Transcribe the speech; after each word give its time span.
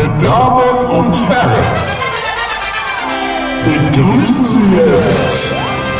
Meine 0.00 0.16
Damen 0.16 0.86
und 0.86 1.12
Herren, 1.28 1.64
begrüßen 3.64 4.48
Sie 4.48 4.64
jetzt 4.74 5.44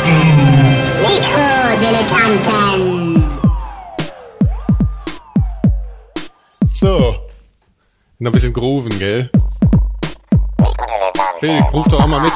die 0.05 0.25
Mikrodilettanten. 1.03 3.29
So. 6.73 7.15
Noch 8.17 8.29
ein 8.29 8.31
bisschen 8.31 8.53
grooven, 8.53 8.97
gell? 8.97 9.29
Phil, 11.39 11.59
ruf 11.71 11.87
doch 11.87 12.01
auch 12.01 12.07
mal 12.07 12.21
mit. 12.21 12.33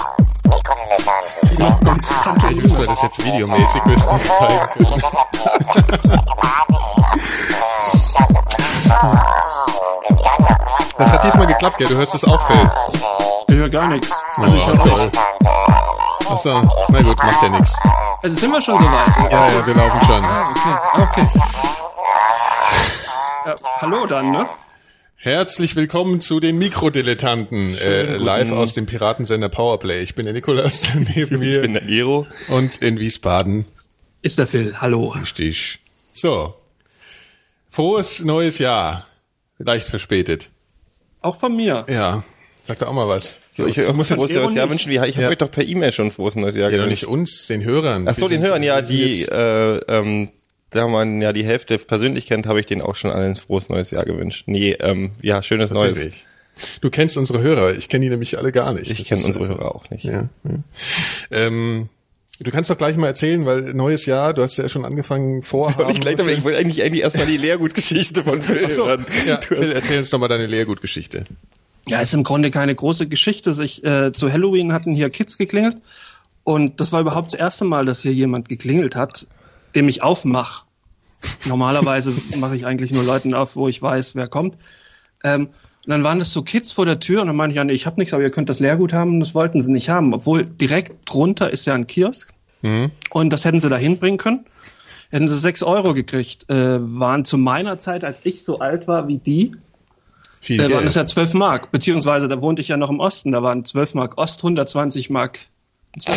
Ich 2.52 2.64
wüsste, 2.64 2.86
das 2.86 3.02
jetzt 3.02 3.26
videomäßig 3.26 3.84
müsste 3.86 4.16
ich 4.16 4.22
zeigen 4.22 4.70
können. 4.78 5.02
Das 10.98 11.12
hat 11.12 11.24
diesmal 11.24 11.48
geklappt, 11.48 11.78
gell? 11.78 11.88
Du 11.88 11.96
hörst 11.96 12.16
es 12.16 12.24
auch, 12.24 12.46
Phil. 12.48 12.70
Ich 13.50 13.56
höre 13.56 13.70
gar 13.70 13.88
nichts. 13.90 14.24
Also 14.38 14.56
ich 14.56 14.64
Oh, 14.64 14.68
höre 14.68 14.80
toll. 14.80 15.12
Achso, 16.30 16.62
na 16.90 17.02
gut, 17.02 17.18
macht 17.18 17.42
ja 17.44 17.50
nichts. 17.50 17.76
Also 18.24 18.36
sind 18.36 18.52
wir 18.52 18.62
schon 18.62 18.80
soweit. 18.80 19.32
Ja, 19.32 19.48
ja, 19.52 19.68
wir 19.68 19.74
laufen 19.76 20.02
schon. 20.06 20.24
Okay, 20.24 21.02
okay. 21.02 21.28
Ja, 23.46 23.56
hallo 23.82 24.06
dann, 24.08 24.32
ne? 24.32 24.48
Herzlich 25.18 25.76
willkommen 25.76 26.22
zu 26.22 26.40
den 26.40 26.58
Mikrodilettanten, 26.58 27.78
äh, 27.78 28.16
live 28.18 28.52
aus 28.52 28.74
dem 28.74 28.86
Piratensender 28.86 29.50
Powerplay. 29.50 30.02
Ich 30.02 30.16
bin 30.16 30.26
der 30.26 30.34
Nikolas, 30.34 30.90
neben 30.96 31.10
Ich 31.14 31.30
bin 31.30 31.40
mir 31.40 31.68
der 31.68 31.82
Gero. 31.82 32.26
und 32.50 32.78
in 32.82 33.00
Wiesbaden 33.00 33.66
Ist 34.22 34.38
der 34.40 34.48
Phil. 34.48 34.76
Hallo. 34.80 35.16
Stich. 35.24 35.80
So. 36.14 36.56
Frohes 37.70 38.24
neues 38.24 38.60
Jahr. 38.60 39.06
Leicht 39.58 39.88
verspätet. 39.88 40.50
Auch 41.26 41.40
von 41.40 41.56
mir. 41.56 41.86
Ja. 41.90 42.24
Sag 42.62 42.78
doch 42.80 42.88
auch 42.88 42.94
mal 42.94 43.08
was. 43.08 43.38
So, 43.54 43.66
ich 43.66 43.78
muss 43.78 43.96
muss 43.96 44.10
jetzt 44.10 44.20
frohes 44.20 44.34
neues 44.36 44.54
Jahr 44.54 44.70
wünschen. 44.70 44.92
Wie, 44.92 44.96
ich 44.96 45.16
habe 45.16 45.24
Ja. 45.24 45.30
euch 45.30 45.38
doch 45.40 45.50
per 45.50 45.64
E-Mail 45.64 45.92
schon 45.92 46.12
frohes 46.12 46.36
neues 46.36 46.56
Jahr 46.56 46.70
ja, 46.72 46.78
doch 46.78 46.88
nicht 46.88 47.06
uns, 47.08 47.48
den 47.48 47.64
Hörern. 47.64 48.08
Ach 48.08 48.16
so, 48.16 48.28
den 48.28 48.42
Hörern, 48.42 48.62
ja, 48.62 48.82
die, 48.82 49.24
äh, 49.24 49.80
ähm, 49.88 50.30
da 50.70 50.88
man 50.88 51.22
ja 51.22 51.34
die 51.34 51.44
Hälfte 51.44 51.78
persönlich 51.80 52.28
kennt, 52.28 52.46
habe 52.46 52.60
ich 52.60 52.68
denen 52.68 52.82
auch 52.82 52.96
schon 52.96 53.10
allen 53.10 53.32
ein 53.32 53.36
frohes 53.38 53.70
neues 53.70 53.90
Jahr 53.92 54.06
gewünscht. 54.06 54.44
Nee, 54.48 54.74
ähm, 54.80 55.12
ja, 55.22 55.42
schönes 55.42 55.72
Neues. 55.72 56.26
Du 56.82 56.90
kennst 56.92 57.18
unsere 57.18 57.42
Hörer. 57.42 57.74
Ich 57.76 57.90
kenne 57.90 58.06
die 58.06 58.10
nämlich 58.12 58.38
alle 58.38 58.52
gar 58.52 58.74
nicht. 58.74 58.92
Ich 58.92 59.08
kenne 59.08 59.24
unsere 59.26 59.40
also- 59.40 59.56
Hörer 59.56 59.74
auch 59.76 59.90
nicht. 59.90 60.04
Ja, 60.04 60.30
ja. 60.44 60.60
Ähm, 61.32 61.90
du 62.40 62.52
kannst 62.52 62.70
doch 62.70 62.78
gleich 62.78 62.98
mal 62.98 63.08
erzählen, 63.08 63.46
weil 63.46 63.74
neues 63.74 64.06
Jahr, 64.06 64.34
du 64.34 64.42
hast 64.42 64.58
ja 64.58 64.68
schon 64.70 64.86
angefangen 64.86 65.44
vorhaben. 65.44 65.84
Soll 65.86 65.92
ich 65.92 66.02
gleich 66.02 66.16
damit, 66.16 66.38
ich 66.38 66.44
wollte 66.44 66.58
eigentlich, 66.58 66.84
eigentlich 66.84 67.02
erstmal 67.02 67.26
die 67.26 67.38
Lehrgutgeschichte 67.38 68.24
von 68.24 68.42
Phil 68.42 68.64
Ach 68.66 68.70
so, 68.70 68.88
hören. 68.88 69.06
ja, 69.26 69.40
Phil, 69.42 69.72
erzähl 69.72 69.98
uns 70.00 70.10
doch 70.10 70.20
mal 70.20 70.28
deine 70.28 70.48
Lehrgutgeschichte. 70.48 71.26
Ja, 71.88 72.02
ist 72.02 72.14
im 72.14 72.24
Grunde 72.24 72.52
keine 72.52 72.74
große 72.74 73.08
Geschichte. 73.08 73.54
Sich, 73.54 73.84
äh, 73.84 74.12
zu 74.12 74.32
Halloween 74.32 74.74
hatten 74.74 74.94
hier 74.94 75.10
Kids 75.10 75.38
geklingelt. 75.38 75.78
Und 76.44 76.80
das 76.80 76.92
war 76.92 77.02
überhaupt 77.02 77.34
das 77.34 77.40
erste 77.40 77.66
Mal, 77.66 77.86
dass 77.86 78.02
hier 78.02 78.14
jemand 78.14 78.50
geklingelt 78.50 78.96
hat, 78.96 79.28
dem 79.76 79.88
ich 79.88 80.02
aufmach. 80.04 80.66
Normalerweise 81.46 82.12
mache 82.38 82.56
ich 82.56 82.66
eigentlich 82.66 82.92
nur 82.92 83.04
Leuten 83.04 83.34
auf, 83.34 83.56
wo 83.56 83.68
ich 83.68 83.82
weiß, 83.82 84.16
wer 84.16 84.28
kommt. 84.28 84.56
Ähm, 85.24 85.50
und 85.86 85.92
dann 85.92 86.04
waren 86.04 86.18
das 86.18 86.32
so 86.32 86.42
Kids 86.42 86.72
vor 86.72 86.86
der 86.86 87.00
Tür 87.00 87.22
und 87.22 87.28
dann 87.28 87.36
meinte 87.36 87.52
ich, 87.52 87.58
ja, 87.58 87.64
nee, 87.64 87.74
ich 87.74 87.86
habe 87.86 88.00
nichts, 88.00 88.14
aber 88.14 88.24
ihr 88.24 88.32
könnt 88.32 88.50
das 88.50 88.60
Leergut 88.60 88.92
haben. 88.92 89.16
Und 89.16 89.20
das 89.20 89.36
wollten 89.36 89.62
sie 89.62 89.72
nicht 89.72 89.90
haben. 89.90 90.14
Obwohl 90.14 90.44
direkt 90.46 90.94
drunter 91.06 91.52
ist 91.52 91.66
ja 91.66 91.76
ein 91.76 91.86
Kiosk. 91.86 92.34
Und 93.12 93.30
das 93.32 93.46
hätten 93.46 93.60
sie 93.60 93.70
da 93.70 93.78
hinbringen 93.78 94.18
können. 94.18 94.46
Hätten 95.12 95.28
sie 95.28 95.38
sechs 95.38 95.62
Euro 95.62 95.94
gekriegt. 95.94 96.50
Äh, 96.50 96.80
waren 96.82 97.24
zu 97.24 97.38
meiner 97.38 97.78
Zeit, 97.78 98.04
als 98.04 98.26
ich 98.26 98.44
so 98.44 98.60
alt 98.60 98.88
war 98.88 99.08
wie 99.08 99.20
die, 99.20 99.52
Viel 100.42 100.58
da 100.58 100.70
waren 100.72 100.86
es 100.86 100.94
ja 100.94 101.08
12 101.08 101.34
Mark, 101.34 101.72
beziehungsweise 101.72 102.28
da 102.28 102.40
wohnte 102.40 102.62
ich 102.62 102.68
ja 102.68 102.78
noch 102.78 102.92
im 102.92 103.00
Osten, 103.00 103.32
da 103.32 103.42
waren 103.42 103.66
12 103.66 103.96
Mark 103.96 104.18
Ost, 104.20 104.40
120 104.42 105.10
Mark 105.10 105.40
12 105.40 105.55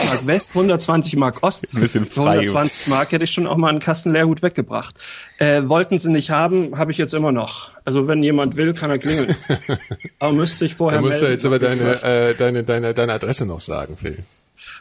Mark 0.08 0.26
West, 0.26 0.50
120 0.50 1.16
Mark 1.16 1.42
Ost. 1.42 1.64
Ein 1.72 1.80
bisschen 1.80 2.04
frei. 2.06 2.40
120 2.40 2.88
Mark 2.88 3.12
hätte 3.12 3.24
ich 3.24 3.30
schon 3.32 3.46
auch 3.46 3.56
mal 3.56 3.68
einen 3.68 3.78
Kasten 3.78 4.12
Leergut 4.12 4.42
weggebracht. 4.42 4.96
Äh, 5.38 5.62
wollten 5.68 5.98
sie 5.98 6.10
nicht 6.10 6.30
haben, 6.30 6.76
habe 6.76 6.90
ich 6.90 6.98
jetzt 6.98 7.14
immer 7.14 7.30
noch. 7.32 7.70
Also 7.84 8.08
wenn 8.08 8.22
jemand 8.22 8.56
will, 8.56 8.74
kann 8.74 8.90
er 8.90 8.98
klingeln. 8.98 9.36
aber 10.18 10.32
müsste 10.32 10.64
ich 10.64 10.74
vorher 10.74 10.98
Da 11.00 11.04
musst 11.04 11.18
du 11.18 11.22
melden. 11.26 11.34
jetzt 11.34 11.44
aber 11.46 11.58
deine, 11.58 12.02
äh, 12.02 12.34
deine, 12.34 12.64
deine, 12.64 12.92
deine 12.94 13.12
Adresse 13.12 13.46
noch 13.46 13.60
sagen, 13.60 13.96
Phil. 13.96 14.18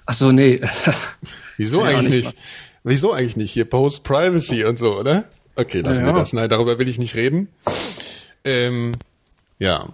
Ach 0.06 0.14
so, 0.14 0.32
nee. 0.32 0.62
Wieso 1.58 1.82
Ja, 1.84 1.88
eigentlich 1.90 2.10
nicht? 2.26 2.36
Wieso 2.84 3.12
eigentlich 3.14 3.38
nicht? 3.38 3.52
Hier 3.52 3.66
Post 3.66 4.04
Privacy 4.04 4.64
und 4.66 4.78
so, 4.80 5.00
oder? 5.00 5.26
Okay, 5.56 5.82
lassen 5.82 6.02
Ja, 6.02 6.08
wir 6.08 6.14
das. 6.14 6.34
Nein, 6.34 6.50
darüber 6.50 6.80
will 6.80 6.88
ich 6.88 6.98
nicht 6.98 7.16
reden. 7.16 7.50
Ähm, 8.44 8.94
ja. 9.60 9.86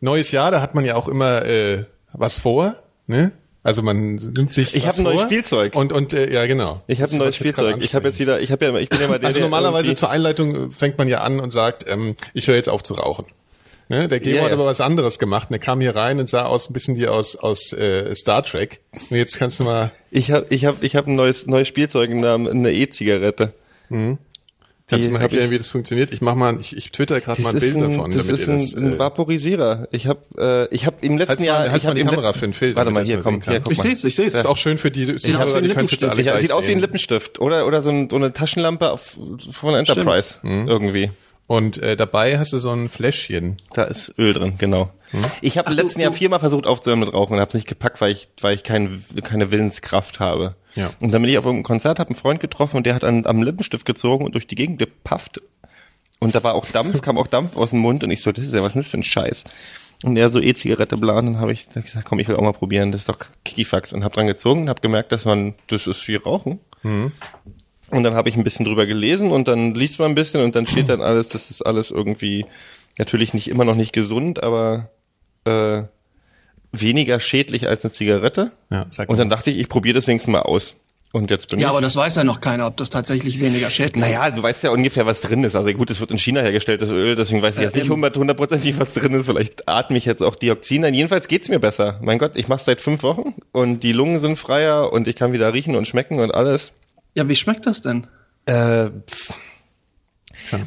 Neues 0.00 0.30
Jahr, 0.32 0.50
da 0.50 0.60
hat 0.60 0.74
man 0.74 0.84
ja 0.84 0.96
auch 0.96 1.08
immer 1.08 1.44
äh, 1.44 1.84
was 2.12 2.36
vor, 2.38 2.76
ne? 3.06 3.32
Also 3.64 3.82
man 3.82 4.16
nimmt 4.16 4.52
sich 4.52 4.76
Ich 4.76 4.86
was 4.86 4.90
hab 4.90 4.98
ein 4.98 5.04
neues 5.04 5.22
Spielzeug. 5.22 5.74
Und 5.74 5.92
und 5.92 6.12
äh, 6.12 6.32
ja, 6.32 6.46
genau. 6.46 6.82
Ich 6.86 7.00
habe 7.02 7.10
ein 7.12 7.18
neues 7.18 7.34
Spielzeug. 7.36 7.82
Ich 7.82 7.94
habe 7.94 8.06
jetzt 8.06 8.18
wieder, 8.20 8.38
ich 8.40 8.52
habe 8.52 8.64
ja, 8.66 8.76
ich 8.76 8.88
bin 8.90 9.00
ja 9.00 9.08
mal 9.08 9.18
der, 9.18 9.26
Also 9.26 9.40
normalerweise 9.40 9.86
irgendwie- 9.88 9.98
zur 10.00 10.10
Einleitung 10.10 10.70
fängt 10.70 10.98
man 10.98 11.08
ja 11.08 11.22
an 11.22 11.40
und 11.40 11.50
sagt, 11.52 11.84
ähm, 11.88 12.14
ich 12.34 12.46
höre 12.46 12.56
jetzt 12.56 12.68
auf 12.68 12.82
zu 12.84 12.94
rauchen. 12.94 13.24
Ne? 13.88 14.06
Der 14.08 14.20
Gero 14.20 14.36
Ja, 14.36 14.42
hat 14.44 14.48
ja. 14.48 14.54
aber 14.54 14.66
was 14.66 14.80
anderes 14.80 15.18
gemacht. 15.18 15.48
Der 15.50 15.58
kam 15.58 15.80
hier 15.80 15.96
rein 15.96 16.20
und 16.20 16.28
sah 16.30 16.44
aus 16.46 16.68
ein 16.70 16.72
bisschen 16.74 16.96
wie 16.96 17.08
aus 17.08 17.36
aus 17.36 17.72
äh, 17.72 18.14
Star 18.14 18.42
Trek. 18.44 18.80
Und 19.10 19.16
jetzt 19.16 19.38
kannst 19.38 19.60
du 19.60 19.64
mal 19.64 19.90
Ich 20.10 20.30
habe 20.30 20.46
ich 20.50 20.64
hab, 20.66 20.82
ich 20.82 20.94
hab 20.96 21.06
ein 21.06 21.14
neues, 21.16 21.46
neues 21.46 21.66
Spielzeug 21.68 22.10
im 22.10 22.20
Namen, 22.20 22.46
eine 22.48 22.72
E-Zigarette. 22.72 23.52
Kannst 24.86 25.06
du 25.06 25.12
mal 25.12 25.22
erklären, 25.22 25.46
ich- 25.46 25.50
wie 25.52 25.58
das 25.58 25.68
funktioniert? 25.68 26.12
Ich 26.12 26.20
mach 26.20 26.34
mal, 26.34 26.60
ich, 26.60 26.76
ich 26.76 26.92
twitter 26.92 27.18
gerade 27.20 27.40
mal 27.40 27.54
ein 27.54 27.58
Bild 27.58 27.74
davon, 27.80 28.10
das 28.12 28.26
damit 28.26 28.40
ist 28.42 28.46
ihr 28.48 28.52
ein, 28.52 28.58
das. 28.58 28.74
ein 28.74 28.92
Äh, 28.94 28.98
Vaporisierer. 28.98 29.88
Ich 29.92 30.06
habe 30.06 30.68
äh, 30.70 30.74
ich 30.74 30.84
habe 30.84 30.96
im 31.00 31.16
letzten 31.16 31.30
Halt's 31.30 31.40
mal- 31.42 31.46
Jahr 31.46 31.58
halt's 31.70 31.76
ich 31.76 31.86
hab 31.86 31.94
mal 31.94 31.94
die 31.94 32.02
Kamera 32.04 32.20
letzten- 32.28 32.38
für 32.40 32.44
ein 32.46 32.52
Film, 32.54 32.76
Warte 32.76 32.90
mal 32.90 33.04
hier, 33.04 33.16
mal 33.16 33.22
komm, 33.22 33.40
hier, 33.40 33.60
guck 33.60 33.72
Ich 33.72 33.78
mal. 33.78 33.84
seh's, 33.84 34.04
ich 34.04 34.14
seh's. 34.14 34.32
das 34.34 34.42
ist 34.42 34.46
auch 34.46 34.58
schön 34.58 34.76
für 34.76 34.90
die 34.90 35.14
aus 35.14 35.22
Zuhörer, 35.22 35.46
wie 35.46 35.52
die 35.52 35.56
ein 35.56 35.64
Lippenstift. 35.64 36.14
Sieht 36.40 36.52
aus 36.52 36.66
wie 36.66 36.72
ein. 36.72 36.80
Lippenstift 36.80 37.40
oder 37.40 37.66
oder 37.66 37.80
so, 37.80 37.88
ein, 37.90 38.10
so 38.10 38.16
eine 38.16 38.32
Taschenlampe 38.34 38.90
auf, 38.90 39.16
von 39.52 39.74
Enterprise 39.74 40.40
Mhm. 40.42 40.68
irgendwie. 40.68 41.10
Und 41.46 41.78
äh, 41.78 41.94
dabei 41.96 42.38
hast 42.38 42.52
du 42.52 42.58
so 42.58 42.70
ein 42.70 42.88
Fläschchen. 42.88 43.56
Da 43.74 43.84
ist 43.84 44.14
Öl 44.18 44.32
drin, 44.32 44.54
genau. 44.56 44.90
Ich 45.42 45.58
habe 45.58 45.70
im 45.70 45.76
letzten 45.76 46.00
Jahr 46.00 46.10
viermal 46.10 46.40
versucht 46.40 46.66
aufzuhören 46.66 47.00
mit 47.00 47.12
Rauchen 47.12 47.34
und 47.34 47.40
habe 47.40 47.48
es 47.48 47.54
nicht 47.54 47.68
gepackt, 47.68 48.00
weil 48.00 48.12
ich 48.12 48.28
weil 48.40 48.54
ich 48.54 48.64
kein, 48.64 49.04
keine 49.22 49.50
Willenskraft 49.50 50.20
habe. 50.20 50.56
Ja. 50.74 50.90
Und 51.00 51.12
dann 51.12 51.22
bin 51.22 51.30
ich 51.30 51.38
auf 51.38 51.46
einem 51.46 51.62
Konzert, 51.62 51.98
habe 51.98 52.10
einen 52.10 52.18
Freund 52.18 52.40
getroffen 52.40 52.78
und 52.78 52.86
der 52.86 52.94
hat 52.94 53.04
an, 53.04 53.26
am 53.26 53.42
Lippenstift 53.42 53.86
gezogen 53.86 54.24
und 54.24 54.34
durch 54.34 54.46
die 54.46 54.56
Gegend 54.56 54.78
gepafft. 54.78 55.40
Und 56.18 56.34
da 56.34 56.42
war 56.42 56.54
auch 56.54 56.66
Dampf, 56.66 57.02
kam 57.02 57.18
auch 57.18 57.26
Dampf 57.26 57.56
aus 57.56 57.70
dem 57.70 57.80
Mund 57.80 58.02
und 58.02 58.10
ich 58.10 58.22
so, 58.22 58.32
das 58.32 58.46
ist 58.46 58.54
ja 58.54 58.62
was 58.62 58.74
ist 58.74 58.86
das 58.86 58.88
für 58.88 58.98
ein 58.98 59.04
Scheiß? 59.04 59.44
Und 60.02 60.16
er 60.16 60.30
so 60.30 60.40
E-Zigarette 60.40 60.96
blan, 60.96 61.26
dann 61.26 61.38
habe 61.38 61.52
ich, 61.52 61.66
hab 61.68 61.76
ich 61.76 61.84
gesagt, 61.84 62.06
komm, 62.06 62.18
ich 62.18 62.28
will 62.28 62.36
auch 62.36 62.42
mal 62.42 62.52
probieren, 62.52 62.92
das 62.92 63.02
ist 63.02 63.08
doch 63.08 63.18
Kikifax 63.44 63.92
und 63.92 64.04
habe 64.04 64.14
dran 64.14 64.26
gezogen 64.26 64.62
und 64.62 64.68
habe 64.68 64.80
gemerkt, 64.80 65.12
dass 65.12 65.24
man, 65.24 65.54
das 65.68 65.86
ist 65.86 66.06
wie 66.08 66.16
Rauchen. 66.16 66.60
Und 67.94 68.02
dann 68.02 68.14
habe 68.14 68.28
ich 68.28 68.36
ein 68.36 68.44
bisschen 68.44 68.64
drüber 68.64 68.86
gelesen 68.86 69.30
und 69.30 69.48
dann 69.48 69.74
liest 69.74 69.98
man 69.98 70.10
ein 70.12 70.14
bisschen 70.14 70.42
und 70.42 70.54
dann 70.56 70.66
steht 70.66 70.88
dann 70.88 71.00
alles, 71.00 71.28
das 71.30 71.50
ist 71.50 71.62
alles 71.62 71.90
irgendwie 71.90 72.44
natürlich 72.98 73.34
nicht 73.34 73.48
immer 73.48 73.64
noch 73.64 73.74
nicht 73.76 73.92
gesund, 73.92 74.42
aber 74.42 74.90
äh, 75.44 75.82
weniger 76.72 77.20
schädlich 77.20 77.68
als 77.68 77.84
eine 77.84 77.92
Zigarette. 77.92 78.52
Ja, 78.70 78.86
sag 78.90 79.08
und 79.08 79.18
dann 79.18 79.30
dachte 79.30 79.50
ich, 79.50 79.58
ich 79.58 79.68
probiere 79.68 79.94
das 79.96 80.06
wenigstens 80.06 80.32
mal 80.32 80.42
aus. 80.42 80.76
Und 81.12 81.30
jetzt 81.30 81.48
bin 81.48 81.60
Ja, 81.60 81.68
ich. 81.68 81.70
aber 81.70 81.80
das 81.80 81.94
weiß 81.94 82.16
ja 82.16 82.24
noch 82.24 82.40
keiner, 82.40 82.66
ob 82.66 82.76
das 82.76 82.90
tatsächlich 82.90 83.40
weniger 83.40 83.70
schädlich 83.70 84.02
ist. 84.04 84.10
Naja, 84.10 84.32
du 84.32 84.42
weißt 84.42 84.64
ja 84.64 84.70
ungefähr, 84.70 85.06
was 85.06 85.20
drin 85.20 85.44
ist. 85.44 85.54
Also 85.54 85.72
gut, 85.72 85.88
es 85.90 86.00
wird 86.00 86.10
in 86.10 86.18
China 86.18 86.40
hergestellt, 86.40 86.82
das 86.82 86.90
Öl, 86.90 87.14
deswegen 87.14 87.40
weiß 87.40 87.56
ich 87.58 87.62
jetzt 87.62 87.76
nicht 87.76 87.88
hundertprozentig, 87.88 88.80
was 88.80 88.94
drin 88.94 89.14
ist. 89.14 89.26
Vielleicht 89.26 89.68
atme 89.68 89.96
ich 89.96 90.06
jetzt 90.06 90.22
auch 90.24 90.34
Dioxin 90.34 90.84
ein. 90.84 90.92
Jedenfalls 90.92 91.28
geht's 91.28 91.48
mir 91.48 91.60
besser. 91.60 92.00
Mein 92.02 92.18
Gott, 92.18 92.32
ich 92.34 92.48
mache 92.48 92.64
seit 92.64 92.80
fünf 92.80 93.04
Wochen 93.04 93.32
und 93.52 93.84
die 93.84 93.92
Lungen 93.92 94.18
sind 94.18 94.36
freier 94.36 94.92
und 94.92 95.06
ich 95.06 95.14
kann 95.14 95.32
wieder 95.32 95.52
riechen 95.54 95.76
und 95.76 95.86
schmecken 95.86 96.18
und 96.18 96.34
alles. 96.34 96.72
Ja, 97.14 97.28
wie 97.28 97.36
schmeckt 97.36 97.66
das 97.66 97.80
denn? 97.82 98.06
Äh, 98.46 98.90
pff. 99.08 99.32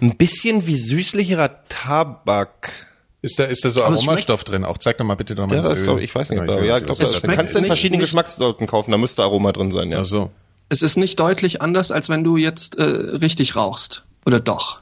ein 0.01 0.15
bisschen 0.17 0.65
wie 0.65 0.77
süßlicherer 0.77 1.63
Tabak. 1.69 2.87
Ist 3.21 3.39
da, 3.39 3.43
ist 3.45 3.65
da 3.65 3.69
so 3.69 3.83
Aber 3.83 3.95
es 3.95 4.01
Aromastoff 4.01 4.43
drin? 4.43 4.63
Auch 4.63 4.77
zeig 4.77 4.97
doch 4.97 5.05
mal 5.05 5.15
bitte 5.15 5.35
doch 5.35 5.47
mal 5.47 5.55
Ja, 5.55 5.61
das 5.61 5.69
das 5.71 5.79
Öl. 5.79 5.83
glaub, 5.83 5.99
ich 5.99 6.13
weiß 6.13 6.29
nicht, 6.29 6.39
aber 6.39 6.63
ja, 6.63 6.77
ich 6.77 6.85
glaube, 6.85 7.03
es 7.03 7.13
was 7.15 7.21
du 7.21 7.31
kannst 7.31 7.55
in 7.55 7.65
verschiedenen 7.65 7.99
Geschmackssorten 7.99 8.67
kaufen, 8.67 8.91
da 8.91 8.97
müsste 8.97 9.23
Aroma 9.23 9.51
drin 9.51 9.71
sein, 9.71 9.91
ja. 9.91 10.01
Ach 10.01 10.05
so. 10.05 10.31
Es 10.69 10.81
ist 10.81 10.97
nicht 10.97 11.19
deutlich 11.19 11.61
anders, 11.61 11.91
als 11.91 12.09
wenn 12.09 12.23
du 12.23 12.37
jetzt 12.37 12.77
äh, 12.77 12.83
richtig 12.83 13.55
rauchst. 13.55 14.03
Oder 14.25 14.39
doch? 14.39 14.81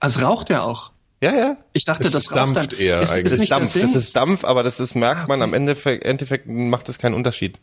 Also 0.00 0.20
es 0.20 0.24
raucht 0.26 0.50
ja 0.50 0.62
auch. 0.62 0.92
Ja, 1.22 1.34
ja. 1.34 1.56
Ich 1.72 1.84
dachte, 1.84 2.04
Es 2.04 2.12
das 2.12 2.24
ist 2.24 2.36
dampft 2.36 2.72
dann. 2.72 2.78
eher 2.80 3.00
ist, 3.00 3.10
eigentlich. 3.10 3.26
Ist 3.26 3.32
Das 3.32 3.40
nicht 3.40 3.50
ist 3.50 3.50
Dampf, 3.52 3.72
der 3.72 3.82
das 3.82 3.90
Sinn? 3.92 4.00
ist 4.00 4.16
Dampf, 4.16 4.44
aber 4.44 4.62
das 4.62 4.80
ist, 4.80 4.94
merkt 4.94 5.26
man 5.28 5.40
am 5.42 5.54
Endeffekt, 5.54 6.04
Endeffekt 6.04 6.46
macht 6.46 6.88
das 6.88 6.98
keinen 6.98 7.14
Unterschied. 7.14 7.58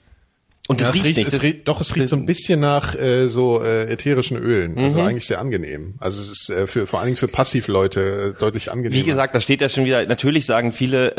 Und 0.71 0.81
Ja, 0.81 0.87
es 0.89 0.95
riecht 0.95 1.05
riecht, 1.05 1.17
nicht. 1.17 1.27
es 1.33 1.41
riecht, 1.43 1.67
doch, 1.67 1.81
es 1.81 1.95
riecht 1.95 2.07
so 2.09 2.15
ein 2.15 2.25
bisschen 2.25 2.59
nach 2.59 2.95
äh, 2.95 3.27
so 3.27 3.61
äh, 3.61 3.91
ätherischen 3.91 4.37
Ölen. 4.37 4.77
Also 4.77 4.99
Mhm. 4.99 5.05
eigentlich 5.05 5.25
sehr 5.27 5.39
angenehm. 5.39 5.95
Also 5.99 6.21
es 6.21 6.29
ist 6.31 6.49
äh, 6.49 6.65
für 6.67 6.87
vor 6.87 6.99
allen 6.99 7.07
Dingen 7.07 7.17
für 7.17 7.27
Passivleute 7.27 8.33
äh, 8.35 8.39
deutlich 8.39 8.71
angenehmer. 8.71 9.03
wie 9.03 9.05
gesagt, 9.07 9.35
da 9.35 9.41
steht 9.41 9.59
ja 9.61 9.69
schon 9.69 9.85
wieder, 9.85 10.05
natürlich 10.05 10.45
sagen 10.45 10.71
viele, 10.71 11.13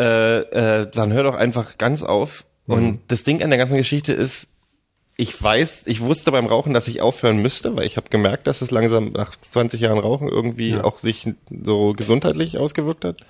äh, 0.53 0.81
äh, 0.83 0.91
dann 0.93 1.13
hör 1.13 1.23
doch 1.25 1.35
einfach 1.35 1.77
ganz 1.79 2.03
auf. 2.03 2.45
Und 2.67 3.01
das 3.09 3.25
Ding 3.25 3.43
an 3.43 3.51
der 3.51 3.59
ganzen 3.59 3.77
Geschichte 3.77 4.13
ist, 4.15 4.49
ich 5.19 5.41
weiß, 5.43 5.83
ich 5.87 6.01
wusste 6.01 6.33
beim 6.33 6.47
Rauchen, 6.47 6.73
dass 6.73 6.89
ich 6.89 7.03
aufhören 7.03 7.37
müsste, 7.43 7.77
weil 7.77 7.85
ich 7.85 7.99
habe 7.99 8.09
gemerkt, 8.09 8.47
dass 8.47 8.63
es 8.63 8.71
langsam 8.71 9.13
nach 9.13 9.33
20 9.39 9.79
Jahren 9.81 9.99
Rauchen 9.99 10.29
irgendwie 10.29 10.79
auch 10.79 10.99
sich 10.99 11.29
so 11.63 11.93
gesundheitlich 11.93 12.57
ausgewirkt 12.57 13.05
hat. 13.05 13.21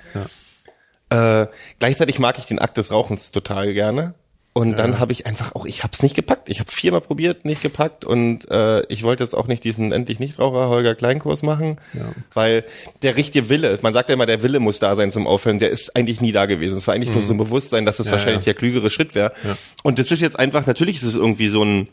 Äh, 1.11 1.47
gleichzeitig 1.81 2.19
mag 2.19 2.39
ich 2.39 2.45
den 2.47 2.59
Akt 2.61 2.77
des 2.77 2.93
Rauchens 2.93 3.33
total 3.33 3.75
gerne. 3.75 4.15
Und 4.55 4.79
dann 4.79 4.99
habe 4.99 5.13
ich 5.13 5.27
einfach 5.27 5.55
auch, 5.55 5.65
ich 5.65 5.83
habe 5.83 5.93
es 5.95 6.03
nicht 6.03 6.15
gepackt. 6.15 6.51
Ich 6.51 6.61
habe 6.61 6.71
viermal 6.71 7.01
probiert, 7.01 7.47
nicht 7.47 7.63
gepackt. 7.63 8.05
Und 8.05 8.51
äh, 8.51 8.83
ich 8.89 9.03
wollte 9.03 9.25
jetzt 9.25 9.35
auch 9.35 9.47
nicht 9.47 9.65
diesen 9.65 9.93
endlich 9.93 10.21
Nichtraucher 10.21 10.69
Holger 10.69 10.95
Kleinkurs 10.95 11.43
machen, 11.43 11.79
weil 12.35 12.65
der 13.01 13.17
richtige 13.17 13.49
Wille, 13.49 13.79
man 13.81 13.95
sagt 13.95 14.11
ja 14.11 14.15
immer, 14.15 14.27
der 14.27 14.43
Wille 14.43 14.61
muss 14.61 14.79
da 14.79 14.95
sein 14.95 15.11
zum 15.11 15.27
Aufhören, 15.27 15.59
der 15.59 15.71
ist 15.71 15.97
eigentlich 15.97 16.21
nie 16.21 16.33
da 16.33 16.45
gewesen. 16.45 16.77
Es 16.77 16.87
war 16.87 16.95
eigentlich 16.95 17.13
bloß 17.13 17.29
so 17.29 17.35
ein 17.35 17.39
Bewusstsein, 17.39 17.87
dass 17.87 17.99
es 17.99 18.11
wahrscheinlich 18.11 18.45
der 18.45 18.55
klügere 18.55 18.91
Schritt 18.91 19.15
wäre. 19.15 19.33
Und 19.83 19.99
das 19.99 20.11
ist 20.11 20.21
jetzt 20.21 20.39
einfach, 20.39 20.67
natürlich 20.67 20.97
ist 20.97 21.05
es 21.05 21.15
irgendwie 21.15 21.49
so 21.49 21.65
ein 21.65 21.89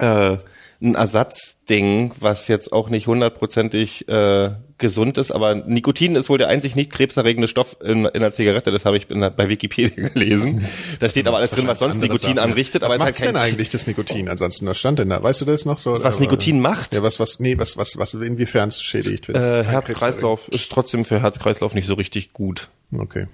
äh, 0.00 0.38
ein 0.82 0.94
Ersatzding, 0.96 2.12
was 2.20 2.48
jetzt 2.48 2.72
auch 2.72 2.88
nicht 2.90 3.06
hundertprozentig 3.06 4.08
äh, 4.08 4.50
gesund 4.78 5.16
ist, 5.16 5.30
aber 5.30 5.54
Nikotin 5.54 6.16
ist 6.16 6.28
wohl 6.28 6.38
der 6.38 6.48
einzig 6.48 6.74
nicht 6.74 6.90
krebserregende 6.90 7.46
Stoff 7.46 7.76
in, 7.84 8.04
in 8.04 8.20
der 8.20 8.32
Zigarette, 8.32 8.72
das 8.72 8.84
habe 8.84 8.96
ich 8.96 9.06
der, 9.06 9.30
bei 9.30 9.48
Wikipedia 9.48 10.08
gelesen. 10.12 10.66
Da 10.98 11.08
steht 11.08 11.28
aber 11.28 11.36
alles 11.36 11.50
drin, 11.50 11.68
was 11.68 11.78
sonst 11.78 11.98
Nikotin 12.00 12.36
Sachen. 12.36 12.38
anrichtet, 12.40 12.82
was 12.82 12.94
aber 12.94 13.04
es 13.08 13.18
ist 13.18 13.24
halt 13.24 13.36
denn 13.36 13.40
eigentlich 13.40 13.70
das 13.70 13.86
Nikotin 13.86 14.28
ansonsten? 14.28 14.66
Was 14.66 14.78
stand 14.78 14.98
denn 14.98 15.10
da? 15.10 15.22
Weißt 15.22 15.40
du 15.40 15.44
das 15.44 15.64
noch 15.64 15.78
so? 15.78 15.92
Was 16.02 16.16
Oder- 16.16 16.20
Nikotin 16.22 16.58
macht? 16.60 16.94
Ja, 16.94 17.02
was, 17.02 17.20
was, 17.20 17.38
nee, 17.38 17.56
was, 17.58 17.76
was, 17.76 17.96
was, 17.98 18.14
inwiefern 18.14 18.68
es 18.68 18.82
schädigt? 18.82 19.28
äh, 19.28 19.64
Herz-Kreislauf 19.64 20.48
ist 20.48 20.72
trotzdem 20.72 21.04
für 21.04 21.22
Herz-Kreislauf 21.22 21.74
nicht 21.74 21.86
so 21.86 21.94
richtig 21.94 22.32
gut. 22.32 22.68
Okay. 22.96 23.28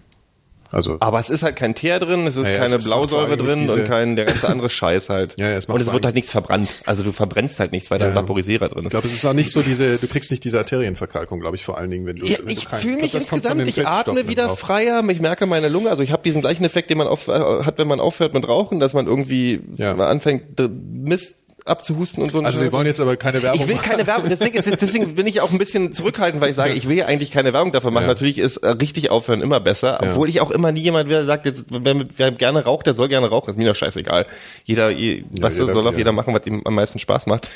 Also, 0.71 0.97
Aber 1.01 1.19
es 1.19 1.31
ist 1.31 1.43
halt 1.43 1.57
kein 1.57 1.75
Teer 1.75 1.99
drin, 1.99 2.27
es 2.27 2.37
ist 2.37 2.47
Ja, 2.47 2.53
ja, 2.53 2.59
keine 2.59 2.77
es 2.77 2.83
ist 2.83 2.85
Blausäure 2.87 3.37
drin 3.37 3.69
und 3.71 3.87
kein 3.87 4.17
der 4.17 4.27
ganze 4.27 4.49
andere 4.49 4.69
Scheiß 4.69 5.09
halt. 5.09 5.35
Ja, 5.39 5.49
ja, 5.51 5.57
es 5.57 5.65
und 5.67 5.81
es 5.81 5.93
wird 5.93 6.05
halt 6.05 6.15
nichts 6.15 6.31
verbrannt. 6.31 6.69
Also 6.85 7.03
du 7.03 7.13
verbrennst 7.13 7.59
halt 7.61 7.73
nichts, 7.73 7.91
weil 7.91 7.99
da 7.99 8.07
ein 8.07 8.11
Ja. 8.11 8.17
Vaporisierer 8.17 8.69
drin 8.69 8.81
ist. 8.81 8.85
ich 8.87 8.91
glaube, 8.91 9.07
es 9.07 9.15
ist 9.15 9.25
auch 9.25 9.33
nicht 9.33 9.51
so 9.53 9.63
diese, 9.63 9.97
du 9.99 10.07
kriegst 10.09 10.31
nicht 10.31 10.45
diese 10.45 10.59
Arterienverkalkung, 10.59 11.41
glaube 11.41 11.57
ich, 11.57 11.65
vor 11.65 11.79
allen 11.79 11.91
Dingen, 11.91 12.07
wenn 12.07 12.17
du, 12.17 12.27
Ja, 12.27 12.39
wenn 12.43 12.49
ich 12.51 12.69
fühle 12.69 12.97
mich 12.97 13.15
insgesamt, 13.15 13.67
ich 13.67 13.87
atme 13.87 14.29
wieder 14.29 14.47
drauf. 14.47 14.59
freier, 14.59 15.03
ich 15.09 15.21
merke 15.21 15.47
meine 15.47 15.69
Lunge, 15.69 15.91
also 15.91 16.03
ich 16.03 16.13
habe 16.13 16.23
diesen 16.23 16.41
gleichen 16.43 16.65
Effekt, 16.65 16.91
den 16.91 16.99
man 16.99 17.07
auf, 17.07 17.29
äh, 17.29 17.33
hat, 17.65 17.79
wenn 17.79 17.89
man 17.89 18.01
aufhört 18.01 18.35
mit 18.35 18.47
Rauchen, 18.47 18.81
dass 18.81 18.93
man 18.95 19.07
irgendwie 19.07 19.61
Ja. 19.77 19.95
anfängt, 19.97 20.59
Mist 20.93 21.45
abzuhusten 21.65 22.23
und 22.23 22.33
so. 22.33 22.41
Also 22.41 22.61
wir 22.63 22.73
wollen 22.73 22.87
jetzt 22.87 23.01
aber 23.01 23.17
keine 23.17 23.43
Werbung 23.43 23.61
ich 23.61 23.69
will 23.69 23.75
machen. 23.75 23.91
keine 23.91 24.07
Werbung, 24.07 24.29
deswegen, 24.31 24.59
deswegen 24.81 25.15
bin 25.15 25.27
ich 25.27 25.41
auch 25.43 25.51
ein 25.53 25.59
bisschen 25.59 25.93
zurückhaltend, 25.93 26.41
weil 26.41 26.51
ich 26.51 26.57
sage, 26.57 26.73
ich 26.73 26.89
will 26.89 26.97
ja 26.97 27.07
eigentlich 27.07 27.31
keine 27.31 27.53
Werbung 27.53 27.73
dafür 27.73 27.91
machen. 27.91 28.05
Ja. 28.05 28.09
Natürlich 28.15 28.39
ist 28.39 28.59
äh, 28.59 28.69
richtig 28.69 29.11
aufhören 29.11 29.43
immer 29.43 29.61
besser, 29.61 29.99
Ja. 30.03 30.09
obwohl 30.11 30.29
ich 30.29 30.41
auch 30.41 30.51
immer 30.51 30.73
nie 30.73 30.81
jemand 30.81 31.09
wieder 31.09 31.27
sagt, 31.27 31.45
jetzt, 31.47 31.67
wer, 31.69 32.05
wer 32.17 32.31
gerne 32.33 32.65
raucht, 32.65 32.87
der 32.87 32.95
soll 32.95 33.09
gerne 33.09 33.29
rauchen, 33.29 33.51
ist 33.51 33.57
mir 33.57 33.69
doch 33.69 33.75
scheißegal. 33.77 34.27
Jeder, 34.65 34.91
je, 34.91 35.25
was 35.41 35.59
jeder- 35.59 35.73
soll 35.75 35.87
auch 35.87 35.97
jeder 35.97 36.13
machen, 36.13 36.33
was 36.35 36.47
ihm 36.47 36.63
am 36.65 36.75
meisten 36.75 36.99
Spaß 36.99 37.27
macht. 37.27 37.47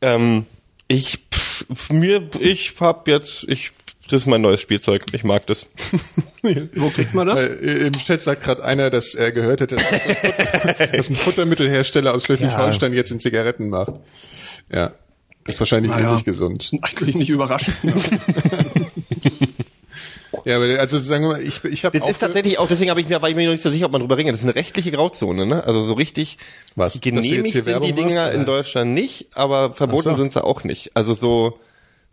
Ähm, 0.00 0.46
ich, 0.88 1.18
pff, 1.34 1.90
mir, 1.90 2.22
ich 2.38 2.74
hab 2.78 3.08
jetzt, 3.08 3.44
ich, 3.48 3.72
das 4.10 4.22
ist 4.22 4.26
mein 4.26 4.40
neues 4.40 4.60
Spielzeug, 4.60 5.04
ich 5.12 5.24
mag 5.24 5.46
das. 5.46 5.66
Wo 6.74 6.90
kriegt 6.90 7.14
man 7.14 7.26
das? 7.26 7.40
Äh, 7.40 7.86
Im 7.86 7.92
Chat 7.92 8.22
sagt 8.22 8.44
gerade 8.44 8.64
einer, 8.64 8.90
dass 8.90 9.14
er 9.14 9.32
gehört 9.32 9.60
hätte, 9.60 9.76
dass, 9.76 11.08
ein 11.10 11.14
Futtermittelhersteller 11.16 12.14
aus 12.14 12.24
Schleswig-Holstein 12.24 12.92
jetzt 12.92 13.10
in 13.10 13.20
Zigaretten 13.20 13.68
macht. 13.68 13.94
Ja. 14.72 14.92
Das 15.44 15.54
ist 15.54 15.60
wahrscheinlich 15.60 15.92
Naja. 15.92 16.08
ähnlich 16.08 16.24
gesund. 16.24 16.72
Eigentlich 16.82 17.16
nicht 17.16 17.30
überraschend. 17.30 17.76
Ja, 20.46 20.56
aber 20.56 20.78
also 20.78 20.98
sagen 20.98 21.24
wir 21.24 21.30
mal, 21.30 21.42
ich, 21.42 21.64
ich 21.64 21.84
habe 21.84 21.98
Das 21.98 22.08
ist 22.08 22.18
tatsächlich 22.18 22.56
auch, 22.60 22.68
deswegen 22.68 22.90
habe 22.90 23.00
ich 23.00 23.08
mir, 23.08 23.20
war 23.20 23.28
ich 23.28 23.34
mir 23.34 23.46
noch 23.46 23.50
nicht 23.50 23.62
so 23.62 23.70
sicher, 23.70 23.86
ob 23.86 23.92
man 23.92 24.00
drüber 24.00 24.16
reden 24.16 24.28
kann. 24.28 24.34
Das 24.34 24.42
ist 24.42 24.46
eine 24.46 24.54
rechtliche 24.54 24.92
Grauzone, 24.92 25.44
ne? 25.44 25.64
Also 25.64 25.82
so 25.82 25.94
richtig 25.94 26.38
Was? 26.76 27.00
Genehmigt 27.00 27.52
sind 27.52 27.66
Werbung 27.66 27.88
die 27.88 27.94
Dinger 27.94 28.26
machst, 28.26 28.34
in 28.34 28.44
Deutschland 28.44 28.92
nicht, 28.92 29.26
aber 29.34 29.72
verboten 29.72 30.10
so. 30.10 30.14
sind 30.14 30.32
sie 30.32 30.44
auch 30.44 30.62
nicht. 30.62 30.92
Also 30.94 31.14
so 31.14 31.58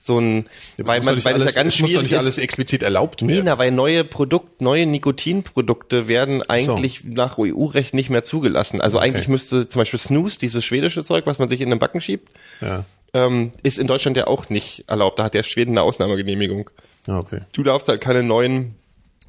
so 0.05 0.19
ein, 0.19 0.47
weil 0.77 0.99
Muss 0.99 1.07
doch 1.07 1.13
man, 1.15 1.23
weil 1.23 1.33
alles, 1.35 1.45
es 1.49 1.55
ja 1.55 1.63
ganz 1.63 1.75
es 1.75 1.79
muss 1.79 1.89
doch 1.91 1.95
schwierig 1.99 2.11
nicht 2.11 2.19
alles 2.19 2.37
explizit 2.37 2.83
erlaubt 2.83 3.21
Nee, 3.21 3.35
werden. 3.35 3.45
na, 3.45 3.57
weil 3.57 3.71
neue 3.71 4.03
Produkt, 4.03 4.59
neue 4.61 4.85
Nikotinprodukte 4.85 6.09
werden 6.09 6.41
eigentlich 6.49 7.05
nach 7.05 7.37
EU-Recht 7.37 7.93
nicht 7.93 8.09
mehr 8.09 8.21
zugelassen. 8.23 8.81
Also 8.81 8.99
eigentlich 8.99 9.29
müsste 9.29 9.69
zum 9.69 9.79
Beispiel 9.79 9.99
Snooze, 9.99 10.39
dieses 10.39 10.65
schwedische 10.65 11.03
Zeug, 11.03 11.25
was 11.25 11.39
man 11.39 11.47
sich 11.47 11.61
in 11.61 11.69
den 11.69 11.79
Backen 11.79 12.01
schiebt, 12.01 12.29
Ja. 12.59 12.83
ähm, 13.13 13.51
ist 13.63 13.77
in 13.79 13.87
Deutschland 13.87 14.17
ja 14.17 14.27
auch 14.27 14.49
nicht 14.49 14.83
erlaubt. 14.87 15.19
Da 15.19 15.23
hat 15.23 15.33
der 15.35 15.43
Schweden 15.43 15.71
eine 15.71 15.83
Ausnahmegenehmigung. 15.83 16.69
Ja, 17.07 17.19
okay. 17.19 17.39
Du 17.53 17.63
darfst 17.63 17.87
halt 17.87 18.01
keine 18.01 18.23
neuen, 18.23 18.75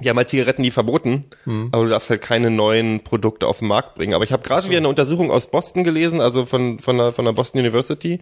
die 0.00 0.10
haben 0.10 0.16
halt 0.16 0.28
Zigaretten 0.28 0.62
nie 0.62 0.72
verboten, 0.72 1.26
aber 1.70 1.84
du 1.84 1.90
darfst 1.90 2.10
halt 2.10 2.20
keine 2.20 2.50
neuen 2.50 3.04
Produkte 3.04 3.46
auf 3.46 3.60
den 3.60 3.68
Markt 3.68 3.94
bringen. 3.94 4.14
Aber 4.14 4.24
ich 4.24 4.32
habe 4.32 4.42
gerade 4.42 4.66
wieder 4.68 4.78
eine 4.78 4.88
Untersuchung 4.88 5.30
aus 5.30 5.48
Boston 5.52 5.84
gelesen, 5.84 6.20
also 6.20 6.44
von, 6.46 6.80
von, 6.80 6.96
der, 6.98 7.12
von 7.12 7.24
der 7.24 7.32
Boston 7.32 7.60
University. 7.60 8.18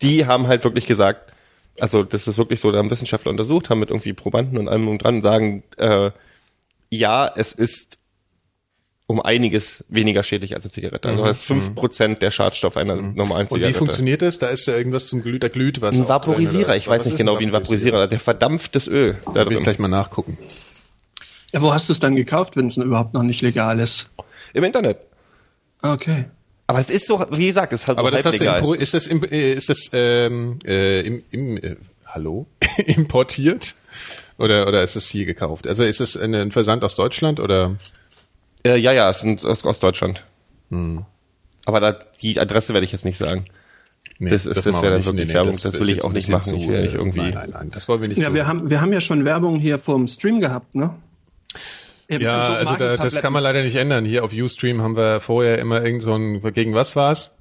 Die 0.00 0.24
haben 0.24 0.46
halt 0.46 0.64
wirklich 0.64 0.86
gesagt, 0.86 1.32
also 1.78 2.02
das 2.02 2.28
ist 2.28 2.38
wirklich 2.38 2.60
so, 2.60 2.70
da 2.70 2.78
haben 2.78 2.90
Wissenschaftler 2.90 3.30
untersucht, 3.30 3.70
haben 3.70 3.80
mit 3.80 3.90
irgendwie 3.90 4.12
Probanden 4.12 4.58
und 4.58 4.68
allem 4.68 4.88
und 4.88 4.98
dran 5.02 5.22
sagen, 5.22 5.62
äh, 5.76 6.10
ja, 6.90 7.32
es 7.34 7.52
ist 7.52 7.98
um 9.06 9.20
einiges 9.20 9.84
weniger 9.88 10.22
schädlich 10.22 10.54
als 10.54 10.64
eine 10.64 10.70
Zigarette. 10.72 11.08
Also 11.08 11.24
das 11.24 11.38
ist 11.40 11.44
fünf 11.44 11.74
Prozent 11.74 12.22
der 12.22 12.30
Schadstoff 12.30 12.76
einer 12.76 12.96
normalen 12.96 13.46
Und 13.48 13.50
wie 13.50 13.54
Zigarette. 13.56 13.78
funktioniert 13.78 14.22
das? 14.22 14.38
Da 14.38 14.48
ist 14.48 14.66
ja 14.66 14.76
irgendwas 14.76 15.06
zum 15.06 15.22
Glüh, 15.22 15.38
da 15.38 15.48
glüht 15.48 15.80
was. 15.82 15.96
Ein 15.96 16.02
drin, 16.02 16.08
Vaporisierer, 16.08 16.68
oder? 16.68 16.76
ich 16.76 16.88
weiß 16.88 17.04
nicht 17.06 17.18
genau 17.18 17.38
wie 17.38 17.44
ein 17.46 17.52
Vaporisierer, 17.52 18.06
der 18.06 18.20
verdampftes 18.20 18.88
Öl 18.88 19.18
da 19.34 19.44
will 19.44 19.52
ich 19.52 19.56
drin. 19.56 19.62
gleich 19.64 19.78
mal 19.78 19.88
nachgucken. 19.88 20.38
ja, 21.52 21.60
wo 21.60 21.74
hast 21.74 21.88
du 21.88 21.92
es 21.92 22.00
dann 22.00 22.16
gekauft, 22.16 22.56
wenn 22.56 22.68
es 22.68 22.76
überhaupt 22.76 23.12
noch 23.12 23.22
nicht 23.22 23.42
legal 23.42 23.80
ist? 23.80 24.08
Im 24.54 24.64
Internet. 24.64 24.98
Okay. 25.82 26.26
Aber 26.66 26.78
es 26.80 26.90
ist 26.90 27.06
so, 27.06 27.24
wie 27.32 27.46
gesagt, 27.46 27.72
es 27.72 27.82
ist 27.82 27.88
halt 27.88 27.98
Aber 27.98 28.10
so 28.10 28.16
das 28.16 28.26
hast 28.26 28.40
du 28.40 28.72
ist 28.74 28.94
das 28.94 29.06
im, 29.06 29.24
äh, 29.24 29.52
ist 29.52 29.68
das 29.68 29.90
ähm, 29.92 30.58
äh, 30.64 31.00
im, 31.06 31.22
im 31.30 31.56
äh, 31.58 31.76
Hallo 32.06 32.46
importiert 32.86 33.74
oder 34.38 34.66
oder 34.66 34.82
ist 34.82 34.96
es 34.96 35.08
hier 35.08 35.24
gekauft? 35.26 35.66
Also 35.66 35.82
ist 35.82 36.00
es 36.00 36.16
ein, 36.16 36.34
ein 36.34 36.52
Versand 36.52 36.84
aus 36.84 36.94
Deutschland 36.96 37.40
oder 37.40 37.76
Äh, 38.64 38.76
ja, 38.76 38.92
ja, 38.92 39.10
es 39.10 39.20
sind 39.20 39.44
aus, 39.44 39.64
aus 39.64 39.80
Deutschland. 39.80 40.24
Hm. 40.70 41.04
Aber 41.64 41.80
da, 41.80 41.92
die 42.22 42.38
Adresse 42.40 42.72
werde 42.74 42.84
ich 42.84 42.92
jetzt 42.92 43.04
nicht 43.04 43.18
sagen. 43.18 43.44
Nee, 44.18 44.30
Das 44.30 44.46
ist- 44.46 44.56
das 44.56 44.64
wir 44.66 44.82
wäre 44.82 44.98
dann 45.00 45.04
wirklich 45.04 45.32
Werbung, 45.32 45.52
das 45.60 45.74
will 45.74 45.80
ist 45.82 45.88
ich 45.88 46.04
auch 46.04 46.12
nicht 46.12 46.28
machen. 46.28 46.54
Ich 46.56 46.68
will 46.68 46.74
äh, 46.76 46.86
irgendwie- 46.86 47.20
Nein, 47.20 47.34
nein, 47.34 47.50
nein, 47.52 47.70
das 47.72 47.88
wollen 47.88 48.00
wir 48.02 48.08
nicht 48.08 48.18
Ja, 48.18 48.26
tun. 48.26 48.34
wir 48.34 48.46
haben, 48.46 48.70
wir 48.70 48.80
haben 48.80 48.92
ja 48.92 49.00
schon 49.00 49.24
Werbung 49.24 49.58
hier 49.58 49.78
vom 49.78 50.06
Stream 50.06 50.38
gehabt, 50.40 50.74
ne? 50.74 50.94
Ja, 52.20 52.46
so 52.46 52.52
also 52.52 52.76
da, 52.76 52.96
das 52.96 53.20
kann 53.20 53.32
man 53.32 53.42
leider 53.42 53.62
nicht 53.62 53.76
ändern. 53.76 54.04
Hier 54.04 54.24
auf 54.24 54.32
Ustream 54.32 54.82
haben 54.82 54.96
wir 54.96 55.20
vorher 55.20 55.58
immer 55.58 55.82
irgend 55.82 56.02
so 56.02 56.14
ein, 56.14 56.42
gegen 56.52 56.74
was 56.74 56.96
war's? 56.96 57.38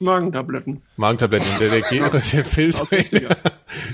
Magentabletten. 0.00 0.82
Magentabletten. 0.96 1.46
Der, 1.60 1.68
der, 1.68 1.82
Gero, 1.82 2.08
der 2.32 2.44
Phil, 2.44 2.72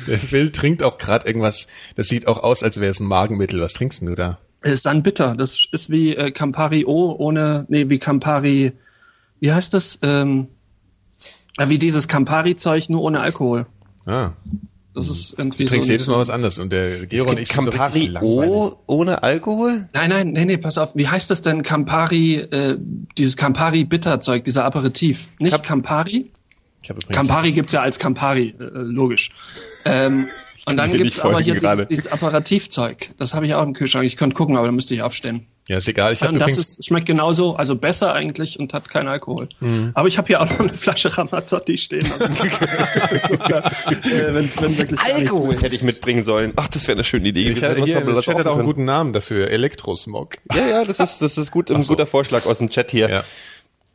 der 0.07 0.19
Phil 0.19 0.53
trinkt 0.53 0.83
auch 0.83 0.99
gerade 0.99 1.27
irgendwas, 1.27 1.67
das 1.97 2.07
sieht 2.07 2.29
auch 2.29 2.43
aus, 2.43 2.63
als 2.63 2.81
wäre 2.81 2.91
es 2.91 3.01
ein 3.01 3.09
Magenmittel. 3.09 3.61
Was 3.61 3.75
trinkst 3.75 4.01
denn 4.01 4.09
du 4.09 4.15
da? 4.15 4.39
Äh, 4.63 4.77
San 4.77 5.03
Bitter, 5.03 5.35
das 5.35 5.67
ist 5.73 5.91
wie 5.91 6.15
äh, 6.15 6.31
Campari 6.31 6.85
O 6.87 7.15
ohne, 7.19 7.67
nee, 7.69 7.89
wie 7.89 7.99
Campari, 7.99 8.73
wie 9.41 9.53
heißt 9.53 9.75
das? 9.75 9.99
Ähm, 10.03 10.49
ja, 11.59 11.69
wie 11.69 11.79
dieses 11.79 12.07
Campari-Zeug, 12.07 12.89
nur 12.89 13.03
ohne 13.03 13.21
Alkohol. 13.21 13.67
Ah, 14.05 14.31
Das 14.97 15.11
ist 15.11 15.35
irgendwie 15.37 15.65
du 15.65 15.69
trinkst 15.69 15.87
so 15.89 15.93
ein- 15.93 15.95
jedes 15.95 16.07
Mal 16.07 16.19
was 16.19 16.31
anderes 16.31 16.59
und 16.59 16.73
der 16.73 16.87
Es 16.87 17.09
Gero 17.11 17.29
und 17.31 17.39
ich 17.39 17.49
sind 17.49 17.65
so 17.65 17.71
Campari 17.71 17.93
richtig 17.99 18.13
langweilig. 18.13 18.51
O 18.51 18.79
ohne 18.87 19.23
Alkohol? 19.23 19.89
Nein, 19.93 20.09
nein, 20.09 20.33
nee, 20.33 20.47
nee, 20.47 20.57
pass 20.57 20.79
auf. 20.79 20.97
Wie 20.97 21.07
heißt 21.07 21.31
das 21.31 21.43
denn 21.43 21.61
Campari, 21.63 22.37
äh, 22.37 22.79
dieses 23.19 23.37
Campari-Bitterzeug, 23.37 24.43
dieser 24.45 24.65
Aperitif? 24.65 25.29
Nicht 25.39 25.63
Campari? 25.63 26.31
Ich 26.83 26.89
habe 26.89 27.01
übrigens 27.01 27.15
Campari 27.15 27.53
gibt's 27.53 27.73
ja 27.73 27.83
als 27.83 27.99
Campari, 27.99 28.55
äh, 28.59 28.65
logisch. 28.73 29.33
Ähm, 29.85 30.29
und 30.67 30.79
dann 30.79 30.91
gibt's 30.91 31.21
aber 31.21 31.41
hier 31.41 31.61
dieses, 31.61 31.89
dieses 31.89 32.13
Aperitivzeug. 32.13 33.11
Das 33.19 33.35
habe 33.35 33.47
ich 33.47 33.55
auch 33.55 33.63
im 33.65 33.75
Kühlschrank. 33.75 34.07
Ich 34.07 34.17
könnte 34.17 34.35
gucken, 34.35 34.57
aber 34.57 34.67
da 34.67 34.73
müsste 34.73 34.95
ich 34.95 35.03
aufstehen. 35.03 35.47
Ja, 35.69 35.79
ist 35.79 35.89
egal. 35.89 36.13
Ich 36.13 36.23
habe 36.23 36.33
Und 36.33 36.39
das 36.39 36.57
ist, 36.57 36.87
schmeckt 36.87 37.07
genauso, 37.07 37.57
also 37.57 37.75
besser 37.75 38.13
eigentlich 38.13 38.61
und 38.61 38.73
hat 38.73 38.89
keinen 38.89 39.09
Alkohol. 39.09 39.49
Mhm. 39.59 39.91
Aber 39.95 40.07
ich 40.07 40.17
habe 40.17 40.29
hier 40.29 40.41
auch 40.41 40.49
noch 40.49 40.61
eine 40.61 40.75
Flasche 40.75 41.17
Ramazzotti 41.17 41.77
stehen. 41.77 42.07
Also, 42.13 42.25
insofern, 43.23 43.65
äh, 43.65 44.35
wenn, 44.35 44.51
wenn 44.61 44.79
wirklich 44.79 45.01
Alkohol 45.01 45.61
hätte 45.61 45.75
ich 45.75 45.83
mitbringen 45.83 46.23
sollen. 46.23 46.53
Ach, 46.55 46.69
das 46.69 46.87
wäre 46.87 46.97
eine 46.97 47.05
schöne 47.05 47.29
Idee. 47.29 47.51
ich 47.51 47.65
hatte 47.65 47.79
wenn 47.79 47.85
hier, 47.85 47.97
hat 47.97 48.07
machen 48.07 48.47
auch 48.47 48.57
einen 48.57 48.65
guten 48.65 48.85
Namen 48.85 49.13
dafür. 49.13 49.51
Elektrosmog. 49.51 50.37
Ja, 50.55 50.69
ja, 50.69 50.85
das 50.85 51.01
ist, 51.01 51.23
das 51.23 51.37
ist 51.37 51.51
gut, 51.51 51.73
ein 51.73 51.83
so. 51.83 51.89
guter 51.89 52.07
Vorschlag 52.07 52.47
aus 52.47 52.59
dem 52.59 52.71
Chat 52.71 52.93
hier. 52.93 53.11
Ja. 53.11 53.25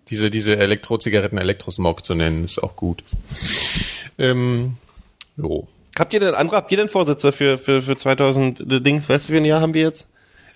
Diese, 0.10 0.30
diese 0.30 0.58
Elektrozigaretten 0.58 1.38
Elektrosmog 1.38 2.04
zu 2.04 2.16
nennen, 2.16 2.44
ist 2.44 2.62
auch 2.62 2.76
gut. 2.76 3.02
Ähm, 4.18 4.76
jo. 5.38 5.70
Habt 5.98 6.14
ihr 6.14 6.20
denn 6.20 6.36
andere, 6.36 6.58
habt 6.58 6.72
ihr 6.72 6.78
denn 6.78 6.90
Vorsätze 6.90 7.32
für, 7.32 7.58
für, 7.58 7.82
für 7.82 7.96
2000 7.96 8.86
Dings? 8.86 9.08
Weißt 9.08 9.30
du, 9.30 9.34
wie 9.34 9.38
ein 9.38 9.46
Jahr 9.46 9.62
haben 9.62 9.74
wir 9.74 9.84
jetzt? 9.84 10.08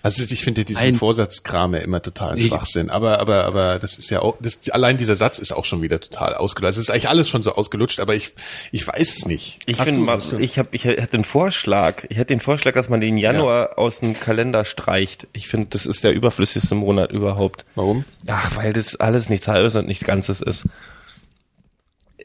Also 0.06 0.24
ich 0.32 0.44
finde 0.44 0.64
diesen. 0.64 0.94
Vorsatzkram 0.94 1.74
ja 1.74 1.80
immer 1.80 2.00
total 2.00 2.36
Nee. 2.36 2.48
Schwachsinn. 2.48 2.90
Aber, 2.90 3.18
aber, 3.20 3.44
aber 3.44 3.78
das 3.78 3.96
ist 3.98 4.08
ja 4.10 4.20
auch, 4.22 4.36
das, 4.40 4.58
allein 4.70 4.96
dieser 4.96 5.16
Satz 5.16 5.38
ist 5.38 5.52
auch 5.52 5.64
schon 5.64 5.82
wieder 5.82 6.00
total 6.00 6.34
ausgelutscht. 6.34 6.72
Es 6.72 6.78
ist 6.78 6.90
eigentlich 6.90 7.08
alles 7.08 7.28
schon 7.28 7.42
so 7.42 7.54
ausgelutscht, 7.54 7.98
aber 8.00 8.14
ich, 8.14 8.32
ich 8.72 8.86
weiß 8.86 9.16
es 9.18 9.26
nicht. 9.26 9.58
Ich 9.66 9.78
Hast 9.80 9.88
finde, 9.88 10.06
du- 10.30 10.38
ich 10.38 10.58
habe, 10.58 10.68
ich 10.72 10.84
hätte 10.84 11.14
einen 11.14 11.24
Vorschlag. 11.24 12.04
Ich 12.08 12.16
hätte 12.18 12.26
den 12.34 12.40
Vorschlag, 12.40 12.74
dass 12.74 12.88
man 12.88 13.00
den 13.00 13.16
Januar 13.16 13.78
aus 13.78 14.00
dem 14.00 14.18
Kalender 14.18 14.64
streicht. 14.64 15.26
Ich 15.32 15.48
finde, 15.48 15.68
das 15.70 15.86
ist 15.86 16.04
der 16.04 16.12
überflüssigste 16.12 16.74
Monat 16.74 17.10
überhaupt. 17.12 17.64
Warum? 17.74 18.04
Ach, 18.26 18.56
weil 18.56 18.72
das 18.72 18.96
alles 18.96 19.28
nichts 19.28 19.48
halbes 19.48 19.74
und 19.76 19.86
nichts 19.86 20.04
Ganzes 20.04 20.40
ist. 20.40 20.64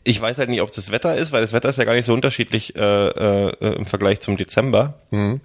Ich 0.03 0.19
weiß 0.19 0.37
halt 0.39 0.49
nicht, 0.49 0.61
ob 0.61 0.69
es 0.69 0.75
das 0.75 0.91
Wetter 0.91 1.15
ist, 1.15 1.31
weil 1.31 1.41
das 1.41 1.53
Wetter 1.53 1.69
ist 1.69 1.77
ja 1.77 1.83
gar 1.83 1.93
nicht 1.93 2.05
so 2.05 2.13
unterschiedlich 2.13 2.75
äh, 2.75 2.79
äh, 3.07 3.75
im 3.75 3.85
Vergleich 3.85 4.19
zum 4.19 4.35
Dezember. 4.37 4.95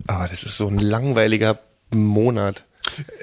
Aber 0.06 0.28
das 0.28 0.42
ist 0.44 0.56
so 0.56 0.66
ein 0.68 0.78
langweiliger 0.78 1.58
Monat. 1.92 2.64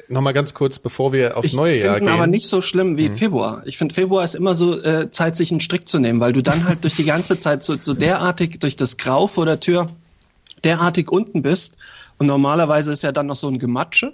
Nochmal 0.08 0.34
ganz 0.34 0.53
kurz, 0.53 0.77
bevor 0.77 1.13
wir 1.13 1.38
aufs 1.38 1.48
Ich 1.50 1.53
neue 1.53 1.77
Jahr 1.79 1.96
finde 1.96 2.12
gehen. 2.12 2.20
aber 2.20 2.27
nicht 2.27 2.48
so 2.48 2.62
schlimm 2.62 2.98
wie 2.98 3.10
Februar. 3.10 3.63
Ich 3.65 3.77
finde, 3.77 3.96
Februar 3.96 4.24
ist 4.24 4.36
immer 4.36 4.55
so 4.55 4.82
äh, 4.82 5.10
Zeit, 5.10 5.38
sich 5.38 5.51
einen 5.51 5.62
Strick 5.62 5.88
zu 5.88 6.00
nehmen, 6.00 6.20
weil 6.20 6.34
du 6.34 6.43
dann 6.43 6.65
halt 6.67 6.84
durch 6.84 6.96
die 6.96 7.05
ganze 7.05 7.39
Zeit 7.39 7.63
so, 7.63 7.75
so 7.75 7.93
derartig 7.93 8.60
durch 8.60 8.75
das 8.75 8.98
Grau 8.98 9.27
vor 9.27 9.46
der 9.46 9.60
Tür 9.60 9.89
derartig 10.63 11.12
unten 11.12 11.41
bist. 11.41 11.75
Und 12.17 12.27
normalerweise 12.27 12.91
ist 12.91 13.03
ja 13.03 13.12
dann 13.12 13.27
noch 13.27 13.36
so 13.36 13.48
ein 13.48 13.58
Gematsche. 13.58 14.13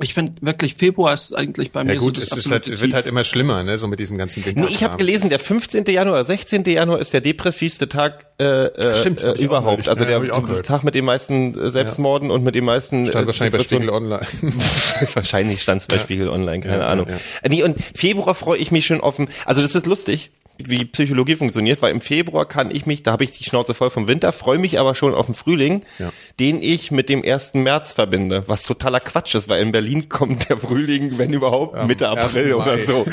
Ich 0.00 0.12
finde 0.12 0.32
wirklich, 0.40 0.74
Februar 0.74 1.14
ist 1.14 1.32
eigentlich 1.36 1.70
bei 1.70 1.84
mir 1.84 1.94
ja 1.94 2.00
gut, 2.00 2.16
so 2.16 2.20
das 2.20 2.32
es 2.32 2.46
ist 2.46 2.50
halt, 2.50 2.80
wird 2.80 2.94
halt 2.94 3.06
immer 3.06 3.22
schlimmer, 3.22 3.62
ne, 3.62 3.78
so 3.78 3.86
mit 3.86 4.00
diesem 4.00 4.18
ganzen 4.18 4.44
Winter. 4.44 4.62
Nee, 4.62 4.66
ich 4.72 4.82
habe 4.82 4.96
gelesen, 4.96 5.28
der 5.30 5.38
15. 5.38 5.84
Januar, 5.84 6.16
oder 6.16 6.24
16. 6.24 6.64
Januar 6.64 6.98
ist 7.00 7.12
der 7.12 7.20
depressivste 7.20 7.88
Tag 7.88 8.26
äh, 8.40 8.44
äh, 8.66 8.94
Stimmt, 8.96 9.22
äh, 9.22 9.32
überhaupt. 9.34 9.88
also 9.88 10.02
ja, 10.02 10.18
der 10.18 10.40
gehört. 10.40 10.66
Tag 10.66 10.82
mit 10.82 10.96
den 10.96 11.04
meisten 11.04 11.56
äh, 11.56 11.70
Selbstmorden 11.70 12.32
und 12.32 12.42
mit 12.42 12.56
den 12.56 12.64
meisten 12.64 13.06
Stand 13.06 13.22
äh, 13.22 13.26
wahrscheinlich 13.26 13.56
bei 13.56 13.62
Spiegel. 13.62 13.90
Online. 13.90 14.26
Wahrscheinlich 15.14 15.62
stand 15.62 15.82
es 15.82 15.86
bei 15.86 15.98
Spiegel 15.98 16.28
Online, 16.28 16.60
keine 16.60 16.74
Ja, 16.74 16.80
ja, 16.80 16.88
Ahnung. 16.88 17.06
ja. 17.08 17.16
Äh, 17.42 17.48
Nee, 17.48 17.62
und 17.62 17.78
Februar 17.94 18.34
freue 18.34 18.58
ich 18.58 18.72
mich 18.72 18.86
schon 18.86 19.00
offen. 19.00 19.28
Also 19.44 19.62
das 19.62 19.76
ist 19.76 19.86
lustig, 19.86 20.32
wie 20.58 20.84
Psychologie 20.84 21.36
funktioniert, 21.36 21.82
weil 21.82 21.92
im 21.92 22.00
Februar 22.00 22.46
kann 22.46 22.70
ich 22.70 22.86
mich, 22.86 23.02
da 23.02 23.12
habe 23.12 23.24
ich 23.24 23.32
die 23.36 23.44
Schnauze 23.44 23.74
voll 23.74 23.90
vom 23.90 24.06
Winter, 24.08 24.32
freue 24.32 24.58
mich 24.58 24.78
aber 24.78 24.94
schon 24.94 25.14
auf 25.14 25.26
den 25.26 25.34
Frühling, 25.34 25.82
Ja. 25.98 26.12
den 26.38 26.62
ich 26.62 26.90
mit 26.90 27.08
dem 27.08 27.24
1. 27.24 27.54
März 27.54 27.92
verbinde, 27.92 28.44
was 28.46 28.62
totaler 28.62 29.00
Quatsch 29.00 29.34
ist, 29.34 29.48
weil 29.48 29.62
in 29.62 29.72
Berlin 29.72 30.08
kommt 30.08 30.48
der 30.48 30.56
Frühling, 30.58 31.18
wenn 31.18 31.32
überhaupt, 31.32 31.86
Mitte 31.86 32.08
1. 32.10 32.20
April 32.36 32.54
oder 32.54 32.78
so. 32.78 33.04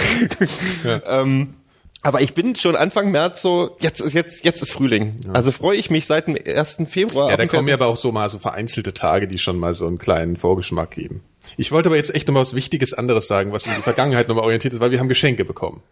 ähm, 1.07 1.55
aber 2.03 2.21
ich 2.21 2.33
bin 2.33 2.55
schon 2.55 2.75
Anfang 2.75 3.11
März 3.11 3.41
so, 3.43 3.75
jetzt 3.79 3.99
ist 4.01 4.13
jetzt 4.13 4.43
jetzt 4.43 4.61
ist 4.63 4.71
Frühling. 4.71 5.17
Also 5.33 5.51
freue 5.51 5.77
ich 5.77 5.91
mich 5.91 6.07
seit 6.07 6.27
dem 6.27 6.35
1. 6.35 6.83
Februar. 6.89 7.29
Ja, 7.29 7.37
da 7.37 7.45
kommen 7.45 7.67
ja 7.67 7.75
aber 7.75 7.87
auch 7.87 7.97
so 7.97 8.11
mal 8.11 8.29
so 8.29 8.39
vereinzelte 8.39 8.93
Tage, 8.95 9.27
die 9.27 9.37
schon 9.37 9.57
mal 9.57 9.75
so 9.75 9.85
einen 9.85 9.99
kleinen 9.99 10.35
Vorgeschmack 10.35 10.91
geben. 10.91 11.21
Ich 11.57 11.71
wollte 11.71 11.89
aber 11.89 11.97
jetzt 11.97 12.13
echt 12.15 12.27
nochmal 12.27 12.41
was 12.41 12.55
Wichtiges 12.55 12.93
anderes 12.93 13.27
sagen, 13.27 13.51
was 13.51 13.67
in 13.67 13.73
die 13.75 13.81
Vergangenheit 13.81 14.27
nochmal 14.27 14.45
orientiert 14.45 14.73
ist, 14.73 14.79
weil 14.79 14.89
wir 14.91 14.99
haben 14.99 15.09
Geschenke 15.09 15.45
bekommen. 15.45 15.83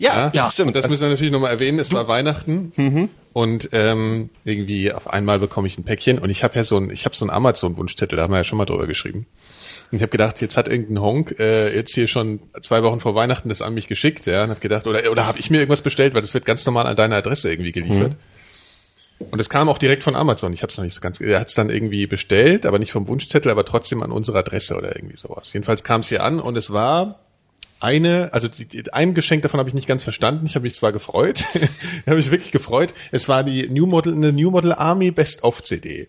Ja, 0.00 0.30
Ja. 0.34 0.50
stimmt. 0.52 0.68
Und 0.68 0.76
das 0.76 0.88
müssen 0.88 1.02
wir 1.02 1.08
natürlich 1.10 1.30
nochmal 1.32 1.52
erwähnen. 1.52 1.78
Es 1.78 1.92
war 1.92 2.08
Weihnachten 2.08 2.72
und 3.32 3.68
ähm, 3.72 4.30
irgendwie 4.44 4.92
auf 4.92 5.08
einmal 5.10 5.38
bekomme 5.38 5.68
ich 5.68 5.78
ein 5.78 5.84
Päckchen 5.84 6.18
und 6.18 6.30
ich 6.30 6.42
habe 6.42 6.56
ja 6.56 6.64
so 6.64 6.76
ein, 6.78 6.90
ich 6.90 7.04
habe 7.04 7.14
so 7.14 7.24
einen 7.24 7.30
Amazon-Wunschzettel, 7.30 8.16
da 8.16 8.22
haben 8.24 8.32
wir 8.32 8.38
ja 8.38 8.44
schon 8.44 8.58
mal 8.58 8.64
drüber 8.64 8.86
geschrieben. 8.86 9.26
Und 9.92 9.96
ich 9.96 10.02
habe 10.02 10.10
gedacht, 10.10 10.40
jetzt 10.40 10.56
hat 10.56 10.68
irgendein 10.68 11.00
Honk 11.00 11.36
äh, 11.38 11.74
jetzt 11.74 11.94
hier 11.94 12.06
schon 12.06 12.40
zwei 12.62 12.82
Wochen 12.82 13.00
vor 13.00 13.14
Weihnachten 13.14 13.48
das 13.48 13.60
an 13.62 13.74
mich 13.74 13.88
geschickt, 13.88 14.26
ja, 14.26 14.44
und 14.44 14.50
habe 14.50 14.60
gedacht, 14.60 14.86
oder 14.86 15.10
oder 15.10 15.26
habe 15.26 15.38
ich 15.38 15.50
mir 15.50 15.58
irgendwas 15.58 15.82
bestellt, 15.82 16.14
weil 16.14 16.22
das 16.22 16.32
wird 16.34 16.44
ganz 16.46 16.64
normal 16.66 16.86
an 16.86 16.96
deine 16.96 17.16
Adresse 17.16 17.50
irgendwie 17.50 17.72
geliefert. 17.72 18.16
Und 19.30 19.38
es 19.38 19.50
kam 19.50 19.68
auch 19.68 19.76
direkt 19.76 20.02
von 20.02 20.16
Amazon. 20.16 20.54
Ich 20.54 20.62
habe 20.62 20.70
es 20.72 20.78
noch 20.78 20.84
nicht 20.84 20.94
so 20.94 21.02
ganz. 21.02 21.20
Er 21.20 21.38
hat 21.40 21.48
es 21.48 21.54
dann 21.54 21.68
irgendwie 21.68 22.06
bestellt, 22.06 22.64
aber 22.64 22.78
nicht 22.78 22.90
vom 22.90 23.06
Wunschzettel, 23.06 23.50
aber 23.50 23.66
trotzdem 23.66 24.02
an 24.02 24.12
unsere 24.12 24.38
Adresse 24.38 24.76
oder 24.76 24.96
irgendwie 24.96 25.16
sowas. 25.18 25.52
Jedenfalls 25.52 25.84
kam 25.84 26.00
es 26.00 26.08
hier 26.08 26.24
an 26.24 26.40
und 26.40 26.56
es 26.56 26.72
war 26.72 27.18
eine, 27.80 28.30
also 28.32 28.46
die, 28.48 28.66
die, 28.66 28.92
ein 28.92 29.14
Geschenk 29.14 29.42
davon 29.42 29.58
habe 29.58 29.68
ich 29.68 29.74
nicht 29.74 29.88
ganz 29.88 30.02
verstanden. 30.02 30.46
Ich 30.46 30.54
habe 30.54 30.62
mich 30.64 30.74
zwar 30.74 30.92
gefreut, 30.92 31.44
habe 32.06 32.16
mich 32.16 32.30
wirklich 32.30 32.52
gefreut. 32.52 32.92
Es 33.10 33.28
war 33.28 33.42
die 33.42 33.68
New 33.68 33.86
Model, 33.86 34.14
eine 34.14 34.32
New 34.32 34.50
Model 34.50 34.72
Army 34.72 35.10
Best 35.10 35.42
of 35.44 35.62
CD. 35.62 36.08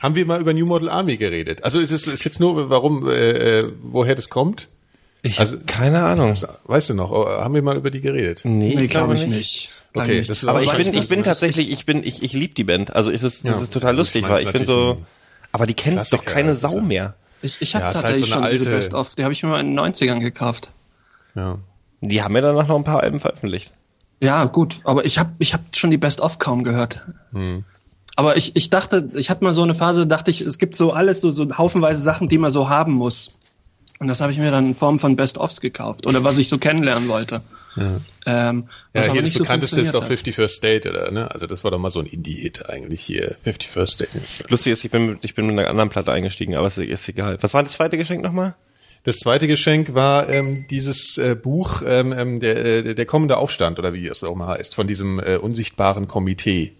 Haben 0.00 0.14
wir 0.14 0.26
mal 0.26 0.40
über 0.40 0.52
New 0.52 0.66
Model 0.66 0.88
Army 0.88 1.16
geredet? 1.16 1.64
Also 1.64 1.80
ist 1.80 1.90
es 1.90 2.06
ist 2.06 2.24
jetzt 2.24 2.40
nur, 2.40 2.68
warum, 2.70 3.08
äh, 3.08 3.58
äh, 3.60 3.72
woher 3.82 4.14
das 4.14 4.28
kommt? 4.28 4.68
Ich 5.22 5.40
Also- 5.40 5.56
keine 5.66 6.02
Ahnung. 6.04 6.34
Weißt 6.64 6.90
du 6.90 6.94
noch? 6.94 7.10
Oh, 7.10 7.26
Haben 7.26 7.54
wir 7.54 7.62
mal 7.62 7.76
über 7.76 7.90
die 7.90 8.00
geredet? 8.00 8.42
Nee, 8.44 8.74
Nee, 8.76 8.82
ich 8.84 8.90
glaube 8.90 9.14
ich 9.14 9.22
nicht. 9.26 9.36
nicht. 9.36 9.70
Okay, 9.94 10.20
das 10.20 10.28
nicht. 10.28 10.44
war- 10.46 10.54
Aber 10.54 10.62
ich 10.62 10.72
bin, 10.72 10.94
ich 10.94 11.08
bin 11.08 11.22
tatsächlich, 11.24 11.70
ich 11.70 11.86
bin, 11.86 12.04
ich, 12.04 12.22
ich 12.22 12.32
liebe 12.32 12.54
die 12.54 12.62
Band. 12.64 12.94
Also 12.94 13.10
es 13.10 13.22
ist, 13.22 13.44
das 13.44 13.52
Ja. 13.56 13.62
ist 13.62 13.72
total 13.72 13.96
lustig, 13.96 14.22
Ich 14.22 14.28
weil 14.28 14.42
ich 14.42 14.52
bin 14.52 14.64
so, 14.64 15.04
aber 15.50 15.66
die 15.66 15.74
kennt 15.74 16.12
doch 16.12 16.24
keine 16.24 16.54
Sau 16.54 16.80
mehr. 16.80 17.14
Ich, 17.42 17.62
ich 17.62 17.74
habe 17.74 17.84
Ja, 17.84 17.90
ist 17.90 17.96
halt 17.96 18.04
tatsächlich 18.04 18.30
so 18.30 18.36
eine 18.36 18.46
schon 18.46 18.58
alte- 18.58 18.70
Best 18.70 18.94
of. 18.94 19.14
Die 19.16 19.22
habe 19.24 19.32
ich 19.32 19.42
mir 19.42 19.48
mal 19.48 19.60
in 19.60 19.68
den 19.68 19.78
90ern 19.78 20.20
gekauft. 20.20 20.68
Ja. 21.38 21.58
Die 22.00 22.22
haben 22.22 22.34
ja 22.34 22.42
danach 22.42 22.66
noch 22.68 22.76
ein 22.76 22.84
paar 22.84 23.00
Alben 23.02 23.20
veröffentlicht. 23.20 23.72
Ja, 24.20 24.44
gut, 24.46 24.80
aber 24.84 25.04
ich 25.04 25.18
habe 25.18 25.30
ich 25.38 25.54
hab 25.54 25.60
schon 25.76 25.90
die 25.90 25.98
Best 25.98 26.20
of 26.20 26.38
kaum 26.38 26.64
gehört. 26.64 27.06
Aber 28.16 28.36
ich, 28.36 28.56
ich 28.56 28.68
dachte, 28.70 29.08
ich 29.14 29.30
hatte 29.30 29.44
mal 29.44 29.54
so 29.54 29.62
eine 29.62 29.74
Phase, 29.74 30.06
dachte 30.06 30.30
ich, 30.30 30.40
es 30.40 30.58
gibt 30.58 30.74
so 30.76 30.92
alles, 30.92 31.20
so, 31.20 31.30
so 31.30 31.56
haufenweise 31.56 32.00
Sachen, 32.02 32.28
die 32.28 32.38
man 32.38 32.50
so 32.50 32.68
haben 32.68 32.92
muss. 32.94 33.30
Und 34.00 34.08
das 34.08 34.20
habe 34.20 34.32
ich 34.32 34.38
mir 34.38 34.50
dann 34.50 34.68
in 34.68 34.74
Form 34.74 34.98
von 34.98 35.14
Best 35.16 35.38
ofs 35.38 35.60
gekauft 35.60 36.06
oder 36.06 36.22
was 36.24 36.36
ich 36.38 36.48
so 36.48 36.58
kennenlernen 36.58 37.08
wollte. 37.08 37.40
Ähm, 38.26 38.64
was 38.92 39.04
Ja, 39.04 39.10
aber 39.10 39.12
hier 39.12 39.22
das 39.22 39.32
so 39.32 39.38
bekannteste 39.40 39.80
ist 39.80 39.94
doch 39.94 40.04
funktioniert 40.04 40.38
51st 40.50 40.54
State, 40.56 40.90
oder, 40.90 41.10
ne? 41.12 41.30
Also 41.30 41.46
das 41.46 41.62
war 41.62 41.70
doch 41.70 41.78
mal 41.78 41.90
so 41.92 42.00
ein 42.00 42.06
Indie-Hit 42.06 42.68
eigentlich 42.68 43.02
hier. 43.02 43.36
51st 43.46 43.86
State. 43.86 44.10
Lustig 44.48 44.72
ist, 44.72 44.84
ich 44.84 44.90
bin, 44.90 45.06
mit- 45.10 45.18
ich 45.22 45.34
bin 45.36 45.46
mit 45.46 45.56
einer 45.58 45.68
anderen 45.68 45.88
Platte 45.88 46.10
eingestiegen, 46.12 46.56
aber 46.56 46.66
ist, 46.66 46.78
ist 46.78 47.08
egal. 47.08 47.38
Was 47.40 47.54
war 47.54 47.62
das 47.62 47.72
zweite 47.74 47.96
Geschenk 47.96 48.22
nochmal? 48.22 48.56
Das 49.04 49.18
zweite 49.18 49.46
Geschenk 49.46 49.94
war 49.94 50.28
ähm, 50.28 50.66
dieses 50.68 51.18
äh, 51.18 51.34
Buch, 51.34 51.82
ähm, 51.86 52.12
ähm, 52.12 52.40
der, 52.40 52.64
äh, 52.64 52.94
der 52.94 53.06
kommende 53.06 53.36
Aufstand, 53.36 53.78
oder 53.78 53.92
wie 53.92 54.06
es 54.06 54.24
auch 54.24 54.34
mal 54.34 54.58
heißt, 54.58 54.74
von 54.74 54.86
diesem 54.86 55.20
äh, 55.20 55.36
unsichtbaren 55.36 56.08
Komitee. 56.08 56.72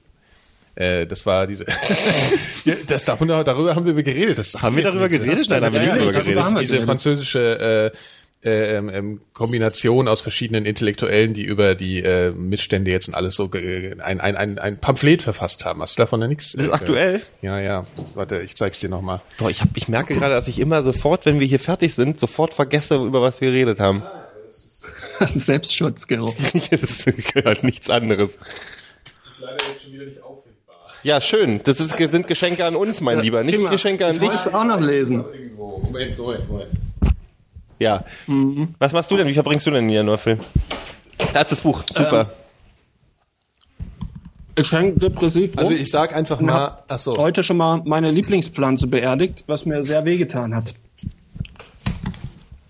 Äh, 0.75 1.07
das 1.07 1.27
war 1.27 1.47
diese. 1.47 1.65
das 2.87 3.05
davon, 3.05 3.29
darüber 3.29 3.75
haben 3.75 3.85
wir 3.85 3.95
geredet. 4.03 4.39
Das 4.39 4.55
Haben 4.55 4.77
wir 4.77 4.85
darüber 4.85 5.09
geredet? 5.09 5.49
Nein, 5.49 5.65
haben 5.65 5.75
wir 5.75 5.81
nicht 5.81 5.97
darüber 5.97 6.13
das 6.13 6.25
geredet. 6.25 6.39
ist 6.39 6.45
haben 6.45 6.55
wir 6.55 6.61
diese 6.61 6.83
französische 6.83 7.93
äh, 7.93 7.97
ähm, 8.45 8.89
ähm, 8.89 9.21
Kombination 9.33 10.07
aus 10.07 10.21
verschiedenen 10.21 10.65
Intellektuellen, 10.65 11.35
die 11.35 11.43
über 11.43 11.75
die 11.75 12.03
äh, 12.03 12.31
Missstände 12.31 12.91
jetzt 12.91 13.09
und 13.09 13.15
alles 13.15 13.35
so 13.35 13.49
ge- 13.49 13.97
ein, 14.01 14.21
ein, 14.21 14.37
ein, 14.37 14.59
ein 14.61 14.79
Pamphlet 14.79 15.23
verfasst 15.23 15.65
haben. 15.65 15.83
Hast 15.83 15.99
du 15.99 16.03
davon 16.03 16.21
ja 16.21 16.29
nichts? 16.29 16.53
Das 16.53 16.63
ist 16.65 16.69
äh, 16.69 16.73
aktuell? 16.73 17.21
Ja, 17.43 17.59
ja. 17.61 17.85
Warte, 18.15 18.41
ich 18.41 18.55
zeig's 18.57 18.79
dir 18.79 18.89
nochmal. 18.89 19.21
Boah, 19.39 19.51
ich, 19.51 19.61
hab, 19.61 19.71
ich 19.77 19.89
merke 19.89 20.15
gerade, 20.15 20.35
dass 20.35 20.47
ich 20.47 20.61
immer 20.61 20.83
sofort, 20.85 21.27
wenn 21.27 21.41
wir 21.41 21.47
hier 21.49 21.59
fertig 21.59 21.95
sind, 21.95 22.21
sofort 22.21 22.55
vergesse, 22.55 22.97
über 22.97 23.23
was 23.23 23.41
wir 23.41 23.51
geredet 23.51 23.81
haben. 23.81 24.03
Selbstschutz, 25.35 26.07
Gero. 26.07 26.33
das 26.71 27.07
halt 27.45 27.65
nichts 27.65 27.91
anderes. 27.91 28.39
Das 28.39 29.35
ist 29.35 29.41
leider 29.41 29.57
jetzt 29.69 29.83
schon 29.83 29.93
wieder 29.93 30.05
nicht 30.07 30.23
auffindbar. 30.23 30.77
Ja, 31.03 31.21
schön. 31.21 31.61
Das 31.65 31.81
ist, 31.81 31.97
sind 31.99 32.27
Geschenke 32.29 32.65
an 32.65 32.77
uns, 32.77 33.01
mein 33.01 33.21
Lieber, 33.21 33.43
nicht. 33.43 33.69
Geschenke 33.69 34.07
an 34.07 34.15
ich 34.15 34.21
dich. 34.21 34.29
wollte 34.31 34.49
es 34.49 34.55
auch 34.55 34.65
noch 34.65 34.81
lesen. 34.81 35.25
Moment, 35.57 36.17
Moment, 36.19 36.49
Moment. 36.49 36.71
Ja. 37.79 38.05
Was 38.79 38.93
machst 38.93 39.11
du 39.11 39.17
denn? 39.17 39.27
Wie 39.27 39.35
verbringst 39.35 39.67
du 39.67 39.71
denn 39.71 39.87
den 39.87 39.95
Januar, 39.95 40.19
Phil? 40.19 40.39
Da 41.33 41.41
ist 41.41 41.53
das 41.53 41.61
Buch. 41.61 41.83
Super. 41.93 42.31
Ich 44.57 44.73
hänge 44.73 44.93
depressiv 44.93 45.53
rum. 45.53 45.59
Also 45.61 45.73
ich 45.73 45.89
sag 45.89 46.15
einfach 46.15 46.41
mal, 46.41 46.83
ach 46.89 46.99
so. 46.99 47.17
heute 47.17 47.45
schon 47.45 47.59
mal 47.59 47.81
meine 47.85 48.11
Lieblingspflanze 48.11 48.89
beerdigt, 48.89 49.45
was 49.47 49.67
mir 49.67 49.85
sehr 49.85 50.05
wehgetan 50.05 50.55
hat. 50.55 50.75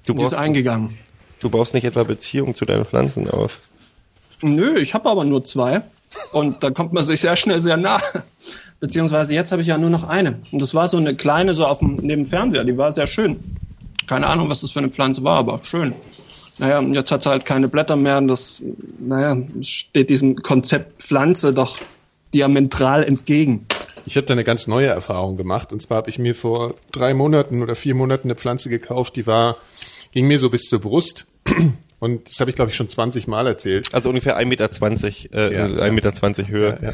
du, 0.06 0.12
Die 0.12 0.22
ist 0.22 0.34
eingegangen. 0.34 0.98
du 1.40 1.48
baust 1.48 1.72
nicht 1.72 1.84
etwa 1.84 2.02
Beziehung 2.02 2.54
zu 2.54 2.66
deinen 2.66 2.84
Pflanzen 2.84 3.30
auf. 3.30 3.60
Nö, 4.42 4.78
ich 4.78 4.92
habe 4.92 5.08
aber 5.08 5.24
nur 5.24 5.44
zwei. 5.44 5.80
Und 6.32 6.62
da 6.62 6.70
kommt 6.70 6.92
man 6.92 7.02
sich 7.02 7.20
sehr 7.22 7.36
schnell 7.36 7.60
sehr 7.60 7.76
nah. 7.78 8.00
Beziehungsweise 8.80 9.32
jetzt 9.34 9.50
habe 9.50 9.62
ich 9.62 9.68
ja 9.68 9.78
nur 9.78 9.90
noch 9.90 10.04
eine. 10.04 10.38
Und 10.52 10.60
das 10.60 10.74
war 10.74 10.88
so 10.88 10.98
eine 10.98 11.16
kleine, 11.16 11.54
so 11.54 11.66
auf 11.66 11.78
dem 11.80 11.96
neben 11.96 12.24
dem 12.24 12.26
Fernseher. 12.26 12.64
Die 12.64 12.76
war 12.76 12.92
sehr 12.92 13.06
schön. 13.06 13.40
Keine 14.08 14.26
Ahnung, 14.26 14.48
was 14.48 14.60
das 14.60 14.72
für 14.72 14.80
eine 14.80 14.88
Pflanze 14.88 15.22
war, 15.22 15.38
aber 15.38 15.60
schön. 15.62 15.94
Naja, 16.58 16.80
und 16.80 16.94
jetzt 16.94 17.12
hat 17.12 17.22
sie 17.22 17.30
halt 17.30 17.44
keine 17.44 17.68
Blätter 17.68 17.94
mehr. 17.94 18.18
Und 18.18 18.28
das, 18.28 18.62
naja, 18.98 19.36
steht 19.62 20.10
diesem 20.10 20.36
Konzept 20.36 21.02
Pflanze 21.02 21.54
doch 21.54 21.76
diametral 22.34 23.04
entgegen. 23.04 23.66
Ich 24.06 24.16
habe 24.16 24.26
da 24.26 24.32
eine 24.32 24.44
ganz 24.44 24.66
neue 24.66 24.88
Erfahrung 24.88 25.36
gemacht. 25.36 25.72
Und 25.72 25.80
zwar 25.80 25.98
habe 25.98 26.10
ich 26.10 26.18
mir 26.18 26.34
vor 26.34 26.74
drei 26.92 27.14
Monaten 27.14 27.62
oder 27.62 27.76
vier 27.76 27.94
Monaten 27.94 28.28
eine 28.28 28.34
Pflanze 28.36 28.70
gekauft, 28.70 29.16
die 29.16 29.26
war, 29.26 29.58
ging 30.12 30.26
mir 30.26 30.38
so 30.38 30.50
bis 30.50 30.64
zur 30.64 30.80
Brust. 30.80 31.26
Und 32.00 32.30
das 32.30 32.38
habe 32.38 32.48
ich, 32.48 32.54
glaube 32.54 32.70
ich, 32.70 32.76
schon 32.76 32.88
20 32.88 33.26
Mal 33.26 33.48
erzählt. 33.48 33.92
Also 33.92 34.08
ungefähr 34.08 34.38
1,20 34.38 34.44
Meter, 34.46 34.70
äh, 35.34 35.54
Ja. 35.54 35.66
1,20 35.66 35.90
Meter 35.90 36.48
Höhe. 36.48 36.78
Ja. 36.80 36.92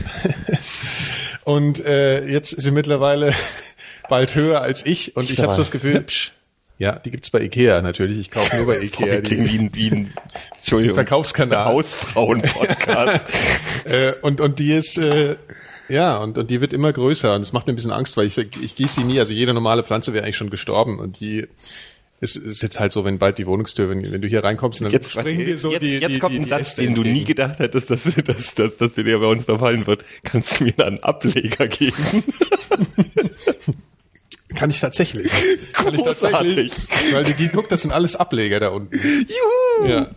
Und 1.45 1.85
äh, 1.85 2.27
jetzt 2.27 2.55
ist 2.55 2.65
sie 2.65 2.71
mittlerweile 2.71 3.33
bald 4.09 4.35
höher 4.35 4.63
als 4.63 4.85
ich. 4.87 5.15
Und 5.15 5.25
ich, 5.25 5.33
Ist 5.33 5.41
habe 5.41 5.53
so 5.53 5.59
das 5.59 5.71
Gefühl, 5.71 5.95
hübsch. 5.95 6.33
Ja, 6.79 6.99
die 6.99 7.11
gibt's 7.11 7.31
bei 7.31 7.41
Ikea 7.41 7.83
natürlich. 7.83 8.19
Ich 8.19 8.31
kaufe 8.31 8.57
nur 8.57 8.67
bei 8.67 8.79
Ikea. 8.83 9.21
Die, 9.21 9.39
wie 9.39 9.59
ein, 9.59 9.71
wie 9.75 9.91
ein 9.91 10.13
Entschuldigung, 10.57 10.95
Verkaufskanal. 10.97 11.67
Hausfrauen-Podcast. 11.67 13.25
äh, 13.85 14.13
und, 14.23 14.41
und 14.41 14.59
die 14.59 14.73
ist, 14.73 14.99
äh, 14.99 15.37
ja, 15.89 16.17
und, 16.17 16.37
und 16.37 16.51
die 16.51 16.61
wird 16.61 16.73
immer 16.73 16.93
größer. 16.93 17.35
Und 17.35 17.43
es 17.43 17.53
macht 17.53 17.67
mir 17.67 17.73
ein 17.73 17.77
bisschen 17.77 17.93
Angst, 17.93 18.17
weil 18.17 18.27
ich, 18.27 18.37
ich 18.39 18.75
gieße 18.75 19.01
sie 19.01 19.05
nie. 19.05 19.21
Also 19.21 19.33
jede 19.33 19.55
normale 19.55 19.85
Pflanze 19.85 20.13
wäre 20.13 20.25
eigentlich 20.25 20.37
schon 20.37 20.51
gestorben. 20.51 20.99
Und 20.99 21.21
die 21.21 21.47
ist, 22.21 22.37
ist 22.37 22.63
jetzt 22.63 22.81
halt 22.81 22.91
so, 22.91 23.05
wenn 23.05 23.19
bald 23.19 23.39
die 23.39 23.47
Wohnungstür, 23.47 23.89
wenn, 23.91 24.11
wenn 24.11 24.23
du 24.23 24.27
hier 24.29 24.43
reinkommst, 24.43 24.81
dann 24.81 24.91
Jetzt, 24.91 25.13
springen 25.13 25.45
dir 25.45 25.59
so 25.59 25.71
jetzt, 25.71 25.83
die, 25.83 25.99
jetzt 25.99 26.11
die, 26.11 26.19
kommt 26.19 26.33
die, 26.35 26.39
ein 26.39 26.45
die 26.45 26.51
Satz, 26.51 26.61
Äste 26.61 26.83
den 26.83 26.95
du 26.95 27.03
nie 27.03 27.09
entgegen. 27.09 27.27
gedacht 27.27 27.59
hättest, 27.61 27.91
dass, 27.91 28.03
dass, 28.03 28.55
dass, 28.55 28.77
dass 28.79 28.95
dir 28.95 29.19
bei 29.19 29.27
uns 29.27 29.45
verfallen 29.45 29.87
wird. 29.87 30.05
Kannst 30.25 30.59
du 30.59 30.65
mir 30.65 30.73
da 30.73 30.87
einen 30.87 31.03
Ableger 31.03 31.69
geben? 31.69 32.25
Kann 34.55 34.71
ich 34.71 34.81
tatsächlich. 34.81 35.31
Kann 35.73 35.95
ich 35.95 36.03
tatsächlich. 36.03 36.73
Weil 37.13 37.25
die, 37.25 37.35
die, 37.35 37.49
guck, 37.49 37.69
das 37.69 37.83
sind 37.83 37.93
alles 37.93 38.17
Ableger 38.17 38.61
da 38.61 38.69
unten. 38.69 38.95
Juhu! 38.97 39.89
Ja. 39.89 40.09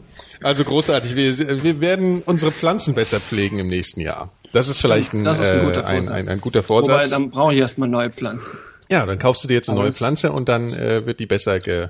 Also 0.43 0.63
großartig. 0.63 1.15
Wir, 1.15 1.63
wir 1.63 1.81
werden 1.81 2.21
unsere 2.25 2.51
Pflanzen 2.51 2.93
besser 2.93 3.19
pflegen 3.19 3.59
im 3.59 3.67
nächsten 3.67 4.01
Jahr. 4.01 4.31
Das 4.53 4.69
ist 4.69 4.79
vielleicht 4.79 5.13
ein, 5.13 5.23
Das 5.23 5.39
ist 5.39 5.45
ein 5.45 5.65
guter 5.65 5.81
äh, 5.81 5.85
ein, 5.85 5.95
Vorsatz. 6.03 6.13
ein, 6.15 6.29
ein 6.29 6.41
guter 6.41 6.69
Wobei, 6.69 6.85
Vorsatz. 6.87 7.09
dann 7.11 7.29
brauche 7.31 7.53
ich 7.53 7.59
erstmal 7.59 7.89
neue 7.89 8.09
Pflanzen. 8.11 8.51
Ja, 8.89 9.05
dann 9.05 9.19
kaufst 9.19 9.43
du 9.43 9.47
dir 9.47 9.55
jetzt 9.55 9.69
eine 9.69 9.79
neue 9.79 9.93
Pflanze 9.93 10.31
und 10.31 10.47
dann 10.47 10.73
äh, 10.73 11.05
wird 11.05 11.19
die 11.19 11.25
besser 11.25 11.59
ge. 11.59 11.89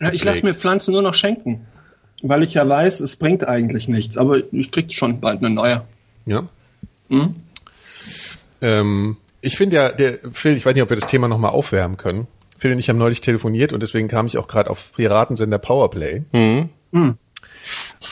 Ja, 0.00 0.12
ich 0.12 0.24
lasse 0.24 0.44
mir. 0.44 0.52
Pflanzen 0.52 0.92
nur 0.92 1.02
noch 1.02 1.14
schenken. 1.14 1.66
Weil 2.22 2.42
ich 2.42 2.54
ja 2.54 2.68
weiß, 2.68 3.00
es 3.00 3.16
bringt 3.16 3.46
eigentlich 3.46 3.88
nichts. 3.88 4.18
Aber 4.18 4.38
ich 4.52 4.70
krieg 4.70 4.92
schon 4.92 5.20
bald 5.20 5.38
eine 5.38 5.50
neue. 5.50 5.82
Ja. 6.26 6.44
Ähm, 8.60 9.16
ich 9.44 9.56
finde 9.56 9.76
ja, 9.76 9.88
der 9.90 10.18
Phil, 10.32 10.56
ich 10.56 10.64
weiß 10.66 10.74
nicht, 10.74 10.82
ob 10.82 10.90
wir 10.90 10.96
das 10.96 11.06
Thema 11.06 11.28
nochmal 11.28 11.52
aufwärmen 11.52 11.96
können. 11.96 12.26
Phil 12.58 12.72
und 12.72 12.78
ich 12.78 12.88
haben 12.88 12.98
neulich 12.98 13.20
telefoniert 13.20 13.72
und 13.72 13.80
deswegen 13.82 14.08
kam 14.08 14.26
ich 14.26 14.38
auch 14.38 14.46
gerade 14.48 14.70
auf 14.70 14.92
Piratensender 14.96 15.58
Powerplay. 15.58 16.22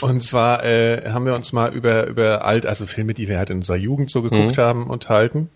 Und 0.00 0.22
zwar 0.22 0.64
äh, 0.64 1.10
haben 1.10 1.26
wir 1.26 1.34
uns 1.34 1.52
mal 1.52 1.72
über 1.72 2.06
über 2.06 2.44
alt, 2.44 2.66
also 2.66 2.86
Filme, 2.86 3.14
die 3.14 3.28
wir 3.28 3.38
halt 3.38 3.50
in 3.50 3.58
unserer 3.58 3.76
Jugend 3.76 4.10
so 4.10 4.22
geguckt 4.22 4.58
haben, 4.58 4.88
unterhalten. 4.88 5.48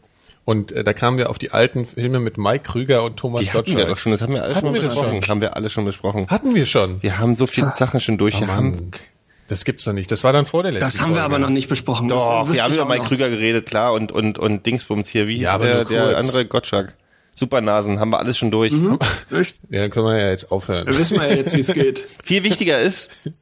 Und 0.44 0.70
äh, 0.72 0.84
da 0.84 0.92
kamen 0.92 1.18
wir 1.18 1.28
auf 1.30 1.38
die 1.38 1.50
alten 1.50 1.86
Filme 1.86 2.20
mit 2.20 2.38
Mike 2.38 2.62
Krüger 2.70 3.02
und 3.02 3.16
Thomas 3.16 3.40
Die 3.40 3.50
hatten 3.50 3.66
wir 3.66 3.74
Gottschalk. 3.74 3.88
doch 3.88 3.98
schon, 3.98 4.12
das 4.12 4.20
haben 4.20 4.32
wir 4.34 4.42
alles 4.44 4.56
Hatten 4.56 4.66
schon 4.76 4.86
besprochen. 4.86 5.22
schon. 5.22 5.28
Haben 5.30 5.40
wir 5.40 5.56
alle 5.56 5.70
schon 5.70 5.84
besprochen. 5.84 6.26
Hatten 6.28 6.54
wir 6.54 6.66
schon. 6.66 7.02
Wir 7.02 7.18
haben 7.18 7.34
so 7.34 7.46
viele 7.48 7.72
Sachen 7.76 7.98
schon 8.00 8.16
durch. 8.16 8.36
Oh 8.40 8.46
das 9.48 9.64
gibt's 9.64 9.84
doch 9.84 9.92
nicht. 9.92 10.10
Das 10.10 10.24
war 10.24 10.32
dann 10.32 10.46
vor 10.46 10.62
der 10.62 10.72
letzten 10.72 10.84
Das 10.84 11.00
haben 11.00 11.10
wir 11.10 11.20
Folge. 11.20 11.34
aber 11.34 11.38
noch 11.38 11.50
nicht 11.50 11.68
besprochen. 11.68 12.08
Das 12.08 12.18
doch, 12.18 12.52
wir 12.52 12.62
haben 12.62 12.74
über 12.74 12.84
Mike 12.84 13.02
noch. 13.02 13.08
Krüger 13.08 13.30
geredet, 13.30 13.66
klar, 13.68 13.92
und, 13.92 14.12
und, 14.12 14.38
und 14.38 14.66
Dingsbums 14.66 15.08
hier. 15.08 15.28
Wie 15.28 15.34
hieß 15.36 15.42
Ja, 15.44 15.54
aber 15.54 15.66
der, 15.66 15.84
der 15.84 16.18
andere 16.18 16.44
Gottschalk? 16.46 16.96
Supernasen, 17.34 18.00
haben 18.00 18.10
wir 18.10 18.18
alles 18.18 18.38
schon 18.38 18.50
durch. 18.50 18.72
Echt? 19.30 19.60
Ja, 19.68 19.82
dann 19.82 19.90
können 19.90 20.06
wir 20.06 20.18
ja 20.18 20.30
jetzt 20.30 20.50
aufhören. 20.50 20.86
Wir 20.86 20.96
wissen 20.98 21.16
ja 21.16 21.26
jetzt, 21.26 21.54
wie 21.54 21.60
es 21.60 21.72
geht. 21.72 22.02
Viel 22.24 22.42
wichtiger 22.44 22.80
ist, 22.80 23.10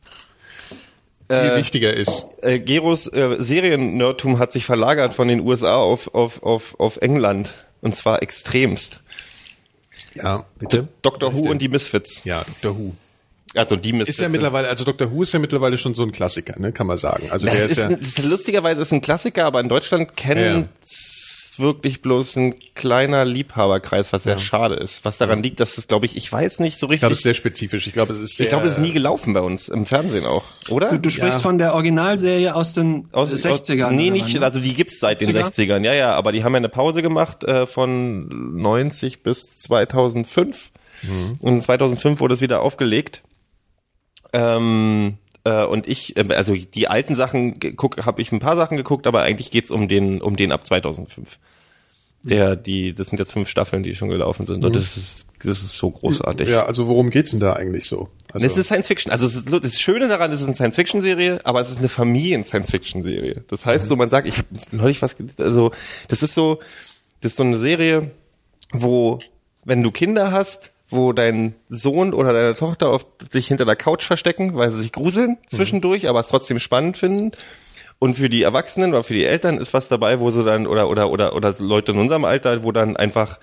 Viel 1.31 1.57
wichtiger 1.57 1.95
ist. 1.95 2.27
äh, 2.43 2.59
Geros 2.59 3.07
äh, 3.07 3.37
Serien-Nerdtum 3.39 4.39
hat 4.39 4.53
sich 4.53 4.65
verlagert 4.67 5.15
von 5.15 5.27
den 5.29 5.41
USA 5.41 5.77
auf, 5.77 6.13
auf, 6.15 6.43
auf, 6.43 6.79
auf 6.79 6.97
England. 6.99 7.51
Und 7.81 7.95
zwar 7.95 8.23
extremst. 8.23 9.01
Ja, 10.15 10.45
bitte. 10.59 10.89
Dr. 11.03 11.33
Who 11.35 11.49
und 11.51 11.59
die 11.61 11.69
Misfits. 11.69 12.25
Ja, 12.25 12.45
Dr. 12.63 12.79
Who. 12.79 12.95
Also 13.57 13.77
die. 13.77 13.97
Ist 14.01 14.21
ja 14.21 14.29
mittlerweile, 14.29 14.69
also 14.69 14.85
Dr. 14.85 15.11
Who 15.13 15.23
ist 15.23 15.33
ja 15.33 15.39
mittlerweile 15.39 15.79
schon 15.79 15.95
so 15.95 16.03
ein 16.03 16.13
Klassiker, 16.13 16.59
ne, 16.59 16.73
kann 16.73 16.87
man 16.87 16.97
sagen. 16.99 17.29
Also 17.31 17.47
der 17.47 17.55
Das 17.55 17.65
ist, 17.73 17.79
ist, 17.79 17.91
ja, 17.91 17.97
ist 17.97 18.23
lustigerweise 18.25 18.81
ist 18.83 18.93
ein 18.93 19.01
Klassiker, 19.01 19.45
aber 19.47 19.61
in 19.61 19.69
Deutschland 19.69 20.17
kennt 20.17 20.69
wirklich 21.57 22.03
bloß 22.03 22.35
ein 22.37 22.55
kleiner 22.75 23.25
Liebhaberkreis, 23.25 24.13
was 24.13 24.25
sehr 24.25 24.39
schade 24.39 24.75
ist. 24.75 25.05
Was 25.05 25.19
daran 25.19 25.41
liegt, 25.43 25.61
dass 25.61 25.79
es, 25.79 25.87
glaube 25.87 26.07
ich, 26.07 26.17
ich 26.17 26.31
weiß 26.31 26.59
nicht 26.59 26.79
so 26.79 26.91
ich 26.91 26.99
glaube, 26.99 27.13
es 27.13 27.19
richtig. 27.19 27.19
ist 27.19 27.23
sehr 27.23 27.35
spezifisch. 27.35 27.87
Ich 27.87 27.93
glaube, 27.93 28.13
es 28.13 28.19
ist 28.21 28.37
sehr, 28.37 28.45
Ich 28.47 28.51
glaube, 28.51 28.67
es 28.67 28.73
ist 28.73 28.79
nie 28.81 28.93
gelaufen 28.93 29.35
bei 29.35 29.41
uns 29.41 29.69
im 29.69 29.87
Fernsehen 29.87 30.27
auch, 30.27 30.43
oder? 30.69 30.91
Du, 30.91 30.99
du 30.99 31.11
sprichst 31.11 31.35
Ja. 31.35 31.39
von 31.41 31.59
der 31.59 31.75
Originalserie 31.75 32.55
aus 32.57 32.73
den 32.73 33.07
aus, 33.13 33.33
60ern. 33.33 33.85
Aus, 33.85 33.93
nee, 33.93 34.11
nicht, 34.11 34.35
wann, 34.35 34.41
ne? 34.41 34.47
also 34.47 34.59
die 34.59 34.75
gibt's 34.75 34.99
seit 34.99 35.21
den 35.21 35.31
70er? 35.31 35.55
60ern, 35.55 35.85
ja, 35.85 35.95
ja, 35.95 36.13
aber 36.15 36.33
die 36.33 36.43
haben 36.43 36.55
ja 36.55 36.59
eine 36.59 36.69
Pause 36.69 37.03
gemacht 37.03 37.45
äh, 37.45 37.67
von 37.69 38.57
90 38.61 39.23
bis 39.23 39.57
2005 39.57 40.71
Mhm. 41.03 41.37
und 41.41 41.63
2005 41.63 42.21
wurde 42.21 42.35
es 42.35 42.41
wieder 42.41 42.63
aufgelegt. 42.63 43.23
Ähm, 44.35 45.15
äh, 45.45 45.65
und 45.65 45.89
ich, 45.89 46.17
äh, 46.17 46.27
also 46.35 46.55
die 46.55 46.89
alten 46.89 47.15
Sachen 47.15 47.61
guck, 47.77 48.05
habe 48.05 48.21
ich 48.21 48.33
ein 48.33 48.41
paar 48.41 48.57
Sachen 48.57 48.77
geguckt, 48.77 49.07
aber 49.07 49.23
eigentlich 49.23 49.51
geht's 49.51 49.71
um 49.71 49.89
den, 49.89 50.21
um 50.21 50.37
den 50.37 50.53
ab 50.53 50.67
2005. 50.67 51.39
Der, 52.25 52.57
die, 52.57 52.95
das 52.95 53.09
sind 53.09 53.19
jetzt 53.19 53.33
fünf 53.33 53.49
Staffeln, 53.49 53.83
die 53.83 53.95
schon 53.95 54.09
gelaufen 54.09 54.47
sind 54.47 54.65
und 54.65 54.75
das 54.75 54.97
ist, 54.97 55.27
das 55.43 55.63
ist 55.63 55.77
so 55.77 55.91
großartig. 55.91 56.49
Ja, 56.49 56.65
also 56.65 56.87
worum 56.87 57.11
geht's 57.11 57.33
denn 57.33 57.41
da 57.41 57.53
eigentlich 57.53 57.85
so? 57.85 58.09
Also, 58.33 58.47
Es 58.47 58.57
ist 58.57 58.67
Science 58.67 58.87
Fiction. 58.89 59.13
Also 59.13 59.27
es 59.27 59.37
ist, 59.37 59.53
das 59.53 59.79
Schöne 59.79 60.09
daran 60.09 60.33
ist, 60.33 60.37
es 60.37 60.43
ist 60.43 60.49
eine 60.49 60.55
Science 60.55 60.77
Fiction 60.77 61.01
Serie, 61.03 61.41
aber 61.45 61.61
es 61.61 61.71
ist 61.71 61.79
eine 61.79 61.89
Familien-Science 61.89 62.71
Fiction 62.71 63.03
Serie. 63.03 63.45
Das 63.49 63.67
heißt, 63.67 63.87
so 63.87 63.95
man 63.95 64.09
sagt, 64.09 64.27
ich 64.27 64.39
habe 64.39 64.49
neulich 64.73 65.03
was, 65.03 65.17
also 65.39 65.71
das 66.09 66.23
ist 66.23 66.33
so, 66.33 66.61
das 67.21 67.33
ist 67.33 67.37
so 67.37 67.45
eine 67.45 67.59
Serie, 67.59 68.11
wo 68.73 69.21
wenn 69.65 69.83
du 69.83 69.91
Kinder 69.91 70.33
hast, 70.33 70.73
wo 70.91 71.13
dein 71.13 71.55
Sohn 71.69 72.13
oder 72.13 72.33
deine 72.33 72.55
Tochter 72.55 72.91
auf 72.91 73.07
sich 73.33 73.49
hinter 73.49 73.65
der 73.65 73.77
Couch 73.77 74.05
verstecken, 74.05 74.55
weil 74.55 74.71
sie 74.71 74.83
sich 74.83 74.93
gruseln 74.93 75.39
zwischendurch, 75.49 76.09
aber 76.09 76.21
es 76.21 76.29
trotzdem 76.29 76.59
spannend 76.59 76.97
finden. 76.99 77.33
Und 77.99 78.17
für 78.17 78.29
die 78.29 78.43
Erwachsenen 78.43 78.91
oder 78.91 79.03
für 79.03 79.15
die 79.15 79.25
Eltern 79.25 79.59
ist 79.59 79.73
was 79.73 79.89
dabei, 79.89 80.21
wo 80.21 80.31
sie 80.31 80.45
dann 80.45 80.67
oder 80.67 80.89
oder 80.89 81.11
oder 81.11 81.35
oder 81.35 81.55
Leute 81.59 81.93
in 81.93 81.99
unserem 81.99 82.25
Alter, 82.25 82.63
wo 82.63 82.73
dann 82.73 82.97
einfach 82.97 83.39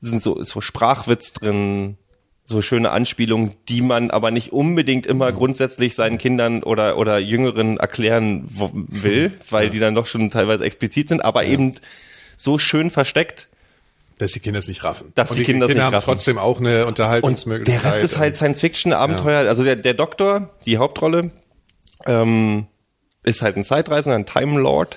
sind 0.00 0.22
so 0.22 0.42
so 0.42 0.60
Sprachwitz 0.60 1.32
drin, 1.32 1.96
so 2.44 2.60
schöne 2.60 2.90
Anspielungen, 2.90 3.54
die 3.68 3.80
man 3.80 4.10
aber 4.10 4.30
nicht 4.30 4.52
unbedingt 4.52 5.06
immer 5.06 5.32
grundsätzlich 5.32 5.94
seinen 5.94 6.18
Kindern 6.18 6.62
oder 6.62 6.98
oder 6.98 7.18
Jüngeren 7.18 7.78
erklären 7.78 8.46
will, 8.48 9.32
weil 9.50 9.70
die 9.70 9.78
dann 9.78 9.94
doch 9.94 10.06
schon 10.06 10.30
teilweise 10.30 10.64
explizit 10.64 11.08
sind, 11.08 11.24
aber 11.24 11.44
eben 11.44 11.74
so 12.36 12.58
schön 12.58 12.90
versteckt. 12.90 13.48
Dass 14.18 14.32
die 14.32 14.40
Kinder 14.40 14.58
es 14.58 14.68
nicht 14.68 14.84
raffen. 14.84 15.12
Dass 15.14 15.30
und 15.30 15.36
die 15.38 15.44
Kinder 15.44 15.66
es 15.66 15.72
nicht 15.74 15.82
haben 15.82 15.94
raffen. 15.94 16.04
trotzdem 16.06 16.38
auch 16.38 16.58
eine 16.60 16.82
Und 16.82 16.88
Unterhaltungsmöglichkeit. 16.88 17.84
der 17.84 17.90
Rest 17.90 18.02
ist 18.02 18.18
halt 18.18 18.36
Science 18.36 18.60
Fiction, 18.60 18.92
Abenteuer. 18.92 19.48
Also 19.48 19.64
der, 19.64 19.76
der 19.76 19.94
Doktor, 19.94 20.50
die 20.66 20.78
Hauptrolle, 20.78 21.30
ähm, 22.06 22.66
ist 23.22 23.42
halt 23.42 23.56
ein 23.56 23.64
Zeitreisender, 23.64 24.16
ein 24.16 24.26
Time 24.26 24.58
Lord. 24.60 24.96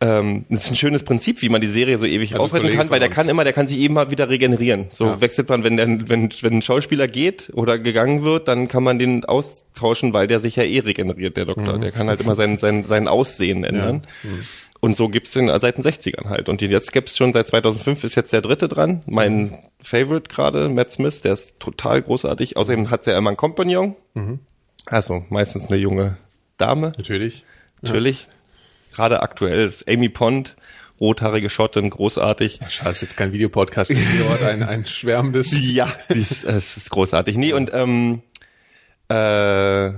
Ähm, 0.00 0.46
das 0.48 0.64
ist 0.64 0.70
ein 0.70 0.76
schönes 0.76 1.02
Prinzip, 1.02 1.42
wie 1.42 1.48
man 1.48 1.60
die 1.60 1.66
Serie 1.66 1.98
so 1.98 2.06
ewig 2.06 2.32
Also 2.34 2.44
aufretten 2.44 2.70
kann, 2.72 2.88
weil 2.88 3.00
der 3.00 3.08
kann 3.08 3.28
immer, 3.28 3.42
der 3.42 3.52
kann 3.52 3.66
sich 3.66 3.78
eben 3.80 3.94
mal 3.94 4.12
wieder 4.12 4.28
regenerieren. 4.28 4.86
So 4.92 5.06
Ja. 5.06 5.20
wechselt 5.20 5.48
man, 5.48 5.64
wenn, 5.64 5.76
der, 5.76 5.88
wenn, 6.08 6.30
wenn 6.40 6.52
ein 6.54 6.62
Schauspieler 6.62 7.08
geht 7.08 7.50
oder 7.52 7.80
gegangen 7.80 8.22
wird, 8.22 8.46
dann 8.46 8.68
kann 8.68 8.84
man 8.84 9.00
den 9.00 9.24
austauschen, 9.24 10.14
weil 10.14 10.28
der 10.28 10.38
sich 10.38 10.54
ja 10.54 10.62
eh 10.62 10.78
regeneriert, 10.78 11.36
der 11.36 11.46
Doktor. 11.46 11.78
Der 11.80 11.90
kann 11.90 12.08
halt 12.08 12.20
immer 12.20 12.36
sein, 12.36 12.58
sein, 12.58 12.84
sein 12.84 13.08
Aussehen 13.08 13.64
ändern. 13.64 14.06
Und 14.80 14.96
so 14.96 15.08
gibt's 15.08 15.32
den 15.32 15.48
seit 15.58 15.76
den 15.76 15.84
60ern 15.84 16.28
halt. 16.28 16.48
Und 16.48 16.60
den 16.60 16.70
jetzt 16.70 16.92
gibt's 16.92 17.16
schon 17.16 17.32
seit 17.32 17.46
2005 17.48 18.04
ist 18.04 18.14
jetzt 18.14 18.32
der 18.32 18.42
dritte 18.42 18.68
dran. 18.68 19.00
Mein 19.06 19.58
Favorite 19.80 20.28
gerade, 20.28 20.68
Matt 20.68 20.90
Smith, 20.90 21.22
der 21.22 21.32
ist 21.32 21.58
total 21.58 22.02
großartig. 22.02 22.56
Außerdem 22.56 22.90
hat's 22.90 23.06
ja 23.06 23.18
immer 23.18 23.30
einen 23.30 23.36
Kompagnon. 23.36 23.96
Also 24.86 25.24
meistens 25.30 25.66
eine 25.66 25.76
junge 25.76 26.16
Dame, 26.58 26.92
Natürlich. 26.96 27.44
natürlich. 27.82 28.28
Gerade 28.92 29.22
aktuell 29.22 29.66
ist 29.66 29.88
Amy 29.88 30.08
Pond, 30.08 30.56
rothaarige 31.00 31.50
Schottin, 31.50 31.90
großartig. 31.90 32.60
Scheiße, 32.68 33.04
jetzt 33.04 33.16
kein 33.16 33.32
Videopodcast, 33.32 33.90
ist 33.90 34.08
hier 34.08 34.28
heute 34.28 34.48
ein, 34.48 34.62
ein 34.62 34.86
schwärmendes. 34.86 35.56
Ja, 35.60 35.92
die 36.12 36.18
ist, 36.18 36.44
es 36.44 36.76
ist 36.76 36.90
großartig. 36.90 37.36
Nee, 37.36 37.52
und 37.52 37.72
ähm, 37.72 38.22
äh, 39.08 39.92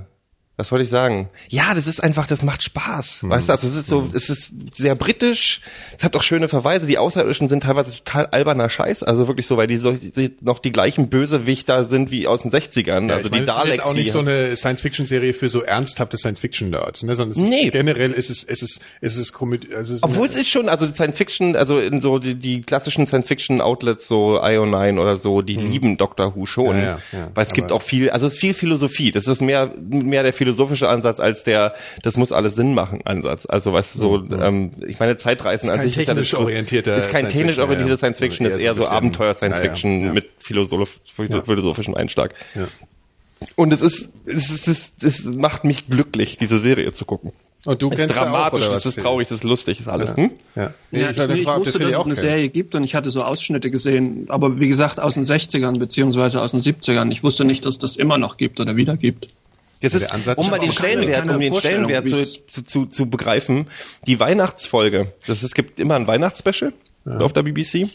was 0.61 0.71
wollte 0.71 0.85
ich 0.85 0.91
sagen? 0.91 1.29
Ja, 1.49 1.75
das 1.75 1.87
ist 1.87 2.03
einfach, 2.03 2.27
das 2.27 2.43
macht 2.43 2.63
Spaß. 2.63 3.21
Weißt 3.23 3.49
du, 3.49 3.53
also 3.53 3.67
es 3.67 3.75
ist 3.77 3.87
so, 3.89 4.09
es 4.13 4.29
ist 4.29 4.53
sehr 4.77 4.95
britisch, 4.95 5.63
es 5.97 6.05
hat 6.05 6.15
auch 6.17 6.23
schöne 6.23 6.49
Verweise. 6.49 6.87
Die 6.87 6.99
Außerirdischen 6.99 7.49
sind 7.49 7.63
teilweise 7.63 7.93
total 7.95 8.27
alberner 8.27 8.69
Scheiß, 8.69 9.03
also 9.03 9.27
wirklich 9.27 9.47
so, 9.47 9.57
weil 9.57 9.67
die, 9.67 9.77
so, 9.79 9.93
die 9.93 10.37
noch 10.41 10.59
die 10.59 10.71
gleichen 10.73 11.09
Bösewichter 11.09 11.85
sind 11.85 12.11
wie 12.11 12.27
aus 12.27 12.43
den 12.43 12.51
60ern. 12.51 13.09
Ja, 13.09 13.15
also 13.17 13.27
ich 13.27 13.31
meine, 13.31 13.43
die 13.43 13.47
das 13.47 13.57
ist 13.57 13.63
Daleks. 13.65 13.79
jetzt 13.79 13.87
auch 13.87 13.95
nicht 13.95 14.13
so 14.13 14.19
eine 14.21 14.55
Science-Fiction-Serie 14.57 15.35
für 15.35 15.49
so 15.49 15.63
ernsthafte 15.63 16.19
Science-Fiction-Nerds, 16.19 17.05
ne? 17.05 17.15
sondern 17.15 17.33
es 17.33 17.43
ist 17.43 17.51
Nee. 17.51 17.71
generell 17.71 18.13
ist 18.13 18.31
es, 18.31 18.45
es 18.45 18.63
ist, 18.63 18.81
es 19.01 19.17
ist 19.17 19.33
Komödie, 19.33 19.75
also 19.75 19.95
es 19.95 19.99
ist 20.01 20.05
Obwohl 20.05 20.27
es 20.27 20.37
ist 20.37 20.49
schon, 20.49 20.69
also 20.69 20.93
Science 20.93 21.17
Fiction, 21.17 21.57
also 21.57 21.79
in 21.81 22.01
so 22.01 22.19
die, 22.19 22.35
die 22.35 22.61
klassischen 22.61 23.07
Science 23.07 23.29
Fiction 23.29 23.61
Outlets, 23.61 24.07
so 24.07 24.41
IO9 24.41 24.99
oder 25.01 25.17
so, 25.17 25.43
die 25.43 25.57
lieben 25.57 25.97
Doctor 25.97 26.37
Who 26.37 26.47
schon. 26.47 26.77
Ja, 26.77 26.99
ja, 27.13 27.31
weil 27.35 27.47
es 27.47 27.55
gibt 27.55 27.73
auch 27.73 27.83
viel, 27.83 28.11
also 28.11 28.27
es 28.27 28.35
ist 28.35 28.41
viel 28.41 28.55
Philosophie. 28.55 29.11
Das 29.11 29.27
ist 29.27 29.41
mehr, 29.41 29.73
mehr 29.79 30.23
der 30.23 30.33
philosophische 30.51 30.89
Ansatz 30.89 31.21
als 31.21 31.45
der, 31.45 31.75
das 32.03 32.17
muss 32.17 32.33
alles 32.33 32.55
Sinn 32.55 32.75
machen 32.75 33.01
Ansatz. 33.05 33.47
Also 33.47 33.73
weißt 33.73 33.95
du, 33.95 33.99
so, 33.99 34.17
ähm, 34.35 34.71
ich 34.87 34.99
meine, 34.99 35.17
Zeitreisen 35.17 35.67
Ist 35.67 35.71
an 35.71 35.77
kein 35.79 35.85
sich 35.89 35.97
ist 35.97 36.09
ja 36.09 36.15
das 36.15 36.29
technisch 36.29 36.35
orientierter 36.35 36.97
ist 36.97 37.11
kein 37.11 37.29
technisch 37.29 37.59
orientierter 37.59 37.87
ja, 37.87 37.91
ja. 37.93 37.97
Science 37.97 38.19
Fiction, 38.19 38.47
ist 38.47 38.59
eher 38.59 38.75
so 38.75 38.81
bisschen- 38.81 38.95
Abenteuer 38.97 39.35
Science 39.35 39.59
ja, 39.59 39.63
ja, 39.65 39.71
Fiction 39.71 40.05
ja. 40.05 40.13
mit 40.13 40.29
philosoph 40.39 41.01
philosophischen 41.15 41.97
Einschlag. 41.97 42.35
Ja. 42.55 42.67
Und 43.57 43.73
es 43.73 43.81
ist, 43.81 44.13
es 44.27 44.51
ist, 44.51 44.69
es, 44.69 44.93
es 45.03 45.25
macht 45.25 45.65
mich 45.65 45.89
glücklich, 45.89 46.37
diese 46.37 46.59
Serie 46.59 46.93
zu 46.93 47.05
gucken. 47.07 47.33
Und 47.67 47.81
du 47.83 47.89
Es 47.89 47.93
ist 47.93 48.01
kennst 48.01 48.17
ja 48.17 48.23
auch, 48.23 48.27
dramatisch, 48.27 48.63
es 48.67 48.71
was, 48.71 48.87
ist 48.87 48.99
traurig, 49.01 49.29
das 49.29 49.39
ist 49.39 49.45
lustig, 49.45 49.79
das 49.79 49.87
ist 49.87 49.93
alles. 49.93 50.17
Hm? 50.17 50.31
Ja. 50.57 50.73
Nee, 50.91 51.03
Ja, 51.03 51.11
ich, 51.11 51.19
ich 51.19 51.45
frag, 51.45 51.59
ob 51.59 51.67
wusste, 51.67 51.79
dass 51.79 51.91
es 51.91 51.95
auch 51.97 52.07
eine 52.07 52.15
kennt. 52.15 52.27
Serie 52.27 52.49
gibt 52.49 52.75
und 52.75 52.85
ich 52.85 52.95
hatte 52.95 53.11
so 53.11 53.23
Ausschnitte 53.23 53.71
gesehen, 53.71 54.27
aber 54.29 54.59
wie 54.61 54.69
gesagt 54.69 55.01
aus 55.01 55.15
den 55.15 55.25
60ern 55.27 55.79
beziehungsweise 55.79 56.41
aus 56.41 56.53
den 56.53 56.61
70ern. 56.61 57.11
Ich 57.13 57.23
wusste 57.23 57.45
nicht, 57.45 57.65
dass 57.67 57.79
das 57.79 57.97
immer 57.97 58.17
noch 58.19 58.37
gibt 58.39 58.61
oder 58.61 58.77
wieder 58.77 58.97
gibt. 58.97 59.29
Das 59.81 59.93
der 59.93 60.03
ist, 60.03 60.13
Ansatz 60.13 60.39
um 60.39 60.51
mal 60.51 60.59
den 60.59 60.73
Stellenwert, 60.73 61.29
um 61.29 61.41
den 61.41 61.55
Stellenwert 61.55 62.07
zu, 62.07 62.47
zu, 62.47 62.63
zu, 62.63 62.87
zu 62.87 63.09
begreifen. 63.09 63.67
Die 64.07 64.21
Weihnachtsfolge, 64.21 65.13
das 65.27 65.43
es 65.43 65.55
gibt 65.55 65.81
immer 65.81 65.97
ein 65.97 66.07
Weihnachtsspecial 66.07 66.73
auf 67.07 67.33
der 67.33 67.43
BBC. 67.43 67.89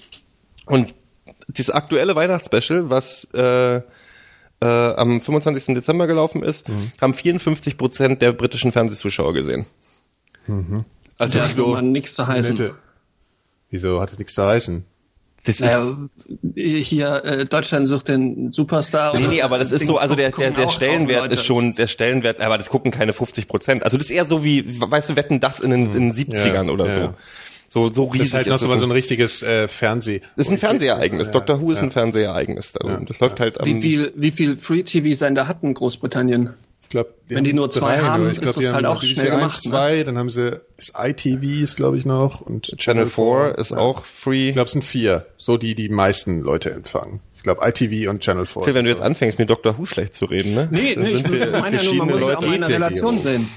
Und 0.65 0.95
das 1.47 1.69
aktuelle 1.69 2.15
Weihnachtsspecial, 2.15 2.89
was 2.89 3.27
äh, 3.33 3.75
äh, 3.77 3.83
am 4.61 5.21
25. 5.21 5.75
Dezember 5.75 6.07
gelaufen 6.07 6.43
ist, 6.43 6.65
haben 7.01 7.13
54 7.13 7.77
Prozent 7.77 8.21
der 8.21 8.31
britischen 8.31 8.71
Fernsehzuschauer 8.71 9.33
gesehen. 9.33 9.65
Also 11.17 11.33
Der 11.33 11.43
hat 11.43 11.51
so, 11.51 11.67
mal 11.67 11.81
nichts 11.81 12.15
zu 12.15 12.25
heißen. 12.25 12.55
Nette. 12.55 12.75
Wieso 13.69 14.01
hat 14.01 14.11
es 14.11 14.17
nichts 14.19 14.33
zu 14.33 14.45
heißen? 14.45 14.85
Das 15.45 15.55
ist, 15.55 15.61
Naja, 15.61 15.97
hier 16.55 17.23
äh, 17.23 17.45
Deutschland 17.45 17.87
sucht 17.87 18.07
den 18.09 18.51
Superstar. 18.51 19.17
Nee, 19.17 19.27
nee, 19.27 19.41
aber 19.41 19.57
das 19.59 19.71
ist 19.71 19.85
so, 19.85 19.97
also 19.97 20.15
der, 20.15 20.31
der, 20.31 20.51
der 20.51 20.69
Stellenwert 20.69 21.31
ist 21.31 21.43
schon, 21.45 21.75
der 21.75 21.87
Stellenwert, 21.87 22.39
aber 22.41 22.57
das 22.57 22.69
gucken 22.69 22.91
keine 22.91 23.13
50 23.13 23.47
Prozent. 23.47 23.83
Also 23.83 23.97
das 23.97 24.07
ist 24.07 24.11
eher 24.15 24.25
so 24.25 24.43
wie, 24.43 24.63
weißt 24.81 25.11
du, 25.11 25.15
wetten 25.15 25.39
das 25.39 25.59
in 25.59 25.71
den, 25.71 25.85
in 25.95 26.11
den 26.11 26.13
70ern 26.13 26.65
Ja, 26.65 26.71
oder 26.71 26.87
ja, 26.87 26.93
so. 26.93 26.99
ja. 27.01 27.13
So, 27.67 27.89
so 27.89 28.03
riesig 28.05 28.19
Das 28.19 28.27
ist 28.27 28.33
halt 28.35 28.47
noch 28.47 28.55
ist 28.55 28.61
so 28.61 28.67
mal 28.67 28.77
so 28.77 28.85
ein- 28.85 28.89
ein 28.89 28.93
richtiges 28.93 29.41
äh, 29.43 29.67
Fernseh. 29.67 30.21
Das 30.37 30.45
ist 30.47 30.51
ein 30.51 30.57
Fernsehereignis. 30.59 31.27
Ja, 31.27 31.33
Doctor 31.33 31.59
Who 31.59 31.71
ist 31.71 31.79
ja. 31.79 31.85
ein 31.85 31.91
Fernsehereignis. 31.91 32.77
Also, 32.77 33.03
Das 33.05 33.19
läuft 33.19 33.39
halt 33.39 33.59
am, 33.59 33.65
Wie 33.65 33.81
viel, 33.81 34.13
wie 34.15 34.31
viel 34.31 34.55
Free-TV-Sender 34.57 35.47
hat 35.47 35.63
denn 35.63 35.73
Großbritannien? 35.73 36.51
Ich 36.95 37.01
glaub, 37.01 37.13
Wenn 37.27 37.43
die 37.43 37.51
nur 37.51 37.69
zwei 37.69 37.99
haben, 37.99 38.29
ist 38.29 38.41
das 38.41 38.55
halt 38.73 38.85
auch 38.85 39.03
schnell 39.03 39.31
gemacht, 39.31 39.55
1, 39.55 39.63
2, 39.63 40.03
dann 40.03 40.17
haben 40.17 40.29
sie 40.29 40.61
das 40.77 40.93
ITV 40.97 41.63
ist 41.63 41.75
glaube 41.75 41.97
ich 41.97 42.05
noch 42.05 42.39
und 42.39 42.77
Channel 42.77 43.07
4 43.07 43.55
ist 43.57 43.71
ja. 43.71 43.77
auch 43.77 44.05
free. 44.05 44.47
Ich 44.47 44.53
glaube, 44.53 44.67
es 44.67 44.71
sind 44.71 44.85
vier, 44.85 45.25
so 45.37 45.57
die 45.57 45.75
die 45.75 45.89
meisten 45.89 46.39
Leute 46.39 46.71
empfangen. 46.71 47.19
Ich 47.35 47.43
glaube 47.43 47.67
ITV 47.67 48.09
und 48.09 48.21
Channel 48.21 48.45
4. 48.45 48.63
Phil, 48.63 48.73
wenn 48.73 48.85
du 48.85 48.91
jetzt 48.91 49.01
anfängst, 49.01 49.37
mit 49.39 49.49
Doctor 49.49 49.77
Who 49.77 49.85
schlecht 49.85 50.13
zu 50.13 50.23
reden, 50.23 50.53
ne? 50.53 50.69
Nee, 50.71 50.95
nee, 50.97 51.09
ich 51.09 51.23
meine 51.29 51.77
ja 51.77 51.83
nur, 51.83 51.95
man 51.95 52.09
verschiedene 52.09 52.11
muss 52.11 52.21
ja 52.21 52.37
auch 52.37 52.41
Leute. 52.41 52.47
mal 52.47 52.55
eine 52.55 52.69
Relation 52.69 53.19
sehen. 53.19 53.49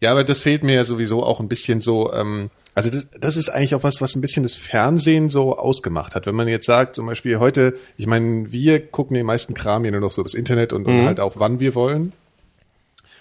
Ja. 0.00 0.12
Aber 0.12 0.24
das 0.24 0.40
fehlt 0.40 0.62
mir 0.62 0.74
ja 0.74 0.84
sowieso 0.84 1.24
auch 1.24 1.40
ein 1.40 1.48
bisschen 1.48 1.80
so, 1.80 2.12
ähm, 2.12 2.50
also 2.74 2.90
das, 2.90 3.06
das 3.18 3.36
ist 3.36 3.48
eigentlich 3.48 3.74
auch 3.74 3.82
was, 3.82 4.00
was 4.00 4.14
ein 4.14 4.20
bisschen 4.20 4.44
das 4.44 4.54
Fernsehen 4.54 5.30
so 5.30 5.58
ausgemacht 5.58 6.14
hat. 6.14 6.26
Wenn 6.26 6.36
man 6.36 6.48
jetzt 6.48 6.66
sagt, 6.66 6.94
zum 6.94 7.06
Beispiel 7.06 7.38
heute, 7.38 7.74
ich 7.96 8.06
meine, 8.06 8.52
wir 8.52 8.86
gucken 8.86 9.14
den 9.14 9.26
meisten 9.26 9.54
Kram 9.54 9.84
ja 9.84 9.90
nur 9.90 10.00
noch 10.00 10.12
so 10.12 10.22
das 10.22 10.34
Internet 10.34 10.72
und, 10.72 10.86
und 10.86 11.04
halt 11.06 11.20
auch 11.20 11.34
wann 11.36 11.60
wir 11.60 11.74
wollen. 11.74 12.12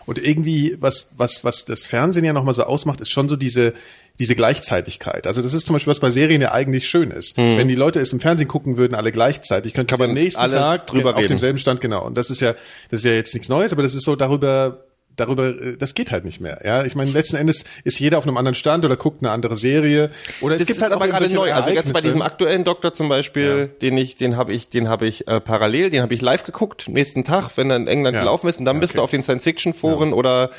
Und 0.05 0.23
irgendwie, 0.25 0.77
was, 0.79 1.09
was, 1.17 1.43
was 1.43 1.65
das 1.65 1.83
Fernsehen 1.83 2.23
ja 2.23 2.31
nochmal 2.31 2.53
so 2.53 2.63
ausmacht, 2.63 3.01
ist 3.01 3.11
schon 3.11 3.27
so 3.27 3.35
diese, 3.35 3.73
diese 4.19 4.35
Gleichzeitigkeit. 4.35 5.27
Also 5.27 5.41
das 5.41 5.53
ist 5.53 5.67
zum 5.67 5.73
Beispiel, 5.73 5.91
was 5.91 5.99
bei 5.99 6.11
Serien 6.11 6.41
ja 6.41 6.53
eigentlich 6.53 6.87
schön 6.87 7.11
ist. 7.11 7.37
Wenn 7.37 7.67
die 7.67 7.75
Leute 7.75 7.99
es 7.99 8.13
im 8.13 8.21
Fernsehen 8.21 8.47
gucken 8.47 8.77
würden, 8.77 8.95
alle 8.95 9.11
gleichzeitig, 9.11 9.73
könnte 9.73 9.91
Kann 9.95 9.99
man 9.99 10.09
am 10.11 10.15
nächsten 10.15 10.39
alle 10.39 10.53
Tag 10.53 10.87
drüber 10.87 11.09
auf 11.11 11.17
reden. 11.17 11.27
demselben 11.29 11.59
Stand, 11.59 11.81
genau. 11.81 12.05
Und 12.05 12.15
das 12.15 12.29
ist 12.29 12.39
ja, 12.39 12.53
das 12.89 13.01
ist 13.01 13.05
ja 13.05 13.11
jetzt 13.11 13.33
nichts 13.33 13.49
Neues, 13.49 13.73
aber 13.73 13.83
das 13.83 13.93
ist 13.93 14.03
so 14.03 14.15
darüber, 14.15 14.85
darüber, 15.17 15.49
äh, 15.49 15.75
das 15.77 15.93
geht 15.93 16.11
halt 16.11 16.23
nicht 16.23 16.39
mehr. 16.39 16.61
Ja, 16.63 16.85
ich 16.85 16.95
meine, 16.95 17.11
letzten 17.11 17.35
Endes 17.35 17.65
ist 17.83 17.99
jeder 17.99 18.17
auf 18.17 18.25
einem 18.25 18.37
anderen 18.37 18.55
Stand 18.55 18.85
oder 18.85 18.95
guckt 18.95 19.21
eine 19.21 19.31
andere 19.31 19.57
Serie. 19.57 20.09
Oder 20.41 20.55
es 20.55 20.59
Das 20.61 20.67
gibt 20.67 20.81
halt 20.81 20.93
aber 20.93 21.07
gerade 21.07 21.27
neu. 21.29 21.53
Also 21.53 21.71
jetzt 21.71 21.91
bei 21.93 22.01
diesem 22.01 22.21
aktuellen 22.21 22.63
Doktor 22.63 22.93
zum 22.93 23.09
Beispiel, 23.09 23.67
den 23.81 23.97
ich, 23.97 24.15
den 24.15 24.37
habe 24.37 24.53
ich, 24.53 24.69
den 24.69 24.87
habe 24.87 25.05
ich 25.07 25.27
äh, 25.27 25.41
parallel, 25.41 25.89
den 25.89 26.01
habe 26.01 26.13
ich 26.13 26.21
live 26.21 26.43
geguckt, 26.43 26.87
nächsten 26.87 27.23
Tag, 27.23 27.49
wenn 27.57 27.69
er 27.69 27.75
in 27.77 27.87
England 27.87 28.15
Ja. 28.15 28.21
gelaufen 28.21 28.47
ist, 28.47 28.59
und 28.59 28.65
dann 28.65 28.77
Ja, 28.77 28.81
bist 28.81 28.91
okay. 28.93 28.97
du 28.99 29.03
auf 29.03 29.11
den 29.11 29.23
Science-Fiction-Foren 29.23 30.13
oder 30.13 30.49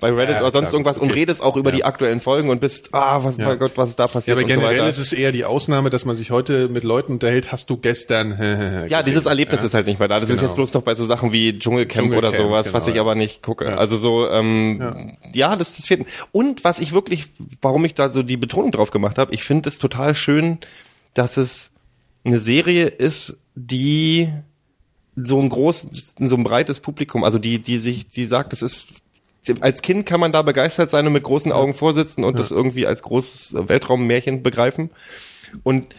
bei 0.00 0.10
Reddit 0.12 0.36
Ja, 0.36 0.42
oder 0.42 0.52
sonst 0.52 0.68
klar, 0.68 0.72
irgendwas 0.74 0.98
und 0.98 1.10
okay. 1.10 1.20
redest 1.20 1.42
auch 1.42 1.56
über 1.56 1.72
die 1.72 1.84
aktuellen 1.84 2.20
Folgen 2.20 2.48
und 2.50 2.60
bist, 2.60 2.90
ah, 2.92 3.24
was, 3.24 3.36
Ja. 3.38 3.46
mein 3.48 3.58
Gott, 3.58 3.72
was 3.76 3.90
ist 3.90 3.98
da 3.98 4.04
Ja, 4.04 4.08
passiert 4.08 4.36
aber 4.36 4.44
und 4.44 4.50
so 4.52 4.54
generell 4.60 4.78
weiter. 4.80 4.88
ist 4.90 4.98
es 4.98 5.12
eher 5.12 5.32
die 5.32 5.44
Ausnahme, 5.44 5.90
dass 5.90 6.04
man 6.04 6.14
sich 6.16 6.30
heute 6.30 6.68
mit 6.68 6.84
Leuten 6.84 7.12
unterhält, 7.12 7.50
hast 7.52 7.70
du 7.70 7.76
gestern 7.76 8.86
ja, 8.88 9.02
dieses 9.02 9.26
Erlebnis 9.26 9.62
ist 9.64 9.74
halt 9.74 9.86
nicht 9.86 9.98
mehr 9.98 10.08
da. 10.08 10.20
Das 10.20 10.28
ist 10.30 10.36
Genau. 10.38 10.48
jetzt 10.48 10.56
bloß 10.56 10.74
noch 10.74 10.82
bei 10.82 10.94
so 10.94 11.06
Sachen 11.06 11.32
wie 11.32 11.58
Dschungelcamp, 11.58 12.08
oder 12.08 12.28
Dschungelcamp, 12.30 12.48
sowas, 12.50 12.72
was 12.72 12.84
genau, 12.84 12.92
ich 12.92 12.96
ja. 12.96 13.00
aber 13.02 13.14
nicht 13.14 13.42
gucke. 13.42 13.76
Also 13.78 13.96
so, 13.96 14.28
ähm, 14.28 15.16
ja, 15.32 15.56
das, 15.56 15.76
das 15.76 15.86
fehlt. 15.86 16.06
Und 16.32 16.64
was 16.64 16.78
ich 16.78 16.92
wirklich, 16.92 17.26
warum 17.62 17.84
ich 17.84 17.94
da 17.94 18.12
so 18.12 18.22
die 18.22 18.36
Betonung 18.36 18.72
drauf 18.72 18.90
gemacht 18.90 19.18
habe, 19.18 19.32
ich 19.34 19.44
finde 19.44 19.68
es 19.68 19.78
total 19.78 20.14
schön, 20.14 20.58
dass 21.14 21.36
es 21.36 21.70
eine 22.24 22.38
Serie 22.38 22.86
ist, 22.86 23.38
die 23.54 24.28
so 25.16 25.40
ein 25.40 25.48
großes, 25.48 26.16
so 26.18 26.36
ein 26.36 26.44
breites 26.44 26.80
Publikum, 26.80 27.24
also 27.24 27.38
die, 27.38 27.58
die 27.60 27.78
sich, 27.78 28.08
die 28.08 28.26
sagt, 28.26 28.52
das 28.52 28.60
ist 28.60 28.86
als 29.60 29.82
Kind 29.82 30.06
kann 30.06 30.20
man 30.20 30.32
da 30.32 30.42
begeistert 30.42 30.90
sein 30.90 31.06
und 31.06 31.12
mit 31.12 31.22
großen 31.22 31.52
Augen 31.52 31.74
vorsitzen 31.74 32.24
und 32.24 32.38
das 32.38 32.50
irgendwie 32.50 32.86
als 32.86 33.02
großes 33.02 33.56
Weltraummärchen 33.68 34.42
begreifen. 34.42 34.90
Und 35.62 35.94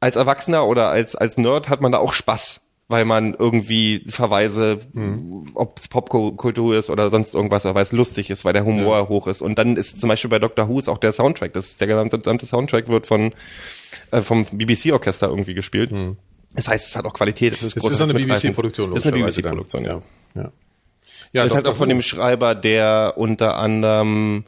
als 0.00 0.16
Erwachsener 0.16 0.66
oder 0.66 0.90
als, 0.90 1.16
als 1.16 1.38
Nerd 1.38 1.68
hat 1.68 1.80
man 1.80 1.92
da 1.92 1.98
auch 1.98 2.12
Spaß, 2.12 2.60
weil 2.88 3.04
man 3.04 3.34
irgendwie 3.34 4.04
Verweise, 4.08 4.78
ob 5.54 5.78
es 5.78 5.88
Popkultur 5.88 6.76
ist 6.76 6.90
oder 6.90 7.10
sonst 7.10 7.34
irgendwas, 7.34 7.64
weil 7.64 7.82
es 7.82 7.92
lustig 7.92 8.30
ist, 8.30 8.44
weil 8.44 8.52
der 8.52 8.64
Humor 8.64 9.08
hoch 9.08 9.26
ist. 9.26 9.40
Und 9.40 9.58
dann 9.58 9.76
ist 9.76 10.00
zum 10.00 10.08
Beispiel 10.08 10.30
bei 10.30 10.38
Doctor 10.38 10.68
Who 10.68 10.78
ist 10.78 10.88
auch 10.88 10.98
der 10.98 11.12
Soundtrack, 11.12 11.52
das 11.54 11.68
ist 11.68 11.80
der 11.80 11.88
gesamte, 11.88 12.18
gesamte 12.18 12.46
Soundtrack 12.46 12.88
wird 12.88 13.06
von 13.06 13.34
äh, 14.10 14.20
vom 14.20 14.44
BBC-Orchester 14.44 15.28
irgendwie 15.28 15.54
gespielt. 15.54 15.90
Das 16.54 16.68
heißt, 16.68 16.88
es 16.88 16.96
hat 16.96 17.04
auch 17.04 17.14
Qualität. 17.14 17.52
Es 17.52 17.62
ist, 17.62 17.76
eine 17.76 17.86
es 17.86 18.00
ist 18.00 18.06
mitreißend. 18.06 18.52
BBC-Produktion. 18.52 18.90
Das 18.94 19.04
ist 19.04 19.12
eine. 19.12 19.24
BBC-Produktion, 19.24 19.84
ja. 19.84 20.00
Ja. 20.34 20.52
Ja, 21.34 21.42
Das 21.42 21.52
ist 21.52 21.56
halt 21.56 21.68
auch 21.68 21.76
von 21.76 21.88
dem 21.88 22.00
Schreiber, 22.00 22.54
der 22.54 23.14
unter 23.16 23.56
anderem 23.56 24.44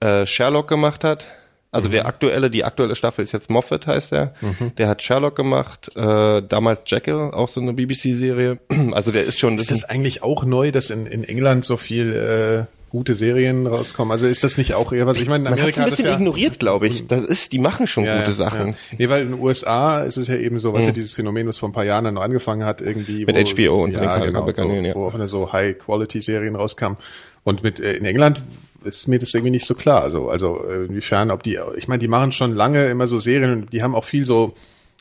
äh, 0.00 0.26
Sherlock 0.26 0.68
gemacht 0.68 1.04
hat. 1.04 1.26
Also 1.70 1.88
der 1.88 2.06
aktuelle, 2.06 2.50
die 2.50 2.62
aktuelle 2.62 2.94
Staffel 2.94 3.22
ist 3.22 3.32
jetzt 3.32 3.50
Moffat, 3.50 3.88
heißt 3.88 4.12
er. 4.12 4.34
Der 4.78 4.86
hat 4.86 5.02
Sherlock 5.02 5.34
gemacht, 5.34 5.96
äh, 5.96 6.42
damals 6.42 6.82
Jekyll, 6.86 7.30
auch 7.32 7.48
so 7.48 7.60
eine 7.60 7.72
BBC-Serie. 7.72 8.58
Also 8.92 9.10
der 9.10 9.24
ist 9.24 9.38
schon, 9.40 9.56
das 9.56 9.70
Ist 9.70 9.82
das 9.82 9.90
eigentlich 9.90 10.22
auch 10.22 10.44
neu, 10.44 10.70
dass 10.70 10.90
in, 10.90 11.06
in 11.06 11.24
England 11.24 11.64
so 11.64 11.76
viel 11.76 12.12
äh, 12.12 12.83
gute 12.94 13.16
Serien 13.16 13.66
rauskommen? 13.66 14.12
Also 14.12 14.28
ist 14.28 14.44
das 14.44 14.56
nicht 14.56 14.74
auch 14.74 14.92
eher 14.92 15.04
was? 15.04 15.20
Ich 15.20 15.26
meine, 15.26 15.38
in 15.38 15.42
man 15.44 15.52
hat 15.54 15.58
Amerika 15.58 15.80
ein 15.80 15.86
hat 15.86 15.90
das 15.90 15.96
bisschen 15.96 16.12
ja, 16.12 16.16
ignoriert, 16.16 16.60
glaube 16.60 16.86
ich. 16.86 17.08
Das 17.08 17.24
ist, 17.24 17.50
die 17.52 17.58
machen 17.58 17.88
schon 17.88 18.04
ja, 18.04 18.18
gute 18.18 18.30
ja, 18.30 18.36
Sachen. 18.36 18.68
Ja. 18.68 18.74
Nee, 18.98 19.08
weil 19.08 19.22
in 19.22 19.32
den 19.32 19.40
USA 19.40 20.02
ist 20.02 20.16
es 20.16 20.28
ja 20.28 20.36
eben 20.36 20.60
so, 20.60 20.72
was 20.72 20.86
ja 20.86 20.92
dieses 20.92 21.12
Phänomen, 21.12 21.48
was 21.48 21.58
vor 21.58 21.68
ein 21.68 21.72
paar 21.72 21.84
Jahren 21.84 22.04
dann 22.04 22.14
noch 22.14 22.22
angefangen 22.22 22.64
hat, 22.64 22.80
irgendwie. 22.80 23.26
Mit 23.26 23.34
wo, 23.34 23.40
HBO 23.40 23.82
und 23.82 23.92
so 23.92 23.98
den 23.98 24.08
ja, 24.08 24.24
genau, 24.24 24.46
Kanälen, 24.46 24.84
so, 24.84 24.88
ja. 24.88 24.94
wo 24.94 25.06
auch 25.08 25.14
eine 25.14 25.26
so 25.26 25.52
High-Quality-Serien 25.52 26.54
rauskamen. 26.54 26.96
Und 27.42 27.64
mit 27.64 27.80
äh, 27.80 27.94
in 27.94 28.04
England 28.04 28.40
ist 28.84 29.08
mir 29.08 29.18
das 29.18 29.34
irgendwie 29.34 29.50
nicht 29.50 29.66
so 29.66 29.74
klar. 29.74 30.04
Also, 30.04 30.28
also 30.28 30.64
äh, 30.64 30.84
inwiefern, 30.84 31.32
ob 31.32 31.42
die, 31.42 31.58
ich 31.76 31.88
meine, 31.88 31.98
die 31.98 32.08
machen 32.08 32.30
schon 32.30 32.54
lange 32.54 32.86
immer 32.90 33.08
so 33.08 33.18
Serien 33.18 33.62
und 33.62 33.72
die 33.72 33.82
haben 33.82 33.96
auch 33.96 34.04
viel 34.04 34.24
so 34.24 34.54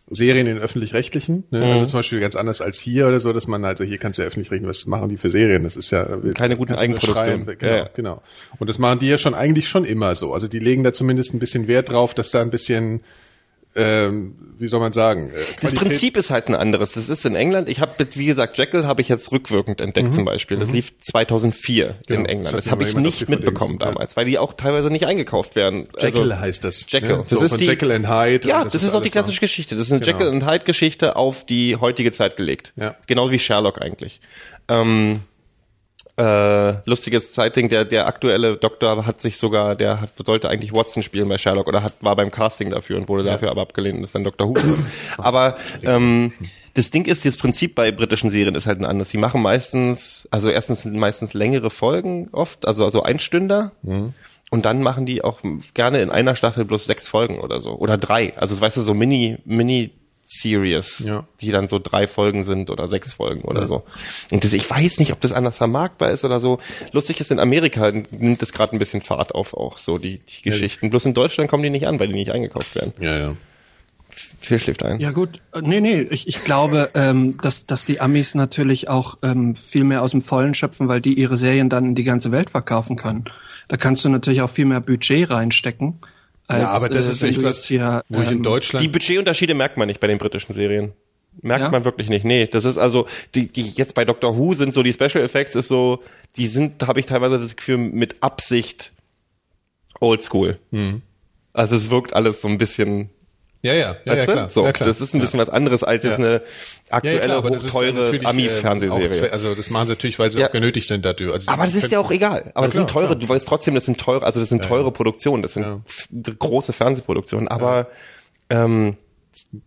Serien 0.10 0.48
in 0.48 0.58
öffentlich-rechtlichen, 0.58 1.46
ne? 1.50 1.60
Mhm. 1.60 1.64
also 1.64 1.86
zum 1.86 2.00
Beispiel 2.00 2.20
ganz 2.20 2.36
anders 2.36 2.62
als 2.62 2.78
hier 2.78 3.08
oder 3.08 3.20
so, 3.20 3.32
dass 3.32 3.48
man 3.48 3.64
also 3.64 3.84
hier 3.86 3.98
kannst 3.98 4.20
du 4.20 4.24
ja 4.24 4.28
öffentlich-rechtlich, 4.28 4.68
was 4.68 4.86
machen 4.86 5.08
die 5.10 5.18
für 5.18 5.32
Serien? 5.32 5.64
Das 5.64 5.78
ist 5.78 5.92
ja 5.92 6.06
Keine 6.36 6.58
guten 6.58 6.74
Eigenproduktionen. 6.76 7.46
Genau, 7.46 7.72
Ja, 7.72 7.78
ja. 7.78 7.90
genau. 7.94 8.22
Und 8.60 8.70
das 8.70 8.80
machen 8.80 9.00
die 9.00 9.08
ja 9.08 9.18
schon 9.18 9.34
eigentlich 9.34 9.70
schon 9.70 9.86
immer 9.86 10.16
so. 10.16 10.34
Also 10.34 10.48
die 10.50 10.60
legen 10.60 10.84
da 10.84 10.92
zumindest 10.92 11.34
ein 11.34 11.40
bisschen 11.40 11.68
Wert 11.68 11.90
drauf, 11.92 12.14
dass 12.14 12.32
da 12.32 12.42
ein 12.42 12.50
bisschen, 12.50 13.02
ähm, 13.76 14.36
wie 14.60 14.68
soll 14.68 14.80
man 14.80 14.94
sagen, 14.94 15.30
äh, 15.30 15.40
Das 15.62 15.74
Prinzip 15.74 16.16
ist 16.16 16.30
halt 16.30 16.48
ein 16.48 16.56
anderes. 16.56 16.94
Das 16.94 17.10
ist 17.10 17.26
in 17.26 17.36
England. 17.36 17.68
Ich 17.70 17.80
habe, 17.82 17.94
wie 18.14 18.26
gesagt, 18.26 18.58
Jekyll 18.58 18.86
habe 18.86 19.02
ich 19.02 19.10
jetzt 19.10 19.32
rückwirkend 19.32 19.82
entdeckt 19.82 20.14
zum 20.14 20.26
Beispiel. 20.26 20.58
Das 20.58 20.72
lief 20.72 20.98
2004 21.00 21.88
Mhm. 21.88 21.94
Genau, 22.08 22.20
in 22.20 22.24
das 22.26 22.32
England. 22.32 22.58
Das 22.58 22.66
mir 22.66 22.72
habe 22.72 22.84
ich 22.84 22.96
nicht 22.96 23.30
mitbekommen 23.30 23.78
ja. 23.80 23.88
damals, 23.88 24.16
weil 24.16 24.26
die 24.26 24.38
auch 24.38 24.54
teilweise 24.54 24.90
nicht 24.90 25.06
eingekauft 25.08 25.56
werden. 25.56 25.88
Jekyll 26.00 26.32
also, 26.32 26.40
heißt 26.40 26.64
das. 26.64 26.86
Jekyll. 26.88 27.18
Ne? 27.18 27.26
Das 27.28 27.30
So 27.40 27.44
ist 27.44 27.50
von 27.52 27.60
die, 27.60 27.66
Jekyll 27.66 27.92
and 27.92 28.08
Hyde. 28.08 28.48
Ja, 28.48 28.62
und 28.62 28.74
das, 28.74 28.84
ist 28.84 28.94
auch 28.94 29.02
die 29.02 29.10
klassische 29.10 29.38
so. 29.38 29.42
Geschichte. 29.42 29.76
Das 29.76 29.88
ist 29.88 29.92
eine 29.92 30.02
Genau. 30.02 30.20
Jekyll 30.20 30.34
and 30.34 30.46
Hyde 30.46 30.66
Geschichte 30.66 31.16
auf 31.16 31.46
die 31.46 31.76
heutige 31.78 32.12
Zeit 32.12 32.38
gelegt. 32.38 32.74
Ja. 32.76 32.96
Genau 33.08 33.32
wie 33.32 33.40
Sherlock 33.40 33.82
eigentlich. 33.82 34.22
Ähm, 34.70 35.22
äh, 36.18 36.74
lustiges 36.86 37.34
Zeiting, 37.34 37.70
der, 37.70 37.86
der 37.86 38.06
aktuelle 38.06 38.58
Doktor 38.58 39.06
hat 39.06 39.20
sich 39.20 39.38
sogar, 39.38 39.76
der 39.76 40.02
hat, 40.02 40.12
sollte 40.24 40.50
eigentlich 40.50 40.74
Watson 40.74 41.02
spielen 41.02 41.28
bei 41.28 41.38
Sherlock 41.38 41.68
oder 41.68 41.82
hat, 41.82 42.04
war 42.04 42.16
beim 42.16 42.30
Casting 42.30 42.70
dafür 42.70 42.98
und 42.98 43.10
wurde 43.10 43.24
dafür 43.24 43.50
aber 43.50 43.62
abgelehnt 43.62 43.98
und 43.98 44.04
ist 44.04 44.14
dann 44.14 44.24
Dr. 44.24 44.50
Who. 44.50 44.56
aber 45.18 45.58
ähm, 45.82 46.32
das 46.76 46.92
Ding 46.92 47.06
ist, 47.06 47.26
das 47.26 47.38
Prinzip 47.38 47.74
bei 47.74 47.92
britischen 47.92 48.30
Serien 48.30 48.54
ist 48.56 48.68
halt 48.68 48.80
ein 48.80 48.86
anderes. 48.86 49.10
Die 49.10 49.18
machen 49.18 49.42
meistens, 49.42 50.28
also 50.30 50.50
erstens 50.50 50.84
sind 50.84 50.96
meistens 50.96 51.34
längere 51.34 51.70
Folgen 51.70 52.30
oft, 52.32 52.68
also, 52.68 52.86
also 52.86 53.04
Einstünder. 53.04 53.72
Und 54.50 54.66
dann 54.66 54.84
machen 54.84 55.08
die 55.08 55.24
auch 55.24 55.40
gerne 55.74 56.02
in 56.02 56.12
einer 56.12 56.36
Staffel 56.36 56.66
bloß 56.66 56.86
sechs 56.86 57.08
Folgen 57.08 57.40
oder 57.40 57.60
so. 57.62 57.72
Oder 57.76 57.98
drei. 57.98 58.38
Also 58.38 58.60
weißt 58.60 58.78
du, 58.78 58.82
so 58.82 58.94
Mini, 58.94 59.38
Mini 59.46 59.92
Series, 60.40 61.00
Ja. 61.06 61.26
die 61.42 61.52
dann 61.52 61.68
so 61.68 61.80
drei 61.80 62.08
Folgen 62.08 62.44
sind 62.44 62.70
oder 62.70 62.88
sechs 62.88 63.14
Folgen 63.14 63.42
oder 63.44 63.68
so. 63.68 63.84
Und 64.32 64.44
das, 64.44 64.54
ich 64.54 64.70
weiß 64.70 65.00
nicht, 65.00 65.12
ob 65.14 65.22
das 65.22 65.32
anders 65.34 65.58
vermarktbar 65.58 66.12
ist 66.12 66.26
oder 66.26 66.40
so. 66.40 66.60
Lustig 66.92 67.20
ist, 67.22 67.32
in 67.32 67.40
Amerika 67.40 67.92
nimmt 67.92 68.42
das 68.42 68.52
gerade 68.54 68.76
ein 68.76 68.80
bisschen 68.80 69.02
Fahrt 69.02 69.36
auf, 69.36 69.54
auch 69.54 69.78
so 69.78 69.98
die, 69.98 70.20
die 70.20 70.42
Geschichten. 70.44 70.90
Bloß 70.90 71.06
in 71.06 71.14
Deutschland 71.14 71.50
kommen 71.50 71.64
die 71.64 71.70
nicht 71.70 71.88
an, 71.88 72.00
weil 72.00 72.08
die 72.08 72.14
nicht 72.14 72.32
eingekauft 72.32 72.76
werden. 72.76 72.94
Ja, 73.00 73.18
ja. 73.18 73.36
Viel 74.40 74.60
schläft 74.60 74.84
ein. 74.84 75.00
Ja 75.00 75.12
gut, 75.12 75.42
nee, 75.62 75.82
nee, 75.82 76.02
ich, 76.02 76.28
ich 76.28 76.44
glaube, 76.44 76.92
ähm, 76.94 77.38
dass, 77.42 77.66
dass 77.66 77.86
die 77.86 78.00
Amis 78.00 78.36
natürlich 78.36 78.88
auch 78.88 79.18
ähm, 79.24 79.56
viel 79.56 79.84
mehr 79.84 80.04
aus 80.04 80.12
dem 80.12 80.22
Vollen 80.22 80.54
schöpfen, 80.54 80.88
weil 80.88 81.02
die 81.02 81.14
ihre 81.16 81.38
Serien 81.38 81.70
dann 81.70 81.86
in 81.86 81.96
die 81.96 82.04
ganze 82.04 82.32
Welt 82.32 82.52
verkaufen 82.52 82.96
können. 82.96 83.26
Da 83.70 83.78
kannst 83.78 84.06
du 84.06 84.10
natürlich 84.10 84.42
auch 84.42 84.50
viel 84.50 84.66
mehr 84.66 84.82
Budget 84.82 85.30
reinstecken. 85.32 86.00
Als, 86.48 86.62
Ja, 86.62 86.70
aber 86.72 86.90
das 86.90 87.08
äh, 87.08 87.12
ist 87.12 87.24
echt 87.24 87.44
was, 87.44 87.64
hier, 87.64 88.04
wo 88.10 88.22
ich 88.22 88.30
in 88.32 88.38
ähm, 88.38 88.44
Deutschland 88.44 88.84
Die 88.84 88.90
Budgetunterschiede 88.90 89.54
merkt 89.54 89.78
man 89.78 89.88
nicht 89.88 90.00
bei 90.00 90.08
den 90.08 90.18
britischen 90.18 90.54
Serien. 90.54 90.94
Merkt 91.42 91.62
Ja? 91.64 91.72
man 91.72 91.84
wirklich 91.86 92.10
nicht. 92.10 92.26
Nee, 92.26 92.48
das 92.48 92.64
ist 92.66 92.78
also, 92.78 93.08
die, 93.34 93.48
die 93.48 93.64
jetzt 93.64 93.96
bei 93.96 94.06
Doctor 94.06 94.38
Who 94.38 94.54
sind 94.54 94.74
so 94.74 94.84
die 94.84 94.94
Special 94.94 95.24
Effects 95.24 95.56
ist 95.56 95.68
so, 95.68 96.04
die 96.38 96.48
sind, 96.48 96.82
da 96.82 96.88
habe 96.88 97.00
ich 97.00 97.06
teilweise 97.08 97.40
das 97.40 97.56
Gefühl, 97.56 97.78
mit 97.78 98.22
Absicht 98.22 98.92
oldschool. 100.00 100.60
Also 101.54 101.76
es 101.76 101.90
wirkt 101.90 102.14
alles 102.14 102.42
so 102.42 102.48
ein 102.48 102.58
bisschen 102.58 103.10
Ja, 103.64 103.74
ja, 103.74 103.96
ja, 104.04 104.16
ja 104.16 104.26
klar. 104.26 104.50
So, 104.50 104.66
ja, 104.66 104.74
klar. 104.74 104.90
das 104.90 105.00
ist 105.00 105.16
ein 105.16 105.22
bisschen 105.22 105.40
was 105.40 105.50
anderes 105.50 105.86
als 105.86 106.04
jetzt 106.04 106.20
eine 106.20 106.42
aktuelle, 106.90 107.28
ja, 107.28 107.56
ist 107.56 107.74
hochteure 107.74 108.10
auch 108.10 108.30
Ami-Fernsehserie. 108.30 109.32
Also 109.32 109.56
das 109.56 109.70
machen 109.70 109.88
sie 109.88 109.94
natürlich, 109.94 110.20
weil 110.20 110.32
sie 110.32 110.44
auch 110.44 110.52
genötigt 110.52 110.86
sind 110.86 111.06
dadurch. 111.06 111.32
Also 111.32 111.50
aber 111.50 111.66
das 111.66 111.74
ist 111.74 111.90
ja 111.90 112.00
auch 112.00 112.12
egal. 112.12 112.52
Aber 112.56 112.68
das 112.68 112.74
klar, 112.74 112.82
sind 112.82 112.90
teure, 112.90 113.06
klar. 113.08 113.20
du 113.20 113.30
weißt 113.30 113.48
trotzdem, 113.48 113.74
das 113.74 113.86
sind 113.86 113.98
teure, 114.02 114.26
also 114.26 114.42
das 114.42 114.50
sind 114.50 114.66
teure 114.66 114.92
Produktionen, 114.92 115.44
das 115.44 115.54
sind 115.54 115.66
große 116.40 116.74
Fernsehproduktionen, 116.74 117.48
aber 117.48 117.88
ähm, 118.50 118.98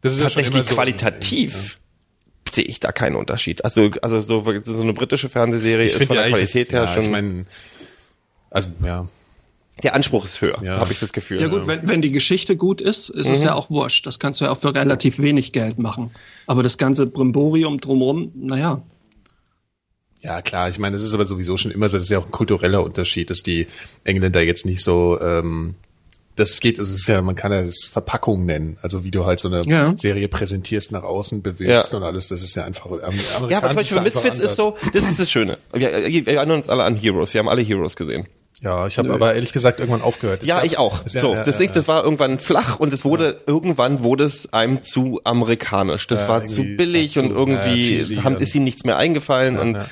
ist 0.03 0.21
tatsächlich 0.21 0.67
qualitativ 0.67 1.79
sehe 2.53 2.65
ich 2.65 2.81
da 2.81 2.93
keinen 2.93 3.17
Unterschied. 3.17 3.65
Also, 3.65 3.91
also 4.03 4.21
so, 4.21 4.45
so 4.63 4.83
eine 4.83 4.93
britische 4.93 5.29
Fernsehserie 5.29 5.87
Ich 5.87 5.95
ist 5.95 6.07
von 6.07 6.17
der 6.17 6.29
Qualität 6.29 6.69
das, 6.69 6.73
her 6.73 6.83
ja, 6.83 6.89
schon. 6.89 7.03
Ich 7.03 7.11
mein, 7.11 7.47
also 8.51 8.69
ja. 8.85 9.09
Der 9.83 9.95
Anspruch 9.95 10.25
ist 10.25 10.41
höher, 10.41 10.57
Ja. 10.63 10.79
habe 10.79 10.93
ich 10.93 11.01
das 11.01 11.13
Gefühl. 11.13 11.41
Ja 11.41 11.49
gut, 11.49 11.67
wenn, 11.67 11.87
wenn 11.87 12.01
die 12.01 12.11
Geschichte 12.11 12.57
gut 12.57 12.81
ist, 12.81 13.11
ist 13.11 13.29
es 13.29 13.43
ja 13.43 13.55
auch 13.55 13.69
wurscht. 13.69 14.07
Das 14.07 14.19
kannst 14.19 14.41
du 14.41 14.47
ja 14.47 14.51
auch 14.53 14.59
für 14.59 14.75
relativ 14.75 15.19
wenig 15.19 15.53
Geld 15.53 15.79
machen. 15.79 16.11
Aber 16.47 16.63
das 16.63 16.79
ganze 16.79 17.07
Brimborium 17.07 17.79
drumherum, 17.81 18.33
naja. 18.35 18.83
Ja, 20.23 20.41
klar, 20.43 20.69
ich 20.71 20.79
meine, 20.79 20.97
es 20.97 21.05
ist 21.05 21.13
aber 21.15 21.27
sowieso 21.27 21.57
schon 21.59 21.71
immer 21.71 21.89
so, 21.89 21.99
das 21.99 22.05
ist 22.07 22.11
ja 22.11 22.19
auch 22.19 22.25
ein 22.25 22.31
kultureller 22.33 22.83
Unterschied, 22.83 23.29
dass 23.31 23.43
die 23.43 23.67
Engländer 24.05 24.41
jetzt 24.43 24.65
nicht 24.67 24.83
so, 24.83 25.21
ähm, 25.21 25.75
das 26.37 26.59
geht, 26.61 26.79
also 26.81 26.93
es 26.93 27.01
ist 27.03 27.09
ja, 27.09 27.23
man 27.23 27.35
kann 27.35 27.53
ja 27.53 27.63
das 27.63 27.85
Verpackung 27.85 28.45
nennen, 28.45 28.77
also 28.83 29.05
wie 29.05 29.11
du 29.11 29.25
halt 29.25 29.39
so 29.41 29.49
eine 29.49 29.65
Ja. 29.71 29.95
Serie 29.97 30.29
präsentierst, 30.29 30.91
nach 30.91 31.03
außen 31.03 31.43
bewirbst 31.43 31.93
Ja. 31.93 31.99
und 31.99 32.05
alles, 32.05 32.29
das 32.29 32.43
ist 32.43 32.55
ja 32.57 32.65
einfach, 32.65 32.87
Ja, 33.49 33.59
aber 33.59 33.69
zum 33.69 33.77
Beispiel 33.77 34.01
Misfits 34.03 34.41
ist 34.41 34.57
so, 34.57 34.77
das 34.93 35.09
ist 35.09 35.21
das 35.21 35.31
Schöne. 35.31 35.59
Wir, 35.73 35.93
wir 35.93 36.27
erinnern 36.27 36.59
uns 36.59 36.69
alle 36.69 36.83
an 36.85 36.97
Heroes. 36.97 37.33
Wir 37.35 37.39
haben 37.41 37.49
alle 37.49 37.63
Heroes 37.63 37.95
gesehen. 37.95 38.27
Ja, 38.63 38.87
ich 38.87 38.97
habe 38.97 39.13
aber 39.13 39.35
ehrlich 39.35 39.53
gesagt 39.53 39.81
irgendwann 39.81 40.01
aufgehört. 40.03 40.43
Es 40.43 40.49
Ja, 40.49 40.63
ich 40.65 40.79
auch. 40.79 41.05
es- 41.05 41.13
ja, 41.13 41.21
so, 41.21 41.35
ja, 41.35 41.45
das, 41.45 41.59
ja, 41.59 41.67
das 41.67 41.89
war 41.89 42.03
irgendwann 42.05 42.39
flach 42.39 42.81
und 42.81 42.93
es 42.93 43.05
wurde, 43.05 43.41
irgendwann 43.47 44.03
wurde 44.03 44.25
es 44.25 44.53
einem 44.53 44.83
zu 44.83 45.21
amerikanisch. 45.25 46.07
Das 46.07 46.23
Ja, 46.23 46.29
war 46.29 46.43
zu 46.43 46.63
billig 46.63 47.17
es 47.17 47.23
und 47.23 47.29
zu, 47.31 47.35
irgendwie 47.35 47.69
ja, 47.97 47.99
cheesy 47.99 48.17
haben, 48.17 48.39
ist 48.39 48.55
ihnen 48.55 48.65
nichts 48.65 48.85
mehr 48.85 48.97
eingefallen 48.97 49.59
und, 49.59 49.75
ja. 49.75 49.87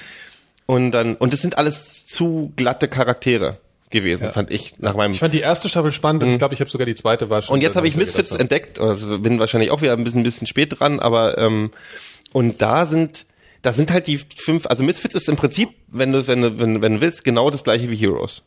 und 0.67 0.93
dann, 0.93 1.15
und 1.17 1.33
das 1.35 1.43
sind 1.43 1.59
alles 1.59 2.07
zu 2.07 2.53
glatte 2.57 2.89
Charaktere 2.89 3.59
gewesen, 3.91 4.31
fand 4.31 4.51
ich, 4.51 4.75
nach 4.79 4.95
meinem, 4.97 5.13
Ich 5.13 5.21
fand 5.21 5.35
die 5.35 5.41
erste 5.41 5.69
Staffel 5.69 5.93
spannend 5.93 6.23
und 6.23 6.31
ich 6.31 6.39
glaube, 6.39 6.55
ich 6.55 6.61
habe 6.61 6.71
sogar 6.71 6.87
die 6.87 6.95
zweite 6.97 7.29
war 7.31 7.43
schon. 7.43 7.53
Mhm. 7.53 7.59
und 7.59 7.63
jetzt 7.63 7.77
habe 7.77 7.87
ich 7.87 7.97
Misfits 7.97 8.31
gedacht, 8.31 8.41
entdeckt, 8.41 8.81
also 8.81 9.19
bin 9.19 9.39
wahrscheinlich 9.39 9.71
auch 9.71 9.83
wieder 9.83 9.93
ein 9.93 10.03
bisschen, 10.05 10.23
ein 10.23 10.25
bisschen 10.25 10.47
spät 10.47 10.81
dran, 10.81 11.01
aber 11.01 11.37
ähm, 11.39 11.71
und 12.33 12.63
da 12.63 12.87
sind 12.87 13.27
da 13.63 13.73
sind 13.73 13.93
halt 13.93 14.07
die 14.09 14.19
fünf, 14.19 14.67
also 14.67 14.83
Misfits 14.83 15.15
ist 15.15 15.29
im 15.29 15.37
Prinzip, 15.37 15.69
wenn 15.89 16.13
du 16.13 16.27
wenn 16.27 16.43
du 16.43 16.59
wenn, 16.59 16.83
wenn 16.83 16.95
du 16.95 17.01
willst, 17.03 17.25
genau 17.25 17.51
das 17.51 17.63
gleiche 17.63 17.91
wie 17.91 17.97
Heroes. 17.97 18.43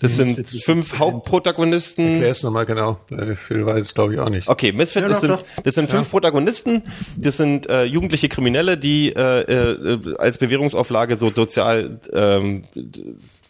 Das 0.00 0.16
sind 0.16 0.28
Misfits 0.28 0.54
ist 0.54 0.64
fünf 0.64 0.98
Hauptprotagonisten. 0.98 2.12
Erklär 2.14 2.30
es 2.30 2.42
nochmal 2.42 2.66
genau. 2.66 2.98
Äh, 3.10 3.34
Phil 3.34 3.66
weiß 3.66 3.82
es 3.86 3.94
glaube 3.94 4.14
ich 4.14 4.20
auch 4.20 4.28
nicht. 4.30 4.48
Okay, 4.48 4.72
Misfits, 4.72 5.02
Ja, 5.02 5.08
das, 5.08 5.20
doch, 5.20 5.38
sind, 5.38 5.56
doch. 5.58 5.62
das 5.64 5.74
sind 5.74 5.90
fünf 5.90 6.10
Protagonisten, 6.10 6.82
das 7.16 7.36
sind 7.36 7.68
äh, 7.68 7.84
jugendliche 7.84 8.28
Kriminelle, 8.28 8.78
die 8.78 9.12
äh, 9.14 9.40
äh, 9.42 10.16
als 10.18 10.38
Bewährungsauflage 10.38 11.16
so 11.16 11.30
sozial 11.32 12.00
ähm, 12.12 12.64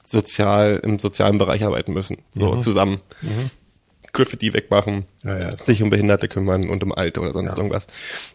sozial 0.04 0.80
im 0.82 0.98
sozialen 0.98 1.38
Bereich 1.38 1.64
arbeiten 1.64 1.92
müssen, 1.92 2.18
so 2.32 2.56
zusammen. 2.56 3.00
Graffiti 4.12 4.52
wegmachen, 4.52 5.04
Ja, 5.22 5.38
ja. 5.38 5.50
sich 5.56 5.84
um 5.84 5.90
Behinderte 5.90 6.26
kümmern 6.26 6.68
und 6.68 6.82
um 6.82 6.92
Alte 6.92 7.20
oder 7.20 7.32
sonst 7.32 7.56
irgendwas. 7.56 7.86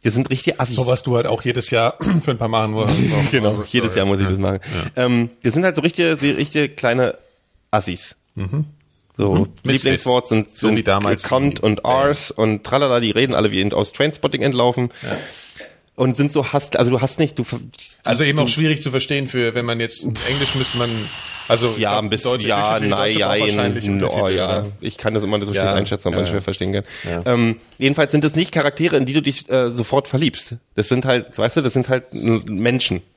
Die 0.06 0.10
sind 0.10 0.30
richtig 0.30 0.58
Assis. 0.62 0.78
So 0.78 0.88
was 0.88 1.04
du 1.04 1.18
halt 1.18 1.26
auch 1.26 1.42
jedes 1.42 1.70
Jahr 1.70 1.98
für 2.24 2.32
ein 2.32 2.38
paar 2.38 2.48
Mal 2.48 2.70
nur. 2.70 2.88
genau, 3.32 3.62
jedes 3.66 3.94
Jahr 3.94 4.06
muss 4.06 4.22
ich 4.22 4.28
das 4.28 4.38
machen. 4.38 4.60
Ähm, 4.96 5.30
die 5.44 5.50
sind 5.50 5.66
halt 5.66 5.76
so 5.76 5.82
richtige, 5.82 6.16
so 6.16 6.26
richtige 6.28 6.70
kleine 6.70 7.18
Assis. 7.72 8.16
So, 9.18 9.48
Lieblingswort 9.64 10.28
sind, 10.28 10.54
So 10.54 10.68
sind 10.68 10.76
wie 10.76 10.84
damals 10.84 11.24
die 11.24 11.28
und 11.62 11.86
Ars 11.86 12.32
und 12.32 12.64
tralala, 12.66 13.00
die 13.00 13.12
reden 13.12 13.34
alle 13.34 13.52
wie 13.52 13.74
aus 13.74 13.94
Trainspotting 13.94 14.42
entlaufen. 14.42 14.90
Und 15.96 16.18
sind 16.18 16.30
so 16.34 16.52
hast, 16.52 16.76
also 16.76 16.92
du 16.92 17.00
hast 17.00 17.20
nicht, 17.20 17.40
du, 17.40 17.46
ver- 17.46 17.62
Also 18.04 18.26
eben 18.26 18.38
auch 18.40 18.50
schwierig 18.50 18.82
zu 18.82 18.92
verstehen 18.92 19.30
für, 19.30 19.56
wenn 19.56 19.64
man 19.64 19.80
jetzt 19.80 20.04
Englisch 20.28 20.54
müsste 20.56 20.78
man, 20.78 20.90
also 21.48 21.74
ja, 21.78 21.92
glaub, 21.92 22.04
ein 22.04 22.10
bisschen, 22.10 22.32
Deutsche- 22.32 22.48
ja, 22.50 22.78
nein, 22.82 23.18
ja, 23.18 23.30
wahrscheinlich 23.40 23.88
oh, 23.88 23.94
Untertitel, 23.94 24.36
ja. 24.36 24.66
Ich 24.82 24.98
kann 24.98 25.14
das 25.14 25.24
immer 25.24 25.40
so 25.40 25.54
schlecht 25.54 25.66
Ja, 25.66 25.74
einschätzen, 25.74 26.10
aber 26.10 26.18
ja, 26.18 26.26
schwer 26.26 26.36
ja. 26.36 26.42
verstehen 26.42 26.74
kann. 26.74 26.84
Ja. 27.10 27.34
Ähm, 27.34 27.56
jedenfalls 27.78 28.12
sind 28.12 28.26
das 28.26 28.36
nicht 28.36 28.52
Charaktere, 28.52 28.98
in 28.98 29.06
die 29.06 29.14
du 29.14 29.22
dich 29.22 29.50
äh, 29.50 29.72
sofort 29.72 30.10
verliebst. 30.10 30.56
Das 30.76 30.90
sind 30.90 31.06
halt, 31.06 31.38
weißt 31.38 31.56
du, 31.56 31.62
das 31.62 31.72
sind 31.72 31.88
halt 31.88 32.14
n- 32.14 32.44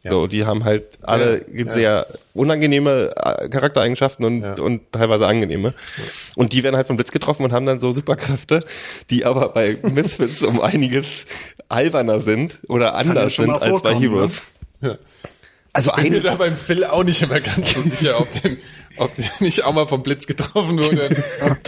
So, 0.09 0.27
die 0.27 0.45
haben 0.47 0.65
halt 0.65 0.99
alle 1.03 1.45
Ja, 1.53 1.71
sehr 1.71 2.07
unangenehme 2.35 3.13
äh, 3.17 3.49
Charaktereigenschaften 3.49 4.25
und, 4.25 4.43
Ja. 4.43 4.55
und 4.55 4.93
teilweise 4.93 5.27
angenehme. 5.27 5.75
Und 6.37 6.53
die 6.53 6.63
werden 6.63 6.77
halt 6.77 6.87
vom 6.87 6.97
Blitz 6.97 7.11
getroffen 7.13 7.45
und 7.45 7.53
haben 7.53 7.67
dann 7.67 7.81
so 7.81 7.93
Superkräfte, 7.93 8.65
die 9.11 9.25
aber 9.25 9.49
bei 9.51 9.77
Misfits 9.93 10.43
um 10.45 10.61
einiges 10.61 11.27
alberner 11.69 12.21
sind 12.21 12.59
oder 12.69 12.87
ja 12.87 12.93
anders 12.95 13.37
sind 13.37 13.51
als 13.51 13.61
bei 13.61 13.69
vorkommen, 13.71 14.01
Heroes. 14.01 14.43
Ja. 14.81 14.97
Also 15.73 15.93
Bin 15.93 16.11
mir 16.11 16.21
da 16.23 16.35
beim 16.35 16.57
Phil 16.57 16.85
auch 16.85 17.05
nicht 17.05 17.23
immer 17.23 17.41
ganz 17.41 17.75
so 17.75 17.83
sicher, 17.83 18.19
ob 18.21 18.43
der, 18.43 18.57
ob 18.97 19.15
der 19.15 19.25
nicht 19.41 19.65
auch 19.65 19.73
mal 19.75 19.87
vom 19.87 20.03
Blitz 20.03 20.27
getroffen 20.27 20.79
wurde. 20.79 21.09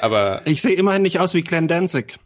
Aber 0.00 0.42
Ich 0.44 0.60
sehe 0.60 0.74
immerhin 0.74 1.02
nicht 1.02 1.18
aus 1.20 1.34
wie 1.34 1.42
Glenn 1.42 1.68
Danzig. 1.68 2.16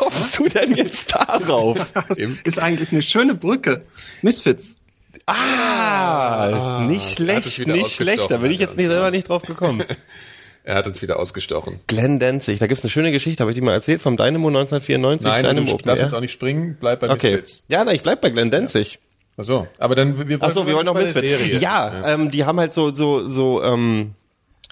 Wie 0.00 0.04
kommst 0.04 0.38
du 0.38 0.48
denn 0.48 0.74
jetzt 0.74 1.14
darauf? 1.14 1.92
Das 2.08 2.18
ist 2.18 2.58
eigentlich 2.58 2.92
eine 2.92 3.02
schöne 3.02 3.34
Brücke. 3.34 3.82
Misfits. 4.22 4.76
Ah, 5.26 6.84
nicht 6.88 7.18
hat 7.18 7.46
es 7.46 7.52
schlecht, 7.54 7.66
nicht 7.66 7.92
schlecht. 7.92 8.30
Da 8.30 8.38
bin 8.38 8.50
ich 8.50 8.58
jetzt 8.60 8.76
nicht 8.76 8.86
selber 8.86 9.10
nicht 9.10 9.28
drauf 9.28 9.42
gekommen. 9.42 9.82
er 10.64 10.74
hat 10.76 10.86
uns 10.86 11.02
wieder 11.02 11.18
ausgestochen. 11.18 11.80
Glenn 11.86 12.18
Danzig, 12.18 12.58
da 12.58 12.66
gibt's 12.66 12.82
eine 12.84 12.90
schöne 12.90 13.12
Geschichte, 13.12 13.42
habe 13.42 13.50
ich 13.52 13.54
die 13.54 13.60
mal 13.60 13.72
erzählt, 13.72 14.02
vom 14.02 14.16
Dynamo 14.16 14.48
1994. 14.48 15.26
Nein, 15.28 15.44
Dynamo 15.44 15.76
du 15.76 15.82
darfst 15.84 16.02
jetzt 16.02 16.14
auch 16.14 16.20
nicht 16.20 16.32
springen, 16.32 16.76
bleib 16.80 17.00
bei 17.00 17.10
Okay. 17.10 17.32
Misfits. 17.32 17.64
Ja, 17.68 17.84
na, 17.84 17.92
ich 17.92 18.02
bleib 18.02 18.20
bei 18.20 18.30
Glenn 18.30 18.50
Danzig. 18.50 18.98
Ach 19.36 19.44
so, 19.44 19.68
aber 19.78 19.94
dann 19.94 20.28
wir 20.28 20.38
Ach 20.40 20.50
so, 20.50 20.66
wir 20.66 20.74
wollen 20.74 20.86
noch 20.86 20.94
Misfits. 20.94 21.20
Serie. 21.20 21.58
Ja, 21.58 22.02
Ähm, 22.14 22.30
die 22.30 22.44
haben 22.44 22.58
halt 22.58 22.72
so 22.72 22.92
so 22.94 23.28
so 23.28 23.62
ähm, 23.62 24.14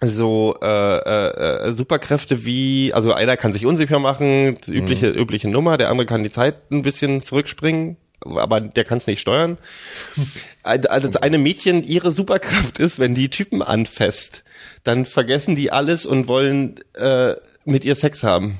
so 0.02 0.56
äh, 0.62 0.66
äh, 0.66 1.68
äh, 1.68 1.72
Superkräfte 1.72 2.44
wie, 2.44 2.92
also 2.94 3.12
einer 3.12 3.36
kann 3.36 3.52
sich 3.52 3.66
unsicher 3.66 3.98
machen, 3.98 4.58
die 4.66 4.74
übliche 4.74 5.08
übliche 5.08 5.48
Nummer, 5.48 5.76
der 5.76 5.90
andere 5.90 6.06
kann 6.06 6.22
die 6.22 6.30
Zeit 6.30 6.70
ein 6.70 6.82
bisschen 6.82 7.20
zurückspringen, 7.22 7.96
aber 8.20 8.60
der 8.60 8.84
kann 8.84 8.98
es 8.98 9.06
nicht 9.06 9.20
steuern. 9.20 9.58
Also 10.64 11.06
das 11.06 11.16
eine 11.16 11.38
Mädchen 11.38 11.82
ihre 11.82 12.10
Superkraft 12.10 12.78
ist, 12.78 12.98
wenn 12.98 13.14
die 13.14 13.30
Typen 13.30 13.62
anfasst, 13.62 14.44
dann 14.84 15.06
vergessen 15.06 15.56
die 15.56 15.72
alles 15.72 16.04
und 16.04 16.28
wollen 16.28 16.74
äh, 16.92 17.36
mit 17.64 17.86
ihr 17.86 17.94
Sex 17.94 18.22
haben. 18.22 18.58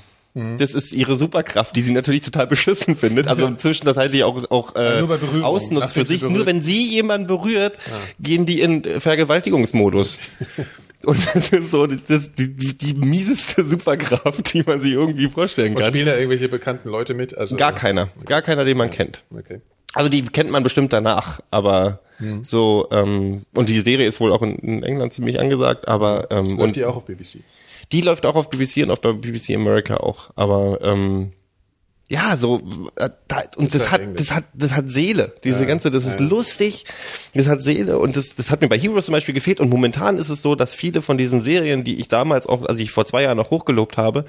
Das 0.57 0.73
ist 0.73 0.93
ihre 0.93 1.17
Superkraft, 1.17 1.75
die 1.77 1.83
sie 1.83 1.93
natürlich 1.93 2.23
total 2.23 2.47
beschissen 2.47 2.97
findet. 2.97 3.27
Also 3.27 3.45
inzwischen 3.49 3.85
das 3.85 3.97
heißt 3.97 4.13
sie 4.13 4.25
auch, 4.25 4.51
auch 4.51 4.75
äh, 4.77 5.03
ausnutzt 5.43 5.95
für 5.95 6.05
sich. 6.05 6.23
Nur 6.23 6.47
wenn 6.47 6.63
sie 6.63 6.87
jemanden 6.87 7.27
berührt, 7.27 7.77
gehen 8.21 8.47
die 8.47 8.61
in 8.61 9.01
Vergewaltigungsmodus. 9.01 10.19
Und 11.05 11.35
das 11.35 11.51
ist 11.51 11.71
so 11.71 11.87
das, 11.87 12.33
die, 12.33 12.55
die, 12.55 12.95
mieseste 12.95 13.65
Superkraft, 13.65 14.53
die 14.53 14.63
man 14.65 14.81
sich 14.81 14.93
irgendwie 14.93 15.29
vorstellen 15.29 15.75
Und 15.75 15.81
kann. 15.83 15.89
spielen 15.91 16.07
da 16.07 16.17
irgendwelche 16.17 16.49
bekannten 16.49 16.89
Leute 16.89 17.15
mit? 17.15 17.37
Also 17.39 17.57
Gar 17.57 17.73
keiner. 17.73 18.09
Gar 18.25 18.43
keiner, 18.43 18.65
den 18.65 18.77
man 18.77 18.91
kennt. 18.91 19.23
Okay. 19.33 19.61
Also 19.95 20.09
die 20.09 20.23
kennt 20.23 20.51
man 20.51 20.63
bestimmt 20.63 20.93
danach, 20.93 21.41
aber 21.51 22.01
Hm. 22.19 22.43
so, 22.43 22.89
ähm, 22.91 23.43
und 23.55 23.69
die 23.69 23.81
Serie 23.81 24.07
ist 24.07 24.21
wohl 24.21 24.33
auch 24.33 24.43
in, 24.43 24.57
in 24.57 24.83
England 24.83 25.13
ziemlich 25.13 25.39
angesagt, 25.39 25.87
aber 25.87 26.27
ähm, 26.31 26.47
Läuft 26.47 26.59
und 26.61 26.77
die 26.77 26.85
auch 26.85 26.97
auf 26.97 27.05
BBC? 27.05 27.45
die 27.93 28.01
läuft 28.01 28.27
auch 28.27 28.35
auf 28.35 28.51
BBC 28.51 28.79
und 28.79 28.91
auf 28.91 29.01
BBC 29.01 29.55
America 29.55 29.99
auch. 29.99 30.31
Aber 30.35 30.79
ähm, 30.83 31.31
ja, 32.11 32.39
so 32.39 32.63
äh, 32.97 33.11
da, 33.29 33.43
und 33.57 33.75
das 33.75 33.91
halt 33.91 33.93
hat 33.93 34.01
Englisch. 34.01 34.27
das 34.29 34.35
hat 34.37 34.45
das 34.55 34.73
hat 34.73 34.89
Seele. 34.89 35.35
Diese 35.45 35.67
ganze, 35.67 35.91
das 35.91 36.07
ist 36.07 36.21
lustig, 36.21 36.85
das 37.35 37.49
hat 37.49 37.61
Seele 37.61 37.99
und 37.99 38.17
das 38.17 38.35
das 38.35 38.51
hat 38.51 38.63
mir 38.63 38.69
bei 38.69 38.79
Heroes 38.79 39.05
zum 39.05 39.13
Beispiel 39.13 39.35
gefehlt. 39.35 39.61
Und 39.61 39.69
momentan 39.69 40.17
ist 40.17 40.31
es 40.31 40.41
so, 40.41 40.55
dass 40.55 40.73
viele 40.73 41.03
von 41.03 41.19
diesen 41.19 41.43
Serien, 41.43 41.85
die 41.85 42.01
ich 42.01 42.09
damals 42.09 42.47
auch, 42.47 42.63
also 42.63 42.83
ich 42.83 42.91
vor 42.93 43.05
zwei 43.05 43.23
Jahren 43.25 43.37
noch 43.37 43.51
hochgelobt 43.51 43.99
habe, 43.99 44.25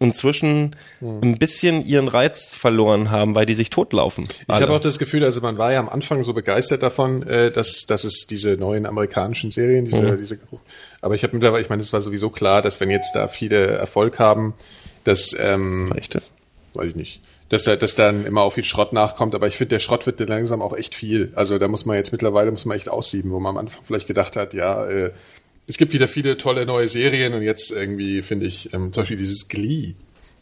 inzwischen 0.00 0.74
Hm. 0.98 1.20
ein 1.22 1.38
bisschen 1.38 1.84
ihren 1.86 2.08
Reiz 2.08 2.48
verloren 2.54 3.10
haben, 3.10 3.34
weil 3.34 3.46
die 3.46 3.54
sich 3.54 3.70
totlaufen. 3.70 4.26
Ich 4.52 4.60
habe 4.60 4.72
auch 4.72 4.80
das 4.80 4.98
Gefühl, 4.98 5.24
also 5.24 5.40
man 5.40 5.56
war 5.56 5.72
ja 5.72 5.78
am 5.78 5.88
Anfang 5.88 6.24
so 6.24 6.34
begeistert 6.34 6.82
davon, 6.82 7.22
äh, 7.22 7.52
dass, 7.52 7.86
dass 7.86 8.04
es 8.04 8.26
diese 8.28 8.56
neuen 8.56 8.86
amerikanischen 8.86 9.50
Serien, 9.50 9.84
diese, 9.84 10.02
Mhm. 10.02 10.18
diese, 10.18 10.38
aber 11.00 11.14
ich 11.14 11.22
habe 11.22 11.34
mittlerweile, 11.34 11.62
ich 11.62 11.68
meine, 11.70 11.82
es 11.82 11.92
war 11.92 12.00
sowieso 12.00 12.30
klar, 12.30 12.60
dass 12.60 12.80
wenn 12.80 12.90
jetzt 12.90 13.14
da 13.14 13.28
viele 13.28 13.66
Erfolg 13.68 14.18
haben, 14.18 14.54
dass, 15.04 15.34
ähm, 15.38 15.90
Reicht 15.92 16.14
das? 16.16 16.32
Weiß 16.74 16.88
ich 16.90 16.96
nicht, 16.96 17.20
dass, 17.48 17.64
da- 17.64 17.76
dass 17.76 17.94
dann 17.94 18.24
immer 18.26 18.42
auch 18.42 18.52
viel 18.52 18.64
Schrott 18.64 18.92
nachkommt, 18.92 19.34
aber 19.34 19.46
ich 19.46 19.56
finde, 19.56 19.70
der 19.76 19.80
Schrott 19.80 20.06
wird 20.06 20.20
langsam 20.28 20.62
auch 20.62 20.76
echt 20.76 20.94
viel. 20.94 21.32
Also 21.34 21.58
da 21.58 21.68
muss 21.68 21.84
man 21.86 21.96
jetzt 21.96 22.12
mittlerweile, 22.12 22.50
muss 22.50 22.64
man 22.64 22.76
echt 22.76 22.88
aussieben, 22.88 23.30
wo 23.30 23.40
man 23.40 23.50
am 23.56 23.58
Anfang 23.58 23.82
vielleicht 23.86 24.06
gedacht 24.06 24.36
hat, 24.36 24.54
ja, 24.54 24.86
äh, 24.86 25.10
es 25.68 25.76
gibt 25.76 25.92
wieder 25.92 26.08
viele 26.08 26.36
tolle 26.36 26.66
neue 26.66 26.88
Serien 26.88 27.32
und 27.34 27.42
jetzt 27.42 27.70
irgendwie 27.70 28.22
finde 28.22 28.46
ich, 28.46 28.72
ähm, 28.74 28.92
zum 28.92 29.02
Beispiel 29.02 29.16
dieses 29.16 29.48
Glee. 29.48 29.94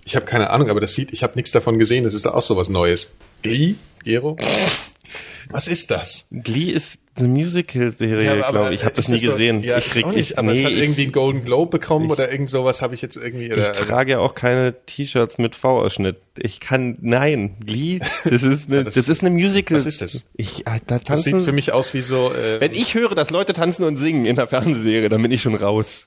Ich 0.06 0.16
habe 0.16 0.24
keine 0.24 0.50
Ahnung, 0.50 0.70
aber 0.70 0.80
das 0.80 0.94
sieht, 0.94 1.12
ich 1.12 1.22
habe 1.22 1.34
nichts 1.36 1.50
davon 1.50 1.78
gesehen, 1.78 2.04
das 2.04 2.14
ist 2.14 2.24
doch 2.24 2.34
auch 2.34 2.42
sowas 2.42 2.70
Neues. 2.70 3.12
Glee, 3.42 3.74
Gero? 4.04 4.36
Was 5.50 5.68
ist 5.68 5.90
das? 5.90 6.28
Glee 6.30 6.70
ist 6.70 6.98
eine 7.18 7.28
Musical-Serie, 7.28 8.36
glaube 8.48 8.68
ich. 8.74 8.80
Ich 8.80 8.84
habe 8.84 8.94
das 8.96 9.08
nie 9.08 9.18
so- 9.18 9.30
gesehen. 9.30 9.62
ja, 9.62 9.76
ich 9.78 9.90
krieg, 9.90 10.04
auch 10.04 10.12
nicht, 10.12 10.30
ich, 10.32 10.38
aber 10.38 10.52
nee, 10.52 10.58
es 10.58 10.64
hat 10.64 10.72
ich, 10.72 10.78
irgendwie 10.78 11.02
einen 11.02 11.12
Golden 11.12 11.44
Globe 11.44 11.70
bekommen 11.78 12.10
oder 12.10 12.30
irgend 12.30 12.48
sowas 12.50 12.82
habe 12.82 12.94
ich 12.94 13.02
jetzt 13.02 13.16
irgendwie. 13.16 13.52
Oder, 13.52 13.72
Ich 13.72 13.78
trage 13.78 14.12
ja 14.12 14.18
auch 14.20 14.34
keine 14.34 14.74
T-Shirts 14.86 15.38
mit 15.38 15.56
V-Ausschnitt. 15.56 16.16
Ich 16.36 16.60
kann, 16.60 16.96
nein, 17.00 17.56
Glee, 17.64 17.98
das 17.98 18.42
ist 18.42 18.72
eine, 18.72 18.84
das- 18.84 18.94
das 18.94 19.08
ist 19.08 19.20
eine 19.22 19.30
Musical. 19.30 19.76
was 19.76 19.86
ist 19.86 20.00
das? 20.02 20.24
Ich, 20.36 20.66
äh, 20.66 20.80
da 20.86 20.98
das 20.98 21.22
sieht 21.24 21.32
tanzen. 21.32 21.42
für 21.44 21.52
mich 21.52 21.72
aus 21.72 21.94
wie 21.94 22.00
so. 22.00 22.32
Äh, 22.32 22.60
wenn 22.60 22.72
ich 22.72 22.94
höre, 22.94 23.14
dass 23.14 23.30
Leute 23.30 23.52
tanzen 23.52 23.84
und 23.84 23.96
singen 23.96 24.24
in 24.24 24.36
der 24.36 24.46
Fernsehserie, 24.46 25.08
dann 25.08 25.20
bin 25.22 25.30
ich 25.32 25.42
schon 25.42 25.54
raus. 25.54 26.06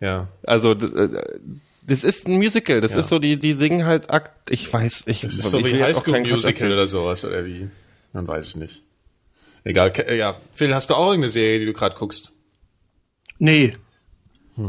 ja. 0.00 0.28
Also, 0.44 0.72
äh, 0.72 1.08
das 1.84 2.04
ist 2.04 2.28
ein 2.28 2.34
Musical. 2.36 2.80
Das 2.80 2.92
Ja. 2.94 3.00
ist 3.00 3.08
so, 3.08 3.18
die, 3.18 3.36
die 3.38 3.54
singen 3.54 3.84
halt 3.86 4.08
Akt, 4.10 4.50
ich 4.50 4.72
weiß, 4.72 5.02
ich, 5.06 5.22
Das 5.22 5.34
ist 5.34 5.50
so 5.50 5.58
ich 5.58 5.64
wie 5.66 5.72
will 5.72 5.78
jetzt 5.80 5.88
High 5.88 5.96
auch 5.96 6.02
School 6.02 6.14
keinen 6.14 6.24
Quatsch 6.26 6.34
Musical 6.44 6.72
oder 6.72 6.86
sowas 6.88 7.24
oder 7.24 7.44
wie. 7.44 7.68
Man 8.12 8.28
weiß 8.28 8.46
es 8.46 8.56
nicht. 8.56 8.82
Egal. 9.64 9.92
Ja, 10.16 10.36
Phil, 10.50 10.74
hast 10.74 10.90
du 10.90 10.94
auch 10.94 11.06
irgendeine 11.06 11.30
Serie, 11.30 11.60
die 11.60 11.66
du 11.66 11.72
gerade 11.72 11.94
guckst? 11.96 12.32
Nee, 13.38 13.72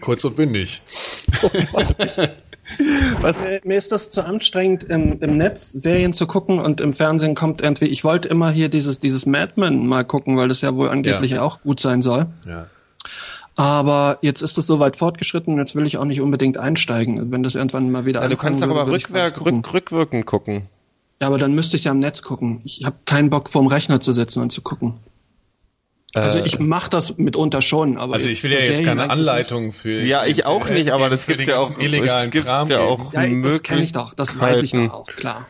Kurz 0.00 0.24
und 0.24 0.36
bündig. 0.36 0.82
Was? 3.20 3.42
Mir, 3.42 3.60
mir 3.64 3.76
ist 3.76 3.92
das 3.92 4.10
zu 4.10 4.24
anstrengend, 4.24 4.84
im, 4.84 5.20
im 5.20 5.36
Netz 5.36 5.70
Serien 5.70 6.12
zu 6.12 6.26
gucken 6.26 6.58
und 6.58 6.80
im 6.80 6.92
Fernsehen 6.92 7.34
kommt 7.34 7.60
irgendwie, 7.60 7.86
ich 7.86 8.02
wollte 8.04 8.28
immer 8.28 8.50
hier 8.50 8.68
dieses, 8.68 9.00
dieses 9.00 9.26
Mad 9.26 9.52
Men 9.56 9.86
mal 9.86 10.04
gucken, 10.04 10.36
weil 10.36 10.48
das 10.48 10.60
ja 10.60 10.74
wohl 10.74 10.88
angeblich 10.88 11.32
Ja. 11.32 11.42
auch 11.42 11.60
gut 11.62 11.80
sein 11.80 12.02
soll. 12.02 12.26
Ja. 12.46 12.68
Aber 13.54 14.18
jetzt 14.22 14.42
ist 14.42 14.56
es 14.56 14.66
so 14.66 14.78
weit 14.80 14.96
fortgeschritten, 14.96 15.58
jetzt 15.58 15.74
will 15.74 15.86
ich 15.86 15.98
auch 15.98 16.04
nicht 16.06 16.20
unbedingt 16.20 16.56
einsteigen, 16.56 17.30
wenn 17.32 17.42
das 17.42 17.54
irgendwann 17.54 17.90
mal 17.90 18.06
wieder 18.06 18.22
Ja, 18.22 18.28
du 18.28 18.36
kannst 18.36 18.62
doch 18.62 18.70
aber 18.70 18.86
rückwirk, 18.90 19.44
rück, 19.44 19.72
rückwirkend 19.74 20.24
gucken. 20.24 20.68
Ja, 21.22 21.28
aber 21.28 21.38
dann 21.38 21.54
müsste 21.54 21.76
ich 21.76 21.84
ja 21.84 21.92
am 21.92 22.00
Netz 22.00 22.22
gucken. 22.22 22.60
Ich 22.64 22.82
habe 22.84 22.96
keinen 23.04 23.30
Bock 23.30 23.48
vorm 23.48 23.68
Rechner 23.68 24.00
zu 24.00 24.12
sitzen 24.12 24.42
und 24.42 24.50
zu 24.50 24.60
gucken. 24.60 24.94
Also 26.14 26.40
Äh, 26.40 26.46
ich 26.46 26.58
mache 26.58 26.90
das 26.90 27.16
mitunter 27.16 27.62
schon, 27.62 27.96
aber 27.96 28.14
Also 28.14 28.26
ich 28.28 28.42
will 28.42 28.50
ja 28.50 28.58
jetzt 28.58 28.82
keine 28.84 29.08
Anleitung 29.08 29.72
für 29.72 30.00
Ja, 30.04 30.24
ich 30.26 30.46
auch 30.46 30.68
nicht, 30.68 30.90
aber 30.90 31.10
das 31.10 31.26
gibt 31.26 31.42
ja 31.46 31.58
auch 31.60 31.78
illegalen 31.78 32.26
es 32.26 32.32
gibt 32.32 32.46
Kram. 32.46 32.68
ja 32.68 32.80
auch 32.80 33.12
Ja, 33.12 33.24
das 33.40 33.62
kenne 33.62 33.84
ich 33.84 33.92
doch, 33.92 34.14
das 34.14 34.36
weiß 34.40 34.64
ich 34.64 34.72
doch 34.72 34.90
auch, 34.92 35.06
klar. 35.06 35.46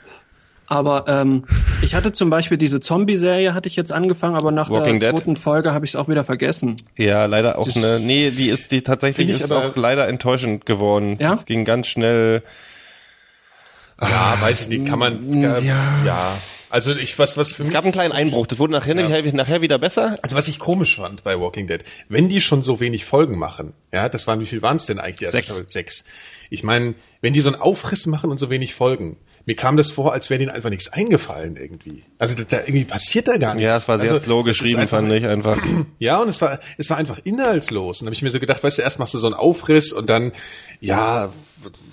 Aber 0.67 1.07
ähm, 1.09 1.45
ich 1.81 1.95
hatte 1.95 2.13
zum 2.13 2.29
Beispiel 2.29 2.59
diese 2.59 2.81
Zombie-Serie, 2.81 3.55
hatte 3.55 3.67
ich 3.69 3.77
jetzt 3.77 3.93
angefangen, 3.93 4.37
aber 4.37 4.53
nach 4.53 4.69
Walking 4.69 5.01
der 5.01 5.13
Dead. 5.13 5.19
zweiten 5.21 5.37
Folge 5.37 5.73
habe 5.73 5.87
ich 5.87 5.93
es 5.93 5.97
auch 5.97 6.09
wieder 6.09 6.23
vergessen. 6.25 6.77
Ja, 6.99 7.25
leider 7.25 7.59
auch 7.59 7.65
Das- 7.65 7.77
eine. 7.79 7.99
Nee, 7.99 8.31
die 8.31 8.49
ist 8.51 8.71
die 8.73 8.83
tatsächlich 8.83 9.31
ist 9.31 9.51
aber- 9.51 9.69
auch 9.69 9.77
leider 9.77 10.07
enttäuschend 10.07 10.67
geworden. 10.67 11.17
Ja? 11.19 11.31
Das 11.31 11.47
ging 11.47 11.65
ganz 11.65 11.87
schnell. 11.87 12.43
Ja, 14.03 14.37
weiß 14.41 14.63
ich 14.63 14.69
nicht, 14.69 14.87
kann 14.87 14.99
man 14.99 15.41
Ja. 15.41 15.59
ja. 16.05 16.39
Also 16.71 16.95
ich 16.95 17.19
was 17.19 17.37
was 17.37 17.53
für 17.53 17.63
Es 17.63 17.69
mich 17.69 17.75
gab 17.75 17.85
einen 17.85 17.93
kleinen 17.93 18.13
Einbruch. 18.13 18.47
Das 18.47 18.59
wurde 18.59 18.73
nachher, 18.73 18.95
nachher, 18.95 19.31
nachher 19.35 19.61
wieder 19.61 19.79
besser. 19.79 20.19
Also 20.23 20.37
was 20.37 20.49
ich 20.49 20.59
komisch 20.59 20.97
fand 20.97 21.23
bei 21.23 21.39
Walking 21.39 21.67
Dead, 21.67 21.85
wenn 22.09 22.31
die 22.31 22.41
schon 22.41 22.63
so 22.63 22.81
wenig 22.81 23.05
Folgen 23.05 23.39
machen, 23.39 23.75
ja, 23.93 24.09
das 24.09 24.27
waren, 24.27 24.41
wie 24.41 24.47
viel 24.47 24.63
waren 24.63 24.79
es 24.79 24.87
denn 24.87 24.99
eigentlich? 24.99 25.19
die 25.19 25.25
erste 25.25 25.37
Sechs. 25.37 25.65
Sechs. 25.69 26.05
Ich 26.49 26.63
meine, 26.63 26.95
wenn 27.21 27.35
die 27.35 27.41
so 27.41 27.51
einen 27.53 27.61
Aufriss 27.61 28.07
machen 28.07 28.31
und 28.31 28.39
so 28.39 28.49
wenig 28.49 28.75
Folgen, 28.75 29.19
mir 29.47 29.57
kam 29.57 29.77
das 29.77 29.91
vor, 29.91 30.13
als 30.13 30.31
wäre 30.31 30.39
denen 30.39 30.51
einfach 30.51 30.71
nichts 30.71 30.89
eingefallen 30.93 31.57
irgendwie. 31.57 32.05
Also 32.19 32.37
da, 32.37 32.45
da 32.49 32.59
irgendwie 32.61 32.85
passiert 32.85 33.29
da 33.29 33.37
gar 33.37 33.55
nichts. 33.55 33.69
Ja, 33.69 33.77
es 33.77 33.89
war 33.89 33.99
sehr 33.99 34.11
also, 34.13 34.23
slow 34.25 34.43
geschrieben, 34.45 34.81
einfach- 34.81 34.99
fand 34.99 35.13
ich 35.13 35.27
einfach. 35.27 35.59
Ja, 35.99 36.21
und 36.21 36.29
es 36.29 36.41
war, 36.41 36.59
es 36.79 36.91
war 36.91 36.97
einfach 36.97 37.19
inhaltslos. 37.25 38.01
Und 38.01 38.07
da 38.07 38.09
habe 38.09 38.15
ich 38.15 38.23
mir 38.23 38.31
so 38.31 38.41
gedacht, 38.41 38.63
weißt 38.63 38.79
du, 38.79 38.83
erst 38.83 38.99
machst 38.99 39.15
du 39.15 39.19
so 39.19 39.27
einen 39.27 39.35
Aufriss 39.35 39.93
und 39.93 40.09
dann, 40.11 40.33
ja, 40.81 41.33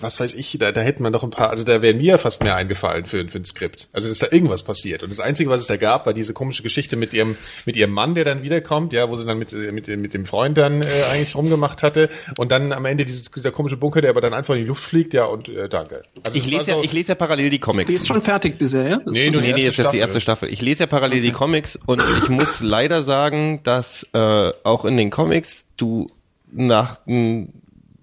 was 0.00 0.18
weiß 0.18 0.34
ich, 0.34 0.56
da, 0.58 0.72
da 0.72 0.80
hätten 0.80 1.02
man 1.04 1.12
doch 1.12 1.22
ein 1.22 1.30
paar, 1.30 1.50
also 1.50 1.62
da 1.62 1.80
wäre 1.80 1.94
mir 1.94 2.18
fast 2.18 2.42
mehr 2.42 2.56
eingefallen 2.56 3.04
für, 3.06 3.24
für 3.28 3.38
ein 3.38 3.44
Skript. 3.44 3.88
Also 3.92 4.08
dass 4.08 4.18
da 4.18 4.26
irgendwas 4.30 4.64
passiert. 4.64 5.02
Und 5.04 5.10
das 5.10 5.20
Einzige, 5.20 5.48
was 5.48 5.60
es 5.60 5.66
da 5.68 5.76
gab, 5.76 6.06
war 6.06 6.12
diese 6.12 6.32
komische 6.32 6.62
Geschichte 6.64 6.96
mit 6.96 7.14
ihrem, 7.14 7.36
mit 7.66 7.76
ihrem 7.76 7.92
Mann, 7.92 8.14
der 8.16 8.24
dann 8.24 8.42
wiederkommt, 8.42 8.92
ja, 8.92 9.08
wo 9.08 9.16
sie 9.16 9.24
dann 9.26 9.38
mit, 9.38 9.52
äh, 9.52 9.70
mit, 9.70 9.86
mit 9.86 10.12
dem 10.14 10.26
Freund 10.26 10.58
dann 10.58 10.82
äh, 10.82 10.86
eigentlich 11.12 11.36
rumgemacht 11.36 11.84
hatte. 11.84 12.08
Und 12.36 12.50
dann 12.50 12.72
am 12.72 12.84
Ende 12.84 13.04
dieses, 13.04 13.30
dieser 13.30 13.52
komische 13.52 13.76
Bunker, 13.76 14.00
der 14.00 14.10
aber 14.10 14.20
dann 14.20 14.34
einfach 14.34 14.54
in 14.54 14.62
die 14.62 14.66
Luft 14.66 14.82
fliegt, 14.82 15.14
ja, 15.14 15.24
und 15.26 15.48
äh, 15.48 15.68
danke. 15.68 16.02
Also 16.26 16.36
Ich 16.36 16.46
lese 16.50 16.70
ja, 16.70 16.76
so- 16.78 16.82
ich 16.82 16.92
lese 16.92 17.10
ja 17.10 17.14
parallel 17.14 17.39
die 17.48 17.58
Comics. 17.60 17.88
Die 17.88 17.94
ist 17.94 18.06
schon 18.06 18.20
fertig, 18.20 18.58
die 18.58 18.66
Serie? 18.66 19.00
Das 19.04 19.14
Nee, 19.14 19.30
Nee, 19.30 19.40
nee, 19.40 19.46
erste 19.52 19.68
ist 19.68 19.76
jetzt 19.78 19.92
die 19.92 19.98
erste 19.98 20.20
Staffel. 20.20 20.52
Ich 20.52 20.60
lese 20.60 20.80
ja 20.80 20.86
parallel 20.86 21.22
die 21.22 21.30
Comics 21.32 21.78
und 21.86 22.02
ich 22.22 22.28
muss 22.28 22.60
leider 22.60 23.02
sagen, 23.02 23.60
dass 23.62 24.06
äh, 24.12 24.50
auch 24.64 24.84
in 24.84 24.98
den 24.98 25.08
Comics 25.10 25.64
du 25.78 26.08
nach 26.52 26.96
dem 27.06 27.48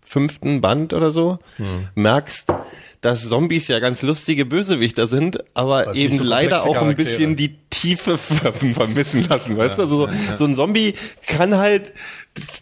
fünften 0.04 0.62
Band 0.62 0.94
oder 0.94 1.12
so 1.12 1.38
Hm. 1.58 1.90
merkst, 1.96 2.52
dass 3.02 3.30
Zombies 3.30 3.68
ja 3.68 3.80
ganz 3.80 4.02
lustige 4.02 4.46
Bösewichter 4.46 5.08
sind, 5.08 5.38
aber 5.54 5.88
nicht 5.88 6.00
eben 6.00 6.18
so 6.18 6.24
leider 6.24 6.66
auch 6.66 6.76
ein 6.82 6.96
bisschen 6.96 7.36
die 7.36 7.56
Tiefe 7.70 8.18
ver- 8.18 8.54
vermissen 8.74 9.28
lassen, 9.30 9.56
weißt 9.58 9.78
du? 9.78 9.82
Also, 9.84 10.10
so 10.36 10.46
ein 10.46 10.56
Zombie 10.56 10.94
kann 11.28 11.56
halt, 11.58 11.94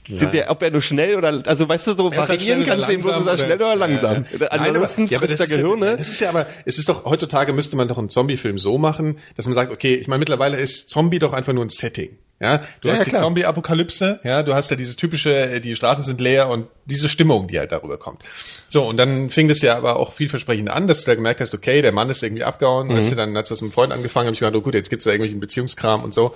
der, 0.09 0.49
ob 0.51 0.61
er 0.61 0.71
nur 0.71 0.81
schnell 0.81 1.15
oder, 1.15 1.41
also 1.45 1.67
weißt 1.69 1.87
du, 1.87 1.93
so 1.93 2.09
Er 2.11 2.17
halt 2.19 2.29
variieren 2.29 2.65
kannst 2.65 2.87
du 2.87 2.91
eben 2.93 3.01
bloß, 3.03 3.19
ist 3.21 3.27
er 3.27 3.37
schnell 3.37 3.55
oder 3.57 3.75
langsam. 3.75 4.25
Ja, 4.31 4.39
ja. 4.39 4.47
Ansonsten 4.47 5.03
Nein, 5.03 5.09
aber- 5.09 5.11
ja, 5.11 5.19
frisst 5.19 5.39
er 5.39 5.47
ja- 5.47 5.55
Gehirne. 5.63 5.97
Das 5.97 6.09
ist 6.09 6.19
ja 6.21 6.29
aber, 6.29 6.45
es 6.65 6.77
ist 6.77 6.89
doch, 6.89 7.05
heutzutage 7.05 7.53
müsste 7.53 7.75
man 7.77 7.87
doch 7.87 7.97
einen 7.97 8.09
Zombie-Film 8.09 8.59
so 8.59 8.77
machen, 8.77 9.17
dass 9.37 9.45
man 9.45 9.55
sagt, 9.55 9.71
okay, 9.71 9.95
ich 9.95 10.07
meine, 10.07 10.19
mittlerweile 10.19 10.57
ist 10.57 10.89
Zombie 10.89 11.19
doch 11.19 11.33
einfach 11.33 11.53
nur 11.53 11.63
ein 11.65 11.69
Setting. 11.69 12.17
Ja, 12.39 12.57
du 12.81 12.89
Ja, 12.89 12.95
hast 12.95 13.07
ja, 13.07 13.13
die. 13.13 13.15
Zombie-Apokalypse, 13.15 14.19
ja, 14.23 14.43
du 14.43 14.53
hast 14.53 14.69
ja 14.69 14.75
dieses 14.75 14.97
typische, 14.97 15.33
äh, 15.33 15.61
die 15.61 15.75
Straßen 15.75 16.03
sind 16.03 16.19
leer 16.19 16.49
und 16.49 16.67
diese 16.85 17.07
Stimmung, 17.07 17.47
die 17.47 17.59
halt 17.59 17.71
darüber 17.71 17.97
kommt. 17.97 18.23
So, 18.67 18.83
und 18.83 18.97
dann 18.97 19.29
fing 19.29 19.47
das 19.47 19.61
ja 19.61 19.77
aber 19.77 19.95
auch 19.97 20.11
vielversprechend 20.13 20.69
an, 20.69 20.87
dass 20.87 21.05
du 21.05 21.11
da 21.11 21.15
gemerkt 21.15 21.39
hast, 21.39 21.53
okay, 21.53 21.81
der 21.81 21.93
Mann 21.93 22.09
ist 22.09 22.21
irgendwie 22.23 22.43
abgehauen, 22.43 22.89
weißt 22.89 23.11
du, 23.11 23.15
dann 23.15 23.37
hat 23.37 23.49
das 23.49 23.61
mit 23.61 23.67
einem 23.67 23.71
Freund 23.71 23.93
angefangen, 23.93 24.25
habe 24.27 24.33
ich 24.33 24.39
gedacht, 24.39 24.55
oh 24.55 24.61
gut, 24.61 24.73
jetzt 24.73 24.89
gibt's 24.89 25.05
da 25.05 25.11
irgendwelchen 25.11 25.39
Beziehungskram 25.39 26.03
und 26.03 26.13
so. 26.13 26.35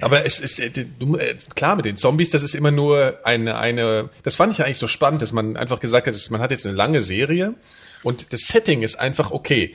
Aber 0.00 0.26
es 0.26 0.40
ist 0.40 0.58
äh, 0.60 0.70
du, 0.98 1.16
äh, 1.16 1.36
klar 1.54 1.76
mit 1.76 1.84
den 1.84 1.96
Zombies, 1.96 2.30
das 2.30 2.42
ist 2.42 2.54
immer 2.54 2.70
nur 2.70 3.20
eine 3.24 3.56
eine. 3.56 4.10
Das 4.24 4.36
fand 4.36 4.52
ich 4.52 4.58
ja 4.58 4.64
eigentlich 4.66 4.78
so 4.78 4.88
spannend, 4.88 5.22
dass 5.22 5.32
man 5.32 5.56
einfach 5.56 5.80
gesagt 5.80 6.06
hat, 6.06 6.30
man 6.30 6.40
hat 6.40 6.50
jetzt 6.50 6.66
eine 6.66 6.76
lange 6.76 7.02
Serie 7.02 7.54
und 8.02 8.32
das 8.32 8.42
Setting 8.42 8.82
ist 8.82 8.96
einfach 8.96 9.30
okay. 9.30 9.74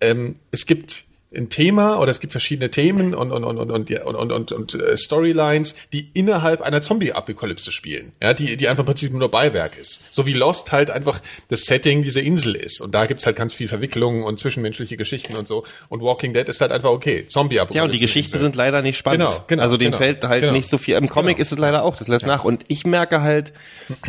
Ähm, 0.00 0.36
es 0.50 0.64
gibt 0.66 1.04
ein 1.34 1.50
Thema 1.50 2.00
oder 2.00 2.10
es 2.10 2.20
gibt 2.20 2.32
verschiedene 2.32 2.70
Themen 2.70 3.14
und 3.14 3.32
und 3.32 3.44
und 3.44 3.58
und 3.58 3.70
und 3.70 3.90
ja, 3.90 4.04
und, 4.04 4.16
und, 4.16 4.32
und, 4.32 4.52
und 4.52 4.74
äh, 4.74 4.96
Storylines, 4.96 5.74
die 5.92 6.10
innerhalb 6.14 6.62
einer 6.62 6.80
Zombie-Apokalypse 6.80 7.70
spielen, 7.70 8.12
ja, 8.22 8.32
die 8.32 8.56
die 8.56 8.68
einfach 8.68 8.82
im 8.82 8.86
Prinzip 8.86 9.12
nur 9.12 9.30
Beiwerk 9.30 9.78
ist. 9.78 10.14
So 10.14 10.26
wie 10.26 10.32
Lost 10.32 10.72
halt 10.72 10.90
einfach 10.90 11.20
das 11.48 11.62
Setting 11.62 12.02
dieser 12.02 12.22
Insel 12.22 12.54
ist 12.54 12.80
und 12.80 12.94
da 12.94 13.06
gibt's 13.06 13.26
halt 13.26 13.36
ganz 13.36 13.54
viel 13.54 13.68
Verwicklungen 13.68 14.24
und 14.24 14.40
zwischenmenschliche 14.40 14.96
Geschichten 14.96 15.36
und 15.36 15.46
so. 15.46 15.64
Und 15.88 16.00
Walking 16.02 16.32
Dead 16.32 16.48
ist 16.48 16.60
halt 16.60 16.72
einfach 16.72 16.90
okay, 16.90 17.26
Zombie-Apokalypse. 17.26 17.76
Ja, 17.76 17.84
und 17.84 17.92
die 17.92 17.98
Geschichten 17.98 18.38
sind 18.38 18.56
leider 18.56 18.80
nicht 18.82 18.96
spannend. 18.96 19.20
Genau, 19.20 19.44
genau, 19.46 19.62
also 19.62 19.76
denen 19.76 19.90
genau, 19.90 19.98
fällt 20.02 20.24
halt 20.24 20.40
genau. 20.40 20.52
nicht 20.52 20.68
so 20.68 20.78
viel. 20.78 20.96
Im 20.96 21.08
Comic 21.08 21.36
Genau. 21.36 21.42
ist 21.42 21.52
es 21.52 21.58
leider 21.58 21.84
auch, 21.84 21.96
das 21.96 22.08
lässt 22.08 22.26
nach. 22.26 22.44
Und 22.44 22.64
ich 22.68 22.86
merke 22.86 23.20
halt, 23.22 23.52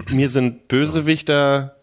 mir 0.10 0.30
sind 0.30 0.68
Bösewichter 0.68 1.76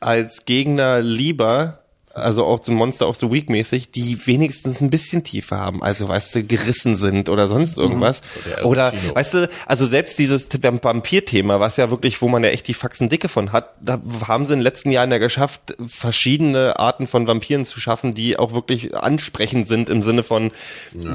als 0.00 0.44
Gegner 0.44 1.00
lieber, 1.00 1.79
also 2.12 2.44
auch 2.44 2.60
zum 2.60 2.74
Monster 2.74 3.08
of 3.08 3.16
the 3.16 3.30
Week 3.30 3.48
mäßig, 3.48 3.92
die 3.92 4.26
wenigstens 4.26 4.80
ein 4.80 4.90
bisschen 4.90 5.22
Tiefe 5.22 5.56
haben. 5.56 5.82
Also, 5.82 6.08
weißt 6.08 6.34
du, 6.34 6.42
gerissen 6.42 6.96
sind 6.96 7.28
oder 7.28 7.46
sonst 7.46 7.78
irgendwas. 7.78 8.20
der 8.46 8.58
Al 8.58 8.64
Oder, 8.64 8.92
weißt 9.14 9.34
du, 9.34 9.50
also 9.66 9.86
selbst 9.86 10.18
dieses 10.18 10.48
Vampir-Thema, 10.50 11.60
was 11.60 11.76
ja 11.76 11.90
wirklich, 11.90 12.20
wo 12.20 12.28
man 12.28 12.42
ja 12.42 12.50
echt 12.50 12.66
die 12.66 12.74
Faxen 12.74 13.08
dicke 13.08 13.28
von 13.28 13.52
hat, 13.52 13.74
da 13.80 14.00
haben 14.26 14.44
sie 14.44 14.54
in 14.54 14.58
den 14.58 14.64
letzten 14.64 14.90
Jahren 14.90 15.10
ja 15.12 15.18
geschafft, 15.18 15.76
verschiedene 15.86 16.78
Arten 16.80 17.06
von 17.06 17.26
Vampiren 17.28 17.64
zu 17.64 17.78
schaffen, 17.78 18.14
die 18.14 18.38
auch 18.38 18.52
wirklich 18.52 18.96
ansprechend 18.96 19.68
sind 19.68 19.88
im 19.88 20.02
Sinne 20.02 20.24
von, 20.24 20.50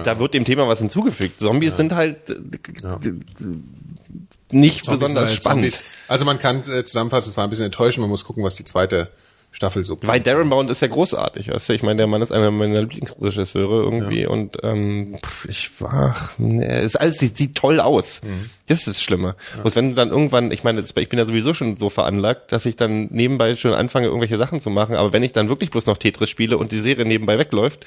da 0.03 0.19
wird 0.19 0.33
dem 0.33 0.45
Thema 0.45 0.67
was 0.67 0.79
hinzugefügt. 0.79 1.39
Zombies 1.39 1.75
sind 1.75 1.93
halt 1.93 2.29
äh, 2.29 2.35
nicht 4.51 4.85
Zombies 4.85 4.99
besonders 5.01 5.25
halt 5.25 5.35
spannend. 5.35 5.71
Zombies. 5.73 5.91
Also 6.07 6.23
man 6.23 6.39
kann 6.39 6.61
äh, 6.61 6.85
zusammenfassen, 6.85 7.31
es 7.31 7.37
war 7.37 7.43
ein 7.43 7.49
bisschen 7.49 7.65
enttäuschend, 7.65 8.01
man 8.01 8.09
muss 8.09 8.23
gucken, 8.23 8.43
was 8.43 8.55
die 8.55 8.63
zweite 8.65 9.09
Staffel 9.55 9.85
so 9.85 9.97
Weil 10.01 10.19
Darren 10.19 10.49
Bound 10.49 10.69
ist 10.69 10.81
ja 10.81 10.89
großartig, 10.89 11.49
weißt 11.49 11.69
du? 11.69 11.73
Ich 11.73 11.81
meine, 11.81 11.95
der 11.95 12.07
Mann 12.07 12.21
ist 12.21 12.33
einer 12.33 12.51
meiner 12.51 12.81
Lieblingsregisseure 12.81 13.83
irgendwie 13.83 14.27
und 14.27 14.57
ähm, 14.63 15.17
ich 15.47 15.79
war, 15.79 16.17
nee, 16.37 16.83
ist 16.83 16.97
alles 16.97 17.19
sieht, 17.19 17.37
sieht 17.37 17.55
toll 17.55 17.79
aus. 17.79 18.21
Mhm. 18.21 18.49
Das 18.67 18.79
ist 18.79 18.87
das 18.87 19.01
Schlimme. 19.01 19.35
Bloß 19.61 19.77
wenn 19.77 19.89
du 19.91 19.95
dann 19.95 20.09
irgendwann, 20.09 20.51
ich 20.51 20.65
meine, 20.65 20.81
ich 20.81 21.09
bin 21.09 21.17
ja 21.17 21.25
sowieso 21.25 21.53
schon 21.53 21.77
so 21.77 21.89
veranlagt, 21.89 22.51
dass 22.51 22.65
ich 22.65 22.75
dann 22.75 23.07
nebenbei 23.11 23.55
schon 23.55 23.73
anfange, 23.73 24.07
irgendwelche 24.07 24.37
Sachen 24.37 24.59
zu 24.59 24.69
machen, 24.69 24.97
aber 24.97 25.13
wenn 25.13 25.23
ich 25.23 25.31
dann 25.31 25.47
wirklich 25.47 25.69
bloß 25.69 25.85
noch 25.85 25.95
Tetris 25.95 26.29
spiele 26.29 26.57
und 26.57 26.73
die 26.73 26.79
Serie 26.79 27.05
nebenbei 27.05 27.39
wegläuft, 27.39 27.85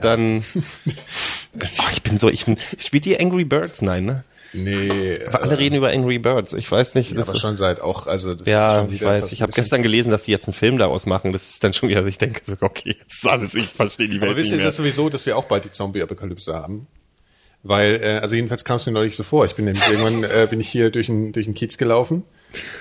dann 0.00 0.44
oh, 0.54 1.88
ich 1.92 2.02
bin 2.04 2.18
so, 2.18 2.28
ich 2.28 2.44
bin, 2.44 2.56
spielt 2.78 3.04
die 3.04 3.18
Angry 3.18 3.44
Birds? 3.44 3.82
Nein, 3.82 4.04
ne? 4.04 4.24
Nee, 4.52 5.18
Aber 5.26 5.42
alle 5.42 5.58
reden 5.58 5.76
über 5.76 5.90
Angry 5.90 6.18
Birds. 6.18 6.52
Ich 6.54 6.70
weiß 6.70 6.94
nicht. 6.96 7.10
ja, 7.10 7.16
das 7.18 7.28
aber 7.28 7.36
ist- 7.36 7.40
schon 7.40 7.56
seit 7.56 7.80
auch, 7.80 8.06
also 8.06 8.32
das 8.34 8.42
ist 8.42 8.48
ja, 8.48 8.80
schon 8.80 8.92
ich 8.94 9.02
weiß. 9.04 9.32
Ich 9.32 9.42
habe 9.42 9.52
gestern 9.52 9.82
gelesen, 9.82 10.10
dass 10.10 10.24
sie 10.24 10.32
jetzt 10.32 10.46
einen 10.48 10.54
Film 10.54 10.76
daraus 10.78 11.06
machen. 11.06 11.30
Das 11.32 11.48
ist 11.50 11.62
dann 11.62 11.72
schon 11.72 11.88
wieder, 11.88 12.04
ich 12.06 12.18
denke 12.18 12.40
so, 12.44 12.54
okay, 12.60 12.96
jetzt 12.98 13.12
ist 13.12 13.26
alles, 13.26 13.54
ich 13.54 13.66
verstehe 13.66 14.08
die 14.08 14.20
Welt 14.20 14.30
Aber 14.30 14.36
wisst 14.36 14.50
ihr, 14.52 14.58
es 14.58 14.64
ist 14.64 14.76
sowieso, 14.76 15.08
dass 15.08 15.24
wir 15.26 15.36
auch 15.36 15.44
bald 15.44 15.64
die 15.64 15.70
Zombie-Apokalypse 15.70 16.54
haben? 16.54 16.86
Weil, 17.62 18.00
äh, 18.02 18.06
also 18.22 18.34
jedenfalls 18.34 18.64
kam 18.64 18.78
es 18.78 18.86
mir 18.86 18.92
neulich 18.92 19.14
so 19.14 19.22
vor. 19.22 19.44
Ich 19.44 19.54
bin 19.54 19.66
nämlich 19.66 19.86
irgendwann 19.88 20.24
äh, 20.24 20.46
bin 20.48 20.60
ich 20.60 20.68
hier 20.68 20.90
durch 20.90 21.06
den 21.06 21.32
durch 21.32 21.44
den 21.46 21.54
Kiez 21.54 21.76
gelaufen 21.76 22.24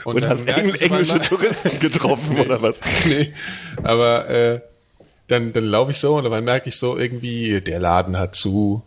Und 0.05 0.21
dann 0.23 0.29
hast 0.31 0.47
Engl 0.47 0.73
englische 0.81 1.19
Touristen 1.21 1.77
getroffen 1.79 2.39
oder 2.39 2.61
was? 2.61 2.79
nee, 3.05 3.33
aber 3.83 4.29
äh, 4.29 4.61
dann 5.27 5.51
dann 5.53 5.65
laufe 5.65 5.91
ich 5.91 5.97
so 5.97 6.15
und 6.15 6.23
dabei 6.23 6.39
merke 6.41 6.69
ich 6.69 6.77
so 6.77 6.97
irgendwie, 6.97 7.59
der 7.61 7.79
Laden 7.79 8.17
hat 8.17 8.35
zu. 8.35 8.81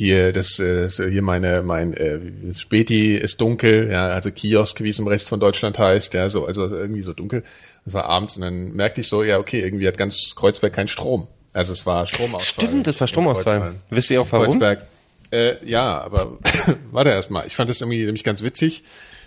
Hier, 0.00 0.32
das, 0.32 0.58
äh, 0.58 0.84
das, 0.84 0.96
hier 0.96 1.20
meine, 1.20 1.62
mein 1.62 1.92
äh, 1.92 2.20
Späti 2.54 3.16
ist 3.16 3.38
dunkel, 3.38 3.90
ja, 3.90 4.06
also 4.06 4.30
Kiosk, 4.30 4.82
wie 4.82 4.88
es 4.88 4.98
im 4.98 5.06
Rest 5.06 5.28
von 5.28 5.40
Deutschland 5.40 5.78
heißt, 5.78 6.14
ja, 6.14 6.30
so, 6.30 6.46
also 6.46 6.74
irgendwie 6.74 7.02
so 7.02 7.12
dunkel. 7.12 7.44
Das 7.84 7.92
war 7.92 8.06
abends 8.06 8.36
und 8.36 8.40
dann 8.40 8.72
merkte 8.72 9.02
ich 9.02 9.08
so, 9.08 9.22
ja, 9.22 9.38
okay, 9.38 9.60
irgendwie 9.60 9.86
hat 9.86 9.98
ganz 9.98 10.34
Kreuzberg 10.34 10.72
keinen 10.72 10.88
Strom. 10.88 11.28
Also 11.52 11.74
es 11.74 11.84
war 11.84 12.06
Stromausfall. 12.06 12.66
Stimmt, 12.66 12.86
das 12.86 12.98
war 12.98 13.08
Stromausfall. 13.08 13.74
Wisst 13.90 14.08
ihr 14.08 14.22
auch 14.22 14.26
warum? 14.30 14.46
Kreuzberg. 14.46 14.86
Äh, 15.32 15.56
ja, 15.68 16.00
aber 16.00 16.38
warte 16.92 17.10
erst 17.10 17.30
mal. 17.30 17.44
Ich 17.46 17.54
fand 17.54 17.68
das 17.68 17.82
irgendwie 17.82 18.02
nämlich 18.02 18.24
ganz 18.24 18.42
witzig. 18.42 18.84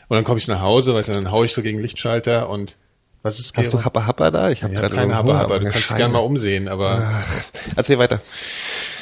Und 0.07 0.15
dann 0.15 0.23
komme 0.23 0.39
ich 0.39 0.47
nach 0.47 0.61
Hause, 0.61 0.95
weißt 0.95 1.09
du, 1.09 1.13
dann 1.13 1.29
hau 1.29 1.43
ich 1.43 1.53
so 1.53 1.61
gegen 1.61 1.79
Lichtschalter 1.79 2.49
und 2.49 2.77
was 3.21 3.39
ist 3.39 3.55
Hast 3.55 3.71
du? 3.71 3.85
Happa 3.85 4.05
Happa 4.05 4.31
da? 4.31 4.49
Ich 4.49 4.63
habe 4.63 4.73
ja, 4.73 4.81
gerade 4.81 4.95
keine 4.95 5.15
aber 5.15 5.35
aber 5.35 5.59
du 5.59 5.65
kannst 5.69 5.87
Scheibe. 5.87 5.99
gerne 5.99 6.13
mal 6.13 6.19
umsehen, 6.19 6.67
aber 6.67 7.23
Erzähl 7.75 7.97
weiter. 7.97 8.19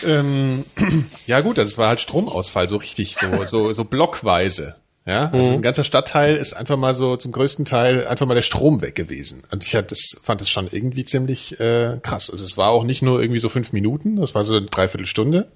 Ähm, 0.05 0.63
ja 1.27 1.41
gut, 1.41 1.57
es 1.57 1.77
war 1.77 1.89
halt 1.89 2.01
Stromausfall, 2.01 2.67
so 2.67 2.77
richtig, 2.77 3.15
so, 3.15 3.45
so, 3.45 3.73
so 3.73 3.83
blockweise. 3.85 4.75
Ja, 5.05 5.31
also 5.33 5.53
ein 5.53 5.63
ganzer 5.63 5.83
Stadtteil 5.83 6.35
ist 6.35 6.53
einfach 6.53 6.77
mal 6.77 6.93
so 6.93 7.15
zum 7.17 7.31
größten 7.31 7.65
Teil 7.65 8.05
einfach 8.05 8.27
mal 8.27 8.35
der 8.35 8.43
Strom 8.43 8.83
weg 8.83 8.93
gewesen. 8.93 9.41
Und 9.51 9.65
ich 9.65 9.75
hatte 9.75 9.87
das, 9.87 10.21
fand 10.21 10.41
das 10.41 10.49
schon 10.49 10.67
irgendwie 10.71 11.05
ziemlich 11.05 11.59
äh, 11.59 11.97
krass. 12.03 12.29
Also 12.29 12.45
es 12.45 12.55
war 12.55 12.69
auch 12.69 12.83
nicht 12.83 13.01
nur 13.01 13.19
irgendwie 13.19 13.39
so 13.39 13.49
fünf 13.49 13.73
Minuten, 13.73 14.17
das 14.17 14.35
war 14.35 14.45
so 14.45 14.55
eine 14.55 14.67
Dreiviertelstunde. 14.67 15.47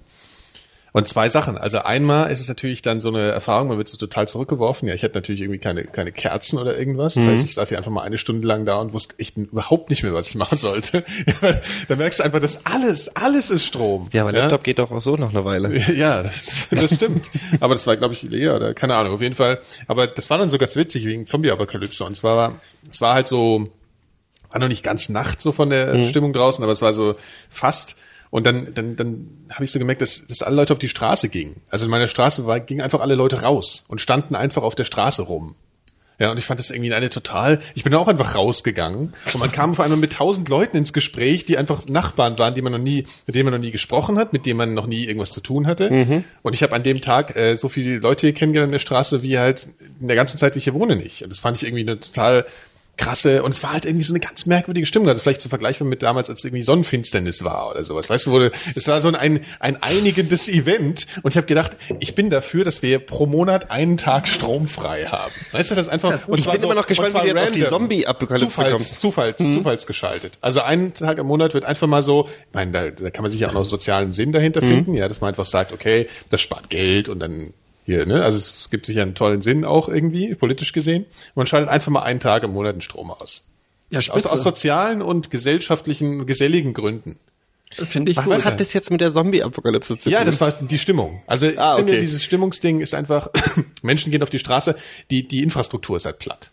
Und 0.96 1.06
zwei 1.06 1.28
Sachen. 1.28 1.58
Also 1.58 1.80
einmal 1.80 2.30
ist 2.30 2.40
es 2.40 2.48
natürlich 2.48 2.80
dann 2.80 3.02
so 3.02 3.08
eine 3.08 3.30
Erfahrung, 3.30 3.68
man 3.68 3.76
wird 3.76 3.86
so 3.86 3.98
total 3.98 4.26
zurückgeworfen. 4.26 4.88
Ja, 4.88 4.94
ich 4.94 5.02
hatte 5.04 5.12
natürlich 5.18 5.42
irgendwie 5.42 5.58
keine, 5.58 5.84
keine 5.84 6.10
Kerzen 6.10 6.58
oder 6.58 6.78
irgendwas. 6.78 7.12
Das 7.12 7.26
heißt, 7.26 7.44
ich 7.44 7.52
saß 7.52 7.68
hier 7.68 7.76
einfach 7.76 7.90
mal 7.90 8.00
eine 8.00 8.16
Stunde 8.16 8.48
lang 8.48 8.64
da 8.64 8.80
und 8.80 8.94
wusste 8.94 9.14
echt 9.18 9.36
überhaupt 9.36 9.90
nicht 9.90 10.04
mehr, 10.04 10.14
was 10.14 10.28
ich 10.28 10.36
machen 10.36 10.56
sollte. 10.56 11.04
da 11.88 11.96
merkst 11.96 12.20
du 12.20 12.24
einfach, 12.24 12.40
dass 12.40 12.64
alles, 12.64 13.14
alles 13.14 13.50
ist 13.50 13.66
Strom. 13.66 14.08
Ja, 14.14 14.22
aber 14.22 14.32
Laptop 14.32 14.64
geht 14.64 14.78
doch 14.78 14.90
auch 14.90 15.02
so 15.02 15.16
noch 15.16 15.34
eine 15.34 15.44
Weile. 15.44 15.68
Ja, 15.96 16.22
das, 16.22 16.68
das 16.70 16.94
stimmt. 16.94 17.26
aber 17.60 17.74
das 17.74 17.86
war, 17.86 17.98
glaube 17.98 18.14
ich, 18.14 18.22
leer 18.22 18.56
oder 18.56 18.72
keine 18.72 18.94
Ahnung, 18.94 19.12
auf 19.12 19.20
jeden 19.20 19.34
Fall. 19.34 19.60
Aber 19.88 20.06
das 20.06 20.30
war 20.30 20.38
dann 20.38 20.48
so 20.48 20.56
ganz 20.56 20.76
witzig 20.76 21.04
wegen 21.04 21.26
Zombie-Apokalypse. 21.26 22.04
Und 22.04 22.16
zwar, 22.16 22.58
es 22.90 23.02
war 23.02 23.12
halt 23.12 23.28
so, 23.28 23.68
war 24.48 24.60
noch 24.60 24.68
nicht 24.68 24.82
ganz 24.82 25.10
Nacht 25.10 25.42
so 25.42 25.52
von 25.52 25.68
der 25.68 26.08
Stimmung 26.08 26.32
draußen, 26.32 26.64
aber 26.64 26.72
es 26.72 26.80
war 26.80 26.94
so 26.94 27.16
fast. 27.50 27.96
Und 28.30 28.46
dann, 28.46 28.74
dann, 28.74 28.96
dann 28.96 29.28
habe 29.52 29.64
ich 29.64 29.70
so 29.70 29.78
gemerkt, 29.78 30.00
dass, 30.00 30.26
dass 30.26 30.42
alle 30.42 30.56
Leute 30.56 30.72
auf 30.72 30.78
die 30.78 30.88
Straße 30.88 31.28
gingen. 31.28 31.62
Also 31.70 31.84
in 31.84 31.90
meiner 31.90 32.08
Straße 32.08 32.46
war, 32.46 32.60
gingen 32.60 32.80
einfach 32.80 33.00
alle 33.00 33.14
Leute 33.14 33.42
raus 33.42 33.84
und 33.88 34.00
standen 34.00 34.34
einfach 34.34 34.62
auf 34.62 34.74
der 34.74 34.84
Straße 34.84 35.22
rum. 35.22 35.56
Ja, 36.18 36.30
und 36.30 36.38
ich 36.38 36.46
fand 36.46 36.58
das 36.58 36.70
irgendwie 36.70 36.94
eine 36.94 37.10
total, 37.10 37.58
ich 37.74 37.84
bin 37.84 37.92
auch 37.92 38.08
einfach 38.08 38.34
rausgegangen 38.34 39.12
und 39.34 39.38
man 39.38 39.52
kam 39.52 39.72
auf 39.72 39.80
einmal 39.80 39.98
mit 39.98 40.14
tausend 40.14 40.48
Leuten 40.48 40.78
ins 40.78 40.94
Gespräch, 40.94 41.44
die 41.44 41.58
einfach 41.58 41.86
Nachbarn 41.88 42.38
waren, 42.38 42.54
die 42.54 42.62
man 42.62 42.72
noch 42.72 42.78
nie, 42.78 43.04
mit 43.26 43.36
denen 43.36 43.44
man 43.44 43.52
noch 43.52 43.60
nie 43.60 43.70
gesprochen 43.70 44.16
hat, 44.16 44.32
mit 44.32 44.46
denen 44.46 44.56
man 44.56 44.72
noch 44.72 44.86
nie 44.86 45.04
irgendwas 45.04 45.30
zu 45.30 45.42
tun 45.42 45.66
hatte. 45.66 45.90
Und 46.40 46.54
ich 46.54 46.62
habe 46.62 46.74
an 46.74 46.82
dem 46.82 47.02
Tag 47.02 47.36
äh, 47.36 47.56
so 47.56 47.68
viele 47.68 47.98
Leute 47.98 48.28
hier 48.28 48.34
kennengelernt 48.34 48.68
in 48.68 48.72
der 48.72 48.78
Straße, 48.78 49.22
wie 49.22 49.38
halt 49.38 49.68
in 50.00 50.06
der 50.06 50.16
ganzen 50.16 50.38
Zeit, 50.38 50.54
wie 50.54 50.58
ich 50.58 50.64
hier 50.64 50.74
wohne, 50.74 50.96
nicht. 50.96 51.22
Und 51.22 51.30
das 51.30 51.38
fand 51.38 51.58
ich 51.58 51.64
irgendwie 51.64 51.82
eine 51.82 52.00
total 52.00 52.46
krasse 52.96 53.42
und 53.42 53.52
es 53.52 53.62
war 53.62 53.72
halt 53.72 53.84
irgendwie 53.84 54.04
so 54.04 54.12
eine 54.12 54.20
ganz 54.20 54.46
merkwürdige 54.46 54.86
Stimmung, 54.86 55.08
also 55.08 55.20
vielleicht 55.20 55.40
so 55.40 55.48
vergleichbar 55.48 55.86
mit 55.86 56.02
damals, 56.02 56.30
als 56.30 56.44
irgendwie 56.44 56.62
Sonnenfinsternis 56.62 57.44
war 57.44 57.70
oder 57.70 57.84
sowas, 57.84 58.08
weißt 58.08 58.26
du, 58.26 58.30
wurde, 58.30 58.52
es 58.74 58.88
war 58.88 59.00
so 59.00 59.08
ein, 59.08 59.40
ein 59.60 59.82
einigendes 59.82 60.48
Event 60.48 61.06
und 61.22 61.30
ich 61.30 61.36
habe 61.36 61.46
gedacht, 61.46 61.72
ich 62.00 62.14
bin 62.14 62.30
dafür, 62.30 62.64
dass 62.64 62.82
wir 62.82 62.98
pro 62.98 63.26
Monat 63.26 63.70
einen 63.70 63.96
Tag 63.96 64.28
stromfrei 64.28 65.04
haben. 65.04 65.34
Weißt 65.52 65.70
du, 65.70 65.74
das 65.74 65.88
einfach, 65.88 66.26
und 66.28 66.38
Ich 66.38 66.48
bin 66.48 66.62
immer 66.62 66.74
noch 66.74 66.86
gespannt, 66.86 67.14
wie 67.14 67.28
jetzt 67.28 67.38
auf 67.38 67.52
die. 67.52 67.66
Zombie-Apokalypse 67.66 68.46
Zufalls. 68.48 68.98
Zufalls, 68.98 69.36
Zufalls 69.38 69.86
geschaltet. 69.86 70.38
Also 70.40 70.60
einen 70.60 70.94
Tag 70.94 71.18
im 71.18 71.26
Monat 71.26 71.54
wird 71.54 71.64
einfach 71.64 71.86
mal 71.86 72.02
so, 72.02 72.28
ich 72.28 72.54
meine, 72.54 72.72
da, 72.72 72.90
da 72.90 73.10
kann 73.10 73.22
man 73.22 73.30
sich 73.30 73.40
ja 73.40 73.48
auch 73.48 73.54
noch 73.54 73.68
sozialen 73.68 74.12
Sinn 74.12 74.32
dahinter 74.32 74.60
finden, 74.60 74.94
ja, 74.94 75.08
dass 75.08 75.20
man 75.20 75.28
einfach 75.28 75.44
sagt, 75.44 75.72
okay, 75.72 76.08
das 76.30 76.40
spart 76.40 76.70
Geld 76.70 77.08
und 77.08 77.18
dann 77.18 77.52
hier, 77.86 78.04
ne? 78.04 78.22
Also 78.22 78.36
es 78.36 78.68
gibt 78.70 78.84
sicher 78.84 79.00
einen 79.02 79.14
tollen 79.14 79.40
Sinn 79.40 79.64
auch 79.64 79.88
irgendwie, 79.88 80.34
politisch 80.34 80.72
gesehen. 80.72 81.06
Man 81.34 81.46
schaltet 81.46 81.70
einfach 81.70 81.90
mal 81.90 82.02
einen 82.02 82.20
Tag 82.20 82.42
im 82.42 82.52
Monat 82.52 82.74
den 82.76 82.82
Strom 82.82 83.10
aus. 83.10 83.44
Ja, 83.88 84.00
Aus, 84.10 84.26
aus 84.26 84.42
sozialen 84.42 85.00
und 85.00 85.30
gesellschaftlichen, 85.30 86.26
geselligen 86.26 86.74
Gründen. 86.74 87.18
Finde 87.72 88.10
ich 88.12 88.16
Was 88.16 88.24
gut. 88.26 88.44
hat 88.44 88.60
das 88.60 88.72
jetzt 88.72 88.90
mit 88.90 89.00
der 89.00 89.12
Zombie-Apokalypse 89.12 89.96
zu 89.96 90.04
tun? 90.04 90.12
Ja, 90.12 90.24
das 90.24 90.40
war 90.40 90.52
die 90.52 90.78
Stimmung. 90.78 91.22
Also 91.26 91.46
ich 91.48 91.58
Ah, 91.58 91.76
finde, 91.76 91.92
okay. 91.92 92.00
dieses 92.00 92.22
Stimmungsding 92.24 92.80
ist 92.80 92.94
einfach, 92.94 93.28
Menschen 93.82 94.10
gehen 94.12 94.22
auf 94.22 94.30
die 94.30 94.38
Straße, 94.38 94.76
die, 95.10 95.26
die 95.26 95.42
Infrastruktur 95.42 95.96
ist 95.96 96.04
halt 96.04 96.18
platt. 96.18 96.50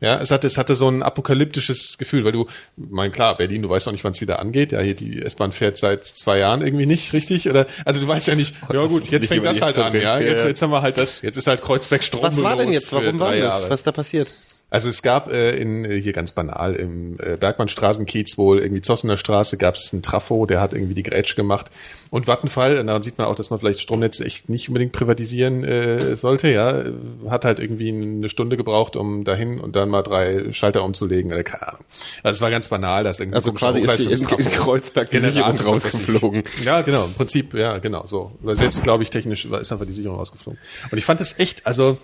Ja, 0.00 0.20
es 0.20 0.32
hatte, 0.32 0.48
es 0.48 0.58
hatte 0.58 0.74
so 0.74 0.88
ein 0.88 1.02
apokalyptisches 1.04 1.96
Gefühl, 1.96 2.24
weil 2.24 2.32
du, 2.32 2.46
mein 2.76 3.12
klar, 3.12 3.36
Berlin, 3.36 3.62
du 3.62 3.68
weißt 3.68 3.86
auch 3.86 3.92
nicht, 3.92 4.02
wann 4.02 4.10
es 4.10 4.20
wieder 4.20 4.40
angeht. 4.40 4.72
Ja, 4.72 4.80
hier 4.80 4.96
die 4.96 5.22
S-Bahn 5.22 5.52
fährt 5.52 5.78
seit 5.78 6.04
zwei 6.04 6.38
Jahren 6.38 6.60
irgendwie 6.60 6.86
nicht 6.86 7.12
richtig, 7.12 7.48
oder? 7.48 7.66
Also 7.84 8.00
du 8.00 8.08
weißt 8.08 8.26
ja 8.26 8.34
nicht. 8.34 8.54
Ja 8.72 8.86
gut, 8.86 9.08
jetzt 9.10 9.28
fängt 9.28 9.44
das 9.44 9.62
halt 9.62 9.76
an. 9.78 9.94
Ja, 9.94 10.18
jetzt, 10.18 10.44
jetzt 10.44 10.60
haben 10.60 10.70
wir 10.70 10.82
halt 10.82 10.96
das. 10.96 11.22
Jetzt 11.22 11.36
ist 11.36 11.46
halt 11.46 11.62
Kreuzberg 11.62 12.02
stromlos. 12.02 12.38
Was 12.38 12.42
war 12.42 12.56
denn 12.56 12.72
jetzt? 12.72 12.92
Warum 12.92 13.20
war 13.20 13.36
das? 13.36 13.70
Was 13.70 13.80
ist 13.80 13.86
da 13.86 13.92
passiert? 13.92 14.28
Also 14.74 14.88
es 14.88 15.02
gab 15.02 15.30
äh, 15.30 15.56
in 15.56 15.84
äh, 15.84 16.00
hier 16.00 16.12
ganz 16.12 16.32
banal 16.32 16.74
im 16.74 17.16
äh, 17.20 17.36
Bergmannstraßenkiez 17.36 18.36
wohl 18.38 18.58
irgendwie 18.58 18.82
Zossener 18.82 19.16
Straße 19.16 19.56
gab 19.56 19.76
es 19.76 19.92
einen 19.92 20.02
Trafo, 20.02 20.46
der 20.46 20.60
hat 20.60 20.72
irgendwie 20.72 20.94
die 20.94 21.04
Grätsch 21.04 21.36
gemacht 21.36 21.70
und 22.10 22.26
Vattenfall, 22.26 22.78
und 22.78 22.88
daran 22.88 23.00
sieht 23.00 23.16
man 23.16 23.28
auch, 23.28 23.36
dass 23.36 23.50
man 23.50 23.60
vielleicht 23.60 23.78
Stromnetze 23.78 24.24
echt 24.24 24.48
nicht 24.48 24.66
unbedingt 24.66 24.90
privatisieren 24.90 25.62
äh, 25.62 26.16
sollte, 26.16 26.50
ja, 26.50 26.86
hat 27.30 27.44
halt 27.44 27.60
irgendwie 27.60 27.90
eine 27.90 28.28
Stunde 28.28 28.56
gebraucht, 28.56 28.96
um 28.96 29.22
dahin 29.22 29.60
und 29.60 29.76
dann 29.76 29.90
mal 29.90 30.02
drei 30.02 30.52
Schalter 30.52 30.82
umzulegen 30.82 31.32
oder 31.32 31.44
keine 31.44 31.68
Ahnung. 31.68 31.84
Also 32.24 32.38
es 32.38 32.40
war 32.40 32.50
ganz 32.50 32.66
banal, 32.66 33.04
dass 33.04 33.20
irgendwie 33.20 33.36
Also 33.36 33.52
quasi 33.52 33.80
ist 33.80 34.00
die 34.00 34.06
in, 34.06 34.38
in 34.40 34.50
Kreuzberg 34.50 35.08
die 35.08 35.18
Sicherung 35.20 35.56
rausgeflogen. 35.56 36.42
Ja, 36.64 36.82
genau, 36.82 37.04
im 37.04 37.14
Prinzip, 37.14 37.54
ja, 37.54 37.78
genau, 37.78 38.08
so. 38.08 38.32
Übersetzt, 38.42 38.82
glaube 38.82 39.04
ich, 39.04 39.10
technisch 39.10 39.44
ist 39.44 39.70
einfach 39.70 39.86
die 39.86 39.92
Sicherung 39.92 40.18
rausgeflogen. 40.18 40.58
Und 40.90 40.98
ich 40.98 41.04
fand 41.04 41.20
es 41.20 41.38
echt, 41.38 41.64
also, 41.64 41.96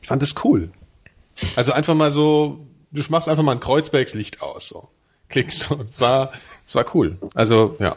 ich 0.00 0.06
fand 0.06 0.22
es 0.22 0.36
cool. 0.44 0.70
Also 1.56 1.72
einfach 1.72 1.94
mal 1.94 2.10
so, 2.10 2.60
du 2.92 3.02
machst 3.08 3.28
einfach 3.28 3.42
mal 3.42 3.52
ein 3.52 3.60
Kreuzbergs 3.60 4.14
Licht 4.14 4.42
aus, 4.42 4.68
so. 4.68 4.88
Klickst 5.28 5.60
so. 5.64 5.80
Es 5.88 6.00
war, 6.00 6.30
es 6.66 6.74
war 6.74 6.84
cool. 6.94 7.16
Also, 7.34 7.76
ja. 7.78 7.96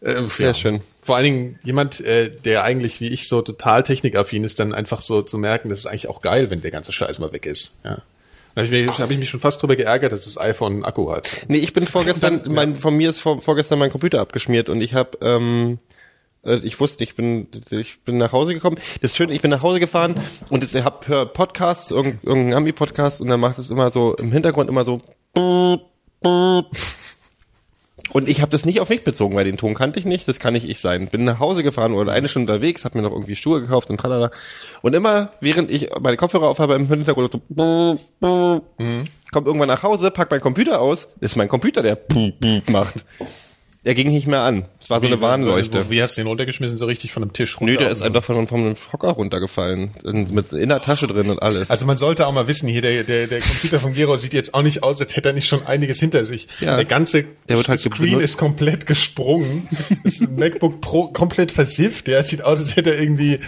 Äh, 0.00 0.22
Sehr 0.22 0.48
ja. 0.48 0.54
schön. 0.54 0.80
Vor 1.02 1.16
allen 1.16 1.24
Dingen 1.24 1.58
jemand, 1.64 2.00
äh, 2.00 2.30
der 2.30 2.62
eigentlich 2.64 3.00
wie 3.00 3.08
ich 3.08 3.28
so 3.28 3.42
total 3.42 3.82
technikaffin 3.82 4.44
ist, 4.44 4.58
dann 4.58 4.74
einfach 4.74 5.02
so 5.02 5.22
zu 5.22 5.38
merken, 5.38 5.68
das 5.70 5.80
ist 5.80 5.86
eigentlich 5.86 6.08
auch 6.08 6.20
geil, 6.22 6.50
wenn 6.50 6.60
der 6.62 6.70
ganze 6.70 6.92
Scheiß 6.92 7.18
mal 7.18 7.32
weg 7.32 7.46
ist. 7.46 7.74
Ja. 7.84 7.98
Da 8.54 8.62
habe 8.62 8.64
ich, 8.76 8.86
mich- 8.86 8.98
hab 8.98 9.10
ich 9.10 9.18
mich 9.18 9.30
schon 9.30 9.40
fast 9.40 9.62
drüber 9.62 9.76
geärgert, 9.76 10.12
dass 10.12 10.24
das 10.24 10.36
iPhone 10.38 10.72
einen 10.74 10.84
Akku 10.84 11.10
hat. 11.12 11.30
Nee, 11.48 11.58
ich 11.58 11.72
bin 11.72 11.86
vorgestern, 11.86 12.42
dann- 12.42 12.52
mein, 12.52 12.76
von 12.76 12.96
mir 12.96 13.08
ist 13.10 13.20
vor, 13.20 13.40
vorgestern 13.40 13.78
mein 13.78 13.90
Computer 13.90 14.20
abgeschmiert 14.20 14.68
und 14.68 14.80
ich 14.80 14.94
habe, 14.94 15.18
ähm, 15.22 15.78
äh, 15.78 15.89
ich 16.42 16.80
wusste, 16.80 17.04
ich 17.04 17.14
bin, 17.14 17.48
ich 17.70 18.00
bin 18.02 18.16
nach 18.16 18.32
Hause 18.32 18.54
gekommen. 18.54 18.76
Das 19.00 19.10
ist 19.12 19.16
schön, 19.16 19.30
ich 19.30 19.42
bin 19.42 19.50
nach 19.50 19.62
Hause 19.62 19.80
gefahren 19.80 20.14
und 20.48 20.64
ich 20.64 20.74
hab 20.84 21.06
hör 21.08 21.26
Podcasts, 21.26 21.90
irgendein, 21.90 22.20
irgendein 22.22 22.54
Ami-Podcast 22.54 23.20
und 23.20 23.28
dann 23.28 23.40
macht 23.40 23.58
es 23.58 23.70
immer 23.70 23.90
so 23.90 24.14
im 24.14 24.32
Hintergrund 24.32 24.70
immer 24.70 24.84
so. 24.84 25.02
Und 28.12 28.28
ich 28.28 28.40
habe 28.40 28.50
das 28.50 28.64
nicht 28.64 28.80
auf 28.80 28.88
mich 28.88 29.04
bezogen, 29.04 29.36
weil 29.36 29.44
den 29.44 29.56
Ton 29.56 29.74
kannte 29.74 29.98
ich 29.98 30.04
nicht, 30.04 30.26
das 30.26 30.40
kann 30.40 30.54
nicht 30.54 30.68
ich 30.68 30.80
sein. 30.80 31.08
Bin 31.08 31.24
nach 31.24 31.38
Hause 31.38 31.62
gefahren 31.62 31.92
oder 31.92 32.12
eine 32.12 32.28
Stunde 32.28 32.52
unterwegs, 32.52 32.84
hab 32.84 32.94
mir 32.94 33.02
noch 33.02 33.12
irgendwie 33.12 33.36
Schuhe 33.36 33.60
gekauft 33.60 33.90
und 33.90 33.98
tralala. 33.98 34.30
Und 34.82 34.94
immer, 34.94 35.30
während 35.40 35.70
ich 35.70 35.90
meine 36.00 36.16
Kopfhörer 36.16 36.48
aufhabe, 36.48 36.74
im 36.74 36.88
Hintergrund 36.88 37.32
so 37.32 37.40
komm 39.30 39.46
irgendwann 39.46 39.68
nach 39.68 39.82
Hause, 39.82 40.10
pack 40.10 40.30
meinen 40.30 40.40
Computer 40.40 40.80
aus, 40.80 41.08
ist 41.20 41.36
mein 41.36 41.48
Computer, 41.48 41.82
der 41.82 41.98
macht. 42.70 43.04
Er 43.84 43.94
ging 43.94 44.10
nicht 44.10 44.26
mehr 44.26 44.42
an. 44.42 44.64
Es 44.90 44.94
war 44.94 45.00
so 45.00 45.06
eine 45.06 45.20
Warnleuchte. 45.20 45.88
Wie, 45.88 45.96
wie 45.98 46.02
hast 46.02 46.16
du 46.16 46.22
den 46.22 46.26
runtergeschmissen, 46.26 46.76
so 46.76 46.86
richtig 46.86 47.12
von 47.12 47.22
einem 47.22 47.32
Tisch 47.32 47.60
runter? 47.60 47.74
Nö, 47.74 47.78
der 47.78 47.90
ist 47.90 48.02
einfach 48.02 48.24
von, 48.24 48.48
von 48.48 48.60
einem 48.60 48.74
Hocker 48.92 49.10
runtergefallen. 49.10 49.92
In, 50.02 50.34
mit 50.34 50.52
in 50.52 50.68
der 50.68 50.82
Tasche 50.82 51.06
drin 51.06 51.30
und 51.30 51.40
alles. 51.40 51.70
Also 51.70 51.86
man 51.86 51.96
sollte 51.96 52.26
auch 52.26 52.32
mal 52.32 52.48
wissen, 52.48 52.68
hier 52.68 52.82
der, 52.82 53.04
der, 53.04 53.28
der 53.28 53.40
Computer 53.40 53.78
von 53.78 53.92
Gero 53.92 54.16
sieht 54.16 54.34
jetzt 54.34 54.52
auch 54.52 54.62
nicht 54.62 54.82
aus, 54.82 55.00
als 55.00 55.14
hätte 55.14 55.28
er 55.28 55.32
nicht 55.32 55.46
schon 55.46 55.64
einiges 55.64 56.00
hinter 56.00 56.24
sich. 56.24 56.48
Ja. 56.58 56.74
Der 56.74 56.86
ganze 56.86 57.24
Der 57.48 57.56
wird 57.56 57.68
halt 57.68 57.78
Screen 57.78 58.10
benutzt. 58.10 58.24
ist 58.24 58.38
komplett 58.38 58.86
gesprungen. 58.86 59.68
Das 60.02 60.20
MacBook 60.20 60.80
Pro 60.80 61.08
komplett 61.08 61.52
versifft. 61.52 62.06
Der 62.06 62.24
sieht 62.24 62.42
aus, 62.42 62.58
als 62.58 62.74
hätte 62.74 62.94
er 62.94 63.00
irgendwie 63.00 63.38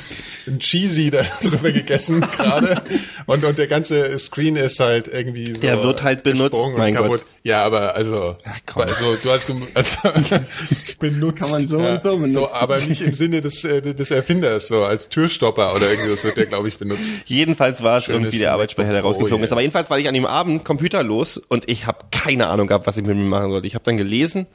ein 0.47 0.61
Cheesy 0.61 1.11
da 1.11 1.23
drüber 1.43 1.73
gegessen 1.73 2.21
gerade. 2.21 2.83
Und, 3.27 3.45
und 3.45 3.59
der 3.59 3.67
ganze 3.67 4.17
Screen 4.19 4.57
ist 4.57 4.79
halt 4.79 5.09
irgendwie 5.09 5.47
so 5.47 5.61
Der 5.61 5.83
wird 5.83 6.03
halt 6.03 6.23
benutzt, 6.23 6.57
mein. 6.77 6.95
Gott. 6.95 7.25
Ja, 7.43 7.65
aber 7.65 7.97
also, 7.97 8.37
komm. 8.67 8.83
also 8.83 9.17
du 9.23 9.31
hast 9.31 9.49
du, 9.49 9.61
also, 9.75 9.97
benutzt. 11.01 11.32
Kann 11.35 11.51
man 11.51 11.67
so 11.67 11.81
ja, 11.81 11.95
und 11.95 12.03
so 12.03 12.11
benutzen. 12.17 12.33
So, 12.33 12.53
aber 12.53 12.79
nicht 12.79 13.01
im 13.01 13.15
Sinne 13.15 13.41
des, 13.41 13.65
äh, 13.65 13.81
des 13.81 14.11
Erfinders, 14.11 14.69
so 14.69 14.85
als 14.85 15.09
Türstopper 15.09 15.75
oder 15.75 15.91
irgendwas 15.91 16.25
wird 16.25 16.37
der, 16.37 16.47
glaube 16.47 16.69
ich, 16.69 16.79
benutzt. 16.79 17.23
jedenfalls 17.27 17.83
war 17.83 17.99
es 17.99 18.05
Schönes 18.05 18.21
irgendwie 18.21 18.39
der 18.39 18.53
Arbeitsspeicher, 18.53 18.93
der 18.93 19.01
Pro, 19.01 19.09
rausgeflogen 19.09 19.39
yeah. 19.39 19.45
ist. 19.45 19.53
Aber 19.53 19.61
jedenfalls 19.61 19.91
war 19.91 19.99
ich 19.99 20.09
an 20.09 20.15
dem 20.15 20.27
Abend 20.27 20.65
computerlos 20.65 21.37
und 21.37 21.69
ich 21.69 21.87
habe 21.87 21.99
keine 22.11 22.49
Ahnung 22.49 22.67
gehabt, 22.67 22.87
was 22.87 22.97
ich 22.97 23.05
mit 23.05 23.17
mir 23.17 23.25
machen 23.25 23.51
sollte. 23.51 23.67
Ich 23.67 23.75
habe 23.75 23.85
dann 23.85 23.97
gelesen 23.97 24.47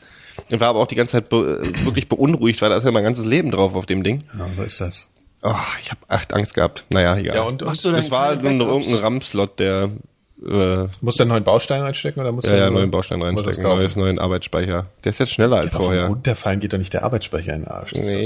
und 0.52 0.60
war 0.60 0.70
aber 0.70 0.80
auch 0.80 0.88
die 0.88 0.96
ganze 0.96 1.14
Zeit 1.14 1.30
be 1.30 1.62
wirklich 1.84 2.10
beunruhigt, 2.10 2.62
weil 2.62 2.70
da 2.70 2.78
ist 2.78 2.84
ja 2.84 2.92
mein 2.92 3.04
ganzes 3.04 3.26
Leben 3.26 3.52
drauf 3.52 3.76
auf 3.76 3.86
dem 3.86 4.04
Ding. 4.04 4.24
Ja, 4.38 4.48
so 4.56 4.64
ist 4.64 4.82
das. 4.82 5.12
Oh, 5.44 5.54
ich 5.82 5.92
habe 5.92 6.02
echt 6.10 6.34
Angst 6.34 6.56
gehabt. 6.56 6.86
Naja, 6.90 7.16
egal. 7.18 7.36
Ja, 7.36 7.44
und, 7.44 7.64
Hast 7.64 7.86
und 7.86 7.94
du 7.94 7.98
das 7.98 8.12
war 8.12 8.32
irgendein 8.44 8.96
RAM-Slot, 8.96 9.60
der 9.60 9.92
äh, 10.46 10.88
Muss 11.02 11.16
du 11.16 11.24
einen 11.24 11.30
neuen 11.30 11.44
Baustein 11.44 11.82
reinstecken 11.82 12.22
oder 12.22 12.32
muss 12.32 12.46
ja, 12.46 12.52
du 12.52 12.58
ja, 12.58 12.70
nur- 12.70 12.80
neuen 12.80 12.92
Baustein 12.92 13.20
das 13.22 13.36
reinstecken, 13.36 13.64
neues, 13.64 13.96
neuen 13.96 14.20
Arbeitsspeicher. 14.20 14.86
Der 15.04 15.10
ist 15.10 15.20
jetzt 15.20 15.32
schneller 15.32 15.58
als 15.58 15.68
Aber 15.68 15.78
vom 15.78 15.86
vorher. 15.86 16.08
Runterfallen 16.08 16.60
geht 16.60 16.74
doch 16.74 16.78
nicht 16.78 16.94
der 16.94 17.04
Arbeitsspeicher 17.04 17.54
in 17.56 17.62
den 17.62 17.68
Arsch. 17.68 17.92
Das 17.94 18.08
ist 18.08 18.16
doch- 18.16 18.20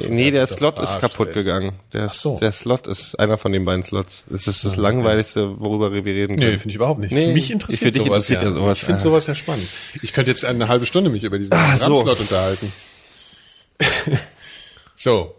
der 0.00 0.08
Nee, 0.10 0.14
nee, 0.24 0.30
der 0.30 0.46
Slot 0.46 0.78
ist 0.78 1.00
kaputt 1.00 1.28
ey. 1.28 1.34
gegangen. 1.34 1.72
Der, 1.94 2.08
so. 2.10 2.38
der 2.38 2.52
Slot 2.52 2.86
ist 2.86 3.18
einer 3.18 3.38
von 3.38 3.52
den 3.52 3.64
beiden 3.64 3.82
Slots. 3.82 4.24
Es 4.32 4.46
ist 4.46 4.64
das 4.64 4.76
langweiligste, 4.76 5.58
worüber 5.58 5.90
wir 5.92 6.04
reden 6.04 6.36
können. 6.36 6.50
Nee, 6.50 6.58
finde 6.58 6.68
ich 6.70 6.74
überhaupt 6.76 7.00
nicht. 7.00 7.12
Nee, 7.12 7.28
für 7.28 7.32
mich 7.32 7.46
für 7.46 7.52
interessiert 7.54 7.94
dich 7.94 8.02
sowas 8.02 8.28
interessiert 8.30 8.42
ja. 8.42 8.48
ja 8.48 8.54
sowas. 8.54 8.78
Ich 8.78 8.84
finde 8.84 9.00
Ah. 9.00 9.02
sowas 9.02 9.26
ja 9.26 9.34
spannend. 9.34 9.66
Ich 10.02 10.12
könnte 10.12 10.30
jetzt 10.30 10.44
eine 10.44 10.68
halbe 10.68 10.84
Stunde 10.86 11.08
mich 11.10 11.24
über 11.24 11.38
diesen 11.38 11.54
Ah, 11.54 11.76
so. 11.78 11.94
RAM-Slot 11.96 12.20
unterhalten. 12.20 12.72
so. 14.96 15.34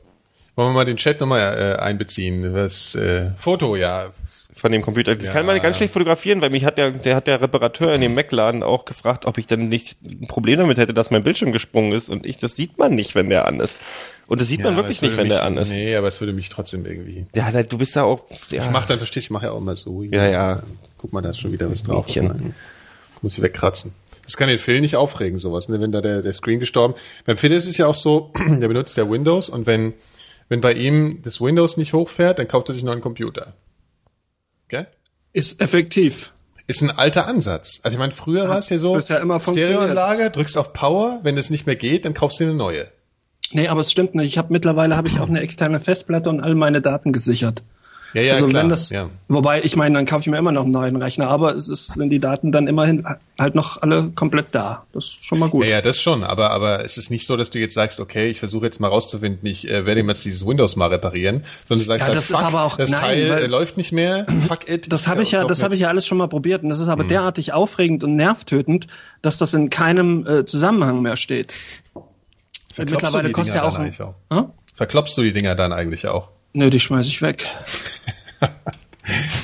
Wollen 0.55 0.69
wir 0.69 0.73
mal 0.73 0.85
den 0.85 0.97
Chat 0.97 1.19
nochmal 1.19 1.41
äh, 1.41 1.81
einbeziehen? 1.81 2.53
Was, 2.53 2.95
äh, 2.95 3.31
Foto, 3.37 3.75
ja. 3.75 4.11
von 4.53 4.71
dem 4.71 4.81
Computer. 4.81 5.13
Das 5.15 5.31
kann 5.31 5.45
man 5.45 5.59
ganz 5.59 5.75
schlecht 5.75 5.91
fotografieren, 5.91 6.41
weil 6.41 6.49
mich 6.49 6.63
hat 6.63 6.77
der, 6.77 6.91
der 6.91 7.15
hat 7.15 7.27
der 7.27 7.41
Reparateur 7.41 7.93
in 7.93 7.99
dem 7.99 8.15
Mac-Laden 8.15 8.63
auch 8.63 8.85
gefragt, 8.85 9.25
ob 9.25 9.37
ich 9.37 9.47
dann 9.47 9.67
nicht 9.67 9.97
ein 10.03 10.27
Problem 10.27 10.59
damit 10.59 10.77
hätte, 10.77 10.93
dass 10.93 11.11
mein 11.11 11.23
Bildschirm 11.23 11.51
gesprungen 11.51 11.91
ist 11.91 12.07
und 12.07 12.25
ich, 12.25 12.37
das 12.37 12.55
sieht 12.55 12.77
man 12.77 12.95
nicht, 12.95 13.15
wenn 13.15 13.29
der 13.29 13.45
an 13.47 13.59
ist. 13.59 13.81
Und 14.27 14.39
das 14.39 14.47
sieht 14.47 14.63
man 14.63 14.73
aber 14.73 14.83
wirklich 14.83 15.01
nicht, 15.01 15.17
wenn 15.17 15.27
mich, 15.27 15.33
der 15.33 15.43
an 15.43 15.57
ist. 15.57 15.69
Nee, 15.69 15.95
aber 15.95 16.07
es 16.07 16.19
würde 16.21 16.31
mich 16.31 16.49
trotzdem 16.49 16.85
irgendwie. 16.85 17.27
Ja, 17.35 17.51
du 17.63 17.77
bist 17.77 17.95
da 17.95 18.03
auch, 18.03 18.25
ja. 18.49 18.61
Ich 18.61 18.71
mach 18.71 18.85
dann, 18.85 18.97
verstehst 18.97 19.27
ich 19.27 19.31
mache 19.31 19.47
ja 19.47 19.51
auch 19.51 19.59
immer 19.59 19.75
so. 19.75 20.03
Ja, 20.03 20.25
ja. 20.25 20.63
Guck 20.97 21.11
mal, 21.11 21.21
da 21.21 21.31
ist 21.31 21.39
schon 21.39 21.51
wieder 21.51 21.69
was 21.69 21.83
drauf. 21.83 22.07
Muss 23.21 23.33
ich 23.33 23.41
wegkratzen. 23.41 23.93
Das 24.23 24.37
kann 24.37 24.49
den 24.49 24.59
Phil 24.59 24.81
nicht 24.81 24.95
aufregen, 24.95 25.37
sowas, 25.37 25.69
ne? 25.69 25.79
wenn 25.79 25.91
da 25.91 26.01
der, 26.01 26.21
der 26.21 26.33
Screen 26.33 26.59
gestorben. 26.59 26.95
Beim 27.25 27.37
Phil 27.37 27.51
ist 27.51 27.67
es 27.67 27.77
ja 27.77 27.87
auch 27.87 27.95
so, 27.95 28.31
der 28.47 28.67
benutzt 28.67 28.97
ja 28.97 29.09
Windows 29.09 29.49
und 29.49 29.67
wenn, 29.67 29.93
wenn 30.49 30.61
bei 30.61 30.73
ihm 30.73 31.21
das 31.23 31.41
Windows 31.41 31.77
nicht 31.77 31.93
hochfährt, 31.93 32.39
dann 32.39 32.47
kauft 32.47 32.69
er 32.69 32.73
sich 32.73 32.83
einen 32.83 32.91
neuen 32.91 33.01
Computer. 33.01 33.53
Gell? 34.67 34.87
Ist 35.33 35.61
effektiv. 35.61 36.33
Ist 36.67 36.81
ein 36.81 36.91
alter 36.91 37.27
Ansatz. 37.27 37.79
Also 37.83 37.95
ich 37.95 37.99
meine, 37.99 38.11
früher 38.11 38.49
war 38.49 38.57
es 38.57 38.69
ja 38.69 38.79
so, 38.79 38.95
ja. 38.95 39.01
Stereoanlage, 39.39 40.31
drückst 40.31 40.57
auf 40.57 40.73
Power, 40.73 41.19
wenn 41.23 41.37
es 41.37 41.49
nicht 41.49 41.67
mehr 41.67 41.75
geht, 41.75 42.05
dann 42.05 42.13
kaufst 42.13 42.39
du 42.39 42.45
dir 42.45 42.49
eine 42.49 42.57
neue. 42.57 42.87
Nee, 43.51 43.67
aber 43.67 43.81
es 43.81 43.91
stimmt 43.91 44.15
nicht. 44.15 44.27
Ich 44.27 44.37
habe 44.37 44.51
mittlerweile 44.51 44.97
habe 44.97 45.07
ich 45.07 45.19
auch 45.19 45.29
eine 45.29 45.41
externe 45.41 45.79
Festplatte 45.79 46.29
und 46.29 46.41
all 46.41 46.55
meine 46.55 46.81
Daten 46.81 47.11
gesichert. 47.11 47.63
Ja, 48.13 48.21
ja, 48.21 48.33
also 48.35 48.47
klar. 48.47 48.63
wenn 48.63 48.69
das, 48.69 48.91
ja. 48.91 49.09
wobei 49.27 49.61
ich 49.63 49.75
meine, 49.75 49.95
dann 49.95 50.05
kaufe 50.05 50.21
ich 50.21 50.27
mir 50.27 50.37
immer 50.37 50.53
noch 50.53 50.63
einen 50.63 50.71
neuen 50.71 50.95
Rechner, 50.95 51.27
aber 51.27 51.53
es 51.53 51.67
ist, 51.67 51.87
sind 51.95 52.09
die 52.09 52.19
Daten 52.19 52.53
dann 52.53 52.67
immerhin 52.67 53.05
halt 53.37 53.55
noch 53.55 53.81
alle 53.81 54.11
komplett 54.11 54.47
da. 54.53 54.85
Das 54.93 55.05
ist 55.05 55.25
schon 55.25 55.39
mal 55.39 55.49
gut. 55.49 55.65
Ja, 55.65 55.71
ja, 55.71 55.81
das 55.81 55.99
schon, 55.99 56.23
aber, 56.23 56.51
aber 56.51 56.85
es 56.85 56.95
ist 56.95 57.09
nicht 57.11 57.27
so, 57.27 57.35
dass 57.35 57.49
du 57.51 57.59
jetzt 57.59 57.73
sagst, 57.73 57.99
okay, 57.99 58.29
ich 58.29 58.39
versuche 58.39 58.63
jetzt 58.65 58.79
mal 58.79 58.87
rauszufinden, 58.87 59.45
ich 59.49 59.69
äh, 59.69 59.85
werde 59.85 59.99
jetzt 60.01 60.23
dieses 60.23 60.45
Windows 60.47 60.77
mal 60.77 60.87
reparieren, 60.87 61.43
sondern 61.65 61.83
du 61.83 61.85
sagst 61.87 62.01
Ja, 62.03 62.07
halt, 62.07 62.17
das 62.17 62.29
ist 62.29 62.37
fuck, 62.37 62.45
aber 62.45 62.63
auch- 62.63 62.77
das 62.77 62.91
nein, 62.91 62.99
Teil 63.01 63.29
weil- 63.31 63.43
äh, 63.43 63.47
läuft 63.47 63.75
nicht 63.75 63.91
mehr, 63.91 64.25
fuck 64.47 64.69
it. 64.69 64.89
Das 64.91 65.07
habe 65.07 65.21
ich 65.21 65.31
ja, 65.31 65.43
das 65.43 65.61
habe 65.61 65.75
ich 65.75 65.81
ja 65.81 65.89
alles 65.89 66.07
schon 66.07 66.17
mal 66.17 66.29
probiert 66.29 66.63
und 66.63 66.69
das 66.69 66.79
ist 66.79 66.87
aber 66.87 67.03
derartig 67.03 67.51
aufregend 67.51 68.03
und 68.05 68.15
nervtötend, 68.15 68.87
dass 69.21 69.37
das 69.37 69.53
in 69.53 69.69
keinem 69.69 70.25
äh, 70.25 70.45
Zusammenhang 70.45 71.01
mehr 71.01 71.17
steht. 71.17 71.53
Verklopfst 72.73 72.77
du 72.77 72.83
mittlerweile 73.07 73.27
die 73.27 73.33
kostet 73.33 73.55
Dinger 73.55 73.63
ja 73.65 73.69
auch 73.69 73.73
dann 73.73 73.81
ein- 73.81 73.87
eigentlich 73.87 74.01
auch. 74.01 74.15
Hm? 74.31 74.45
Verklopst 74.73 75.17
du 75.17 75.21
die 75.23 75.33
Dinger 75.33 75.55
dann 75.55 75.73
eigentlich 75.73 76.07
auch? 76.07 76.29
Nö, 76.55 76.69
die 76.69 76.79
schmeiß 76.79 77.05
ich 77.05 77.21
weg. 77.21 77.47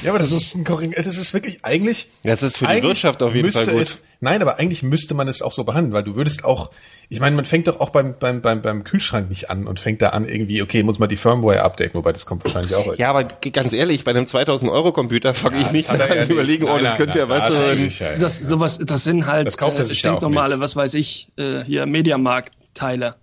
Ja, 0.03 0.09
aber 0.09 0.18
das 0.18 0.32
ist 0.32 0.55
ein 0.55 0.64
Korring, 0.64 0.91
das 0.97 1.05
ist 1.05 1.36
wirklich 1.36 1.59
eigentlich. 1.62 2.07
Das 2.24 2.41
ist 2.41 2.57
für 2.57 2.66
die 2.66 2.82
Wirtschaft 2.82 3.22
auf 3.22 3.36
jeden 3.36 3.45
müsste 3.45 3.66
Fall 3.66 3.74
gut. 3.76 3.84
Es, 3.84 4.03
nein, 4.20 4.41
aber 4.41 4.57
eigentlich 4.57 4.82
müsste 4.82 5.14
man 5.14 5.28
es 5.28 5.43
auch 5.43 5.51
so 5.51 5.64
behandeln, 5.64 5.93
weil 5.93 6.01
du 6.01 6.16
würdest 6.16 6.43
auch, 6.43 6.72
ich 7.09 7.20
meine, 7.20 7.36
man 7.36 7.45
fängt 7.45 7.68
doch 7.68 7.80
auch 7.80 7.91
beim, 7.91 8.16
beim, 8.20 8.41
beim, 8.41 8.64
beim 8.64 8.84
Kühlschrank 8.84 9.30
nicht 9.30 9.51
an 9.51 9.68
und 9.68 9.80
fängt 9.80 10.01
da 10.01 10.09
an 10.09 10.28
irgendwie, 10.28 10.64
okay, 10.64 10.82
muss 10.82 10.97
mal 10.97 11.05
die 11.05 11.16
Firmware 11.16 11.62
updaten, 11.62 11.93
wobei 11.93 12.12
das 12.12 12.26
kommt 12.26 12.43
wahrscheinlich 12.43 12.74
auch. 12.74 12.95
Ja, 12.95 13.12
aber 13.12 13.26
ganz 13.26 13.74
ehrlich, 13.74 14.03
bei 14.03 14.09
einem 14.09 14.26
2000 14.26 14.72
Euro 14.72 14.93
Computer 14.93 15.36
fange 15.36 15.57
ich 15.57 15.66
das 15.66 15.74
nicht 15.74 15.89
an 15.91 15.99
ja 15.99 16.24
zu 16.24 16.32
überlegen, 16.32 16.64
nicht. 16.64 16.74
oh, 16.74 16.78
Nein, 16.78 16.84
das 16.84 16.93
nein, 16.93 16.97
könnte 16.97 17.20
ja, 17.20 17.30
weißt 17.30 17.59
das 17.59 17.97
du, 17.97 18.03
ja, 18.03 18.12
ja. 18.14 18.18
Das 18.18 18.39
sowas, 18.39 18.80
das 18.84 19.03
sind 19.03 19.28
halt 19.28 19.45
Das 19.45 19.57
kauft 19.59 19.78
er 19.78 19.86
sich 19.86 20.01
ja 20.01 20.14
auch 20.14 20.18
stinknormale, 20.18 20.59
was 20.59 20.76
weiß 20.76 20.95
ich, 20.95 21.28
äh, 21.38 21.64
hier 21.64 21.86
Mediamarkt-Teile. 21.86 23.14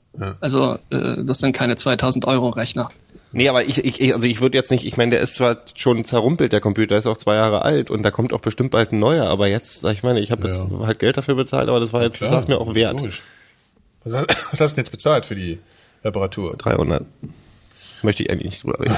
Also 0.40 0.78
äh, 0.90 1.22
das 1.24 1.38
sind 1.38 1.52
keine 1.52 1.76
2000 1.76 2.24
Euro 2.24 2.48
Rechner. 2.48 2.88
Nee, 3.32 3.48
aber 3.48 3.62
ich, 3.64 3.84
ich, 3.84 4.14
also 4.14 4.26
ich 4.26 4.40
würde 4.40 4.56
jetzt 4.56 4.70
nicht, 4.70 4.86
ich 4.86 4.96
meine, 4.96 5.10
der 5.10 5.20
ist 5.20 5.34
zwar 5.36 5.58
schon 5.74 6.04
zerrumpelt, 6.04 6.52
der 6.52 6.60
Computer 6.62 6.96
ist 6.96 7.06
auch 7.06 7.18
zwei 7.18 7.34
Jahre 7.34 7.62
alt 7.62 7.90
und 7.90 8.02
da 8.02 8.10
kommt 8.10 8.32
auch 8.32 8.40
bestimmt 8.40 8.70
bald 8.70 8.92
ein 8.92 8.98
neuer, 8.98 9.26
aber 9.28 9.48
jetzt, 9.48 9.82
sag 9.82 9.92
ich 9.92 10.02
meine, 10.02 10.20
ich 10.20 10.30
habe 10.30 10.48
jetzt 10.48 10.60
Ja. 10.70 10.86
halt 10.86 10.98
Geld 10.98 11.16
dafür 11.18 11.34
bezahlt, 11.34 11.68
aber 11.68 11.78
das 11.80 11.92
war 11.92 12.02
jetzt, 12.02 12.22
das 12.22 12.30
war 12.30 12.46
mir 12.48 12.58
auch 12.58 12.74
wert. 12.74 13.00
Logisch. 13.00 13.22
Was, 14.04 14.14
hast- 14.14 14.52
was 14.52 14.60
hast 14.60 14.70
du 14.72 14.76
denn 14.76 14.84
jetzt 14.84 14.90
bezahlt 14.92 15.26
für 15.26 15.34
die 15.34 15.58
Reparatur? 16.04 16.56
300. 16.56 17.04
Möchte 18.02 18.22
ich 18.22 18.30
eigentlich 18.30 18.50
nicht 18.50 18.62
drüber 18.64 18.80
reden. 18.80 18.96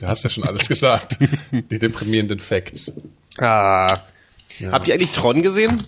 Du 0.00 0.06
hast 0.06 0.24
ja 0.24 0.30
schon 0.30 0.44
alles 0.44 0.66
gesagt. 0.68 1.18
Die 1.52 1.78
deprimierenden 1.78 2.40
Facts. 2.40 2.92
Ah. 3.38 3.94
Habt 4.70 4.88
ihr 4.88 4.94
eigentlich 4.94 5.12
Tron 5.12 5.42
gesehen? 5.42 5.80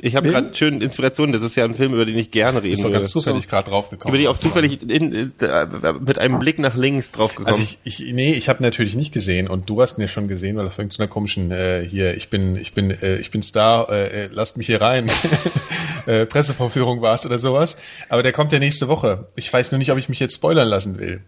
Ich 0.00 0.14
habe 0.14 0.28
gerade 0.28 0.54
schön 0.54 0.80
Inspiration, 0.80 1.32
das 1.32 1.42
ist 1.42 1.56
ja 1.56 1.64
ein 1.64 1.74
Film, 1.74 1.92
über 1.92 2.04
den 2.04 2.16
ich 2.16 2.30
gerne 2.30 2.62
reden 2.62 2.80
würde. 2.82 2.94
ganz 2.94 3.10
zufällig 3.10 3.48
gerade 3.48 3.70
drauf 3.70 3.90
gekommen. 3.90 4.14
Über 4.14 4.18
die 4.18 4.28
auch 4.28 4.36
zufällig 4.36 4.88
in, 4.88 5.32
äh, 5.40 5.66
mit 6.00 6.18
einem 6.18 6.38
Blick 6.38 6.60
nach 6.60 6.76
links 6.76 7.10
drauf 7.10 7.34
gekommen. 7.34 7.48
Also 7.48 7.62
ich, 7.62 7.78
ich 7.82 8.12
nee, 8.12 8.32
ich 8.32 8.48
habe 8.48 8.62
natürlich 8.62 8.94
nicht 8.94 9.12
gesehen 9.12 9.48
und 9.48 9.68
du 9.68 9.82
hast 9.82 9.98
ihn 9.98 10.02
ja 10.02 10.08
schon 10.08 10.28
gesehen, 10.28 10.56
weil 10.56 10.68
auf 10.68 10.78
irgendeiner 10.78 11.08
komischen 11.08 11.50
äh, 11.50 11.84
hier, 11.84 12.16
ich 12.16 12.30
bin, 12.30 12.54
ich 12.56 12.74
bin, 12.74 12.92
äh, 12.92 13.16
ich 13.16 13.32
bin 13.32 13.42
Star, 13.42 13.88
äh, 13.90 14.26
äh, 14.26 14.28
lasst 14.30 14.56
mich 14.56 14.68
hier 14.68 14.80
rein. 14.80 15.10
äh, 16.06 16.26
Pressevorführung 16.26 17.02
war 17.02 17.16
es 17.16 17.26
oder 17.26 17.38
sowas. 17.38 17.76
Aber 18.08 18.22
der 18.22 18.32
kommt 18.32 18.52
ja 18.52 18.60
nächste 18.60 18.86
Woche. 18.86 19.26
Ich 19.34 19.52
weiß 19.52 19.72
nur 19.72 19.80
nicht, 19.80 19.90
ob 19.90 19.98
ich 19.98 20.08
mich 20.08 20.20
jetzt 20.20 20.34
spoilern 20.34 20.68
lassen 20.68 21.00
will. 21.00 21.22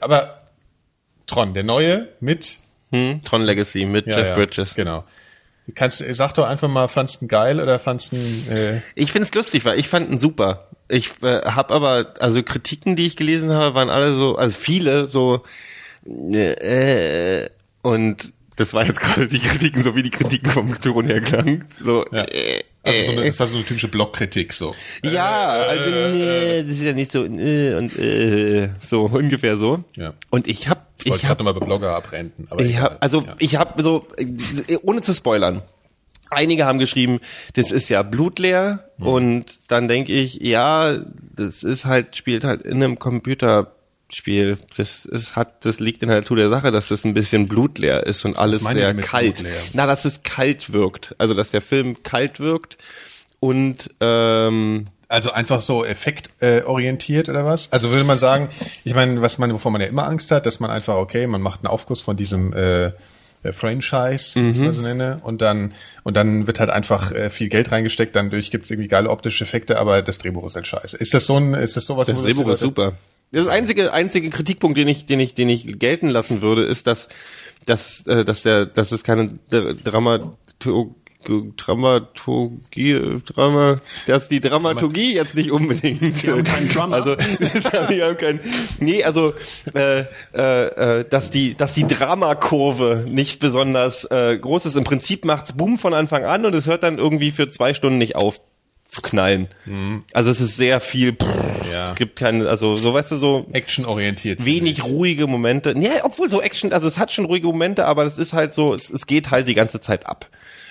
Aber 0.00 0.40
Tron, 1.26 1.54
der 1.54 1.62
neue 1.62 2.08
mit 2.20 2.58
hm? 2.90 3.22
Tron 3.24 3.42
Legacy 3.42 3.86
mit 3.86 4.06
ja, 4.06 4.18
Jeff 4.18 4.28
ja, 4.28 4.34
Bridges. 4.34 4.74
Genau. 4.74 5.04
Kannst, 5.74 6.04
sag 6.10 6.34
doch 6.34 6.46
einfach 6.46 6.68
mal, 6.68 6.88
fandst 6.88 7.22
du 7.22 7.26
geil 7.26 7.60
oder 7.60 7.78
fandst 7.78 8.12
du 8.12 8.16
äh, 8.16 8.82
Ich 8.94 9.12
find's 9.12 9.32
lustig, 9.32 9.64
weil 9.64 9.78
ich 9.78 9.88
fand 9.88 10.10
ihn 10.10 10.18
super. 10.18 10.68
Ich 10.88 11.22
äh, 11.22 11.40
habe 11.46 11.74
aber, 11.74 12.14
also 12.20 12.42
Kritiken, 12.42 12.96
die 12.96 13.06
ich 13.06 13.16
gelesen 13.16 13.50
habe, 13.50 13.74
waren 13.74 13.88
alle 13.88 14.14
so, 14.14 14.36
also 14.36 14.54
viele 14.54 15.08
so, 15.08 15.42
äh, 16.06 17.48
und 17.80 18.32
das 18.56 18.72
war 18.74 18.86
jetzt 18.86 19.00
gerade 19.00 19.26
die 19.28 19.38
Kritiken, 19.40 19.82
so 19.82 19.94
wie 19.96 20.02
die 20.02 20.10
Kritiken 20.10 20.50
vom 20.50 20.80
Ton 20.80 21.06
her 21.06 21.20
klang. 21.20 21.64
So, 21.84 22.04
Ja. 22.12 22.22
äh, 22.24 22.62
also 22.82 23.02
so 23.06 23.12
äh, 23.12 23.16
eine, 23.16 23.26
das 23.26 23.40
war 23.40 23.46
so 23.46 23.56
eine 23.56 23.64
typische 23.64 23.88
Blogkritik 23.88 24.52
so. 24.52 24.74
Ja, 25.02 25.46
also 25.52 25.90
nee, 25.90 26.62
das 26.62 26.70
ist 26.72 26.82
ja 26.82 26.92
nicht 26.92 27.10
so 27.10 27.24
äh, 27.24 27.74
und 27.74 27.98
äh, 27.98 28.68
so 28.82 29.02
ungefähr 29.06 29.56
so. 29.56 29.82
Ja. 29.96 30.12
Und 30.30 30.46
ich 30.48 30.68
habe 30.68 30.80
Ich 31.02 31.10
wollte 31.10 31.22
ich 31.24 31.28
habe 31.30 31.36
gerade 31.38 31.44
nochmal 31.44 31.60
bei 31.60 31.66
Blogger 31.66 31.96
abrenten. 31.96 32.46
Aber 32.50 32.62
ich 32.62 32.78
hab, 32.78 33.02
also 33.02 33.22
ja. 33.22 33.34
ich 33.38 33.56
habe 33.56 33.82
so 33.82 34.06
äh, 34.18 34.76
ohne 34.82 35.00
zu 35.00 35.14
spoilern. 35.14 35.62
Einige 36.30 36.64
haben 36.66 36.78
geschrieben, 36.78 37.20
das 37.54 37.70
ist 37.70 37.88
ja 37.88 38.02
blutleer 38.02 38.80
Mhm. 38.98 39.06
und 39.06 39.58
dann 39.68 39.88
denke 39.88 40.12
ich, 40.12 40.36
ja, 40.36 40.98
das 41.36 41.62
ist 41.64 41.84
halt 41.84 42.16
spielt 42.16 42.44
halt 42.44 42.62
in 42.62 42.74
einem 42.82 42.98
Computerspiel. 44.14 44.58
Das 44.76 45.04
ist 45.04 45.36
hat 45.36 45.64
das 45.64 45.80
liegt 45.80 46.02
in 46.02 46.08
der 46.08 46.18
Natur 46.18 46.36
der 46.36 46.48
Sache, 46.48 46.70
dass 46.70 46.88
das 46.88 47.04
ein 47.04 47.14
bisschen 47.14 47.48
blutleer 47.48 48.06
ist 48.06 48.24
und 48.24 48.38
alles 48.38 48.62
sehr 48.64 48.94
kalt. 48.94 49.36
blutleer? 49.36 49.60
Na, 49.74 49.86
dass 49.86 50.04
es 50.04 50.22
kalt 50.22 50.72
wirkt, 50.72 51.14
also 51.18 51.34
dass 51.34 51.50
der 51.50 51.60
Film 51.60 52.02
kalt 52.02 52.40
wirkt 52.40 52.78
und 53.40 53.90
ähm, 54.00 54.84
Also 55.08 55.32
einfach 55.32 55.60
so 55.60 55.84
effektorientiert 55.84 57.28
äh, 57.28 57.30
oder 57.30 57.44
was? 57.44 57.70
Also 57.72 57.90
würde 57.90 58.04
man 58.04 58.18
sagen, 58.18 58.48
ich 58.84 58.94
meine, 58.94 59.20
was 59.20 59.38
man, 59.38 59.52
wovon 59.52 59.72
man 59.72 59.80
ja 59.80 59.88
immer 59.88 60.06
Angst 60.06 60.30
hat, 60.30 60.46
dass 60.46 60.60
man 60.60 60.70
einfach, 60.70 60.96
okay, 60.96 61.26
man 61.26 61.42
macht 61.42 61.60
einen 61.60 61.68
Aufguss 61.68 62.00
von 62.00 62.16
diesem 62.16 62.52
äh, 62.52 62.92
äh, 63.42 63.52
Franchise, 63.52 64.40
wie 64.40 64.50
ich 64.50 64.56
es 64.56 64.62
mal 64.62 64.72
so 64.72 64.80
nenne, 64.80 65.20
und 65.22 65.42
dann 65.42 65.74
und 66.02 66.16
dann 66.16 66.46
wird 66.46 66.60
halt 66.60 66.70
einfach 66.70 67.12
äh, 67.12 67.30
viel 67.30 67.48
Geld 67.48 67.70
reingesteckt, 67.70 68.16
dann 68.16 68.30
durch 68.30 68.50
gibt's 68.50 68.70
irgendwie 68.70 68.88
geile 68.88 69.10
optische 69.10 69.44
Effekte, 69.44 69.78
aber 69.78 70.02
das 70.02 70.18
Drehbuch 70.18 70.46
ist 70.46 70.54
halt 70.54 70.66
scheiße. 70.66 70.96
Ist 70.96 71.14
das 71.14 71.26
so 71.26 71.36
ein, 71.36 71.54
ist 71.54 71.76
das 71.76 71.84
sowas? 71.84 72.06
Das 72.06 72.20
Drehbuch 72.20 72.48
ist 72.48 72.60
super. 72.60 72.94
Das 73.34 73.46
einzige 73.48 73.92
einzige 73.92 74.30
Kritikpunkt, 74.30 74.78
den 74.78 74.88
ich 74.88 75.06
den 75.06 75.20
ich 75.20 75.34
den 75.34 75.48
ich 75.48 75.78
gelten 75.78 76.08
lassen 76.08 76.40
würde, 76.42 76.64
ist, 76.64 76.86
dass 76.86 77.08
dass 77.66 78.06
äh, 78.06 78.24
dass 78.24 78.42
der 78.42 78.66
dass 78.66 78.92
es 78.92 79.04
keine 79.04 79.38
Dr- 79.50 79.74
Dramaturg 79.74 80.94
Dramaturgie, 81.56 83.22
Drama, 83.24 83.80
dass 84.06 84.28
die 84.28 84.40
Dramaturgie 84.40 85.14
jetzt 85.14 85.34
nicht 85.34 85.50
unbedingt. 85.50 86.00
Die 86.22 86.30
haben 86.30 86.44
keinen 86.44 86.68
Drummer. 86.74 86.96
Also, 86.96 87.16
die 87.90 88.02
haben 88.02 88.16
keinen, 88.16 88.40
nee, 88.78 89.02
also, 89.04 89.32
äh, 89.74 90.04
äh, 90.34 91.00
äh, 91.00 91.04
dass 91.08 91.30
die, 91.30 91.54
dass 91.54 91.74
die 91.74 91.86
Dramakurve 91.86 93.04
nicht 93.08 93.40
besonders 93.40 94.04
äh, 94.04 94.36
groß 94.38 94.66
ist. 94.66 94.76
Im 94.76 94.84
Prinzip 94.84 95.24
macht's 95.24 95.54
Boom 95.54 95.78
von 95.78 95.94
Anfang 95.94 96.24
an 96.24 96.44
und 96.44 96.54
es 96.54 96.66
hört 96.66 96.82
dann 96.82 96.98
irgendwie 96.98 97.30
für 97.30 97.48
zwei 97.48 97.74
Stunden 97.74 97.98
nicht 97.98 98.16
auf 98.16 98.40
zu 98.84 99.00
knallen. 99.00 99.48
Also 100.12 100.30
es 100.30 100.40
ist 100.40 100.56
sehr 100.56 100.78
viel, 100.80 101.12
pff, 101.14 101.26
Ja. 101.72 101.88
es 101.90 101.94
gibt 101.94 102.16
keine, 102.18 102.48
also 102.48 102.76
so 102.76 102.92
weißt 102.92 103.12
du 103.12 103.16
so 103.16 103.46
Action-orientiert. 103.52 104.44
wenig 104.44 104.84
ruhige 104.84 105.26
Momente. 105.26 105.74
Nee, 105.74 105.88
obwohl 106.02 106.28
so 106.28 106.42
Action, 106.42 106.72
also 106.72 106.86
es 106.86 106.98
hat 106.98 107.10
schon 107.12 107.24
ruhige 107.24 107.46
Momente, 107.46 107.86
aber 107.86 108.04
es 108.04 108.18
ist 108.18 108.34
halt 108.34 108.52
so, 108.52 108.74
es, 108.74 108.90
es 108.90 109.06
geht 109.06 109.30
halt 109.30 109.48
die 109.48 109.54
ganze 109.54 109.80
Zeit 109.80 110.06
ab. 110.06 110.28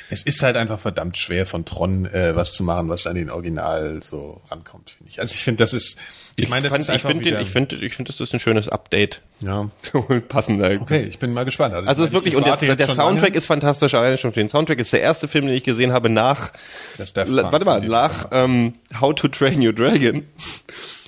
Es 0.09 0.21
ist 0.21 0.43
halt 0.43 0.57
einfach 0.57 0.79
verdammt 0.79 1.17
schwer 1.17 1.47
von 1.47 1.65
Tron 1.65 2.05
äh, 2.05 2.35
was 2.35 2.53
zu 2.53 2.63
machen, 2.63 2.87
was 2.87 3.07
an 3.07 3.15
den 3.15 3.31
Original 3.31 4.01
so 4.03 4.41
rankommt, 4.51 4.91
finde 4.91 5.09
ich. 5.09 5.19
Also 5.19 5.33
ich 5.33 5.43
finde, 5.43 5.63
das 5.63 5.73
ist, 5.73 5.97
ich 6.35 6.49
meine, 6.49 6.63
das 6.63 6.71
fand, 6.71 6.81
ist 6.81 6.89
ich 6.95 7.01
finde, 7.01 7.41
ich 7.41 7.49
finde, 7.49 7.75
ich 7.75 7.93
finde, 7.95 8.11
das 8.11 8.19
ist 8.19 8.33
ein 8.33 8.39
schönes 8.39 8.67
Update. 8.69 9.21
ja. 9.41 9.69
So 9.79 10.05
passender. 10.27 10.71
Okay, 10.81 11.05
ich 11.07 11.19
bin 11.19 11.33
mal 11.33 11.45
gespannt. 11.45 11.73
Also 11.75 11.89
ich 11.89 11.97
es 11.97 12.05
ist 12.05 12.13
wirklich, 12.13 12.33
ich 12.33 12.37
und 12.37 12.45
jetzt 12.47 12.61
der 12.61 12.87
Soundtrack 12.87 13.29
lange. 13.29 13.37
ist 13.37 13.45
fantastisch, 13.45 13.93
alleine 13.93 14.17
schon 14.17 14.31
für 14.33 14.39
den 14.39 14.49
Soundtrack 14.49 14.79
ist 14.79 14.91
der 14.93 15.01
erste 15.01 15.27
Film, 15.27 15.45
den 15.45 15.55
ich 15.55 15.63
gesehen 15.63 15.91
habe 15.93 16.09
nach, 16.09 16.51
warte 17.15 17.65
mal, 17.65 17.81
nach 17.81 18.27
ähm, 18.31 18.73
How 18.99 19.13
to 19.13 19.27
Train 19.27 19.65
Your 19.65 19.73
Dragon, 19.73 20.23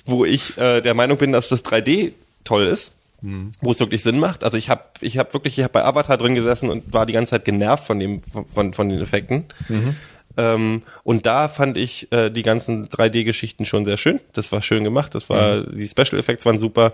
wo 0.04 0.24
ich 0.24 0.56
äh, 0.58 0.80
der 0.80 0.94
Meinung 0.94 1.18
bin, 1.18 1.32
dass 1.32 1.48
das 1.48 1.64
3D 1.64 2.12
toll 2.44 2.66
ist, 2.66 2.92
Mhm. 3.22 3.50
wo 3.62 3.70
es 3.70 3.80
wirklich 3.80 4.02
Sinn 4.02 4.18
macht. 4.18 4.44
Also 4.44 4.58
ich 4.58 4.68
habe 4.68 4.82
ich 5.00 5.16
hab 5.16 5.32
wirklich, 5.32 5.56
ich 5.56 5.64
habe 5.64 5.72
bei 5.72 5.82
Avatar 5.84 6.18
drin 6.18 6.34
gesessen 6.34 6.68
und 6.68 6.92
war 6.92 7.06
die 7.06 7.14
ganze 7.14 7.30
Zeit 7.30 7.46
genervt 7.46 7.84
von 7.84 7.98
dem 7.98 8.20
von, 8.52 8.74
von 8.74 8.88
den 8.90 9.00
Effekten. 9.00 9.46
Mhm. 9.68 9.96
Ähm, 10.36 10.82
und 11.02 11.24
da 11.26 11.48
fand 11.48 11.76
ich 11.78 12.10
äh, 12.12 12.30
die 12.30 12.42
ganzen 12.42 12.88
3D-Geschichten 12.88 13.64
schon 13.64 13.84
sehr 13.84 13.96
schön. 13.96 14.20
Das 14.34 14.52
war 14.52 14.60
schön 14.62 14.84
gemacht. 14.84 15.14
Das 15.14 15.28
war 15.30 15.58
Mhm. 15.58 15.78
die 15.78 15.88
Special 15.88 16.18
Effects 16.18 16.44
waren 16.44 16.58
super. 16.58 16.92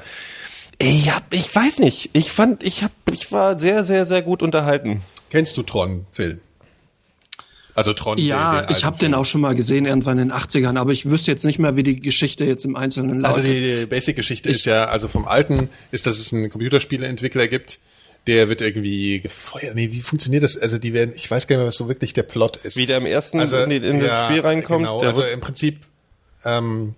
Ich 0.79 1.11
hab, 1.15 1.33
ich 1.35 1.55
weiß 1.55 1.81
nicht. 1.81 2.11
Ich 2.13 2.31
fand, 2.33 2.63
ich 2.63 2.83
hab, 2.83 2.93
ich 3.13 3.31
war 3.33 3.59
sehr, 3.59 3.85
sehr, 3.85 4.07
sehr 4.07 4.23
gut 4.23 4.43
unterhalten. 4.43 5.03
Kennst 5.31 5.57
du 5.57 5.63
Tron, 5.63 6.07
Phil? 6.13 6.41
Also 7.75 7.95
Tron. 7.95 8.19
Ja, 8.19 8.61
den- 8.61 8.69
den 8.69 8.77
ich 8.77 8.85
habe 8.85 8.99
den 8.99 9.15
auch 9.15 9.25
schon 9.25 9.41
mal 9.41 9.55
gesehen, 9.55 9.87
irgendwann 9.87 10.19
in 10.19 10.29
den 10.29 10.33
80ern, 10.37 10.77
aber 10.79 10.93
ich 10.93 11.09
wüsste 11.09 11.31
jetzt 11.31 11.45
nicht 11.45 11.59
mehr, 11.59 11.75
wie 11.75 11.83
die 11.83 12.01
Geschichte 12.01 12.45
jetzt 12.45 12.65
im 12.67 12.77
Einzelnen 12.77 13.25
Also 13.25 13.41
lautet. 13.41 13.55
die, 13.57 13.81
die 13.81 13.87
Basic-Geschichte 13.87 14.51
ist 14.51 14.67
ja, 14.67 14.87
also 14.87 15.09
vom 15.09 15.27
alten 15.27 15.71
ist, 15.91 16.07
dass 16.07 16.19
es 16.19 16.33
einen 16.35 16.51
Computerspieleentwickler 16.51 17.49
gibt, 17.49 17.79
der 18.27 18.49
wird 18.49 18.61
irgendwie 18.61 19.21
gefeuert. 19.21 19.75
Nee, 19.75 19.91
wie 19.91 20.01
funktioniert 20.01 20.45
das? 20.45 20.57
Also 20.57 20.79
die 20.79 20.93
werden, 20.93 21.13
ich 21.15 21.31
weiß 21.31 21.47
gar 21.47 21.57
nicht 21.57 21.61
mehr, 21.61 21.67
was 21.67 21.77
so 21.77 21.89
wirklich 21.89 22.13
der 22.13 22.23
Plot 22.23 22.59
ist. 22.59 22.77
Wie 22.77 22.87
der 22.87 22.99
im 22.99 23.07
ersten 23.07 23.41
in, 23.41 23.71
die, 23.71 23.77
in 23.77 24.01
das 24.01 24.27
Spiel 24.27 24.41
reinkommt. 24.41 24.85
Genau, 24.85 25.01
der 25.01 25.09
also 25.09 25.23
im 25.23 25.41
Prinzip, 25.41 25.81
ähm, 26.45 26.95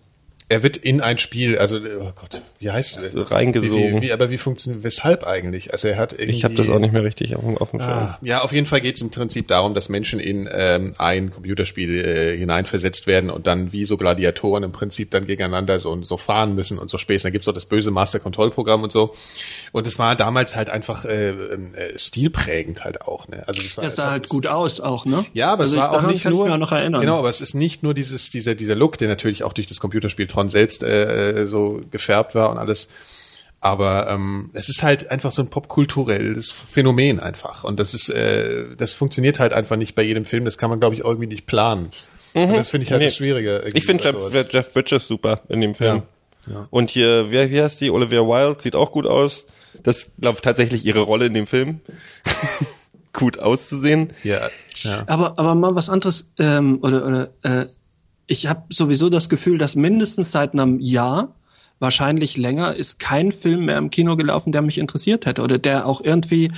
er 0.48 0.62
wird 0.62 0.76
in 0.76 1.00
ein 1.00 1.16
Spiel, 1.18 1.56
also 1.58 1.76
oh 1.78 2.12
Gott, 2.14 2.42
wie 2.60 2.70
heißt 2.70 2.98
es? 2.98 3.12
So 3.14 3.22
reingesogen. 3.22 3.96
Wie, 3.96 4.08
wie, 4.08 4.12
aber 4.12 4.30
wie 4.30 4.36
funktioniert, 4.38 4.84
weshalb 4.84 5.26
eigentlich? 5.26 5.72
Also 5.72 5.88
er 5.88 5.96
hat 5.96 6.12
irgendwie. 6.12 6.30
ich 6.36 6.44
habe 6.44 6.54
das 6.54 6.68
auch 6.68 6.78
nicht 6.78 6.92
mehr 6.92 7.02
richtig 7.02 7.34
auf, 7.34 7.42
dem- 7.42 7.56
auf 7.58 7.70
dem 7.70 7.80
Schirm. 7.80 7.90
Ah, 7.90 8.18
ja, 8.22 8.42
auf 8.42 8.52
jeden 8.52 8.66
Fall 8.66 8.80
geht 8.82 8.96
es 8.96 9.00
im 9.00 9.10
Prinzip 9.10 9.48
darum, 9.48 9.72
dass 9.74 9.88
Menschen 9.88 10.20
in 10.20 10.46
ähm, 10.52 10.94
ein 10.98 11.30
Computerspiel 11.30 12.04
äh, 12.04 12.36
hineinversetzt 12.36 13.06
werden 13.06 13.30
und 13.30 13.46
dann 13.46 13.72
wie 13.72 13.84
so 13.86 13.96
Gladiatoren 13.96 14.64
im 14.64 14.72
Prinzip 14.72 15.10
dann 15.10 15.26
gegeneinander 15.26 15.80
so, 15.80 16.00
so 16.02 16.16
fahren 16.18 16.54
müssen 16.54 16.78
und 16.78 16.90
so 16.90 16.98
Späße. 16.98 17.22
Dann 17.24 17.32
gibt's 17.32 17.48
auch 17.48 17.54
das 17.54 17.66
böse 17.66 17.90
Master-Control-Programm 17.90 18.82
und 18.82 18.92
so. 18.92 19.14
Und 19.72 19.86
es 19.86 19.98
war 19.98 20.14
damals 20.14 20.56
halt 20.56 20.68
einfach 20.68 21.04
äh, 21.06 21.30
äh, 21.30 21.98
stilprägend 21.98 22.84
halt 22.84 23.00
auch. 23.02 23.28
Ne? 23.28 23.42
Also 23.46 23.62
das 23.62 23.76
war 23.76 23.84
Das 23.84 23.94
es 23.94 23.96
sah 23.96 24.10
halt 24.10 24.24
es- 24.24 24.28
gut 24.30 24.46
aus 24.46 24.80
auch, 24.80 25.04
ne? 25.06 25.24
ja, 25.32 25.52
aber 25.52 25.62
Also 25.62 25.76
es 25.76 25.82
ich- 25.82 25.90
war 25.90 25.92
auch 25.98 26.06
nicht 26.06 26.22
kann 26.22 26.32
ich 26.32 26.36
nur, 26.36 26.44
mich 26.44 26.54
auch 26.54 26.58
noch 26.58 26.72
erinnern. 26.72 27.00
genau, 27.00 27.18
aber 27.18 27.28
es 27.30 27.40
ist 27.40 27.54
nicht 27.54 27.82
nur 27.82 27.94
dieses, 27.94 28.30
dieser, 28.30 28.54
dieser 28.54 28.74
Look, 28.74 28.98
der 28.98 29.08
natürlich 29.08 29.42
auch 29.42 29.52
durch 29.52 29.66
das 29.66 29.80
Computerspiel 29.80 30.26
Tron 30.44 30.50
selbst 30.50 30.82
äh, 30.82 31.46
so 31.46 31.80
gefärbt 31.90 32.34
war 32.34 32.50
und 32.50 32.58
alles. 32.58 32.88
Aber 33.60 34.08
ähm, 34.10 34.50
es 34.52 34.68
ist 34.68 34.82
halt 34.82 35.10
einfach 35.10 35.32
so 35.32 35.40
ein 35.40 35.48
popkulturelles 35.48 36.52
Phänomen 36.52 37.18
einfach. 37.18 37.64
Und 37.64 37.80
das 37.80 37.94
ist, 37.94 38.10
äh, 38.10 38.66
das 38.76 38.92
funktioniert 38.92 39.38
halt 39.38 39.54
einfach 39.54 39.76
nicht 39.76 39.94
bei 39.94 40.02
jedem 40.02 40.26
Film. 40.26 40.44
Das 40.44 40.58
kann 40.58 40.68
man, 40.68 40.80
glaube 40.80 40.94
ich, 40.94 41.02
irgendwie 41.02 41.26
nicht 41.26 41.46
planen. 41.46 41.88
Und 42.34 42.52
das 42.56 42.68
finde 42.68 42.84
ich 42.84 42.90
halt 42.90 43.00
Nee. 43.00 43.06
das 43.06 43.16
Schwierige. 43.16 43.62
Ich 43.72 43.86
finde 43.86 44.04
Jeff. 44.04 44.52
Jeff 44.52 44.72
Bridges 44.74 45.06
super 45.06 45.40
in 45.48 45.60
dem 45.60 45.74
Film. 45.74 46.02
Ja. 46.46 46.66
Und 46.68 46.90
hier, 46.90 47.30
wer, 47.30 47.50
wie 47.50 47.62
heißt 47.62 47.80
die? 47.80 47.90
Olivia 47.90 48.20
Wilde 48.20 48.60
sieht 48.60 48.74
auch 48.76 48.92
gut 48.92 49.06
aus. 49.06 49.46
Das 49.82 50.10
glaube 50.20 50.40
tatsächlich 50.42 50.84
ihre 50.84 51.00
Rolle 51.00 51.26
in 51.26 51.34
dem 51.34 51.46
Film. 51.46 51.80
gut 53.14 53.38
auszusehen. 53.38 54.12
Ja, 54.24 54.40
ja. 54.82 55.04
Aber, 55.06 55.38
aber 55.38 55.54
mal 55.54 55.74
was 55.74 55.88
anderes, 55.88 56.26
ähm, 56.38 56.80
oder, 56.82 57.06
oder 57.06 57.30
äh, 57.42 57.66
ich 58.26 58.46
habe 58.46 58.62
sowieso 58.72 59.10
das 59.10 59.28
Gefühl, 59.28 59.58
dass 59.58 59.74
mindestens 59.76 60.32
seit 60.32 60.52
einem 60.52 60.80
Jahr, 60.80 61.34
wahrscheinlich 61.78 62.36
länger, 62.36 62.74
ist 62.74 62.98
kein 62.98 63.32
Film 63.32 63.66
mehr 63.66 63.78
im 63.78 63.90
Kino 63.90 64.16
gelaufen, 64.16 64.52
der 64.52 64.62
mich 64.62 64.78
interessiert 64.78 65.26
hätte 65.26 65.42
oder 65.42 65.58
der 65.58 65.86
auch 65.86 66.00
irgendwie 66.00 66.50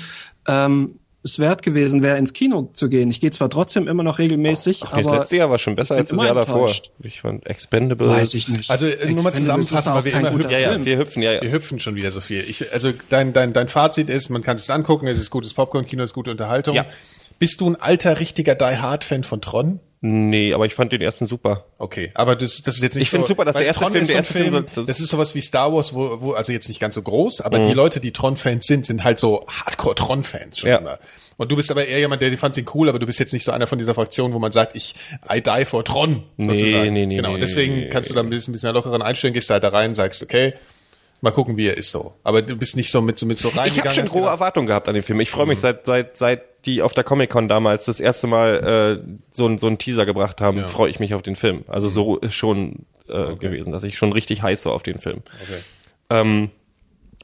ähm, 0.46 0.98
es 1.26 1.38
wert 1.38 1.62
gewesen 1.62 2.02
wäre, 2.02 2.18
ins 2.18 2.32
Kino 2.32 2.70
zu 2.72 2.88
gehen. 2.88 3.10
Ich 3.10 3.20
gehe 3.20 3.30
zwar 3.30 3.50
trotzdem 3.50 3.88
immer 3.88 4.02
noch 4.02 4.18
regelmäßig, 4.18 4.80
Das 4.80 4.92
aber 4.92 5.18
letzte 5.18 5.36
Jahr 5.36 5.50
war 5.50 5.58
schon 5.58 5.74
besser 5.76 5.96
als 5.96 6.08
das 6.08 6.22
Jahr 6.22 6.34
davor. 6.34 6.70
Ich 7.02 7.20
fand 7.20 7.44
Expendables. 7.46 8.08
weiß 8.08 8.34
ich 8.34 8.48
nicht. 8.48 8.70
Also 8.70 8.86
äh, 8.86 9.10
nur 9.10 9.24
mal 9.24 9.32
zusammenfassen, 9.32 9.92
weil 9.92 10.04
wir 10.04 10.14
immer 10.14 10.32
hüpfen. 10.32 10.50
Ja, 10.50 10.58
ja, 10.58 10.84
wir 10.84 10.98
hüpfen, 10.98 11.22
ja, 11.22 11.32
ja. 11.32 11.42
Wir 11.42 11.50
hüpfen 11.50 11.80
schon 11.80 11.96
wieder 11.96 12.10
so 12.10 12.20
viel. 12.20 12.44
Ich, 12.48 12.72
also 12.72 12.92
dein, 13.10 13.32
dein, 13.32 13.52
dein 13.52 13.68
Fazit 13.68 14.08
ist, 14.08 14.30
man 14.30 14.42
kann 14.42 14.56
es 14.56 14.70
angucken, 14.70 15.08
es 15.08 15.18
ist 15.18 15.30
gutes 15.30 15.52
Popcorn-Kino, 15.52 16.04
es 16.04 16.10
ist 16.10 16.14
gute 16.14 16.30
Unterhaltung. 16.30 16.76
Ja. 16.76 16.86
Bist 17.38 17.60
du 17.60 17.68
ein 17.70 17.76
alter, 17.76 18.18
richtiger 18.20 18.54
Die 18.54 18.64
Hard-Fan 18.64 19.24
von 19.24 19.40
Tron? 19.40 19.80
Nee, 20.02 20.52
aber 20.54 20.66
ich 20.66 20.74
fand 20.74 20.92
den 20.92 21.00
ersten 21.00 21.26
super. 21.26 21.64
Okay, 21.78 22.10
aber 22.14 22.36
das, 22.36 22.62
das 22.62 22.76
ist 22.76 22.82
jetzt 22.82 22.94
nicht 22.96 23.12
Ich 23.12 23.18
so, 23.20 23.24
super, 23.26 23.44
dass 23.44 23.56
der 23.56 23.64
erste 23.66 23.82
Tron 23.82 23.92
Film- 23.92 24.06
der 24.06 24.16
erste 24.16 24.32
Film 24.34 24.50
Film, 24.50 24.66
so- 24.72 24.84
das 24.84 25.00
ist 25.00 25.08
sowas 25.08 25.34
wie 25.34 25.40
Star 25.40 25.72
Wars, 25.72 25.94
wo, 25.94 26.20
wo 26.20 26.32
also 26.32 26.52
jetzt 26.52 26.68
nicht 26.68 26.80
ganz 26.80 26.94
so 26.94 27.02
groß, 27.02 27.40
aber 27.40 27.58
Mhm. 27.58 27.64
die 27.68 27.72
Leute, 27.72 27.98
die 28.00 28.12
Tron-Fans 28.12 28.66
sind, 28.66 28.86
sind 28.86 29.04
halt 29.04 29.18
so 29.18 29.46
Hardcore-Tron-Fans 29.48 30.58
schon 30.58 30.70
Ja. 30.70 30.76
immer. 30.76 30.98
Und 31.38 31.50
du 31.50 31.56
bist 31.56 31.70
aber 31.70 31.86
eher 31.86 31.98
jemand, 31.98 32.22
der 32.22 32.30
die 32.30 32.36
fand 32.36 32.56
ihn 32.56 32.66
cool, 32.74 32.88
aber 32.88 32.98
du 32.98 33.06
bist 33.06 33.18
jetzt 33.18 33.32
nicht 33.32 33.44
so 33.44 33.52
einer 33.52 33.66
von 33.66 33.78
dieser 33.78 33.94
Fraktion, 33.94 34.32
wo 34.32 34.38
man 34.38 34.52
sagt, 34.52 34.76
ich 34.76 34.94
I 35.30 35.40
die 35.42 35.64
for 35.64 35.84
Tron. 35.84 36.22
Nee, 36.36 36.58
sozusagen. 36.58 36.92
nee, 36.92 37.06
nee, 37.06 37.16
Genau, 37.16 37.32
nee, 37.34 37.40
deswegen 37.40 37.74
nee, 37.76 37.88
kannst 37.88 38.08
du 38.10 38.14
da 38.14 38.20
ein 38.20 38.28
bisschen, 38.30 38.52
ein 38.52 38.54
bisschen 38.54 38.72
lockeren 38.74 39.02
einstellen, 39.02 39.34
gehst 39.34 39.50
halt 39.50 39.64
da 39.64 39.68
rein, 39.68 39.94
sagst, 39.94 40.22
okay, 40.22 40.54
mal 41.20 41.30
gucken, 41.30 41.56
wie 41.56 41.66
er 41.68 41.76
ist 41.76 41.90
so. 41.90 42.14
Aber 42.24 42.42
du 42.42 42.56
bist 42.56 42.76
nicht 42.76 42.90
so 42.90 43.00
mit, 43.00 43.18
so 43.18 43.26
mit 43.26 43.38
so 43.38 43.48
reingegangen. 43.48 43.72
Ich 43.74 43.84
habe 43.84 43.94
schon 43.94 44.04
große 44.06 44.28
Erwartungen 44.30 44.66
gehabt 44.66 44.88
an 44.88 44.94
den 44.94 45.02
Film. 45.02 45.20
Ich 45.20 45.30
freue 45.30 45.46
mich 45.46 45.58
seit 45.60 45.86
seit 45.86 46.16
seit 46.16 46.42
die 46.66 46.82
auf 46.82 46.92
der 46.94 47.04
Comic 47.04 47.30
Con 47.30 47.48
damals 47.48 47.84
das 47.84 48.00
erste 48.00 48.26
Mal 48.26 48.98
äh, 49.02 49.16
so 49.30 49.46
ein 49.46 49.58
so 49.58 49.66
ein 49.68 49.78
Teaser 49.78 50.04
gebracht 50.06 50.40
haben, 50.40 50.58
Ja. 50.58 50.68
freue 50.68 50.90
ich 50.90 50.98
mich 51.00 51.14
auf 51.14 51.22
den 51.22 51.36
Film. 51.36 51.64
Also 51.68 51.88
so 51.88 52.16
ist 52.16 52.34
schon 52.34 52.86
äh, 53.08 53.34
gewesen, 53.36 53.72
dass 53.72 53.84
ich 53.84 53.96
schon 53.98 54.12
richtig 54.12 54.42
heiß 54.42 54.64
war 54.66 54.72
auf 54.72 54.82
den 54.82 54.98
Film. 54.98 55.22
Okay. 55.42 55.60
Ähm, 56.10 56.50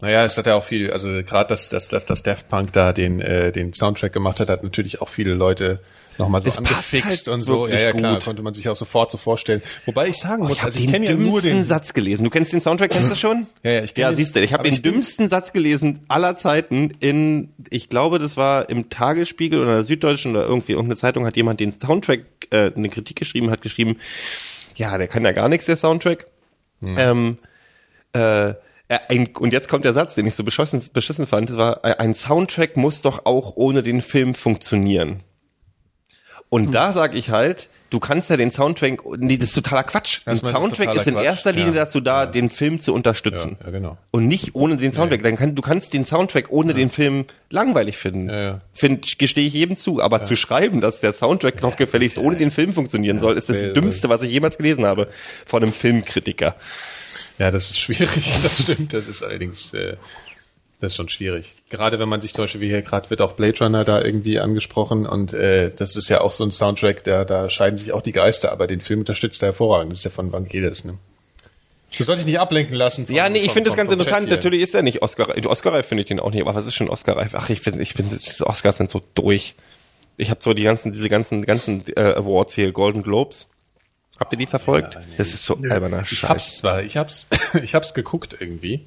Naja, 0.01 0.25
es 0.25 0.37
hat 0.39 0.47
ja 0.47 0.55
auch 0.57 0.65
viel, 0.65 0.91
also 0.93 1.09
gerade 1.09 1.49
dass 1.49 1.69
dass 1.71 1.89
dass 1.89 2.05
das 2.07 2.23
Daft 2.23 2.49
Punk 2.49 2.73
da 2.73 2.93
den 2.93 3.21
äh, 3.21 3.53
den 3.53 3.73
Soundtrack 3.73 4.13
gemacht 4.13 4.41
hat, 4.41 4.49
hat 4.49 4.63
natürlich 4.65 5.01
auch 5.01 5.09
viele 5.09 5.35
Leute 5.35 5.81
nochmal 6.19 6.43
so 6.43 6.51
passt 6.51 6.59
angefixt 6.59 7.27
halt 7.27 7.35
und 7.35 7.43
so. 7.43 7.67
Ja, 7.67 7.79
ja, 7.79 7.93
klar, 7.93 8.15
gut. 8.15 8.25
konnte 8.25 8.43
man 8.43 8.55
sich 8.55 8.69
auch 8.69 8.77
sofort 8.77 9.11
so 9.11 9.19
vorstellen. 9.19 9.63
Wobei 9.87 10.09
ich 10.09 10.19
sagen 10.19 10.45
muss, 10.45 10.53
ich 10.53 10.59
habe 10.59 10.67
also 10.67 10.79
ich 10.79 10.87
den 10.87 10.93
kenne 10.93 11.07
ja 11.07 11.13
nur 11.13 11.41
dümmsten 11.41 11.51
den. 11.51 11.65
Satz 11.65 11.95
gelesen. 11.95 12.25
Du 12.25 12.31
kennst 12.31 12.53
den 12.53 12.61
Soundtrack, 12.61 12.91
kennst 12.91 13.11
du 13.11 13.17
schon? 13.17 13.47
Ja, 13.63 13.71
ja, 13.71 13.83
ich 13.83 13.95
kenn 13.95 14.03
Ja, 14.03 14.13
siehst 14.13 14.37
du, 14.37 14.41
ich 14.41 14.53
habe 14.53 14.69
den 14.69 14.83
dümmsten 14.83 15.29
Satz 15.29 15.53
gelesen 15.53 16.01
aller 16.09 16.37
Zeiten 16.37 16.91
in, 17.01 17.53
ich 17.71 17.89
glaube, 17.89 18.19
das 18.19 18.37
war 18.37 18.69
im 18.69 18.91
Tagesspiegel 18.91 19.61
oder 19.61 19.75
der 19.75 19.85
Süddeutschen 19.85 20.33
oder 20.37 20.47
irgendwie 20.47 20.73
irgendeine 20.73 20.97
Zeitung 20.97 21.27
hat 21.27 21.37
jemand 21.37 21.61
den 21.61 21.73
Soundtrack 21.73 22.21
äh, 22.51 22.71
eine 22.75 22.89
Kritik 22.89 23.19
geschrieben, 23.19 23.51
hat 23.51 23.63
geschrieben, 23.63 23.97
ja, 24.77 24.97
der 24.99 25.09
kann 25.09 25.25
ja 25.25 25.33
gar 25.33 25.49
nichts, 25.49 25.67
der 25.67 25.77
Soundtrack. 25.77 26.27
Ähm, 26.85 27.39
äh, 28.13 28.55
äh, 28.93 28.99
ein, 29.09 29.29
und 29.37 29.53
jetzt 29.53 29.69
kommt 29.69 29.85
der 29.85 29.93
Satz, 29.93 30.15
den 30.15 30.27
ich 30.27 30.35
so 30.35 30.45
beschissen, 30.45 30.83
beschissen 30.93 31.27
fand, 31.27 31.49
das 31.49 31.57
war, 31.57 31.85
äh, 31.85 31.97
ein 31.97 32.13
Soundtrack 32.13 32.77
muss 32.77 33.01
doch 33.01 33.25
auch 33.25 33.57
ohne 33.57 33.83
den 33.83 34.03
Film 34.03 34.35
funktionieren. 34.35 35.23
Und 36.53 36.67
Hm. 36.67 36.73
da 36.73 36.93
sage 36.93 37.17
ich 37.17 37.31
halt, 37.31 37.71
du 37.89 37.99
kannst 37.99 38.29
ja 38.29 38.37
den 38.37 38.51
Soundtrack, 38.51 39.01
nee, 39.17 39.39
das 39.39 39.49
ist 39.49 39.55
totaler 39.55 39.85
Quatsch. 39.85 40.19
Ein 40.27 40.33
Erstmal 40.33 40.53
ist 40.53 40.59
Soundtrack 40.59 40.79
totaler 40.89 41.01
ist 41.01 41.07
in 41.07 41.15
Quatsch. 41.15 41.25
erster 41.25 41.53
Linie 41.53 41.69
Ja. 41.75 41.85
dazu 41.87 42.01
da, 42.03 42.25
Ja, 42.25 42.31
den 42.31 42.51
Film 42.51 42.79
zu 42.79 42.93
unterstützen. 42.93 43.57
Ja, 43.61 43.67
ja, 43.69 43.71
genau. 43.73 43.97
Und 44.11 44.27
nicht 44.29 44.55
ohne 44.55 44.77
den 44.77 44.93
Soundtrack. 44.93 45.23
Dann 45.23 45.37
kann, 45.37 45.55
du 45.55 45.63
kannst 45.63 45.95
den 45.95 46.05
Soundtrack 46.05 46.51
ohne 46.51 46.75
den 46.75 46.91
Film 46.91 47.25
langweilig 47.49 47.97
finden. 47.97 48.29
Ja. 48.29 48.61
Find, 48.75 49.19
gestehe 49.19 49.47
ich 49.47 49.55
jedem 49.55 49.77
zu. 49.77 50.03
Aber 50.03 50.21
zu 50.21 50.37
schreiben, 50.37 50.83
dass 50.83 51.01
der 51.01 51.15
Soundtrack 51.15 51.63
doch 51.63 51.77
gefälligst 51.77 52.19
ohne 52.19 52.37
den 52.37 52.51
Film 52.51 52.75
funktionieren 52.75 53.19
soll, 53.19 53.39
ist 53.39 53.49
das 53.49 53.57
Dümmste, 53.73 54.11
was 54.11 54.23
ich 54.23 54.31
jemals 54.31 54.59
gelesen 54.59 54.85
habe. 54.85 55.09
Von 55.47 55.63
einem 55.63 55.73
Filmkritiker. 55.73 56.55
Ja, 57.39 57.51
das 57.51 57.71
ist 57.71 57.81
schwierig, 57.81 58.11
das 58.43 58.63
stimmt. 58.63 58.93
Das 58.93 59.07
ist 59.07 59.23
allerdings, 59.23 59.73
äh, 59.73 59.97
das 60.83 60.93
ist 60.93 60.97
schon 60.97 61.09
schwierig. 61.09 61.55
Gerade 61.71 62.01
wenn 62.01 62.09
man 62.09 62.21
sich 62.21 62.35
zum 62.35 62.43
Beispiel, 62.43 62.61
wie 62.61 62.67
hier 62.67 62.83
gerade 62.83 63.09
wird 63.09 63.21
auch 63.21 63.35
Blade 63.35 63.57
Runner 63.61 63.85
da 63.85 64.03
irgendwie 64.03 64.41
angesprochen 64.41 65.07
und 65.07 65.33
äh, 65.33 65.71
das 65.73 65.95
ist 65.95 66.09
ja 66.09 66.21
auch 66.23 66.33
so 66.33 66.43
ein 66.43 66.51
Soundtrack, 66.51 67.05
da, 67.05 67.25
da 67.25 67.49
scheiden 67.49 67.79
sich 67.79 67.93
auch 67.93 68.03
die 68.03 68.11
Geister, 68.11 68.51
aber 68.51 68.67
den 68.67 68.81
Film 68.81 69.01
unterstützt 69.01 69.41
er 69.43 69.51
hervorragend. 69.51 69.93
Das 69.93 70.01
ist 70.01 70.05
ja 70.07 70.11
von 70.11 70.33
Vangelis, 70.33 70.85
ne? 70.85 70.99
Du 71.97 72.03
sollst 72.03 72.23
dich 72.25 72.33
nicht 72.33 72.41
ablenken 72.41 72.75
lassen. 72.75 73.07
Von, 73.07 73.15
Ja, 73.15 73.29
nee, 73.29 73.39
ich 73.39 73.53
finde 73.53 73.71
das 73.71 73.77
ganz 73.77 73.93
interessant. 73.93 74.29
Natürlich 74.29 74.61
ist 74.63 74.75
er 74.75 74.83
nicht 74.83 75.03
Oscar. 75.03 75.37
Oscar-reif 75.47 75.87
finde 75.87 76.03
ich 76.03 76.09
den 76.09 76.19
auch 76.19 76.33
nicht. 76.33 76.41
Aber 76.41 76.55
was 76.55 76.67
ist 76.67 76.75
schon 76.75 76.89
Oscar-reif? 76.89 77.35
Ach, 77.37 77.49
ich 77.49 77.61
finde, 77.61 77.81
ich 77.81 77.93
finde, 77.93 78.17
diese 78.17 78.47
Oscars 78.47 78.79
sind 78.79 78.91
so 78.91 79.03
durch. 79.15 79.55
Ich 80.17 80.31
habe 80.31 80.43
so 80.43 80.53
die 80.53 80.63
ganzen, 80.65 80.93
diese 80.93 81.09
ganzen, 81.09 81.45
ganzen 81.45 81.85
äh, 81.95 82.15
Awards 82.15 82.55
hier, 82.55 82.73
Golden 82.73 83.03
Globes. 83.03 83.49
Habt 84.19 84.33
ihr 84.33 84.39
die 84.39 84.47
verfolgt? 84.47 84.97
das 85.19 85.35
ist 85.35 85.45
so 85.45 85.59
alberner 85.71 86.03
Ich 86.03 86.19
Scheiß. 86.19 86.31
hab's 86.31 86.59
zwar, 86.59 86.83
ich 86.83 86.97
hab's, 86.97 87.29
ich 87.63 87.75
hab's 87.75 87.95
geguckt 87.95 88.37
irgendwie 88.41 88.87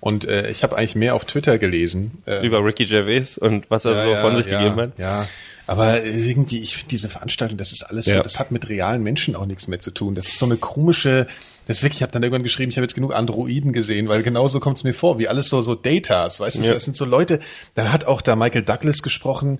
und 0.00 0.24
äh, 0.24 0.50
ich 0.50 0.62
habe 0.62 0.76
eigentlich 0.76 0.94
mehr 0.94 1.14
auf 1.14 1.24
Twitter 1.24 1.58
gelesen. 1.58 2.12
Äh, 2.26 2.44
Über 2.46 2.64
Ricky 2.64 2.84
Gervais 2.86 3.36
und 3.38 3.70
was 3.70 3.84
er 3.84 4.04
so 4.04 4.20
von 4.20 4.36
sich 4.36 4.46
ja, 4.46 4.58
gegeben 4.58 4.80
hat. 4.80 4.92
Ja, 4.98 5.28
aber 5.66 6.02
irgendwie, 6.04 6.60
ich 6.60 6.74
finde 6.74 6.88
diese 6.88 7.08
Veranstaltung, 7.08 7.56
das 7.58 7.70
ist 7.72 7.82
alles 7.84 8.06
so, 8.06 8.12
Ja. 8.12 8.22
das 8.22 8.38
hat 8.38 8.50
mit 8.50 8.68
realen 8.68 9.02
Menschen 9.02 9.36
auch 9.36 9.46
nichts 9.46 9.68
mehr 9.68 9.78
zu 9.78 9.90
tun. 9.92 10.14
Das 10.14 10.26
ist 10.26 10.38
so 10.38 10.46
eine 10.46 10.56
komische, 10.56 11.26
das 11.66 11.76
ist 11.78 11.82
wirklich, 11.84 11.98
ich 11.98 12.02
habe 12.02 12.12
dann 12.12 12.22
irgendwann 12.22 12.42
geschrieben, 12.42 12.70
ich 12.70 12.76
habe 12.76 12.84
jetzt 12.84 12.94
genug 12.94 13.14
Androiden 13.14 13.72
gesehen, 13.72 14.08
weil 14.08 14.22
genauso 14.22 14.58
kommt 14.58 14.78
es 14.78 14.84
mir 14.84 14.94
vor, 14.94 15.18
wie 15.18 15.28
alles 15.28 15.48
so 15.48 15.62
so 15.62 15.74
Datas, 15.76 16.40
weißt 16.40 16.58
du, 16.58 16.62
Ja. 16.62 16.74
das 16.74 16.84
sind 16.84 16.96
so 16.96 17.04
Leute, 17.04 17.38
dann 17.74 17.92
hat 17.92 18.04
auch 18.06 18.20
da 18.22 18.34
Michael 18.36 18.62
Douglas 18.62 19.02
gesprochen. 19.02 19.58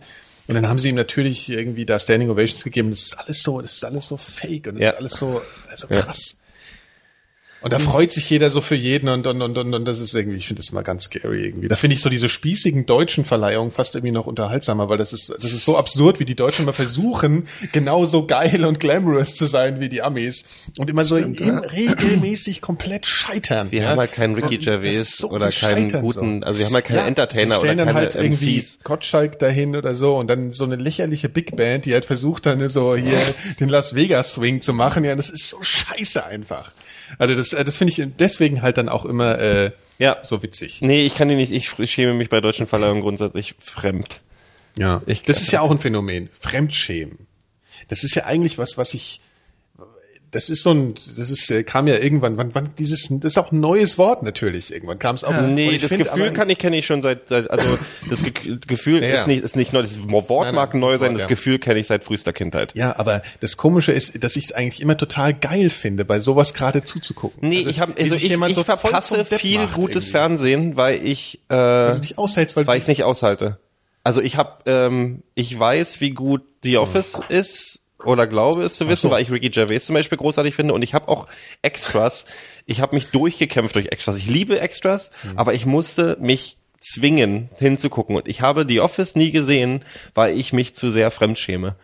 Und 0.49 0.55
dann 0.57 0.69
haben 0.69 0.81
sie 0.81 0.89
ihm 0.89 0.97
natürlich 0.97 1.49
irgendwie 1.49 1.87
da 1.87 2.01
Standing 2.01 2.29
Ovations 2.29 2.65
gegeben. 2.65 2.91
Das 2.91 3.03
ist 3.03 3.15
alles 3.21 3.41
so, 3.45 3.61
das 3.61 3.75
ist 3.75 3.85
alles 3.85 4.09
so 4.09 4.17
fake 4.17 4.67
und 4.67 4.75
das 4.77 4.83
Ja. 4.83 4.89
ist 4.91 4.97
alles 4.97 5.13
so, 5.13 5.43
so 5.77 5.87
krass. 5.87 6.40
Und 7.63 7.75
da 7.75 7.79
freut 7.79 8.11
sich 8.11 8.31
jeder 8.31 8.49
so 8.49 8.63
für 8.63 8.75
jeden 8.75 9.11
und, 9.11 9.27
und, 9.27 9.43
und, 9.43 9.59
und, 9.59 9.75
und 9.75 9.85
das 9.85 9.99
ist 9.99 10.15
irgendwie, 10.15 10.39
ich 10.39 10.47
finde 10.47 10.63
das 10.63 10.71
immer 10.71 10.83
ganz 10.83 11.05
scary 11.05 11.45
irgendwie. 11.45 11.69
Da 11.69 11.77
finde 11.77 11.95
ich 11.95 12.01
so 12.01 12.09
diese 12.09 12.31
spießigen 12.31 12.87
deutschen 12.87 13.27
Verleihungen 13.27 13.71
fast 13.71 13.95
irgendwie 13.97 14.13
noch 14.13 14.27
unterhaltsamer, 14.27 14.89
weil 14.89 14.97
das 14.97 15.13
ist, 15.13 15.29
das 15.29 15.45
ist 15.53 15.67
so 15.67 15.77
absurd, 15.77 16.21
wie 16.21 16.25
die 16.25 16.35
Deutschen 16.35 16.65
mal 16.65 16.73
versuchen, 16.73 17.47
genauso 17.73 18.27
geil 18.27 18.65
und 18.65 18.81
glamorous 18.81 19.35
zu 19.35 19.45
sein 19.45 19.79
wie 19.79 19.91
die 19.91 20.01
Amis 20.01 20.45
und 20.79 20.89
immer 20.89 21.05
so 21.05 21.17
im, 21.17 21.35
regelmäßig 21.35 22.63
komplett 22.63 23.05
scheitern. 23.05 23.71
Wir 23.71 23.83
ja. 23.83 23.89
haben 23.89 23.99
halt 23.99 24.13
keinen 24.13 24.35
Ricky 24.35 24.57
Gervais 24.57 25.19
so 25.19 25.31
oder 25.31 25.47
ein 25.47 25.53
keinen 25.53 25.91
guten, 26.01 26.41
so. 26.41 26.47
also 26.47 26.59
wir 26.59 26.67
haben 26.67 26.75
halt 26.75 26.87
keine 26.87 27.01
Ja, 27.01 27.07
Entertainer 27.07 27.57
sie 27.57 27.61
oder 27.61 27.61
stellen 27.61 27.79
dann 27.79 27.87
keine 27.89 27.99
halt 27.99 28.15
irgendwie 28.15 28.57
MCs. 28.57 28.79
Gottschalk 28.85 29.39
dahin 29.39 29.77
oder 29.77 29.95
so 29.95 30.17
und 30.17 30.29
dann 30.29 30.53
so 30.53 30.65
eine 30.65 30.77
lächerliche 30.77 31.29
Big 31.29 31.57
Band, 31.57 31.85
die 31.85 31.93
halt 31.93 32.07
versucht 32.07 32.47
dann 32.47 32.67
so 32.71 32.97
hier 32.97 33.21
den 33.61 33.69
Las 33.69 33.95
Vegas 33.95 34.33
Swing 34.35 34.63
zu 34.63 34.73
machen. 34.73 35.05
Ja, 35.05 35.15
das 35.15 35.29
ist 35.29 35.51
so 35.51 35.59
scheiße 35.61 36.25
einfach. 36.25 36.73
Also 37.19 37.35
das 37.35 37.50
das, 37.51 37.61
äh, 37.61 37.65
das 37.65 37.77
finde 37.77 37.93
ich 37.93 38.03
deswegen 38.19 38.63
halt 38.63 38.79
dann 38.79 38.89
auch 38.89 39.05
immer 39.05 39.39
äh, 39.39 39.71
Ja. 39.99 40.19
so 40.23 40.43
witzig. 40.43 40.81
Nee, 40.83 41.05
ich 41.05 41.15
kann 41.15 41.29
die 41.29 41.37
nicht, 41.37 41.53
ich 41.53 41.71
schäme 41.91 42.15
mich 42.15 42.29
bei 42.31 42.41
deutschen 42.41 42.67
Verleihungen 42.67 43.03
grundsätzlich 43.03 43.55
fremd. 43.59 44.23
Ja. 44.77 45.03
Ich- 45.07 45.23
das 45.23 45.41
ist 45.43 45.53
ja 45.53 45.61
auch 45.61 45.71
ein 45.71 45.79
Phänomen. 45.79 46.29
Fremdschämen. 46.39 47.27
Das 47.89 48.05
ist 48.05 48.15
ja 48.15 48.25
eigentlich 48.25 48.57
was, 48.59 48.79
was 48.79 48.95
ich, 48.95 49.21
das 50.31 50.49
ist 50.49 50.63
so 50.63 50.71
ein, 50.71 50.95
das 50.95 51.31
ist, 51.31 51.51
äh, 51.51 51.65
kam 51.65 51.89
ja 51.89 51.97
irgendwann, 51.97 52.37
wann, 52.37 52.55
wann 52.55 52.71
dieses, 52.79 53.09
das 53.11 53.33
ist 53.33 53.39
auch 53.39 53.51
ein 53.53 53.61
neues 53.61 53.99
Wort 53.99 54.23
natürlich. 54.23 54.73
Irgendwann 54.73 54.99
kam 54.99 55.17
es 55.17 55.25
auch. 55.25 55.37
Und 55.37 55.55
Nee, 55.55 55.71
ich 55.71 55.83
das 55.83 55.91
find 55.93 56.05
Gefühl 56.05 56.33
kann 56.33 56.49
ich 56.51 56.59
kenne 56.59 56.79
ich 56.79 56.87
schon 56.87 57.03
seit, 57.03 57.29
seit 57.29 57.51
also 57.51 57.67
das 58.09 58.23
Ge 58.23 58.33
Gefühl 58.67 59.03
Ja, 59.03 59.09
ja. 59.09 59.21
ist 59.21 59.27
nicht 59.27 59.43
ist 59.43 59.57
nicht 59.57 59.73
neu, 59.73 59.83
das 59.83 59.99
Wort 60.09 60.47
Nein, 60.47 60.55
mag 60.55 60.75
nein, 60.75 60.81
neu 60.81 60.93
das 60.93 61.01
sein, 61.01 61.09
Wort, 61.11 61.17
das 61.17 61.23
ja. 61.23 61.29
Gefühl 61.29 61.59
kenne 61.59 61.81
ich 61.81 61.87
seit 61.89 62.05
frühester 62.05 62.33
Kindheit. 62.33 62.73
Ja, 62.77 62.97
aber 62.99 63.23
das 63.41 63.57
Komische 63.57 63.93
ist, 63.93 64.23
dass 64.23 64.37
ich 64.37 64.45
es 64.45 64.53
eigentlich 64.53 64.81
immer 64.81 64.97
total 64.97 65.35
geil 65.35 65.69
finde, 65.71 66.05
bei 66.05 66.21
sowas 66.21 66.55
gerade 66.55 66.85
zuzugucken. 66.85 67.49
Nee, 67.49 67.59
Also, 67.59 67.71
ich 67.71 67.81
habe 67.81 67.95
also 67.99 68.15
ich, 68.15 68.31
ich 68.31 68.55
so 68.55 68.65
verpasse 68.65 69.25
viel 69.25 69.61
macht 69.61 69.75
gutes 69.75 70.05
irgendwie. 70.05 70.11
Fernsehen, 70.11 70.77
weil 70.77 71.05
ich 71.05 71.41
äh, 71.49 71.55
Weil 71.55 71.93
du 71.95 72.01
dich 72.01 72.19
aushältst, 72.19 72.57
weil, 72.57 72.67
weil 72.67 72.77
ich 72.77 72.83
es 72.83 72.89
nicht 72.89 73.03
aushalte. 73.05 73.59
Also 74.03 74.21
ich 74.23 74.37
habe, 74.37 74.59
ähm, 74.67 75.23
ich 75.35 75.59
weiß, 75.59 76.01
wie 76.01 76.11
gut 76.11 76.43
The 76.63 76.79
Office 76.79 77.21
ist 77.29 77.81
oder 78.05 78.27
glaube 78.27 78.65
es 78.65 78.77
zu 78.77 78.89
wissen, 78.89 79.09
so. 79.09 79.11
weil 79.11 79.23
ich 79.23 79.31
Ricky 79.31 79.51
Gervais 79.51 79.81
zum 79.85 79.95
Beispiel 79.95 80.19
großartig 80.19 80.55
finde 80.55 80.75
und 80.75 80.83
ich 80.83 80.95
habe 80.95 81.09
auch 81.09 81.27
Extras. 81.63 82.25
Ich 82.67 82.81
habe 82.81 82.95
mich 82.97 83.11
durchgekämpft 83.11 83.75
durch 83.75 83.87
Extras. 83.87 84.17
Ich 84.17 84.27
liebe 84.27 84.61
Extras, 84.61 85.11
Hm. 85.23 85.33
aber 85.37 85.55
ich 85.55 85.67
musste 85.67 86.17
mich 86.21 86.57
zwingen 86.79 87.51
hinzugucken 87.59 88.17
und 88.17 88.27
ich 88.29 88.41
habe 88.41 88.65
The 88.67 88.81
Office 88.81 89.15
nie 89.15 89.31
gesehen, 89.31 89.85
weil 90.15 90.37
ich 90.39 90.53
mich 90.53 90.75
zu 90.75 90.91
sehr 90.91 91.11
fremdschäme 91.11 91.77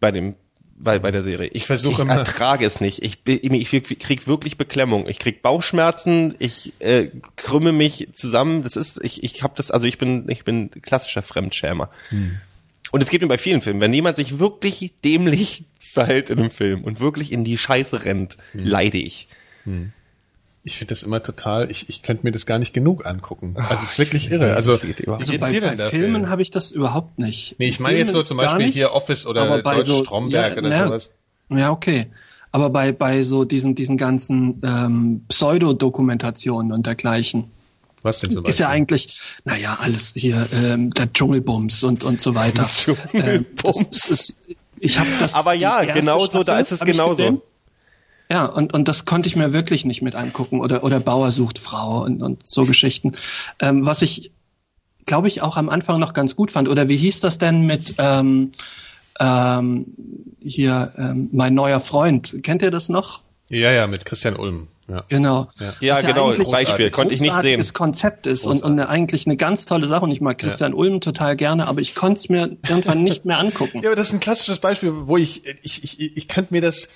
bei 0.00 0.10
dem 0.12 0.34
bei, 0.80 1.00
bei 1.00 1.10
der 1.10 1.24
Serie. 1.24 1.50
Ich, 1.54 1.66
versuche 1.66 1.94
ich 1.94 1.98
immer- 2.08 2.18
ertrage 2.18 2.64
es 2.64 2.80
nicht. 2.80 3.02
Ich, 3.02 3.24
bin- 3.24 3.52
ich 3.52 3.68
krieg 3.98 4.28
wirklich 4.28 4.58
Beklemmung. 4.58 5.08
Ich 5.08 5.18
krieg 5.18 5.42
Bauchschmerzen. 5.42 6.36
Ich 6.38 6.72
äh, 6.80 7.10
krümme 7.34 7.72
mich 7.72 8.10
zusammen. 8.12 8.62
Das 8.62 8.76
ist, 8.76 9.02
ich, 9.02 9.24
ich 9.24 9.42
habe 9.42 9.54
das, 9.56 9.72
also 9.72 9.88
ich 9.88 9.98
bin, 9.98 10.28
ich 10.30 10.44
bin 10.44 10.70
klassischer 10.70 11.22
Fremdschämer. 11.22 11.90
Und 12.90 13.02
es 13.02 13.10
geht 13.10 13.20
mir 13.22 13.28
bei 13.28 13.38
vielen 13.38 13.60
Filmen. 13.60 13.80
Wenn 13.80 13.92
jemand 13.92 14.16
sich 14.16 14.38
wirklich 14.38 14.92
dämlich 15.04 15.64
verhält 15.78 16.30
in 16.30 16.38
einem 16.38 16.50
Film 16.50 16.84
und 16.84 17.00
wirklich 17.00 17.32
in 17.32 17.44
die 17.44 17.58
Scheiße 17.58 18.04
rennt, 18.04 18.36
leide 18.52 18.98
ich. 18.98 19.28
ich 20.64 20.76
finde 20.76 20.90
das 20.92 21.02
immer 21.02 21.22
total, 21.22 21.70
ich, 21.70 21.88
ich 21.88 22.02
könnte 22.02 22.24
mir 22.26 22.32
das 22.32 22.46
gar 22.46 22.58
nicht 22.58 22.72
genug 22.74 23.06
angucken. 23.06 23.56
Also 23.58 23.84
es 23.84 23.92
ist 23.92 23.98
wirklich 23.98 24.30
irre. 24.30 24.54
Also, 24.54 24.72
Also 24.72 25.38
bei, 25.38 25.60
bei 25.60 25.76
Filmen 25.90 26.28
habe 26.30 26.42
ich 26.42 26.50
das 26.50 26.70
überhaupt 26.70 27.18
nicht. 27.18 27.56
Nee, 27.58 27.68
ich 27.68 27.80
meine 27.80 27.98
jetzt 27.98 28.12
so 28.12 28.22
zum 28.22 28.36
Beispiel 28.36 28.66
gar 28.66 28.72
hier 28.72 28.92
Office 28.92 29.26
oder 29.26 29.42
aber 29.42 29.62
bei 29.62 29.76
Deutsch 29.76 29.88
so- 29.88 30.04
Stromberg 30.04 30.52
ja, 30.52 30.58
oder 30.58 30.68
na, 30.68 30.84
sowas. 30.84 31.18
Ja, 31.50 31.70
okay. 31.70 32.06
Aber 32.52 32.70
bei, 32.70 32.92
bei 32.92 33.24
so 33.24 33.44
diesen, 33.44 33.74
diesen 33.74 33.96
ganzen 33.96 34.60
ähm, 34.64 35.24
Pseudodokumentationen 35.28 36.72
und 36.72 36.86
dergleichen 36.86 37.50
Was 38.02 38.20
denn 38.20 38.30
zum 38.30 38.42
Beispiel? 38.42 38.52
ist 38.52 38.60
ja 38.60 38.68
eigentlich, 38.68 39.20
naja, 39.44 39.78
alles 39.80 40.12
hier, 40.14 40.46
ähm, 40.52 40.90
der 40.90 41.12
Dschungelbums 41.12 41.82
und, 41.82 42.04
und 42.04 42.20
so 42.20 42.34
weiter. 42.34 42.62
Dschungelbums. 42.68 43.76
Ähm, 43.76 43.86
das 43.90 44.10
ist, 44.10 44.36
ich 44.80 44.98
habe 44.98 45.08
das. 45.18 45.34
Aber 45.34 45.54
ja, 45.54 45.84
genau 45.84 46.20
so, 46.20 46.42
da 46.42 46.58
ist 46.58 46.72
es 46.72 46.80
genauso. 46.80 47.42
Ja, 48.30 48.44
und, 48.44 48.74
und 48.74 48.88
das 48.88 49.06
konnte 49.06 49.26
ich 49.26 49.36
mir 49.36 49.52
wirklich 49.52 49.84
nicht 49.84 50.02
mit 50.02 50.14
angucken. 50.14 50.60
Oder, 50.60 50.84
oder 50.84 51.00
Bauer 51.00 51.32
sucht 51.32 51.58
Frau 51.58 52.04
und, 52.04 52.22
und 52.22 52.46
so 52.46 52.66
Geschichten. 52.66 53.14
Ähm, 53.58 53.86
was 53.86 54.02
ich, 54.02 54.30
glaube 55.06 55.28
ich, 55.28 55.40
auch 55.40 55.56
am 55.56 55.70
Anfang 55.70 55.98
noch 55.98 56.12
ganz 56.12 56.36
gut 56.36 56.50
fand. 56.50 56.68
Oder 56.68 56.88
wie 56.88 56.96
hieß 56.96 57.20
das 57.20 57.38
denn 57.38 57.62
mit 57.62 57.94
ähm, 57.96 58.52
ähm, 59.18 59.94
hier, 60.40 60.92
ähm, 60.98 61.30
mein 61.32 61.54
neuer 61.54 61.80
Freund? 61.80 62.36
Kennt 62.42 62.60
ihr 62.60 62.70
das 62.70 62.90
noch? 62.90 63.22
Ja, 63.48 63.70
ja, 63.72 63.86
mit 63.86 64.04
Christian 64.04 64.36
Ulm. 64.36 64.68
Ja. 64.88 65.04
Genau. 65.08 65.48
Ja, 65.80 65.96
Was 65.96 66.06
genau, 66.06 66.32
Beispiel, 66.50 66.90
konnte 66.90 67.12
ich 67.14 67.20
nicht 67.20 67.30
sehen. 67.32 67.34
großartiges 67.60 67.74
Konzept 67.74 68.26
ist 68.26 68.46
und, 68.46 68.62
und 68.62 68.72
eine, 68.72 68.88
eigentlich 68.88 69.26
eine 69.26 69.36
ganz 69.36 69.66
tolle 69.66 69.86
Sache. 69.86 70.04
Und 70.04 70.10
ich 70.12 70.20
mag 70.22 70.38
Christian 70.38 70.72
Ulm 70.72 71.00
total 71.00 71.36
gerne, 71.36 71.66
aber 71.66 71.80
ich 71.80 71.94
konnte 71.94 72.18
es 72.20 72.28
mir 72.30 72.56
irgendwann 72.68 73.02
nicht 73.04 73.24
mehr 73.24 73.38
angucken. 73.38 73.80
Ja, 73.82 73.90
aber 73.90 73.96
das 73.96 74.08
ist 74.08 74.14
ein 74.14 74.20
klassisches 74.20 74.58
Beispiel, 74.60 74.92
wo 74.94 75.16
ich, 75.18 75.42
ich, 75.62 75.84
ich, 75.84 76.16
ich 76.16 76.26
könnte 76.28 76.54
mir 76.54 76.60
das 76.62 76.88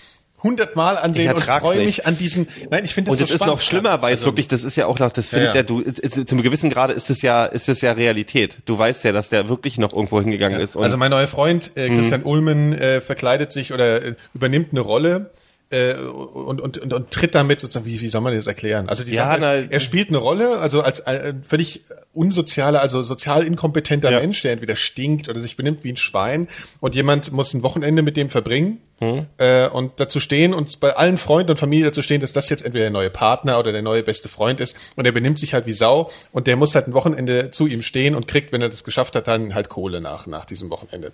hundertmal 0.43 0.97
ansehen 0.99 1.31
Ich 1.31 1.35
und 1.37 1.43
freue 1.43 1.77
nicht. 1.79 1.87
mich 1.87 2.07
an 2.07 2.19
diesen, 2.19 2.49
nein, 2.71 2.85
ich 2.85 2.95
finde 2.95 3.11
das 3.11 3.13
Und 3.13 3.19
so 3.19 3.25
es 3.25 3.31
ist 3.31 3.37
spannend 3.37 3.55
noch 3.57 3.61
schlimmer, 3.61 4.03
weil 4.03 4.13
es 4.15 4.21
Also, 4.21 4.31
wirklich, 4.31 4.49
das 4.49 4.65
ist 4.65 4.75
ja 4.77 4.87
auch 4.87 4.99
noch, 4.99 5.13
das 5.13 5.29
findet 5.29 5.55
ja. 5.55 5.63
der, 5.63 5.65
du, 5.65 5.83
zum 6.25 6.43
gewissen 6.43 6.69
Grade 6.71 6.93
ist 6.95 7.11
es 7.11 7.23
ja, 7.23 7.45
ist 7.47 7.69
es 7.69 7.81
ja 7.81 7.93
Realität. 7.93 8.59
Du 8.65 8.77
weißt 8.77 9.05
ja, 9.05 9.13
dass 9.13 9.29
der 9.29 9.49
wirklich 9.49 9.79
noch 9.79 9.93
irgendwo 9.93 10.21
hingegangen 10.21 10.61
ist. 10.61 10.75
Und 10.77 10.83
Also 10.85 10.97
mein 10.97 11.11
neuer 11.11 11.29
Freund 11.29 11.73
äh, 11.77 11.89
Mhm. 11.91 11.97
Christian 11.99 12.23
Ulmen 12.25 12.73
äh, 12.73 13.01
verkleidet 13.01 13.53
sich 13.53 13.73
oder 13.73 14.03
äh, 14.03 14.15
übernimmt 14.35 14.69
eine 14.73 14.81
Rolle 14.81 15.31
äh, 15.73 15.95
und, 15.95 16.61
und, 16.61 16.79
und, 16.79 16.93
und 16.93 17.11
tritt 17.11 17.35
damit 17.35 17.61
sozusagen, 17.61 17.87
wie, 17.87 18.01
wie 18.01 18.09
soll 18.09 18.21
man 18.21 18.35
das 18.35 18.47
erklären? 18.47 18.89
Also 18.89 19.05
die 19.05 19.13
Ja, 19.13 19.27
Sache 19.27 19.39
na- 19.41 19.55
er 19.55 19.81
spielt 19.81 20.09
eine 20.11 20.19
Rolle, 20.19 20.59
also 20.59 20.83
als 20.83 21.01
äh, 21.01 21.35
völlig 21.45 21.83
unsozialer, 22.15 22.81
also 22.81 23.03
sozial 23.03 23.45
inkompetenter 23.47 24.11
Ja. 24.11 24.21
Mensch, 24.21 24.43
der 24.43 24.53
entweder 24.53 24.77
stinkt 24.77 25.29
oder 25.29 25.41
sich 25.41 25.57
benimmt 25.57 25.83
wie 25.85 25.91
ein 25.93 25.97
Schwein 25.97 26.49
und 26.81 26.95
jemand 26.95 27.33
muss 27.33 27.55
ein 27.55 27.63
Wochenende 27.63 28.03
mit 28.03 28.17
dem 28.17 28.31
verbringen 28.31 28.79
Hm. 29.01 29.27
äh, 29.39 29.67
und 29.67 29.93
dazu 29.97 30.21
stehen 30.21 30.55
und 30.55 30.79
bei 30.79 30.95
allen 30.95 31.19
Freunden 31.19 31.51
und 31.51 31.57
Familie 31.57 31.87
dazu 31.87 32.03
stehen, 32.03 32.21
dass 32.21 32.31
das 32.33 32.49
jetzt 32.51 32.65
entweder 32.65 32.85
der 32.85 32.93
neue 32.93 33.11
Partner 33.11 33.59
oder 33.59 33.73
der 33.73 33.83
neue 33.83 34.05
beste 34.05 34.29
Freund 34.29 34.61
ist 34.61 34.77
und 34.95 35.05
er 35.05 35.11
benimmt 35.11 35.41
sich 35.41 35.55
halt 35.55 35.67
wie 35.67 35.73
Sau 35.73 36.09
und 36.31 36.47
der 36.47 36.55
muss 36.55 36.77
halt 36.77 36.87
ein 36.87 36.95
Wochenende 36.95 37.51
zu 37.51 37.67
ihm 37.67 37.83
stehen 37.83 38.15
und 38.15 38.29
kriegt, 38.29 38.53
wenn 38.53 38.63
er 38.63 38.69
das 38.69 38.85
geschafft 38.85 39.17
hat, 39.17 39.27
dann 39.27 39.55
halt 39.57 39.69
Kohle 39.71 40.01
nach, 40.01 40.29
nach 40.29 40.45
diesem 40.45 40.71
Wochenende. 40.71 41.11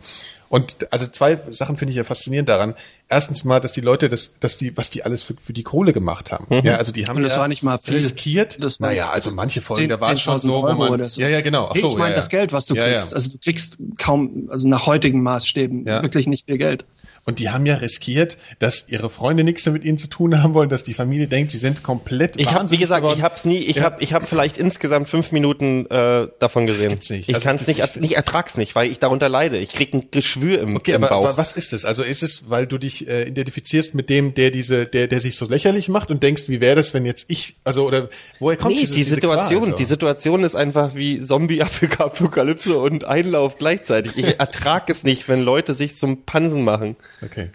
Und 0.50 0.92
also 0.92 1.06
zwei 1.06 1.38
Sachen 1.48 1.78
finde 1.78 1.92
ich 1.92 1.96
ja 1.96 2.04
faszinierend 2.04 2.48
daran. 2.50 2.74
Erstens 3.08 3.44
mal, 3.44 3.58
dass 3.60 3.72
die 3.72 3.80
Leute 3.80 4.10
das, 4.10 4.38
dass 4.38 4.58
die, 4.58 4.76
was 4.76 4.90
die 4.90 5.04
alles 5.04 5.22
für, 5.22 5.34
für 5.42 5.54
die 5.54 5.62
Kohle 5.62 5.94
gemacht 5.94 6.30
haben. 6.30 6.46
Ja, 6.66 6.76
also 6.76 6.92
die 6.92 7.06
haben 7.06 7.16
Und 7.16 7.22
das 7.22 7.34
ja 7.34 7.40
war 7.40 7.48
nicht 7.48 7.62
mal 7.62 7.78
viel. 7.78 7.94
riskiert. 7.94 8.62
Das 8.62 8.80
war- 8.80 8.88
naja, 8.88 9.10
also 9.10 9.30
manche 9.30 9.62
Folgen, 9.62 9.82
10 9.84 9.88
da 9.88 10.00
war 10.00 10.12
es 10.12 10.20
schon 10.20 10.34
10.000 10.38 10.40
so, 10.40 10.52
wo 10.62 10.66
Euro 10.66 10.87
man, 10.90 11.00
oder 11.00 11.08
so. 11.08 11.20
ja, 11.20 11.28
ja, 11.28 11.40
genau. 11.40 11.70
Ach 11.70 11.76
so, 11.76 11.88
ich 11.88 11.96
meine 11.96 12.10
ja, 12.10 12.16
das 12.16 12.30
ja. 12.30 12.38
Geld, 12.38 12.52
was 12.52 12.66
du 12.66 12.74
kriegst. 12.74 13.14
Also 13.14 13.30
du 13.30 13.38
kriegst 13.38 13.78
kaum, 13.98 14.48
also 14.50 14.68
nach 14.68 14.86
heutigen 14.86 15.22
Maßstäben 15.22 15.86
wirklich 15.86 16.26
nicht 16.26 16.46
viel 16.46 16.58
Geld. 16.58 16.84
Und 17.28 17.40
die 17.40 17.50
haben 17.50 17.66
ja 17.66 17.74
riskiert, 17.74 18.38
dass 18.58 18.88
ihre 18.88 19.10
Freunde 19.10 19.44
nichts 19.44 19.66
mehr 19.66 19.74
mit 19.74 19.84
ihnen 19.84 19.98
zu 19.98 20.08
tun 20.08 20.42
haben 20.42 20.54
wollen, 20.54 20.70
dass 20.70 20.82
die 20.82 20.94
Familie 20.94 21.26
denkt, 21.28 21.50
sie 21.50 21.58
sind 21.58 21.82
komplett 21.82 22.40
ich 22.40 22.54
habe, 22.54 22.70
wie 22.70 22.78
gesagt, 22.78 23.02
geworden. 23.02 23.18
ich 23.18 23.22
habe 23.22 23.34
es 23.34 23.44
nie, 23.44 23.58
ich 23.58 23.76
Ja. 23.76 23.82
habe, 23.82 24.02
ich 24.02 24.14
habe 24.14 24.24
vielleicht 24.24 24.56
insgesamt 24.56 25.10
fünf 25.10 25.30
Minuten 25.30 25.84
äh, 25.90 26.28
davon 26.38 26.66
gesehen. 26.66 26.88
gibt's 26.88 27.10
nicht. 27.10 27.28
Ich 27.28 27.34
Also 27.34 27.44
kann 27.46 27.56
es 27.56 27.66
das- 27.66 27.68
nicht, 27.76 27.84
ich- 27.96 28.00
nicht 28.00 28.16
ertrag's 28.16 28.56
nicht, 28.56 28.74
weil 28.74 28.90
ich 28.90 28.98
darunter 28.98 29.28
leide. 29.28 29.58
Ich 29.58 29.72
krieg 29.72 29.92
ein 29.92 30.10
Geschwür 30.10 30.58
im, 30.62 30.76
Okay, 30.76 30.92
im 30.92 31.04
aber, 31.04 31.16
Bauch. 31.16 31.26
aber 31.26 31.36
was 31.36 31.52
ist 31.52 31.74
es? 31.74 31.84
Also 31.84 32.02
ist 32.02 32.22
es, 32.22 32.48
weil 32.48 32.66
du 32.66 32.78
dich 32.78 33.06
äh, 33.06 33.24
identifizierst 33.28 33.94
mit 33.94 34.08
dem, 34.08 34.32
der 34.32 34.50
diese, 34.50 34.86
der, 34.86 35.06
der 35.06 35.20
sich 35.20 35.36
so 35.36 35.44
lächerlich 35.46 35.90
macht 35.90 36.10
und 36.10 36.22
denkst, 36.22 36.44
wie 36.48 36.62
wäre 36.62 36.76
das, 36.76 36.94
wenn 36.94 37.04
jetzt 37.04 37.26
ich, 37.28 37.56
also 37.62 37.86
oder 37.86 38.08
woher 38.38 38.56
kommt 38.56 38.72
Nee, 38.74 38.80
dieses, 38.80 38.94
die 38.96 39.02
diese 39.02 39.14
Situation, 39.16 39.60
Qual, 39.64 39.70
so? 39.72 39.76
die 39.76 39.84
Situation 39.84 40.44
ist 40.44 40.54
einfach 40.54 40.94
wie 40.94 41.20
Zombie-Apokalypse 41.20 42.78
und 42.78 43.04
Einlauf 43.04 43.56
gleichzeitig. 43.58 44.16
Ich 44.16 44.40
ertrag 44.40 44.88
es 44.88 45.04
nicht, 45.04 45.28
wenn 45.28 45.42
Leute 45.42 45.74
sich 45.74 45.94
zum 45.96 46.24
Pansen 46.24 46.64
machen. 46.64 46.96
Okay. 47.22 47.50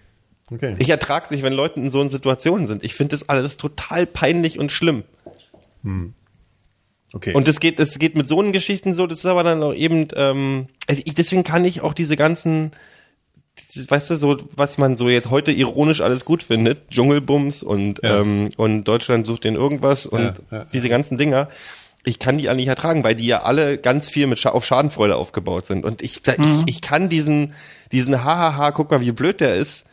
Okay. 0.51 0.75
Ich 0.79 0.89
ertrag 0.89 1.25
es 1.25 1.31
nicht, 1.31 1.41
wenn 1.43 1.53
Leute 1.53 1.79
in 1.79 1.89
so 1.89 2.01
einer 2.01 2.09
Situation 2.09 2.65
sind. 2.65 2.83
Ich 2.83 2.93
finde 2.95 3.15
das 3.15 3.29
alles 3.29 3.57
total 3.57 4.05
peinlich 4.05 4.59
und 4.59 4.71
schlimm. 4.71 5.03
okay. 7.13 7.33
Und 7.33 7.47
es 7.47 7.59
geht, 7.59 7.79
es 7.79 7.97
geht 7.99 8.15
mit 8.15 8.27
so 8.27 8.39
einen 8.39 8.51
Geschichten 8.53 8.93
so, 8.93 9.07
das 9.07 9.19
ist 9.19 9.25
aber 9.25 9.43
dann 9.43 9.63
auch 9.63 9.73
eben, 9.73 10.07
ähm, 10.15 10.67
also 10.87 11.01
ich, 11.05 11.15
deswegen 11.15 11.43
kann 11.43 11.65
ich 11.65 11.81
auch 11.81 11.93
diese 11.93 12.15
ganzen, 12.15 12.71
weißt 13.87 14.11
du, 14.11 14.17
so, 14.17 14.37
was 14.55 14.77
man 14.77 14.95
so 14.97 15.09
jetzt 15.09 15.29
heute 15.29 15.51
ironisch 15.51 16.01
alles 16.01 16.25
gut 16.25 16.43
findet, 16.43 16.89
Dschungelbums 16.89 17.63
und, 17.63 18.01
Ja. 18.03 18.21
ähm, 18.21 18.49
und 18.57 18.83
Deutschland 18.85 19.25
sucht 19.27 19.43
den 19.43 19.55
irgendwas 19.55 20.05
und 20.05 20.21
Ja, 20.21 20.33
ja, 20.51 20.65
diese 20.73 20.89
ganzen 20.89 21.17
Dinger, 21.17 21.49
ich 22.05 22.19
kann 22.19 22.37
die 22.37 22.49
alle 22.49 22.57
nicht 22.57 22.67
ertragen, 22.67 23.03
weil 23.05 23.15
die 23.15 23.27
ja 23.27 23.43
alle 23.43 23.77
ganz 23.77 24.09
viel 24.09 24.27
mit 24.27 24.37
Scha 24.37 24.49
auf 24.49 24.65
Schadenfreude 24.65 25.15
aufgebaut 25.15 25.65
sind. 25.65 25.85
Und 25.85 26.01
ich, 26.01 26.21
da, 26.21 26.33
ich, 26.33 26.63
ich 26.67 26.81
kann 26.81 27.07
diesen, 27.07 27.53
diesen 27.93 28.23
Hahaha, 28.23 28.71
guck 28.71 28.91
mal, 28.91 28.99
wie 28.99 29.11
blöd 29.11 29.39
der 29.39 29.55
ist, 29.55 29.85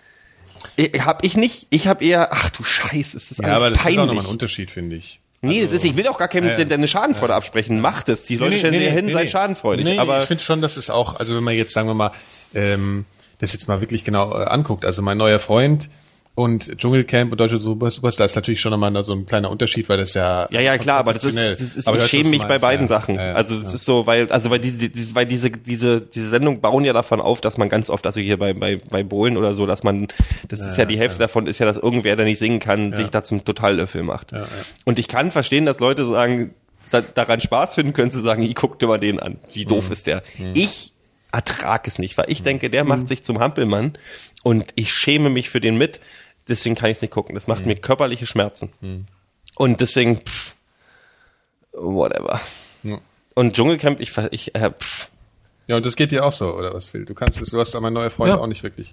ich, 0.77 1.05
hab 1.05 1.25
ich 1.25 1.37
nicht. 1.37 1.67
Ich 1.71 1.87
habe 1.89 2.05
eher, 2.05 2.33
ach 2.33 2.51
du 2.51 2.63
Scheiße, 2.63 3.17
ist 3.17 3.31
das 3.31 3.39
ja, 3.39 3.45
alles 3.45 3.57
aber 3.57 3.71
das 3.71 3.79
peinlich. 3.79 3.97
ist 3.97 4.03
auch 4.03 4.07
nochmal 4.07 4.25
ein 4.25 4.31
Unterschied, 4.31 4.71
finde 4.71 4.97
ich. 4.97 5.21
Nee, 5.43 5.63
das 5.63 5.73
ist, 5.73 5.85
ich 5.85 5.97
will 5.97 6.07
auch 6.09 6.19
gar 6.19 6.29
keinem 6.29 6.49
Ja, 6.49 6.59
ja. 6.59 6.65
deine 6.65 6.87
Schadenfreude 6.87 7.35
absprechen. 7.35 7.81
Macht 7.81 8.11
es. 8.11 8.27
Die 8.27 8.37
Leute 8.37 8.59
stellen 8.59 8.75
sich 8.75 8.83
ja 8.83 8.91
hin, 8.91 9.11
seid 9.11 9.31
schadenfreudig. 9.31 9.87
Nee, 9.87 9.99
aber 9.99 10.19
ich 10.19 10.27
finde 10.27 10.43
schon, 10.43 10.61
dass 10.61 10.77
es 10.77 10.91
auch, 10.91 11.17
also 11.19 11.35
wenn 11.35 11.43
man 11.43 11.55
jetzt, 11.55 11.73
sagen 11.73 11.89
wir 11.89 11.95
mal, 11.95 12.13
ähm, 12.55 13.07
das 13.39 13.55
jetzt 13.55 13.67
mal 13.67 13.81
wirklich 13.81 14.05
genau 14.05 14.39
äh, 14.39 14.45
anguckt, 14.45 14.85
also 14.85 15.01
mein 15.01 15.17
neuer 15.17 15.39
Freund 15.39 15.89
und 16.41 16.79
Dschungelcamp 16.79 17.33
und 17.33 17.39
Deutsche 17.41 17.59
Super- 17.59 17.91
Superstar 17.91 18.25
ist 18.25 18.35
natürlich 18.35 18.61
schon 18.61 18.71
nochmal 18.71 19.05
so 19.05 19.13
ein 19.13 19.27
kleiner 19.27 19.51
Unterschied, 19.51 19.89
weil 19.89 19.99
das 19.99 20.15
ja 20.15 20.49
ja, 20.51 20.61
ja, 20.61 20.79
klar, 20.79 20.99
aber 20.99 21.13
das 21.15 21.25
ist, 21.25 21.37
das 21.39 21.61
ist 21.77 21.87
Aber 21.89 21.99
ich 21.99 22.07
schäme 22.07 22.31
mich 22.31 22.43
bei 22.45 22.59
beiden 22.59 22.85
ja. 22.85 22.89
Sachen. 22.89 23.15
Ja, 23.17 23.29
ja, 23.29 23.33
also 23.35 23.57
es 23.59 23.73
ist 23.75 23.85
so, 23.85 24.07
weil, 24.07 24.31
also 24.33 24.51
weil 24.51 24.59
diese, 24.59 24.89
diese, 24.89 25.15
weil 25.15 25.27
diese, 25.27 25.51
diese, 25.51 26.01
diese 26.01 26.29
Sendung 26.29 26.61
bauen 26.61 26.85
ja 26.85 26.93
davon 26.93 27.21
auf, 27.21 27.41
dass 27.41 27.59
man 27.59 27.69
ganz 27.69 27.91
oft, 27.91 28.07
also 28.07 28.21
hier 28.21 28.39
bei, 28.39 28.55
bei, 28.55 28.79
bei 28.91 29.03
Bohlen 29.03 29.37
oder 29.37 29.55
so, 29.55 29.67
dass 29.67 29.83
man, 29.83 30.09
das 30.49 30.61
ist 30.61 30.77
ja 30.77 30.85
die 30.85 30.99
Hälfte 30.99 31.19
davon, 31.19 31.47
ist 31.47 31.59
ja, 31.59 31.67
dass 31.67 31.77
irgendwer, 31.77 32.17
der 32.17 32.27
nicht 32.27 32.39
singen 32.39 32.59
kann, 32.61 32.93
sich 32.93 33.09
da 33.09 33.23
zum 33.23 33.45
Totallöffel 33.45 34.03
macht. 34.03 34.33
Und 34.85 34.99
ich 34.99 35.09
kann 35.09 35.31
verstehen, 35.31 35.67
dass 35.67 35.81
Leute 35.81 36.05
sagen, 36.05 36.55
da, 36.91 37.01
daran 37.03 37.41
Spaß 37.41 37.75
finden 37.75 37.93
können, 37.93 38.11
zu 38.11 38.21
sagen, 38.21 38.43
ich 38.43 38.55
guck 38.55 38.79
dir 38.79 38.87
mal 38.89 38.99
den 38.99 39.21
an. 39.21 39.37
Wie 39.53 39.65
doof 39.65 39.87
Mhm. 39.87 39.93
ist 39.93 40.07
der? 40.07 40.23
Ich 40.55 40.93
ertrag 41.33 41.87
es 41.87 41.99
nicht, 42.01 42.19
weil 42.19 42.25
ich 42.29 42.43
denke, 42.43 42.71
der 42.71 42.83
macht 42.85 43.07
sich 43.07 43.23
zum 43.23 43.39
Hampelmann 43.39 43.93
und 44.43 44.65
ich 44.75 44.93
schäme 44.93 45.31
mich 45.31 45.49
für 45.51 45.61
den 45.61 45.79
mit. 45.79 46.01
Deswegen 46.51 46.75
kann 46.75 46.91
ich 46.91 46.99
es 46.99 47.03
nicht 47.03 47.13
gucken. 47.13 47.35
Das 47.35 47.47
Mhm. 47.47 47.55
macht 47.55 47.65
mir 47.67 47.77
körperliche 47.77 48.27
Schmerzen. 48.27 48.71
Und 49.57 49.81
deswegen, 49.81 50.19
pff, 50.21 50.55
whatever. 51.73 52.41
Ja. 52.83 52.99
Und 53.35 53.55
Dschungelcamp, 53.57 54.01
ich, 54.01 54.13
ich, 54.33 54.55
äh, 54.55 54.71
pff, 54.71 55.11
Ja, 55.67 55.77
und 55.77 55.87
das 55.87 55.95
geht 55.95 56.11
dir 56.11 56.25
auch 56.27 56.33
so, 56.33 56.53
oder 56.57 56.75
was, 56.75 56.89
Phil? 56.89 57.05
Du 57.05 57.15
kannst 57.15 57.41
es, 57.41 57.51
du 57.51 57.61
hast 57.61 57.77
aber 57.77 57.93
neue 57.93 58.11
Freunde 58.11 58.35
Ja. 58.35 58.41
auch 58.41 58.49
nicht 58.49 58.65
wirklich. 58.65 58.93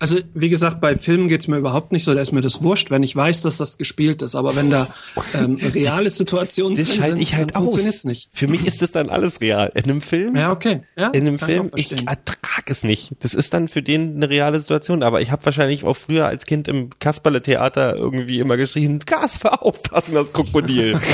Also, 0.00 0.18
wie 0.34 0.48
gesagt, 0.48 0.80
bei 0.80 0.96
Filmen 0.98 1.28
geht's 1.28 1.46
mir 1.46 1.56
überhaupt 1.58 1.92
nicht 1.92 2.02
so, 2.02 2.12
da 2.14 2.20
ist 2.20 2.32
mir 2.32 2.40
das 2.40 2.62
wurscht, 2.62 2.90
wenn 2.90 3.04
ich 3.04 3.14
weiß, 3.14 3.42
dass 3.42 3.58
das 3.58 3.78
gespielt 3.78 4.22
ist. 4.22 4.34
Aber 4.34 4.56
wenn 4.56 4.68
da 4.68 4.88
ähm, 5.34 5.54
reale 5.74 6.10
Situationen 6.10 6.74
das 6.74 6.88
drin 6.88 6.96
schalte 6.98 7.12
sind, 7.14 7.22
ich 7.22 7.34
halt 7.36 7.54
dann 7.54 7.68
aus. 7.68 8.04
nicht. 8.04 8.28
Für 8.32 8.48
mich 8.48 8.66
ist 8.66 8.82
das 8.82 8.90
dann 8.90 9.08
alles 9.08 9.40
real. 9.40 9.70
In 9.76 9.84
einem 9.84 10.00
Film, 10.00 10.34
Ja, 10.34 10.50
okay. 10.50 10.80
Ja, 10.96 11.10
in 11.10 11.28
einem 11.28 11.38
Film, 11.38 11.70
ich 11.76 11.92
ertrag 11.92 12.64
es 12.68 12.82
nicht. 12.82 13.12
Das 13.20 13.32
ist 13.32 13.54
dann 13.54 13.68
für 13.68 13.82
den 13.82 14.16
eine 14.16 14.28
reale 14.28 14.58
Situation. 14.60 15.04
Aber 15.04 15.20
ich 15.20 15.30
habe 15.30 15.44
wahrscheinlich 15.44 15.84
auch 15.84 15.94
früher 15.94 16.26
als 16.26 16.44
Kind 16.44 16.66
im 16.66 16.90
Kasperle-Theater 16.98 17.94
irgendwie 17.94 18.40
immer 18.40 18.56
geschrien, 18.56 18.98
Gas, 19.06 19.36
ver 19.36 19.62
auf, 19.62 19.80
das 19.82 20.08
und 20.08 20.14
das 20.16 20.32
Krokodil. 20.32 20.98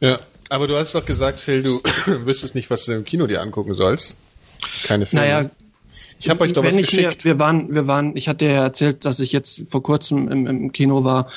Ja. 0.00 0.18
Aber 0.50 0.66
du 0.66 0.76
hast 0.76 0.94
doch 0.94 1.04
gesagt, 1.04 1.40
Phil, 1.40 1.62
du 1.62 1.80
wüsstest 2.24 2.54
nicht, 2.54 2.70
was 2.70 2.84
du 2.86 2.92
im 2.92 3.04
Kino 3.04 3.26
dir 3.26 3.42
angucken 3.42 3.74
sollst. 3.74 4.16
Keine 4.84 5.06
Filme. 5.06 5.26
Naja, 5.26 5.50
ich 6.18 6.28
habe 6.28 6.42
euch 6.42 6.52
doch 6.52 6.64
was 6.64 6.74
wenn 6.74 6.80
ich 6.80 6.92
mir, 6.92 7.04
geschickt. 7.04 7.24
wir 7.24 7.38
waren, 7.38 7.72
wir 7.74 7.86
waren, 7.86 8.16
ich 8.16 8.28
hatte 8.28 8.46
ja 8.46 8.64
erzählt, 8.64 9.04
dass 9.04 9.20
ich 9.20 9.32
jetzt 9.32 9.64
vor 9.68 9.82
kurzem 9.82 10.28
im, 10.28 10.46
im 10.46 10.72
Kino 10.72 11.04
war. 11.04 11.28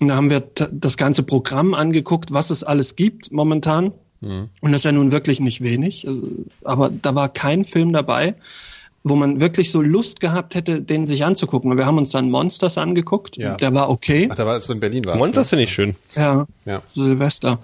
Und 0.00 0.08
da 0.08 0.16
haben 0.16 0.30
wir 0.30 0.40
das 0.70 0.96
ganze 0.96 1.22
Programm 1.24 1.74
angeguckt, 1.74 2.32
was 2.32 2.50
es 2.50 2.62
alles 2.62 2.94
gibt 2.94 3.32
momentan. 3.32 3.92
Mhm. 4.20 4.48
Und 4.60 4.72
das 4.72 4.80
ist 4.80 4.84
ja 4.84 4.92
nun 4.92 5.12
wirklich 5.12 5.40
nicht 5.40 5.60
wenig. 5.62 6.06
äh, 6.06 6.10
Aber 6.62 6.90
da 6.90 7.14
war 7.14 7.28
kein 7.28 7.64
Film 7.64 7.92
dabei, 7.92 8.34
wo 9.04 9.14
man 9.14 9.40
wirklich 9.40 9.70
so 9.70 9.80
Lust 9.80 10.20
gehabt 10.20 10.54
hätte, 10.54 10.82
den 10.82 11.06
sich 11.06 11.24
anzugucken. 11.24 11.70
Und 11.70 11.78
wir 11.78 11.86
haben 11.86 11.98
uns 11.98 12.10
dann 12.12 12.30
Monsters 12.30 12.78
angeguckt. 12.78 13.36
Ja. 13.38 13.54
Der 13.54 13.72
war 13.74 13.90
okay. 13.90 14.28
Ach, 14.30 14.34
da 14.34 14.46
war 14.46 14.56
es, 14.56 14.68
in 14.68 14.80
Berlin 14.80 15.04
war. 15.04 15.16
Monsters 15.16 15.48
finde 15.48 15.64
ich 15.64 15.72
schön. 15.72 15.94
Ja, 16.14 16.46
Ja. 16.64 16.82
Silvester. 16.94 17.58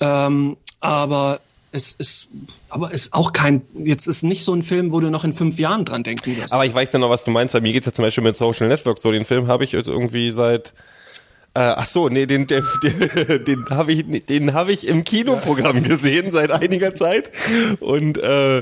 Ähm, 0.00 0.56
aber 0.80 1.40
es 1.72 1.92
ist, 1.92 2.28
aber 2.70 2.92
es 2.92 3.06
ist 3.06 3.12
auch 3.12 3.32
kein, 3.32 3.62
jetzt 3.74 4.06
ist 4.06 4.22
nicht 4.22 4.44
so 4.44 4.54
ein 4.54 4.62
Film, 4.62 4.92
wo 4.92 5.00
du 5.00 5.10
noch 5.10 5.24
in 5.24 5.32
fünf 5.32 5.58
Jahren 5.58 5.84
dran 5.84 6.04
denken 6.04 6.36
wirst. 6.36 6.52
Aber 6.52 6.64
ich 6.64 6.72
weiß 6.74 6.92
ja 6.92 6.98
noch, 6.98 7.10
was 7.10 7.24
du 7.24 7.30
meinst. 7.30 7.52
Bei 7.52 7.60
mir 7.60 7.72
geht's 7.72 7.86
ja 7.86 7.92
zum 7.92 8.04
Beispiel 8.04 8.24
mit 8.24 8.36
Social 8.36 8.68
Network 8.68 9.00
so. 9.00 9.10
Den 9.12 9.24
Film 9.24 9.48
habe 9.48 9.64
ich 9.64 9.72
jetzt 9.72 9.88
irgendwie 9.88 10.30
seit 10.30 10.72
äh, 11.56 11.74
ach 11.76 11.86
so, 11.86 12.10
nee, 12.10 12.26
den, 12.26 12.46
der, 12.46 12.62
den 13.38 13.70
habe 13.70 13.90
ich, 13.92 14.26
den 14.26 14.52
habe 14.52 14.72
ich 14.72 14.86
im 14.86 15.04
Kinoprogramm 15.04 15.82
gesehen 15.82 16.30
seit 16.30 16.50
einiger 16.50 16.94
Zeit 16.94 17.30
und 17.80 18.18
äh, 18.18 18.58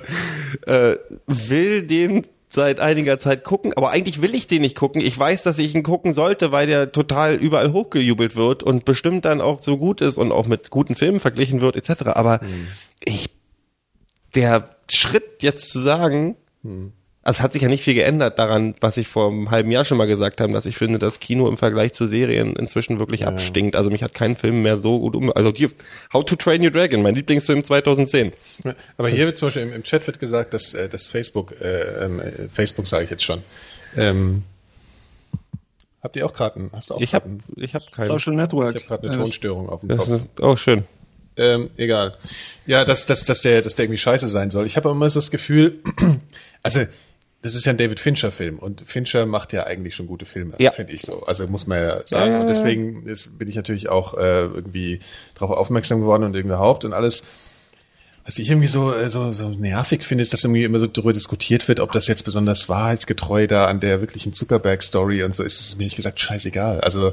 äh, 0.66 0.98
will 1.26 1.82
den 1.82 2.24
seit 2.48 2.78
einiger 2.78 3.18
Zeit 3.18 3.42
gucken, 3.42 3.72
aber 3.74 3.90
eigentlich 3.90 4.22
will 4.22 4.32
ich 4.32 4.46
den 4.46 4.62
nicht 4.62 4.76
gucken. 4.76 5.02
Ich 5.02 5.18
weiß, 5.18 5.42
dass 5.42 5.58
ich 5.58 5.74
ihn 5.74 5.82
gucken 5.82 6.14
sollte, 6.14 6.52
weil 6.52 6.68
der 6.68 6.92
total 6.92 7.34
überall 7.34 7.72
hochgejubelt 7.72 8.36
wird 8.36 8.62
und 8.62 8.84
bestimmt 8.84 9.24
dann 9.24 9.40
auch 9.40 9.60
so 9.60 9.76
gut 9.76 10.00
ist 10.00 10.16
und 10.16 10.30
auch 10.30 10.46
mit 10.46 10.70
guten 10.70 10.94
Filmen 10.94 11.18
verglichen 11.18 11.60
wird 11.60 11.74
etc. 11.74 12.10
Aber 12.14 12.38
ich 13.04 13.30
der 14.36 14.76
Schritt 14.88 15.42
jetzt 15.42 15.68
zu 15.68 15.80
sagen, 15.80 16.36
also 17.24 17.38
es 17.38 17.42
hat 17.42 17.52
sich 17.54 17.62
ja 17.62 17.68
nicht 17.68 17.82
viel 17.82 17.94
geändert 17.94 18.38
daran, 18.38 18.74
was 18.80 18.96
ich 18.98 19.08
vor 19.08 19.30
einem 19.30 19.50
halben 19.50 19.70
Jahr 19.70 19.84
schon 19.84 19.98
mal 19.98 20.06
gesagt 20.06 20.40
habe, 20.40 20.52
dass 20.52 20.66
ich 20.66 20.76
finde, 20.76 20.98
dass 20.98 21.20
Kino 21.20 21.48
im 21.48 21.56
Vergleich 21.56 21.92
zu 21.92 22.06
Serien 22.06 22.54
inzwischen 22.54 22.98
wirklich 22.98 23.26
abstinkt. 23.26 23.76
Also 23.76 23.90
mich 23.90 24.02
hat 24.02 24.14
kein 24.14 24.36
Film 24.36 24.62
mehr 24.62 24.76
so 24.76 25.00
gut 25.00 25.16
um. 25.16 25.32
Also 25.32 25.50
die, 25.50 25.68
How 26.12 26.24
to 26.24 26.36
Train 26.36 26.62
Your 26.62 26.70
Dragon, 26.70 27.02
mein 27.02 27.14
Lieblingsfilm 27.14 27.64
2010. 27.64 28.32
Ja, 28.64 28.74
Aber 28.98 29.08
hier 29.08 29.26
wird 29.26 29.38
zum 29.38 29.48
Beispiel 29.48 29.62
im, 29.62 29.72
im 29.72 29.82
Chat 29.82 30.06
wird 30.06 30.20
gesagt, 30.20 30.54
dass, 30.54 30.74
äh, 30.74 30.88
dass 30.88 31.06
Facebook, 31.06 31.52
äh, 31.60 32.04
ähm, 32.04 32.20
äh, 32.20 32.48
Facebook 32.52 32.86
sage 32.86 33.04
ich 33.04 33.10
jetzt 33.10 33.24
schon. 33.24 33.42
Ähm, 33.96 34.42
habt 36.02 36.16
ihr 36.16 36.26
auch 36.26 36.32
gerade 36.32 36.56
einen? 36.56 36.70
Hast 36.72 36.90
du 36.90 36.94
auch 36.94 37.00
Ich 37.00 37.14
habe 37.14 37.24
einen? 37.26 37.42
ich 37.56 37.74
hab 37.74 37.82
keinen. 37.92 38.08
Social 38.08 38.32
Ich 38.34 38.38
Network. 38.38 38.74
habe 38.74 38.84
gerade 38.86 39.08
eine 39.08 39.16
Äh, 39.16 39.18
Tonstörung 39.20 39.68
auf 39.68 39.80
dem 39.80 39.96
Kopf. 39.96 40.08
ist, 40.08 40.22
oh, 40.40 40.56
schön. 40.56 40.84
Ähm, 41.36 41.70
egal. 41.76 42.16
Ja, 42.66 42.84
dass, 42.84 43.06
dass, 43.06 43.24
dass, 43.24 43.40
der, 43.42 43.60
dass 43.62 43.74
der 43.74 43.86
irgendwie 43.86 43.98
scheiße 43.98 44.28
sein 44.28 44.50
soll. 44.52 44.66
Ich 44.66 44.76
habe 44.76 44.90
immer 44.90 45.10
so 45.10 45.18
das 45.18 45.30
Gefühl, 45.32 45.80
also 46.62 46.80
das 47.44 47.54
ist 47.54 47.66
ja 47.66 47.72
ein 47.72 47.76
David 47.76 48.00
Fincher-Film 48.00 48.58
und 48.58 48.82
Fincher 48.86 49.26
macht 49.26 49.52
ja 49.52 49.64
eigentlich 49.66 49.94
schon 49.94 50.06
gute 50.06 50.24
Filme, 50.24 50.54
Ja. 50.58 50.72
finde 50.72 50.94
ich 50.94 51.02
so. 51.02 51.24
Also 51.26 51.46
muss 51.46 51.66
man 51.66 51.78
ja 51.78 52.02
sagen. 52.06 52.32
Ja. 52.32 52.40
Und 52.40 52.46
deswegen 52.48 53.06
ist, 53.06 53.38
bin 53.38 53.46
ich 53.48 53.54
natürlich 53.54 53.88
auch 53.90 54.16
äh, 54.16 54.40
irgendwie 54.46 55.00
darauf 55.34 55.50
aufmerksam 55.56 56.00
geworden 56.00 56.22
und 56.24 56.34
irgendwie 56.34 56.54
überhaupt 56.54 56.84
und 56.84 56.92
alles. 56.94 57.22
Was 58.26 58.38
ich 58.38 58.48
irgendwie 58.50 58.68
so, 58.68 58.94
äh, 58.94 59.10
so, 59.10 59.32
so 59.32 59.50
nervig 59.50 60.02
finde, 60.04 60.22
ist, 60.22 60.32
dass 60.32 60.42
irgendwie 60.44 60.64
immer 60.64 60.78
so 60.78 60.86
darüber 60.86 61.12
diskutiert 61.12 61.68
wird, 61.68 61.78
ob 61.80 61.92
das 61.92 62.08
jetzt 62.08 62.24
besonders 62.24 62.70
wahrheitsgetreu 62.70 63.46
da 63.46 63.66
an 63.66 63.80
der 63.80 64.00
wirklichen 64.00 64.32
Zuckerberg-Story 64.32 65.22
und 65.24 65.36
so 65.36 65.42
ist, 65.42 65.60
ist 65.60 65.76
mir 65.76 65.84
nicht 65.84 65.96
gesagt 65.96 66.18
scheißegal. 66.20 66.80
Also 66.80 67.12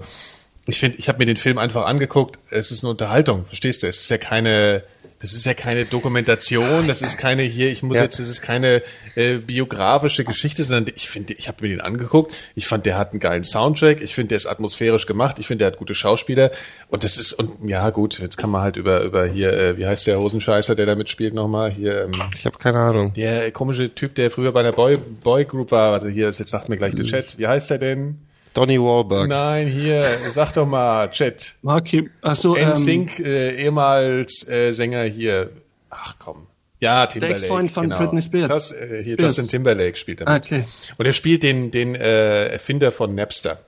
ich 0.67 0.79
finde, 0.79 0.97
ich 0.99 1.09
habe 1.09 1.19
mir 1.19 1.25
den 1.25 1.35
Film 1.35 1.57
einfach 1.57 1.85
angeguckt. 1.85 2.39
Es 2.49 2.71
ist 2.71 2.85
eine 2.85 2.91
Unterhaltung, 2.91 3.45
verstehst 3.45 3.83
du? 3.83 3.87
Es 3.87 3.97
ist 3.99 4.09
ja 4.09 4.17
keine, 4.17 4.83
das 5.21 5.33
ist 5.33 5.45
ja 5.45 5.53
keine 5.53 5.85
Dokumentation, 5.85 6.87
das 6.87 7.01
ist 7.01 7.17
keine 7.17 7.43
hier. 7.43 7.69
Ich 7.71 7.83
muss 7.83 7.97
Ja. 7.97 8.03
jetzt, 8.03 8.19
das 8.19 8.27
ist 8.27 8.41
keine 8.41 8.81
äh, 9.15 9.37
biografische 9.37 10.23
Geschichte, 10.23 10.63
sondern 10.63 10.93
ich 10.95 11.09
finde, 11.09 11.33
ich 11.33 11.47
habe 11.47 11.57
mir 11.63 11.69
den 11.69 11.81
angeguckt. 11.81 12.33
Ich 12.55 12.67
fand, 12.67 12.85
der 12.85 12.97
hat 12.97 13.11
einen 13.11 13.19
geilen 13.19 13.43
Soundtrack. 13.43 14.01
Ich 14.01 14.13
finde, 14.15 14.29
der 14.29 14.37
ist 14.37 14.45
atmosphärisch 14.47 15.05
gemacht. 15.05 15.37
Ich 15.39 15.47
finde, 15.47 15.59
der 15.59 15.67
hat 15.67 15.77
gute 15.77 15.95
Schauspieler. 15.95 16.51
Und 16.89 17.03
das 17.03 17.17
ist 17.17 17.33
und 17.33 17.67
ja 17.69 17.89
gut, 17.91 18.19
jetzt 18.19 18.37
kann 18.37 18.49
man 18.49 18.61
halt 18.61 18.77
über 18.77 19.01
über 19.03 19.25
hier, 19.25 19.53
äh, 19.53 19.77
wie 19.77 19.85
heißt 19.85 20.07
der 20.07 20.19
Hosenscheißer, 20.19 20.75
der 20.75 20.85
da 20.85 20.95
mitspielt 20.95 21.33
nochmal 21.33 21.71
hier. 21.71 22.03
Ähm, 22.05 22.11
Ich 22.37 22.45
habe 22.45 22.57
keine 22.57 22.79
Ahnung. 22.79 23.13
der 23.13 23.51
komische 23.51 23.93
Typ, 23.93 24.15
der 24.15 24.31
früher 24.31 24.51
bei 24.51 24.61
einer 24.61 24.71
Boy 24.71 24.97
Boy 25.23 25.45
Group 25.45 25.71
war. 25.71 25.91
Warte, 25.93 26.09
hier, 26.09 26.25
jetzt 26.31 26.47
sagt 26.49 26.69
mir 26.69 26.77
gleich 26.77 26.95
der 26.95 27.05
Chat. 27.05 27.37
Wie 27.37 27.47
heißt 27.47 27.69
der 27.69 27.77
denn? 27.77 28.19
Donny 28.53 28.79
Wahlberg. 28.79 29.29
Nein, 29.29 29.67
hier, 29.67 30.03
sag 30.31 30.53
doch 30.53 30.67
mal, 30.67 31.09
Chat. 31.11 31.55
Marky, 31.61 32.09
achso, 32.21 32.55
ähm, 32.55 32.71
NSYNC, 32.71 33.19
äh, 33.19 33.63
ehemals 33.63 34.47
äh, 34.47 34.73
Sänger 34.73 35.03
hier. 35.03 35.51
Ach 35.89 36.15
komm. 36.19 36.47
Ja, 36.79 37.05
Timberlake. 37.05 37.39
Ex-Freund 37.39 37.71
von 37.71 37.83
genau. 37.83 37.97
Britney 37.99 38.21
Spears. 38.21 38.49
Das, 38.49 38.71
äh, 38.71 39.01
hier 39.03 39.13
Spears. 39.13 39.21
Justin 39.37 39.47
Timberlake 39.47 39.97
spielt 39.97 40.21
er 40.21 40.33
mit. 40.33 40.45
Okay. 40.45 40.63
Und 40.97 41.05
er 41.05 41.13
spielt 41.13 41.43
den, 41.43 41.71
den 41.71 41.95
äh, 41.95 42.47
Erfinder 42.47 42.91
von 42.91 43.13
Napster. 43.15 43.59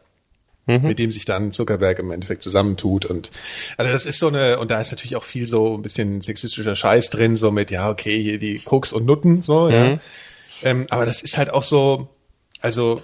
Mhm. 0.65 0.81
Mit 0.87 0.97
dem 0.97 1.11
sich 1.11 1.25
dann 1.25 1.51
Zuckerberg 1.51 1.99
im 1.99 2.09
Endeffekt 2.11 2.41
zusammentut 2.41 3.05
und 3.05 3.31
also 3.75 3.91
das 3.91 4.05
ist 4.05 4.17
so 4.17 4.29
eine 4.29 4.59
und 4.59 4.71
da 4.71 4.79
ist 4.79 4.91
natürlich 4.91 5.17
auch 5.17 5.23
viel 5.25 5.45
so 5.45 5.75
ein 5.75 5.81
bisschen 5.81 6.21
sexistischer 6.21 6.77
Scheiß 6.77 7.09
drin, 7.09 7.35
so 7.35 7.51
mit 7.51 7.69
ja 7.69 7.89
okay 7.89 8.23
hier 8.23 8.39
die 8.39 8.59
Koks 8.59 8.93
und 8.93 9.05
Nutten 9.05 9.41
so 9.41 9.65
Mhm. 9.65 9.73
ja, 9.73 9.99
ähm, 10.63 10.85
aber 10.89 11.05
das 11.05 11.21
ist 11.21 11.37
halt 11.37 11.49
auch 11.49 11.63
so, 11.63 12.07
also 12.61 12.97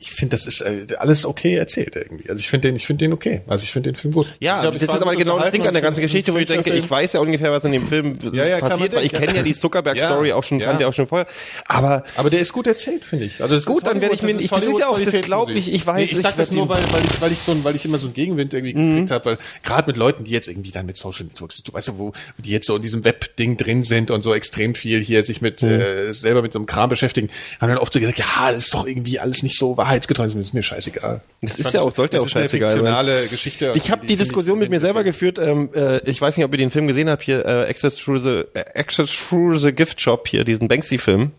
ich 0.00 0.10
finde, 0.10 0.34
das 0.34 0.46
ist 0.46 0.62
äh, 0.62 0.86
alles 0.98 1.26
okay 1.26 1.56
erzählt 1.56 1.94
irgendwie. 1.94 2.28
Also 2.30 2.40
ich 2.40 2.48
finde 2.48 2.68
den, 2.68 2.76
ich 2.76 2.86
finde 2.86 3.04
den 3.04 3.12
okay. 3.12 3.42
Also 3.46 3.64
ich 3.64 3.70
finde 3.70 3.90
den 3.92 3.96
Film 3.96 4.14
gut. 4.14 4.32
Ja, 4.40 4.56
ich 4.56 4.62
glaub, 4.62 4.74
das 4.74 4.82
ist 4.94 5.02
aber 5.02 5.14
genau 5.14 5.38
das 5.38 5.50
Ding 5.50 5.66
an 5.66 5.74
der 5.74 5.82
ganzen 5.82 6.00
ich 6.00 6.06
Geschichte, 6.06 6.32
wo 6.32 6.38
ich 6.38 6.46
denke, 6.48 6.70
ich 6.72 6.90
weiß 6.90 7.12
ja 7.12 7.20
ungefähr, 7.20 7.52
was 7.52 7.64
in 7.64 7.72
dem 7.72 7.86
Film 7.86 8.18
Ja, 8.32 8.46
ja, 8.46 8.58
passiert, 8.60 8.94
weil 8.96 9.04
ich 9.04 9.12
kenne 9.12 9.34
ja 9.36 9.42
die 9.42 9.52
Zuckerberg-Story 9.54 10.30
Ja, 10.30 10.34
auch 10.36 10.42
schon, 10.42 10.58
ja. 10.60 10.66
kannte 10.66 10.88
auch 10.88 10.92
schon 10.94 11.06
vorher. 11.06 11.26
Aber 11.66 12.04
Aber 12.16 12.30
der 12.30 12.40
ist 12.40 12.52
gut 12.52 12.66
erzählt, 12.66 13.04
finde 13.04 13.26
ich. 13.26 13.42
Also 13.42 13.60
Gut, 13.70 13.86
dann 13.86 14.00
werde 14.00 14.14
ich 14.14 14.22
mir- 14.22 14.32
das 14.32 14.40
ist 14.42 14.50
ja 14.50 14.56
auch- 14.56 14.98
das 14.98 15.12
Hollywood-Qualitätsmusik. 15.12 15.24
glaub 15.26 15.50
ich, 15.50 15.72
ich 15.72 15.86
weiß, 15.86 16.04
ich 16.04 16.12
ich 16.12 16.20
sag 16.20 16.36
das 16.36 16.50
nur, 16.50 16.68
weil, 16.68 16.82
weil 16.92 17.04
ich, 17.04 17.20
weil 17.20 17.32
ich 17.32 17.38
so, 17.38 17.62
weil 17.64 17.76
ich 17.76 17.84
immer 17.84 17.98
so 17.98 18.06
einen 18.06 18.14
Gegenwind 18.14 18.54
irgendwie 18.54 18.72
gekriegt 18.72 19.10
habe, 19.10 19.24
weil 19.24 19.38
gerade 19.62 19.86
mit 19.88 19.96
Leuten, 19.96 20.24
die 20.24 20.30
jetzt 20.30 20.48
irgendwie 20.48 20.70
dann 20.70 20.86
mit 20.86 20.96
Social 20.96 21.26
Networks, 21.26 21.62
du 21.62 21.72
weißt 21.72 21.88
ja, 21.88 21.94
wo, 21.98 22.12
die 22.38 22.50
jetzt 22.50 22.66
so 22.66 22.76
in 22.76 22.82
diesem 22.82 23.04
Web-Ding 23.04 23.56
drin 23.56 23.84
sind 23.84 24.10
und 24.10 24.22
so 24.22 24.34
extrem 24.34 24.74
viel 24.74 25.02
hier 25.02 25.22
sich 25.24 25.40
mit, 25.42 25.62
äh, 25.62 26.12
selber 26.12 26.42
mit 26.42 26.52
so 26.52 26.58
einem 26.58 26.66
Kram 26.66 26.88
beschäftigen, 26.88 27.28
haben 27.60 27.68
dann 27.68 27.78
oft 27.78 27.92
so 27.92 28.00
gesagt, 28.00 28.18
ja, 28.18 28.50
das 28.52 28.64
ist 28.64 28.74
doch 28.74 28.86
irgendwie 28.86 29.18
alles 29.18 29.42
nicht 29.42 29.58
so 29.58 29.76
wahrheitsgetreu, 29.90 30.24
das 30.24 30.34
ist 30.34 30.54
mir 30.54 30.62
scheißegal. 30.62 31.20
Das 31.42 31.58
Ich 31.58 31.66
ist 31.66 31.74
ja 31.74 31.80
auch- 31.80 31.94
sollte 31.94 32.16
das 32.16 32.22
auch 32.22 32.26
ist 32.28 32.36
eine 32.36 32.44
scheißegal 32.44 32.68
sein. 32.70 32.78
fiktionale 32.78 33.26
Geschichte. 33.26 33.72
Ich 33.74 33.90
habe 33.90 34.02
die 34.02 34.08
finde 34.08 34.24
Diskussion 34.24 34.58
mit 34.58 34.70
mir 34.70 34.80
selber 34.80 35.04
geführt. 35.04 35.38
Ähm, 35.38 35.68
äh, 35.74 35.98
ich 36.08 36.20
weiß 36.20 36.36
nicht, 36.36 36.44
ob 36.46 36.52
ihr 36.52 36.58
den 36.58 36.70
Film 36.70 36.86
gesehen 36.86 37.08
habt 37.10 37.22
hier, 37.22 37.44
äh, 37.44 37.68
Access 37.68 37.96
Through 37.96 38.18
the, 38.18 38.44
äh, 38.54 38.64
Access 38.74 39.10
Through 39.10 39.58
the 39.58 39.72
Gift 39.72 40.00
Shop 40.00 40.26
hier, 40.28 40.44
diesen 40.44 40.68
Banksy-Film. 40.68 41.32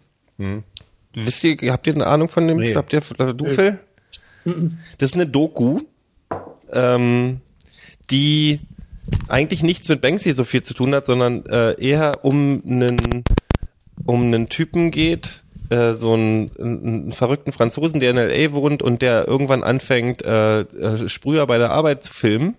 Wisst 1.14 1.44
ihr, 1.44 1.58
habt 1.72 1.88
ihr 1.88 1.94
eine 1.94 2.08
Ahnung 2.08 2.30
von 2.30 2.48
dem? 2.48 2.58
Nee. 2.58 2.74
Habt 2.76 2.94
ihr, 2.94 3.02
äh, 3.20 3.34
du, 3.34 3.46
Phil? 3.46 3.80
Das 4.98 5.10
ist 5.12 5.16
eine 5.16 5.28
Doku, 5.28 5.82
ähm, 6.74 7.42
die 8.10 8.60
eigentlich 9.28 9.62
nichts 9.62 9.88
mit 9.90 10.02
Banksy 10.02 10.34
so 10.34 10.44
viel 10.44 10.64
zu 10.64 10.74
tun 10.74 10.96
hat, 10.96 11.06
sondern 11.06 11.46
äh, 11.46 11.74
eher 11.80 12.24
um 12.26 12.62
einen 12.66 13.24
um 14.06 14.24
einen 14.24 14.50
Typen 14.50 14.90
geht, 14.90 15.41
äh, 15.72 15.94
so 15.94 16.14
einen, 16.14 16.52
einen 16.60 17.14
verrückten 17.14 17.52
Franzosen, 17.52 18.00
der 18.00 18.12
in 18.12 18.18
L.A. 18.18 18.52
wohnt 18.52 18.84
und 18.84 19.02
der 19.02 19.28
irgendwann 19.28 19.64
anfängt, 19.64 20.24
äh, 20.24 20.62
äh, 20.62 21.10
Sprüher 21.10 21.48
bei 21.48 21.58
der 21.58 21.72
Arbeit 21.72 22.04
zu 22.04 22.14
filmen 22.14 22.56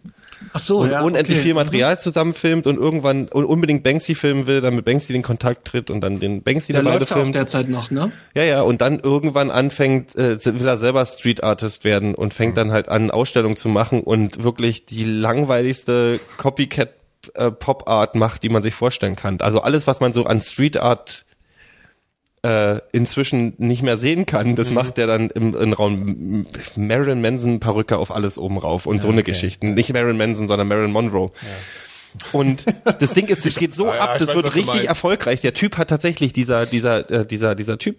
Ach 0.52 0.60
so, 0.60 0.78
und 0.78 0.90
ja, 0.90 1.02
unendlich 1.02 1.38
okay. 1.38 1.46
viel 1.46 1.54
Material 1.54 1.98
zusammenfilmt 1.98 2.66
und 2.66 2.76
irgendwann 2.76 3.28
un 3.32 3.44
unbedingt 3.44 3.82
Banksy 3.82 4.14
filmen 4.14 4.46
will, 4.46 4.60
dann 4.60 4.74
mit 4.74 4.84
Banksy 4.84 5.12
den 5.12 5.22
Kontakt 5.22 5.66
tritt 5.66 5.90
und 5.90 6.00
dann 6.00 6.20
den 6.20 6.42
Banksy 6.42 6.72
Der 6.72 6.82
dabei 6.82 6.98
läuft 6.98 7.12
filmt. 7.12 7.34
derzeit 7.34 7.68
noch, 7.68 7.90
ne? 7.90 8.12
Ja, 8.34 8.44
ja, 8.44 8.62
und 8.62 8.80
dann 8.80 9.00
irgendwann 9.00 9.50
anfängt, 9.50 10.16
äh, 10.16 10.38
will 10.44 10.66
er 10.66 10.78
selber 10.78 11.04
Street 11.06 11.44
Artist 11.44 11.84
werden 11.84 12.14
und 12.14 12.34
fängt 12.34 12.56
dann 12.56 12.72
halt 12.72 12.88
an, 12.88 13.10
Ausstellungen 13.10 13.56
zu 13.56 13.68
machen 13.68 14.00
und 14.00 14.42
wirklich 14.42 14.84
die 14.84 15.04
langweiligste 15.04 16.18
Copycat 16.38 16.90
äh, 17.34 17.50
Pop 17.50 17.88
Art 17.88 18.14
macht, 18.14 18.42
die 18.42 18.48
man 18.48 18.62
sich 18.62 18.74
vorstellen 18.74 19.16
kann. 19.16 19.40
Also 19.40 19.60
alles, 19.60 19.86
was 19.86 20.00
man 20.00 20.12
so 20.12 20.24
an 20.24 20.40
Street 20.40 20.76
Art 20.76 21.24
äh, 22.42 22.80
inzwischen 22.90 23.54
nicht 23.58 23.82
mehr 23.82 23.96
sehen 23.96 24.26
kann, 24.26 24.56
das 24.56 24.70
macht 24.70 24.98
er 24.98 25.06
dann 25.06 25.30
im, 25.30 25.54
im 25.54 25.72
Raum 25.72 26.46
Marilyn 26.76 27.20
Manson 27.20 27.60
Perücke 27.60 27.98
auf 27.98 28.10
alles 28.10 28.38
oben 28.38 28.58
rauf 28.58 28.86
und 28.86 29.00
so 29.00 29.08
eine 29.08 29.22
Geschichten. 29.22 29.74
Nicht 29.74 29.92
Marilyn 29.92 30.16
Manson, 30.16 30.48
sondern 30.48 30.66
Marilyn 30.68 30.92
Monroe. 30.92 31.30
Und 32.32 32.64
das 32.98 33.14
Ding 33.14 33.26
ist, 33.26 33.46
das 33.46 33.54
geht 33.54 33.74
so 33.74 33.86
Ja, 33.92 33.94
ja, 33.94 34.00
ab, 34.02 34.18
das 34.18 34.28
weiß, 34.28 34.36
wird 34.36 34.54
richtig 34.54 34.88
erfolgreich. 34.88 35.40
Der 35.40 35.54
Typ 35.54 35.78
hat 35.78 35.88
tatsächlich 35.88 36.32
dieser 36.32 36.66
dieser 36.66 37.10
äh, 37.10 37.26
dieser 37.26 37.54
dieser 37.54 37.78
Typ 37.78 37.96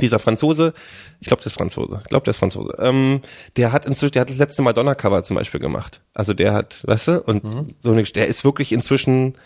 dieser 0.00 0.18
Franzose, 0.18 0.74
ich 1.20 1.28
glaube, 1.28 1.42
das 1.42 1.52
ist 1.52 1.56
Franzose, 1.58 2.00
ich 2.02 2.08
glaube, 2.10 2.24
der 2.24 2.32
ist 2.32 2.38
Franzose, 2.38 2.74
ähm, 2.78 3.20
der 3.56 3.72
hat 3.72 3.86
inzwischen, 3.86 4.12
der 4.12 4.22
hat 4.22 4.30
das 4.30 4.36
letzte 4.38 4.62
Madonna-Cover 4.62 5.22
zum 5.22 5.36
Beispiel 5.36 5.60
gemacht. 5.60 6.00
Also 6.14 6.34
der 6.34 6.52
hat, 6.52 6.82
weißt 6.86 7.08
du, 7.08 7.22
und 7.22 7.74
so 7.80 7.92
eine, 7.92 8.02
der 8.02 8.26
ist 8.26 8.44
wirklich 8.44 8.72
inzwischen 8.72 9.36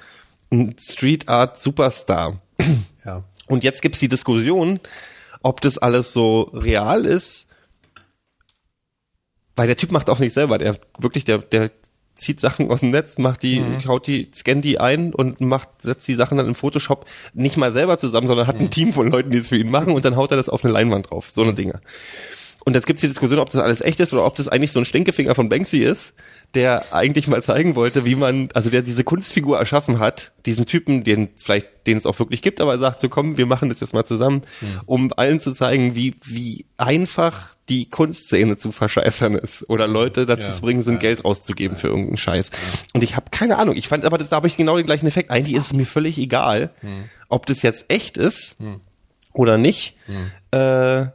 ein 0.50 0.74
Street 0.78 1.28
Art 1.28 1.56
Superstar. 1.56 2.40
Ja. 3.04 3.24
Und 3.50 3.64
jetzt 3.64 3.82
gibt's 3.82 3.98
die 3.98 4.08
Diskussion, 4.08 4.78
ob 5.42 5.60
das 5.60 5.76
alles 5.76 6.12
so 6.12 6.42
real 6.54 7.04
ist, 7.04 7.48
weil 9.56 9.66
der 9.66 9.76
Typ 9.76 9.90
macht 9.90 10.08
auch 10.08 10.20
nicht 10.20 10.32
selber, 10.32 10.56
der 10.56 10.78
wirklich, 10.98 11.24
der, 11.24 11.38
der 11.38 11.72
zieht 12.14 12.38
Sachen 12.38 12.70
aus 12.70 12.80
dem 12.80 12.90
Netz, 12.90 13.18
macht 13.18 13.42
die, 13.42 13.60
haut 13.88 14.06
die, 14.06 14.30
scannt 14.32 14.64
die 14.64 14.78
ein 14.78 15.12
und 15.12 15.40
macht, 15.40 15.82
setzt 15.82 16.06
die 16.06 16.14
Sachen 16.14 16.38
dann 16.38 16.46
im 16.46 16.54
Photoshop 16.54 17.06
nicht 17.34 17.56
mal 17.56 17.72
selber 17.72 17.98
zusammen, 17.98 18.28
sondern 18.28 18.46
hat 18.46 18.60
ein 18.60 18.70
Team 18.70 18.92
von 18.92 19.10
Leuten, 19.10 19.30
die 19.30 19.38
es 19.38 19.48
für 19.48 19.58
ihn 19.58 19.70
machen 19.70 19.94
und 19.94 20.04
dann 20.04 20.14
haut 20.14 20.30
er 20.30 20.36
das 20.36 20.48
auf 20.48 20.64
eine 20.64 20.72
Leinwand 20.72 21.10
drauf. 21.10 21.30
So 21.30 21.42
eine 21.42 21.54
Dinge. 21.54 21.80
Und 22.64 22.74
jetzt 22.74 22.86
gibt's 22.86 23.00
die 23.00 23.08
Diskussion, 23.08 23.40
ob 23.40 23.50
das 23.50 23.60
alles 23.60 23.80
echt 23.80 23.98
ist 23.98 24.12
oder 24.12 24.26
ob 24.26 24.36
das 24.36 24.46
eigentlich 24.46 24.70
so 24.70 24.78
ein 24.78 24.84
Stinkefinger 24.84 25.34
von 25.34 25.48
Banksy 25.48 25.78
ist, 25.78 26.14
der 26.54 26.92
eigentlich 26.92 27.28
mal 27.28 27.42
zeigen 27.42 27.76
wollte, 27.76 28.04
wie 28.04 28.16
man, 28.16 28.48
also 28.54 28.70
der 28.70 28.82
diese 28.82 29.04
Kunstfigur 29.04 29.58
erschaffen 29.58 30.00
hat, 30.00 30.32
diesen 30.46 30.66
Typen, 30.66 31.04
den 31.04 31.28
vielleicht, 31.36 31.66
den 31.86 31.96
es 31.96 32.06
auch 32.06 32.18
wirklich 32.18 32.42
gibt, 32.42 32.60
aber 32.60 32.72
er 32.72 32.78
sagt 32.78 32.98
so, 32.98 33.08
komm, 33.08 33.36
wir 33.36 33.46
machen 33.46 33.68
das 33.68 33.78
jetzt 33.80 33.94
mal 33.94 34.04
zusammen, 34.04 34.42
um 34.86 35.12
allen 35.16 35.38
zu 35.38 35.52
zeigen, 35.52 35.94
wie, 35.94 36.16
wie 36.24 36.66
einfach 36.76 37.54
die 37.68 37.88
Kunstszene 37.88 38.56
zu 38.56 38.72
verscheißern 38.72 39.34
ist 39.36 39.68
oder 39.70 39.86
Leute 39.86 40.26
dazu 40.26 40.42
Ja. 40.42 40.52
zu 40.52 40.62
bringen 40.62 40.82
sind, 40.82 40.98
Geld 40.98 41.24
rauszugeben 41.24 41.76
für 41.76 41.86
irgendeinen 41.86 42.16
Scheiß. 42.16 42.50
Und 42.94 43.02
ich 43.04 43.14
habe 43.14 43.26
keine 43.30 43.58
Ahnung, 43.58 43.76
ich 43.76 43.86
fand 43.86 44.04
aber, 44.04 44.18
das, 44.18 44.28
da 44.30 44.36
habe 44.36 44.48
ich 44.48 44.56
genau 44.56 44.76
den 44.76 44.86
gleichen 44.86 45.06
Effekt. 45.06 45.30
Eigentlich 45.30 45.54
ist 45.54 45.66
es 45.66 45.72
mir 45.72 45.86
völlig 45.86 46.18
egal, 46.18 46.70
ob 47.28 47.46
das 47.46 47.62
jetzt 47.62 47.86
echt 47.88 48.16
ist 48.16 48.56
oder 49.32 49.56
nicht. 49.56 49.96
Äh, 50.50 51.06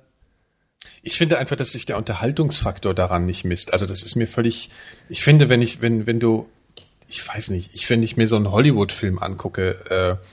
Ich 1.05 1.17
finde 1.17 1.37
einfach, 1.37 1.55
dass 1.55 1.71
sich 1.71 1.85
der 1.85 1.97
Unterhaltungsfaktor 1.97 2.93
daran 2.93 3.25
nicht 3.25 3.45
misst. 3.45 3.71
Also 3.73 3.85
das 3.85 4.03
ist 4.03 4.15
mir 4.15 4.27
völlig, 4.27 4.69
ich 5.07 5.21
finde, 5.21 5.49
wenn 5.49 5.61
ich, 5.61 5.79
wenn, 5.79 6.07
wenn 6.07 6.19
du, 6.19 6.49
ich 7.07 7.25
weiß 7.25 7.49
nicht, 7.51 7.71
ich, 7.73 7.89
wenn 7.89 8.01
ich 8.03 8.17
mir 8.17 8.27
so 8.27 8.35
einen 8.35 8.51
Hollywood-Film 8.51 9.19
angucke, 9.19 10.19
äh, 10.19 10.27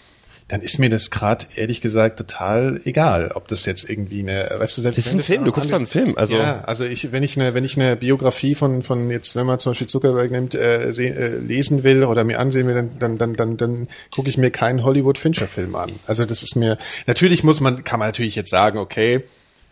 dann 0.48 0.60
ist 0.60 0.78
mir 0.78 0.90
das 0.90 1.10
gerade 1.10 1.46
ehrlich 1.56 1.80
gesagt 1.80 2.18
total 2.18 2.80
egal, 2.84 3.30
ob 3.34 3.48
das 3.48 3.64
jetzt 3.64 3.88
irgendwie 3.88 4.20
eine, 4.20 4.50
weißt 4.58 4.76
du, 4.76 4.82
selbst 4.82 4.98
Das 4.98 5.06
ist 5.06 5.12
ein 5.14 5.22
Film, 5.22 5.44
du 5.44 5.52
guckst 5.52 5.72
doch 5.72 5.76
einen 5.76 5.86
Film, 5.86 6.14
also- 6.16 6.36
ja, 6.36 6.62
also 6.64 6.84
ich, 6.84 7.10
wenn 7.12 7.22
ich 7.22 7.38
eine, 7.38 7.54
wenn 7.54 7.64
ich 7.64 7.76
eine 7.78 7.96
Biografie 7.96 8.54
von 8.54 8.82
von 8.82 9.08
jetzt, 9.10 9.34
wenn 9.36 9.46
man 9.46 9.58
zum 9.58 9.70
Beispiel 9.72 9.86
Zuckerberg 9.86 10.30
nimmt, 10.30 10.54
äh, 10.54 10.90
se, 10.92 11.04
äh, 11.04 11.36
lesen 11.38 11.84
will 11.84 12.04
oder 12.04 12.24
mir 12.24 12.38
ansehen 12.40 12.66
will, 12.66 12.74
dann 12.74 12.98
dann 12.98 13.16
dann 13.18 13.34
dann, 13.34 13.56
dann 13.56 13.88
gucke 14.10 14.28
ich 14.28 14.36
mir 14.36 14.50
keinen 14.50 14.84
Hollywood 14.84 15.16
Fincher 15.16 15.46
Film 15.48 15.74
an. 15.74 15.90
Also 16.06 16.24
das 16.26 16.42
ist 16.42 16.54
mir 16.56 16.76
natürlich 17.06 17.44
muss 17.44 17.60
man 17.60 17.84
kann 17.84 17.98
man 17.98 18.08
natürlich 18.08 18.34
jetzt 18.36 18.50
sagen, 18.50 18.78
okay, 18.78 19.22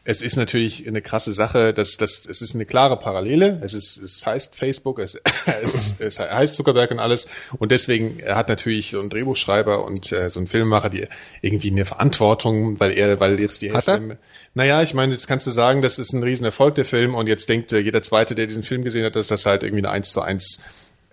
es 0.05 0.23
ist 0.23 0.37
natürlich 0.37 0.87
eine 0.89 1.03
krasse 1.03 1.33
Sache, 1.33 1.73
dass 1.75 1.97
das 1.97 2.27
es 2.27 2.43
ist 2.43 2.55
eine 2.55 2.67
klare 2.67 2.99
Parallele. 2.99 3.61
Es 3.63 3.75
ist 3.75 3.97
es 3.99 4.25
heißt 4.25 4.55
Facebook, 4.55 4.99
es, 4.99 5.15
es, 5.63 5.75
ist, 5.75 6.01
es 6.01 6.19
heißt 6.19 6.55
Zuckerberg 6.55 6.91
und 6.91 6.99
alles 6.99 7.29
und 7.59 7.73
deswegen 7.73 8.19
er 8.21 8.37
hat 8.37 8.49
natürlich 8.49 8.91
so 8.91 9.01
ein 9.01 9.11
Drehbuchschreiber 9.11 9.85
und 9.85 10.13
äh, 10.13 10.31
so 10.31 10.41
ein 10.41 10.47
Filmemacher, 10.47 10.91
die 10.91 11.07
irgendwie 11.43 11.71
eine 11.71 11.85
Verantwortung, 11.85 12.81
weil 12.81 12.93
er 12.93 13.21
weil 13.21 13.39
jetzt 13.41 13.63
die 13.63 13.73
Hat 13.73 13.89
er? 13.89 14.01
Hälfte 14.01 14.19
naja, 14.55 14.83
ich 14.83 14.95
meine, 14.95 15.13
jetzt 15.13 15.29
kannst 15.29 15.47
du 15.47 15.53
sagen, 15.53 15.81
das 15.81 15.99
ist 15.99 16.13
ein 16.13 16.25
Riesenerfolg, 16.25 16.75
der 16.75 16.85
Film, 16.85 17.15
und 17.15 17.29
jetzt 17.29 17.49
denkt 17.49 17.73
äh, 17.73 17.79
jeder 17.79 18.03
Zweite, 18.03 18.35
der 18.35 18.47
diesen 18.47 18.65
Film 18.65 18.83
gesehen 18.83 19.05
hat, 19.05 19.15
dass 19.15 19.29
das 19.29 19.47
halt 19.47 19.63
irgendwie 19.63 19.85
eine 19.85 19.91
1 19.91 20.11
zu 20.11 20.23
1 20.23 20.61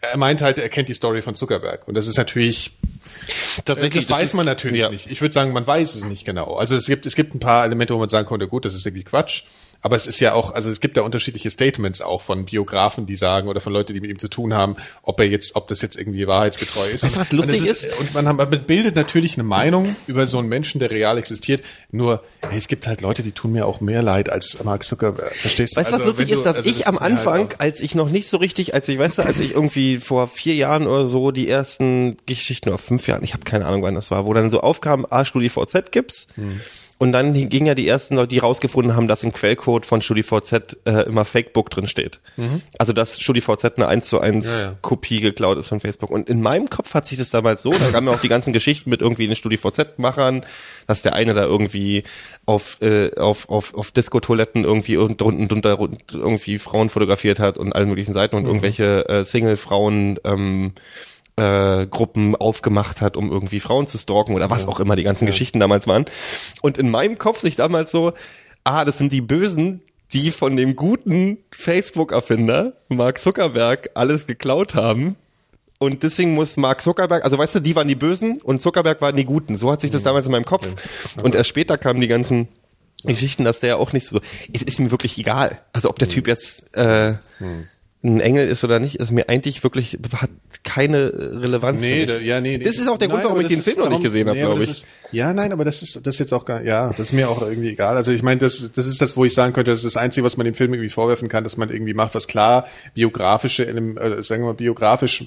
er 0.02 0.18
meint 0.18 0.41
halt, 0.41 0.60
er 0.60 0.70
kennt 0.70 0.89
die 0.89 0.93
Story 0.93 1.22
von 1.22 1.36
Zuckerberg. 1.36 1.88
Und 1.88 1.95
das 1.95 2.08
ist 2.08 2.18
natürlich, 2.18 2.72
tatsächlich, 3.66 4.08
das, 4.08 4.18
weiß 4.18 4.24
ist- 4.30 4.34
man 4.36 4.45
natürlich 4.45 4.80
ja. 4.82 4.89
nicht. 4.89 5.10
Ich 5.10 5.22
würde 5.22 5.34
sagen, 5.34 5.52
man 5.54 5.66
weiß 5.66 5.95
es 5.95 6.04
nicht 6.06 6.26
genau. 6.26 6.56
Also 6.56 6.76
es 6.76 6.86
gibt, 6.88 7.06
es 7.06 7.16
gibt 7.16 7.34
ein 7.36 7.39
paar 7.39 7.66
Elemente, 7.66 7.93
wo 7.95 8.00
man 8.00 8.10
sagen 8.10 8.28
konnte, 8.28 8.48
gut, 8.48 8.66
das 8.66 8.74
ist 8.74 8.86
irgendwie 8.86 9.04
Quatsch. 9.04 9.43
Aber 9.82 9.95
es 9.95 10.07
ist 10.07 10.19
ja 10.19 10.34
auch, 10.34 10.53
also 10.53 10.69
es 10.69 10.80
gibt 10.80 10.97
da 10.97 11.01
unterschiedliche 11.01 11.49
Statements 11.51 12.01
auch 12.01 12.21
von 12.21 12.45
Biografen, 12.45 13.05
die 13.05 13.15
sagen 13.15 13.47
oder 13.47 13.61
von 13.61 13.71
Leuten, 13.73 13.93
die 13.93 14.01
mit 14.01 14.09
ihm 14.09 14.19
zu 14.19 14.28
tun 14.28 14.53
haben, 14.53 14.75
ob 15.03 15.19
er 15.19 15.28
jetzt, 15.28 15.55
ob 15.55 15.67
das 15.67 15.82
jetzt 15.82 15.97
irgendwie 15.97 16.28
wahrheitsgetreu 16.28 16.88
ist. 16.88 17.03
Weißt 17.03 17.15
du, 17.15 17.19
was 17.19 17.32
Und 17.32 17.38
lustig 17.38 17.61
es 17.61 17.84
ist? 17.86 17.99
Und 17.99 18.13
man, 18.13 18.28
hat- 18.28 18.38
man 18.38 18.63
bildet 18.65 18.95
natürlich 18.95 19.36
eine 19.36 19.43
Meinung 19.43 19.95
über 20.07 20.25
so 20.28 20.39
einen 20.39 20.49
Menschen, 20.49 20.80
der 20.80 20.89
real 20.91 21.17
existiert. 21.17 21.61
Nur, 21.91 22.23
hey, 22.49 22.57
es 22.57 22.67
gibt 22.67 22.88
halt 22.88 23.01
Leute, 23.01 23.21
die 23.23 23.32
tun 23.32 23.51
mir 23.51 23.65
auch 23.67 23.80
mehr 23.80 24.01
leid 24.01 24.30
als 24.30 24.63
Mark 24.63 24.84
Zuckerberg. 24.84 25.36
Verstehst 25.36 25.75
du? 25.78 25.80
Weißt 25.82 25.91
du, 25.91 25.93
was 25.95 25.99
Also, 26.01 26.11
lustig 26.11 26.30
ist, 26.32 26.43
dass 26.43 26.55
also 26.57 26.69
ich 26.69 26.78
das 26.80 26.88
am 26.88 26.95
ist 26.95 27.01
halt 27.01 27.11
Anfang, 27.19 27.47
auch- 27.51 27.59
als 27.59 27.80
ich 27.82 27.93
noch 27.95 28.09
nicht 28.09 28.28
so 28.28 28.38
richtig, 28.38 28.73
als 28.73 28.88
ich, 28.89 28.97
weißt 28.97 29.19
du, 29.19 29.21
als 29.23 29.39
ich 29.39 29.51
irgendwie 29.53 29.99
vor 29.99 30.28
vier 30.28 30.55
Jahren 30.55 30.88
oder 30.88 31.05
so 31.05 31.32
die 31.32 31.47
ersten 31.47 32.17
Geschichten, 32.25 32.69
oder 32.69 32.78
fünf 32.80 33.07
Jahren, 33.07 33.23
ich 33.23 33.34
habe 33.34 33.43
keine 33.43 33.65
Ahnung, 33.65 33.84
wann 33.84 33.95
das 33.95 34.09
war, 34.11 34.25
wo 34.25 34.34
dann 34.34 34.49
so 34.49 34.61
aufkam, 34.61 35.05
ah, 35.09 35.23
StudiVZ 35.23 35.91
gibt's. 35.91 36.28
Hm. 36.36 36.59
Und 37.00 37.12
dann 37.12 37.34
ging 37.50 37.68
ja 37.68 37.76
die 37.76 37.88
ersten 37.88 38.16
Leute, 38.16 38.30
die 38.30 38.39
rausgefunden 38.39 38.95
haben, 38.95 39.08
dass 39.08 39.22
im 39.24 39.32
Quellcode 39.32 39.86
von 39.86 40.02
StudiVZ 40.02 40.78
äh, 40.86 41.04
immer 41.06 41.26
Fakebook 41.26 41.70
drin 41.70 41.88
steht. 41.88 42.20
Also 42.80 42.91
dass 42.91 43.20
StudiVZ 43.20 43.74
eine 43.78 43.88
1 43.88 44.06
zu 44.08 44.20
1 44.20 44.45
Mhm. 44.48 44.52
Ja, 44.52 44.62
ja. 44.62 44.76
Kopie 44.82 45.20
geklaut 45.22 45.58
ist 45.60 45.68
von 45.68 45.80
Facebook. 45.80 46.10
Und 46.10 46.28
in 46.28 46.41
meinem 46.41 46.70
Kopf 46.72 46.93
hat 46.95 47.06
sich 47.06 47.18
das 47.20 47.30
damals 47.30 47.62
so, 47.62 47.72
da 47.72 47.91
kamen 47.91 48.08
ja 48.08 48.14
auch 48.16 48.20
die 48.22 48.30
ganzen 48.30 48.52
Geschichten 48.52 48.89
mit 48.89 49.02
irgendwie 49.02 49.28
den 49.28 49.36
StudiVZ-Machern, 49.36 50.43
dass 50.88 51.02
der 51.04 51.14
eine 51.14 51.34
da 51.36 51.43
irgendwie 51.43 52.04
auf, 52.48 52.82
äh, 52.82 53.16
auf, 53.16 53.48
auf, 53.50 53.76
auf 53.76 53.91
Disco-Toiletten 53.91 54.64
irgendwie 54.64 54.98
und 54.98 55.22
drunter 55.22 55.78
irgendwie 56.14 56.58
Frauen 56.58 56.89
fotografiert 56.89 57.39
hat 57.39 57.58
und 57.60 57.74
allen 57.74 57.89
möglichen 57.89 58.14
Seiten 58.14 58.36
und 58.36 58.43
Mhm. 58.43 58.50
irgendwelche 58.50 59.08
äh, 59.08 59.24
Single-Frauen 59.24 60.20
ähm, 60.24 60.74
äh, 61.38 61.88
Gruppen 61.88 62.36
aufgemacht 62.36 63.02
hat, 63.02 63.16
um 63.16 63.32
irgendwie 63.32 63.60
Frauen 63.60 63.88
zu 63.88 63.98
stalken 63.98 64.36
oder 64.36 64.50
was 64.50 64.68
auch 64.68 64.80
immer 64.80 64.96
die 64.96 65.04
ganzen 65.04 65.26
Geschichten 65.26 65.60
damals 65.60 65.88
waren. 65.88 66.06
Und 66.62 66.78
in 66.78 66.90
meinem 66.90 67.18
Kopf 67.18 67.40
sich 67.40 67.56
damals 67.56 67.92
so, 67.92 68.14
ah, 68.64 68.84
das 68.84 68.98
sind 68.98 69.14
die 69.14 69.22
Bösen, 69.22 69.82
die 70.14 70.32
von 70.32 70.56
dem 70.56 70.76
guten 70.76 71.38
Facebook-Erfinder 71.52 72.74
Mark 72.90 73.20
Zuckerberg 73.20 73.92
alles 73.94 74.28
geklaut 74.28 74.76
haben. 74.76 75.16
Und 75.80 76.02
deswegen 76.02 76.34
muss 76.34 76.58
Mark 76.58 76.82
Zuckerberg, 76.82 77.24
also 77.24 77.38
weißt 77.38 77.56
du, 77.56 77.60
die 77.60 77.76
waren 77.76 77.88
die 77.88 77.96
Bösen 77.96 78.42
und 78.42 78.62
Zuckerberg 78.62 79.00
waren 79.02 79.16
die 79.16 79.26
Guten. 79.26 79.56
So 79.56 79.72
hat 79.72 79.82
sich 79.82 79.92
das 79.92 80.02
damals 80.02 80.26
in 80.26 80.32
meinem 80.32 80.46
Kopf. 80.46 80.68
Und 81.22 81.36
erst 81.36 81.50
später 81.50 81.78
kamen 81.78 82.02
die 82.02 82.08
ganzen 82.08 82.48
Geschichten, 83.04 83.44
dass 83.44 83.60
der 83.60 83.78
auch 83.78 83.94
nicht 83.94 84.08
so. 84.08 84.20
Es 84.52 84.64
ist 84.64 84.80
mir 84.80 84.90
wirklich 84.90 85.20
egal. 85.20 85.62
Also 85.72 85.90
ob 85.90 86.00
der 86.00 86.10
Typ 86.10 86.28
jetzt 86.28 86.76
äh, 86.76 87.14
ein 88.04 88.20
Engel 88.20 88.48
ist 88.48 88.64
oder 88.64 88.80
nicht, 88.80 88.98
ist 88.98 89.12
mir 89.12 89.28
eigentlich 89.28 89.64
wirklich 89.64 89.98
hat 90.16 90.30
keine 90.64 91.12
Relevanz. 91.41 91.82
Nee, 91.82 92.06
da, 92.06 92.20
ja, 92.20 92.39
nee, 92.39 92.58
nee. 92.58 92.64
Das 92.64 92.78
ist 92.78 92.88
auch 92.88 92.98
der 93.00 93.08
Grund, 93.08 93.24
warum 93.24 93.41
ich 93.41 93.48
den 93.48 93.62
Film 93.64 93.80
noch 93.80 93.89
nicht 93.89 94.04
gesehen 94.04 94.30
habe, 94.30 94.39
aber 94.39 94.50
glaube 94.54 94.64
ich. 94.64 94.70
Ist, 94.70 94.86
ja, 95.12 95.34
nein, 95.34 95.52
aber 95.52 95.66
das 95.66 95.82
ist 95.82 96.06
das 96.06 96.16
ist 96.16 96.20
jetzt 96.20 96.34
auch 96.34 96.45
gar, 96.45 96.62
ja, 96.64 96.88
das 96.89 97.00
ist 97.00 97.14
mir 97.14 97.28
auch 97.28 97.41
irgendwie 97.41 97.70
egal. 97.70 97.98
Also 97.98 98.12
ich 98.12 98.22
meine, 98.22 98.39
das, 98.39 98.70
das 98.72 98.86
ist 98.86 99.02
das, 99.02 99.18
wo 99.18 99.26
ich 99.26 99.34
sagen 99.34 99.52
könnte, 99.54 99.72
das 99.72 99.80
ist 99.80 99.95
das 99.95 99.98
Einzige, 99.98 100.24
was 100.24 100.38
man 100.38 100.45
dem 100.45 100.54
Film 100.54 100.74
irgendwie 100.76 100.91
vorwerfen 100.91 101.28
kann, 101.28 101.43
dass 101.43 101.58
man 101.58 101.70
irgendwie 101.70 101.95
macht, 101.95 102.14
was 102.14 102.28
klar 102.28 102.68
biografische, 102.93 103.66
Elim- 103.66 103.98
äh, 103.98 104.22
sagen 104.22 104.43
wir 104.43 104.48
mal, 104.50 104.54
biografisch 104.54 105.26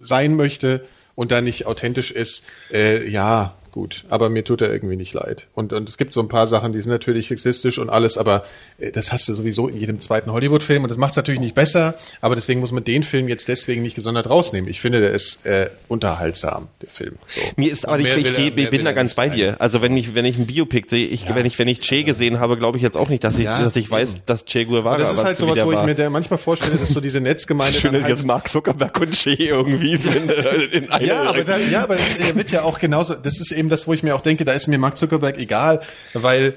sein 0.00 0.36
möchte 0.36 0.84
und 1.16 1.32
dann 1.32 1.42
nicht 1.42 1.66
authentisch 1.66 2.12
ist. 2.12 2.44
Äh, 2.72 3.10
ja, 3.10 3.54
gut, 3.74 4.04
aber 4.08 4.28
mir 4.28 4.44
tut 4.44 4.62
er 4.62 4.72
irgendwie 4.72 4.94
nicht 4.94 5.12
leid. 5.14 5.48
Und, 5.52 5.72
und 5.72 5.88
es 5.88 5.98
gibt 5.98 6.14
so 6.14 6.20
ein 6.20 6.28
paar 6.28 6.46
Sachen, 6.46 6.72
die 6.72 6.80
sind 6.80 6.92
natürlich 6.92 7.26
sexistisch 7.26 7.78
und 7.78 7.90
alles, 7.90 8.16
aber 8.16 8.44
äh, 8.78 8.92
das 8.92 9.12
hast 9.12 9.28
du 9.28 9.34
sowieso 9.34 9.66
in 9.66 9.76
jedem 9.76 9.98
zweiten 9.98 10.30
Hollywood-Film 10.30 10.84
und 10.84 10.90
das 10.90 10.96
macht 10.96 11.10
es 11.10 11.16
natürlich 11.16 11.40
nicht 11.40 11.56
besser, 11.56 11.94
aber 12.20 12.36
deswegen 12.36 12.60
muss 12.60 12.70
man 12.70 12.84
den 12.84 13.02
Film 13.02 13.28
jetzt 13.28 13.48
deswegen 13.48 13.82
nicht 13.82 13.96
gesondert 13.96 14.30
rausnehmen. 14.30 14.70
Ich 14.70 14.80
finde, 14.80 15.00
der 15.00 15.10
ist 15.10 15.44
äh, 15.44 15.70
unterhaltsam, 15.88 16.68
der 16.82 16.88
Film. 16.88 17.16
So. 17.26 17.40
Mir 17.56 17.72
ist 17.72 17.88
aber 17.88 17.98
ich, 17.98 18.16
ich, 18.16 18.54
mehr 18.54 18.70
bin 18.70 18.84
da 18.84 18.92
ganz 18.92 19.14
bei 19.14 19.28
dir. 19.28 19.60
Also 19.60 19.82
wenn 19.82 19.96
ich 19.96 20.14
wenn 20.14 20.24
ich 20.24 20.38
ein 20.38 20.46
Biopic 20.46 20.88
sehe, 20.88 21.08
ich 21.08 21.26
wenn 21.34 21.44
ich 21.44 21.58
wenn 21.58 21.66
ich 21.66 21.80
Che 21.80 22.04
gesehen 22.04 22.38
habe, 22.38 22.56
glaube 22.56 22.78
ich 22.78 22.82
jetzt 22.82 22.96
auch 22.96 23.08
nicht, 23.08 23.24
dass 23.24 23.38
ich 23.38 23.46
Ja, 23.46 23.60
dass 23.60 23.74
ich 23.74 23.90
weiß, 23.90 24.24
dass 24.24 24.44
Che 24.44 24.66
Guevara 24.66 24.98
Das 24.98 25.10
ist 25.10 25.18
was 25.18 25.24
halt 25.24 25.38
sowas, 25.38 25.58
wo 25.64 25.72
ich 25.72 25.82
mir 25.82 25.96
der 25.96 26.10
manchmal 26.10 26.38
vorstelle, 26.38 26.76
dass 26.76 26.90
so 26.90 27.00
diese 27.00 27.20
Netzgemeinde 27.20 27.76
Schön, 27.80 27.92
dass 27.92 28.02
halt 28.02 28.10
jetzt 28.10 28.24
Mark 28.24 28.48
Zuckerberg 28.48 29.00
und 29.00 29.14
Che 29.14 29.32
irgendwie 29.32 29.94
in, 29.94 30.82
in 30.84 30.90
einer 30.92 31.04
Ja, 31.04 31.22
aber, 31.24 31.42
da, 31.42 31.56
ja, 31.58 31.82
aber 31.82 31.96
das, 31.96 32.18
er 32.18 32.36
wird 32.36 32.52
ja 32.52 32.62
auch 32.62 32.78
genauso, 32.78 33.14
das 33.14 33.40
ist 33.40 33.50
eben 33.50 33.63
das, 33.68 33.86
wo 33.86 33.92
ich 33.92 34.02
mir 34.02 34.14
auch 34.14 34.20
denke, 34.20 34.44
da 34.44 34.52
ist 34.52 34.68
mir 34.68 34.78
Mark 34.78 34.96
Zuckerberg 34.96 35.38
egal, 35.38 35.80
weil 36.12 36.56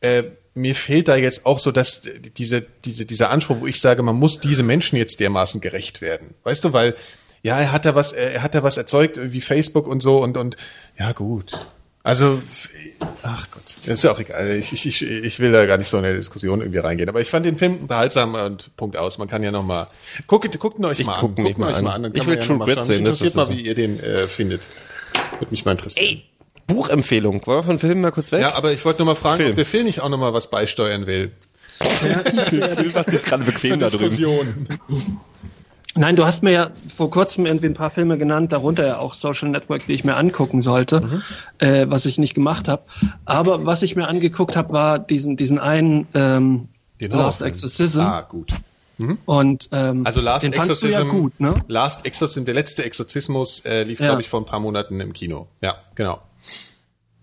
äh, 0.00 0.24
mir 0.54 0.74
fehlt 0.74 1.08
da 1.08 1.16
jetzt 1.16 1.46
auch 1.46 1.58
so, 1.58 1.72
dass 1.72 2.02
diese, 2.36 2.64
diese, 2.84 3.06
dieser 3.06 3.30
Anspruch, 3.30 3.60
wo 3.60 3.66
ich 3.66 3.80
sage, 3.80 4.02
man 4.02 4.16
muss 4.16 4.40
diese 4.40 4.62
Menschen 4.62 4.96
jetzt 4.96 5.20
dermaßen 5.20 5.60
gerecht 5.60 6.00
werden. 6.00 6.34
Weißt 6.42 6.64
du, 6.64 6.72
weil, 6.72 6.94
ja, 7.42 7.58
er 7.58 7.72
hat 7.72 7.84
da 7.84 7.94
was, 7.94 8.12
er 8.12 8.42
hat 8.42 8.54
da 8.54 8.62
was 8.62 8.76
erzeugt, 8.76 9.20
wie 9.32 9.40
Facebook 9.40 9.86
und 9.86 10.02
so 10.02 10.22
und, 10.22 10.36
und, 10.36 10.56
ja, 10.98 11.12
gut. 11.12 11.66
Also, 12.02 12.40
ach 13.22 13.50
Gott, 13.50 13.86
ist 13.86 14.04
ja 14.04 14.12
auch 14.12 14.18
egal. 14.18 14.50
Ich, 14.52 14.72
ich, 14.72 15.02
ich, 15.02 15.40
will 15.40 15.52
da 15.52 15.66
gar 15.66 15.76
nicht 15.76 15.88
so 15.88 15.98
in 15.98 16.06
eine 16.06 16.16
Diskussion 16.16 16.60
irgendwie 16.60 16.78
reingehen. 16.78 17.08
Aber 17.08 17.20
ich 17.20 17.28
fand 17.28 17.44
den 17.44 17.58
Film 17.58 17.76
unterhaltsam 17.82 18.34
und 18.34 18.74
Punkt 18.76 18.96
aus. 18.96 19.18
Man 19.18 19.28
kann 19.28 19.42
ja 19.42 19.50
noch 19.50 19.64
mal, 19.64 19.88
guckt, 20.26 20.58
guckt 20.58 20.78
ihn 20.78 20.86
euch 20.86 21.00
Ich 21.00 21.06
mal 21.06 21.14
an. 21.14 21.20
Guckt 21.20 21.38
mir 21.38 21.50
ihn 21.50 21.62
euch 21.62 21.74
an. 21.74 21.84
mal 21.84 21.92
an. 21.92 22.04
dann 22.04 22.14
Ich 22.14 22.26
will 22.26 22.36
ja 22.36 22.40
True 22.40 22.58
Grit 22.60 22.84
sehen, 22.84 23.04
das 23.04 23.20
interessiert 23.20 23.28
ist 23.28 23.34
mal, 23.34 23.46
so. 23.46 23.52
wie 23.52 23.60
ihr 23.60 23.74
den 23.74 24.00
äh, 24.00 24.26
findet. 24.26 24.62
Würde 25.38 25.50
mich 25.50 25.64
mal 25.66 25.72
interessieren. 25.72 26.22
Buchempfehlung. 26.68 27.44
Wollen 27.46 27.58
wir 27.58 27.62
von 27.64 27.78
Filmen 27.80 28.00
mal 28.02 28.12
kurz 28.12 28.30
weg? 28.30 28.42
Ja, 28.42 28.54
aber 28.54 28.72
ich 28.72 28.84
wollte 28.84 29.00
nur 29.00 29.06
mal 29.06 29.14
fragen, 29.16 29.38
Film. 29.38 29.50
ob 29.50 29.56
der 29.56 29.66
Phil 29.66 29.82
nicht 29.84 30.00
auch 30.00 30.08
noch 30.08 30.18
mal 30.18 30.32
was 30.32 30.48
beisteuern 30.50 31.06
will. 31.06 31.32
Phil 31.80 32.90
macht 32.94 33.10
sich 33.10 33.22
gerade 33.24 33.44
bequem 33.44 33.78
da 33.78 33.88
drüben. 33.88 34.68
Nein, 35.94 36.14
du 36.16 36.26
hast 36.26 36.42
mir 36.42 36.52
ja 36.52 36.70
vor 36.86 37.10
kurzem 37.10 37.46
irgendwie 37.46 37.66
ein 37.66 37.74
paar 37.74 37.90
Filme 37.90 38.18
genannt, 38.18 38.52
darunter 38.52 38.86
ja 38.86 38.98
auch 38.98 39.14
Social 39.14 39.48
Network, 39.48 39.86
die 39.86 39.94
ich 39.94 40.04
mir 40.04 40.16
angucken 40.16 40.62
sollte, 40.62 41.00
Mhm. 41.00 41.22
äh, 41.58 41.86
was 41.90 42.06
ich 42.06 42.18
nicht 42.18 42.34
gemacht 42.34 42.68
habe. 42.68 42.82
Aber 43.24 43.64
was 43.64 43.82
ich 43.82 43.96
mir 43.96 44.06
angeguckt 44.06 44.54
habe, 44.54 44.72
war 44.72 44.98
diesen 44.98 45.36
diesen 45.36 45.58
einen 45.58 46.06
ähm, 46.14 46.68
Den 47.00 47.10
Last. 47.12 47.42
Exorcism. 47.42 48.00
Ah, 48.00 48.20
gut. 48.20 48.52
Und 49.24 49.68
ähm, 49.72 50.04
Also 50.06 50.20
Last 50.20 50.44
den 50.44 50.52
Exorcism, 50.52 50.86
du 50.88 50.92
ja 50.92 51.02
gut, 51.04 51.40
ne? 51.40 51.62
Last 51.68 52.04
Exorcism, 52.04 52.44
der 52.44 52.54
letzte 52.54 52.84
Exorzismus 52.84 53.64
äh, 53.64 53.84
lief, 53.84 54.00
Ja. 54.00 54.06
glaube 54.06 54.20
ich, 54.22 54.28
vor 54.28 54.40
ein 54.40 54.44
paar 54.46 54.58
Monaten 54.60 55.00
im 55.00 55.12
Kino. 55.12 55.46
Ja, 55.62 55.76
genau. 55.94 56.20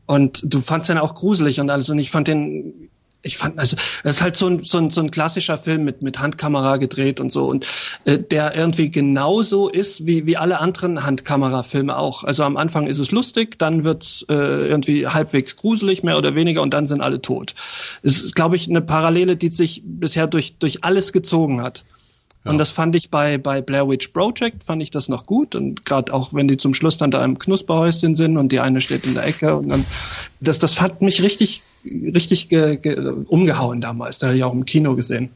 Und 0.06 0.42
du 0.44 0.62
fandst 0.62 0.90
den 0.90 0.98
auch 0.98 1.16
gruselig 1.16 1.60
und 1.60 1.70
alles. 1.70 1.90
Und 1.90 2.00
ich 2.00 2.12
fand 2.12 2.28
den, 2.28 2.90
ich 3.26 3.38
fand, 3.38 3.58
also, 3.58 3.76
das 4.04 4.18
ist 4.18 4.22
halt 4.22 4.38
so 4.38 4.48
ein, 4.48 4.64
so 4.66 4.78
ein, 4.78 4.92
so 4.92 5.02
ein 5.02 5.10
klassischer 5.10 5.58
Film 5.58 5.84
mit, 5.84 6.04
mit 6.04 6.20
Handkamera 6.20 6.78
gedreht 6.78 7.20
und 7.20 7.32
so. 7.32 7.48
Und 7.48 7.66
äh, 8.06 8.20
der 8.20 8.56
irgendwie 8.56 8.92
genauso 8.92 9.68
ist 9.68 10.06
wie, 10.06 10.28
wie 10.28 10.38
alle 10.38 10.60
anderen 10.60 11.04
Handkamerafilme 11.04 11.98
auch. 11.98 12.24
Also 12.24 12.44
am 12.44 12.56
Anfang 12.56 12.86
ist 12.86 13.00
es 13.00 13.12
lustig, 13.12 13.58
dann 13.58 13.84
wird's 13.84 14.24
äh, 14.30 14.34
irgendwie 14.34 15.08
halbwegs 15.08 15.56
gruselig, 15.56 16.04
mehr 16.04 16.20
oder 16.20 16.36
weniger, 16.36 16.62
und 16.62 16.74
dann 16.74 16.86
sind 16.86 17.02
alle 17.02 17.20
tot. 17.20 17.56
Es 18.04 18.22
ist, 18.22 18.36
glaube 18.36 18.56
ich, 18.58 18.70
eine 18.70 18.82
Parallele, 18.82 19.38
die 19.38 19.50
sich 19.50 19.82
bisher 19.84 20.28
durch, 20.28 20.58
durch 20.60 20.84
alles 20.84 21.12
gezogen 21.12 21.62
hat. 21.62 21.84
Und 22.46 22.60
das 22.60 22.70
fand 22.70 22.96
ich 22.96 23.10
bei, 23.10 23.38
bei 23.40 23.62
Blair 23.62 23.90
Witch 23.90 24.10
Project, 24.10 24.64
fand 24.64 24.82
ich 24.84 24.92
das 24.92 25.10
noch 25.10 25.26
gut. 25.26 25.56
Und 25.56 25.84
gerade 25.86 26.14
auch, 26.14 26.32
wenn 26.34 26.48
die 26.48 26.58
zum 26.58 26.74
Schluss 26.76 26.98
dann 26.98 27.10
da 27.10 27.26
im 27.26 27.40
Knusperhäuschen 27.40 28.16
sind 28.16 28.38
und 28.38 28.52
die 28.52 28.60
eine 28.60 28.82
steht 28.82 29.06
in 29.06 29.16
der 29.16 29.26
Ecke 29.26 29.56
und 29.56 29.70
dann, 29.70 29.84
das, 30.42 30.60
das 30.60 30.74
fand 30.76 31.02
mich 31.02 31.24
richtig, 31.24 31.64
richtig 31.84 32.48
ge, 32.50 32.78
ge, 32.78 32.96
umgehauen 33.28 33.82
damals. 33.82 34.20
Da 34.20 34.28
habe 34.28 34.38
ich 34.38 34.44
auch 34.44 34.54
im 34.54 34.66
Kino 34.66 34.96
gesehen. 34.96 35.32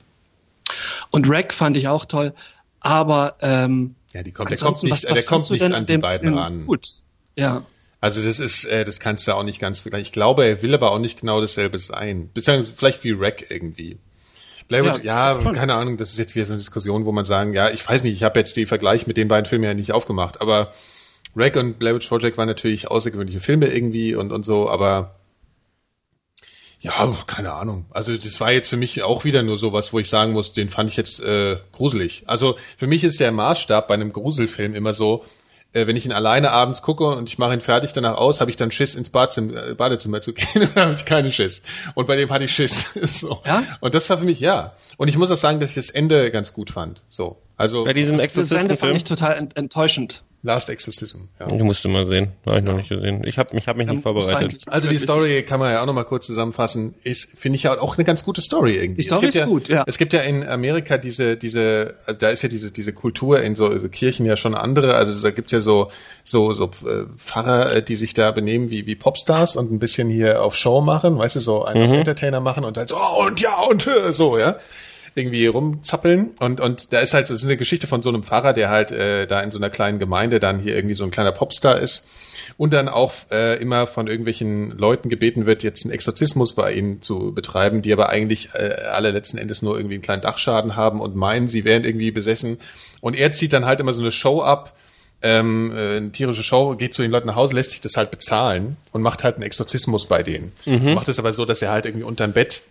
Und 1.10 1.28
Rack 1.28 1.54
fand 1.54 1.78
ich 1.78 1.88
auch 1.88 2.06
toll. 2.06 2.34
Aber, 2.80 3.36
ähm, 3.42 3.96
Ja, 4.14 4.22
die 4.24 4.32
kommt, 4.32 4.52
der 4.52 4.58
kommt 4.58 4.84
nicht, 4.84 4.92
was- 4.92 5.04
äh, 5.04 5.08
der 5.08 5.18
was 5.18 5.26
kommt 5.26 5.50
nicht 5.50 5.64
an 5.72 5.86
die 5.86 5.94
dem 5.94 6.02
beiden 6.02 6.34
ran. 6.38 6.66
Gut. 6.68 6.88
Ja. 7.36 7.64
Also 8.02 8.22
das 8.24 8.40
ist, 8.40 8.66
äh, 8.66 8.86
das 8.86 9.00
kannst 9.00 9.28
du 9.28 9.34
auch 9.34 9.44
nicht 9.44 9.60
ganz 9.60 9.80
vergleichen. 9.80 10.04
Ich 10.06 10.12
glaube, 10.12 10.46
er 10.46 10.62
will 10.62 10.74
aber 10.74 10.92
auch 10.92 11.00
nicht 11.00 11.20
genau 11.22 11.42
dasselbe 11.42 11.80
sein. 11.80 12.30
Beziehungsweise 12.34 12.72
vielleicht 12.74 13.04
wie 13.04 13.12
Rack 13.12 13.46
irgendwie. 13.50 13.98
Witch, 14.70 15.04
ja, 15.04 15.40
Ja, 15.40 15.52
keine 15.52 15.74
Ahnung, 15.74 15.98
das 15.98 16.12
ist 16.12 16.20
jetzt 16.20 16.36
wieder 16.36 16.46
so 16.46 16.54
eine 16.54 16.60
Diskussion, 16.60 17.06
wo 17.06 17.12
man 17.12 17.26
sagen, 17.26 17.54
ja, 17.54 17.70
ich 17.70 17.88
weiß 17.88 18.04
nicht, 18.04 18.14
ich 18.14 18.24
habe 18.24 18.40
jetzt 18.40 18.56
den 18.56 18.68
Vergleich 18.68 19.08
mit 19.08 19.18
den 19.18 19.28
beiden 19.28 19.46
Filmen 19.46 19.64
ja 19.66 19.74
nicht 19.74 19.92
aufgemacht, 19.92 20.42
aber 20.42 20.74
Rack 21.36 21.56
und 21.56 21.80
Blair 21.80 21.96
Witch 21.96 22.08
Project 22.08 22.38
waren 22.38 22.48
natürlich 22.48 22.90
außergewöhnliche 22.90 23.40
Filme 23.40 23.68
irgendwie 23.68 24.16
und, 24.16 24.32
und 24.32 24.46
so, 24.46 24.70
aber 24.70 25.16
ja, 26.82 27.14
keine 27.28 27.54
Ahnung. 27.54 27.86
Also 27.90 28.16
das 28.16 28.40
war 28.40 28.54
jetzt 28.54 28.70
für 28.70 28.78
mich 28.78 29.04
auch 29.04 29.26
wieder 29.26 29.44
nur 29.44 29.58
sowas, 29.58 29.92
wo 29.92 30.00
ich 30.00 30.08
sagen 30.08 30.32
muss, 30.32 30.54
den 30.54 30.70
fand 30.70 30.90
ich 30.90 30.96
jetzt 30.96 31.22
äh, 31.22 31.58
gruselig. 31.74 32.24
Also 32.26 32.56
für 32.78 32.88
mich 32.88 33.04
ist 33.04 33.20
der 33.20 33.34
Maßstab 33.34 33.88
bei 33.88 33.96
einem 33.96 34.14
Gruselfilm 34.14 34.74
immer 34.76 34.94
so, 34.94 35.26
äh, 35.74 35.88
wenn 35.88 35.96
ich 35.96 36.06
ihn 36.06 36.12
alleine 36.12 36.52
abends 36.52 36.82
gucke 36.82 37.06
und 37.06 37.30
ich 37.30 37.38
mache 37.38 37.54
ihn 37.54 37.62
fertig 37.62 37.92
danach 37.94 38.16
aus, 38.16 38.42
habe 38.42 38.50
ich 38.50 38.58
dann 38.58 38.72
Schiss 38.72 38.96
ins 38.96 39.10
Badzimmer, 39.10 39.70
äh, 39.70 39.74
Badezimmer 39.76 40.22
zu 40.22 40.34
gehen 40.34 40.70
oder 40.72 40.84
habe 40.86 40.94
ich 40.94 41.06
keine 41.06 41.32
Schiss. 41.32 41.62
Und 41.96 42.08
bei 42.08 42.16
dem 42.16 42.30
hatte 42.30 42.46
ich 42.46 42.52
Schiss. 42.52 42.94
so. 43.20 43.42
Ja? 43.46 43.64
Und 43.80 43.94
das 43.96 44.10
war 44.10 44.18
für 44.18 44.26
mich 44.26 44.40
ja. 44.40 44.74
Und 44.98 45.08
ich 45.08 45.18
muss 45.18 45.30
auch 45.32 45.38
sagen, 45.38 45.60
dass 45.60 45.72
ich 45.72 45.76
das 45.76 45.90
Ende 45.90 46.32
ganz 46.32 46.54
gut 46.54 46.72
fand. 46.72 47.04
So. 47.10 47.38
Also 47.58 47.84
Bei 47.84 47.94
diesem 47.94 48.18
Das 48.18 48.22
Ende 48.22 48.34
fand 48.34 48.50
Exorzistenfilm. 48.50 48.96
ich 48.96 49.04
total 49.04 49.38
ent 49.38 49.58
enttäuschend. 49.58 50.24
Last 50.42 50.70
Exorcism. 50.70 51.18
Ja. 51.38 51.48
Du 51.48 51.66
musst 51.66 51.84
du 51.84 51.90
mal 51.90 52.08
sehen. 52.08 52.32
Habe 52.46 52.60
ich 52.60 52.64
noch 52.64 52.78
nicht 52.78 52.88
gesehen. 52.88 53.26
Ich 53.26 53.38
habe 53.38 53.58
ich 53.58 53.68
hab 53.68 53.76
mich 53.76 53.88
nicht 53.88 53.98
Ähm, 53.98 54.02
vorbereitet. 54.04 54.62
Also 54.68 54.88
die 54.88 54.98
Story 54.98 55.44
kann 55.44 55.60
man 55.60 55.74
ja 55.74 55.82
auch 55.82 55.86
noch 55.86 55.94
mal 55.94 56.06
kurz 56.06 56.28
zusammenfassen. 56.28 56.96
Ist 57.04 57.38
finde 57.38 57.58
ich 57.58 57.64
ja 57.64 57.82
auch 57.82 57.98
eine 57.98 58.06
ganz 58.06 58.24
gute 58.24 58.40
Story 58.40 58.76
irgendwie. 58.76 59.02
Die 59.02 59.08
Story 59.08 59.28
es 59.28 59.34
gibt 59.34 59.36
ist 59.36 59.40
ja, 59.42 59.46
gut, 59.46 59.68
ja. 59.68 59.84
Es 59.86 59.98
gibt 59.98 60.14
ja 60.14 60.22
in 60.22 60.48
Amerika 60.48 60.98
diese 60.98 61.36
diese 61.36 61.96
also 62.06 62.18
da 62.18 62.30
ist 62.30 62.42
ja 62.42 62.48
diese 62.48 62.72
diese 62.72 62.94
Kultur 62.94 63.42
in 63.42 63.56
so, 63.56 63.78
so 63.80 63.90
Kirchen 63.90 64.26
ja 64.26 64.38
schon 64.38 64.56
andere. 64.56 64.96
Also 64.96 65.22
da 65.22 65.32
gibt's 65.32 65.52
ja 65.52 65.60
so 65.60 65.92
so 66.24 66.54
so 66.54 66.72
äh, 66.86 67.06
Pfarrer, 67.18 67.76
äh, 67.76 67.84
die 67.84 67.98
sich 67.98 68.14
da 68.14 68.32
benehmen 68.32 68.70
wie 68.70 68.86
wie 68.86 68.96
Popstars 68.96 69.58
und 69.58 69.74
ein 69.74 69.80
bisschen 69.80 70.10
hier 70.10 70.42
auf 70.42 70.56
Show 70.56 70.80
machen, 70.80 71.18
weißt 71.18 71.36
du, 71.36 71.42
so 71.42 71.66
einen 71.66 71.94
Entertainer 71.96 72.40
machen 72.40 72.64
und 72.64 72.78
halt 72.78 72.88
so 72.90 72.96
oh, 72.96 73.26
und 73.28 73.42
ja 73.42 73.60
und 73.64 73.86
äh, 73.88 74.14
so 74.14 74.38
ja 74.38 74.56
irgendwie 75.16 75.48
rumzappeln. 75.48 76.32
Und 76.40 76.62
und 76.62 76.94
da 76.94 77.00
ist 77.00 77.14
halt 77.14 77.28
so 77.28 77.34
es 77.34 77.42
ist 77.42 77.46
eine 77.46 77.58
Geschichte 77.58 77.88
von 77.88 78.02
so 78.02 78.10
einem 78.10 78.24
Pfarrer, 78.24 78.54
der 78.54 78.70
halt 78.70 78.92
äh, 78.92 79.28
da 79.28 79.42
in 79.42 79.52
so 79.52 79.58
einer 79.58 79.70
kleinen 79.70 80.00
Gemeinde 80.00 80.40
dann 80.40 80.60
hier 80.60 80.76
irgendwie 80.76 80.96
so 80.96 81.04
ein 81.04 81.12
kleiner 81.12 81.32
Popstar 81.32 81.80
ist 81.80 82.08
und 82.58 82.74
dann 82.74 82.88
auch 82.88 83.14
äh, 83.32 83.62
immer 83.62 83.88
von 83.88 84.08
irgendwelchen 84.08 84.78
Leuten 84.78 85.10
gebeten 85.10 85.46
wird, 85.46 85.64
jetzt 85.64 85.86
einen 85.86 85.94
Exorzismus 85.94 86.56
bei 86.56 86.74
ihnen 86.74 87.02
zu 87.02 87.34
betreiben, 87.34 87.82
die 87.82 87.94
aber 87.94 88.10
eigentlich 88.10 88.50
äh, 88.54 88.74
alle 88.92 89.12
letzten 89.12 89.38
Endes 89.38 89.62
nur 89.62 89.78
irgendwie 89.78 89.96
einen 89.96 90.04
kleinen 90.04 90.22
Dachschaden 90.22 90.76
haben 90.76 91.02
und 91.02 91.16
meinen, 91.16 91.48
sie 91.48 91.64
wären 91.64 91.84
irgendwie 91.84 92.12
besessen. 92.12 92.58
Und 93.02 93.16
er 93.16 93.32
zieht 93.32 93.54
dann 93.54 93.66
halt 93.66 93.80
immer 93.80 93.94
so 93.94 94.02
eine 94.02 94.12
Show 94.12 94.42
ab 94.42 94.74
ähm, 95.22 95.72
äh, 95.76 95.98
eine 95.98 96.12
tierische 96.12 96.44
Show, 96.44 96.76
geht 96.76 96.94
zu 96.94 97.02
den 97.02 97.12
Leuten 97.12 97.28
nach 97.28 97.36
Hause, 97.36 97.56
lässt 97.56 97.72
sich 97.72 97.82
das 97.82 97.98
halt 97.98 98.12
bezahlen 98.12 98.78
und 98.92 99.02
macht 99.02 99.24
halt 99.24 99.36
einen 99.36 99.44
Exorzismus 99.44 100.06
bei 100.06 100.24
denen. 100.24 100.54
Macht 100.96 101.08
es 101.10 101.20
aber 101.20 101.34
so, 101.34 101.46
dass 101.46 101.62
er 101.62 101.72
halt 101.72 101.86
irgendwie 101.86 102.06
unterm 102.06 102.32
Bett 102.32 102.62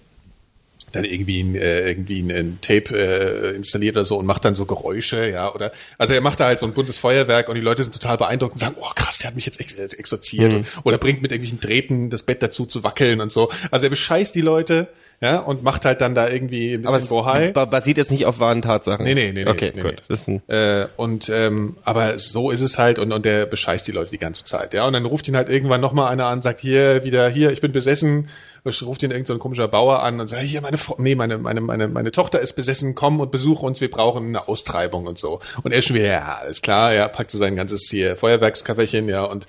dann 0.92 1.04
irgendwie 1.04 1.42
ein, 1.42 1.54
äh, 1.54 1.88
irgendwie 1.88 2.20
ein, 2.22 2.30
ein 2.30 2.58
Tape 2.60 2.96
äh, 2.96 3.56
installiert 3.56 3.96
oder 3.96 4.04
so 4.04 4.16
und 4.18 4.26
macht 4.26 4.44
dann 4.44 4.54
so 4.54 4.64
Geräusche, 4.66 5.28
ja, 5.28 5.52
oder 5.54 5.72
also 5.98 6.14
er 6.14 6.20
macht 6.20 6.40
da 6.40 6.46
halt 6.46 6.58
so 6.58 6.66
ein 6.66 6.72
buntes 6.72 6.98
Feuerwerk 6.98 7.48
und 7.48 7.54
die 7.56 7.60
Leute 7.60 7.82
sind 7.82 7.92
total 7.92 8.16
beeindruckt 8.16 8.54
und 8.54 8.58
sagen, 8.58 8.76
oh 8.80 8.90
krass, 8.94 9.18
der 9.18 9.28
hat 9.28 9.36
mich 9.36 9.46
jetzt 9.46 9.60
ex 9.60 9.72
äh, 9.74 9.84
exorziert 9.98 10.64
oder 10.84 10.98
bringt 10.98 11.22
mit 11.22 11.32
irgendwelchen 11.32 11.60
Drähten 11.60 12.10
das 12.10 12.22
Bett 12.22 12.42
dazu 12.42 12.66
zu 12.66 12.84
wackeln 12.84 13.20
und 13.20 13.30
so. 13.32 13.50
Also 13.70 13.86
er 13.86 13.90
bescheißt 13.90 14.34
die 14.34 14.40
Leute, 14.40 14.88
ja, 15.20 15.40
und 15.40 15.64
macht 15.64 15.84
halt 15.84 16.00
dann 16.00 16.14
da 16.14 16.28
irgendwie 16.28 16.74
ein 16.74 16.86
Aber 16.86 16.98
bisschen 16.98 17.16
Bohai. 17.16 17.50
ba- 17.50 17.64
basiert 17.64 17.98
jetzt 17.98 18.12
nicht 18.12 18.24
auf 18.24 18.38
wahren 18.38 18.62
Tatsachen. 18.62 19.04
Nee, 19.04 19.14
nee, 19.14 19.32
nee, 19.32 19.42
nee. 19.44 19.50
Okay, 19.50 19.72
nee, 19.74 19.82
gut. 19.82 19.96
Nee. 20.28 20.40
Äh, 20.46 20.86
und 20.96 21.28
ähm, 21.28 21.74
aber 21.82 22.20
so 22.20 22.52
ist 22.52 22.60
es 22.60 22.78
halt 22.78 23.00
und, 23.00 23.10
und 23.10 23.24
der 23.24 23.46
bescheißt 23.46 23.84
die 23.88 23.90
Leute 23.90 24.12
die 24.12 24.18
ganze 24.18 24.44
Zeit, 24.44 24.74
ja. 24.74 24.86
Und 24.86 24.92
dann 24.92 25.04
ruft 25.04 25.26
ihn 25.26 25.34
halt 25.34 25.48
irgendwann 25.48 25.80
nochmal 25.80 26.12
einer 26.12 26.26
an, 26.26 26.40
sagt 26.40 26.60
hier 26.60 27.02
wieder, 27.02 27.28
hier, 27.30 27.50
ich 27.50 27.60
bin 27.60 27.72
besessen, 27.72 28.28
ruft 28.64 29.02
ihn 29.02 29.10
irgend 29.10 29.26
so 29.26 29.32
ein 29.32 29.38
komischer 29.38 29.68
Bauer 29.68 30.02
an 30.02 30.20
und 30.20 30.28
sagt, 30.28 30.42
hier, 30.42 30.60
meine 30.60 30.78
Frau, 30.78 30.96
nee, 30.98 31.14
meine, 31.14 31.38
meine, 31.38 31.60
meine, 31.60 31.88
meine 31.88 32.10
Tochter 32.10 32.40
ist 32.40 32.54
besessen, 32.54 32.94
komm 32.94 33.20
und 33.20 33.30
besuch 33.30 33.62
uns, 33.62 33.80
wir 33.80 33.90
brauchen 33.90 34.28
eine 34.28 34.48
Austreibung 34.48 35.06
und 35.06 35.18
so. 35.18 35.40
Und 35.62 35.72
er 35.72 35.78
ist 35.78 35.86
schon 35.86 35.96
wieder, 35.96 36.06
ja, 36.06 36.38
alles 36.40 36.62
klar, 36.62 36.92
ja, 36.92 37.08
packt 37.08 37.30
so 37.30 37.38
sein 37.38 37.56
ganzes 37.56 37.88
hier 37.90 38.16
Feuerwerksköfferchen, 38.16 39.08
ja, 39.08 39.24
und 39.24 39.46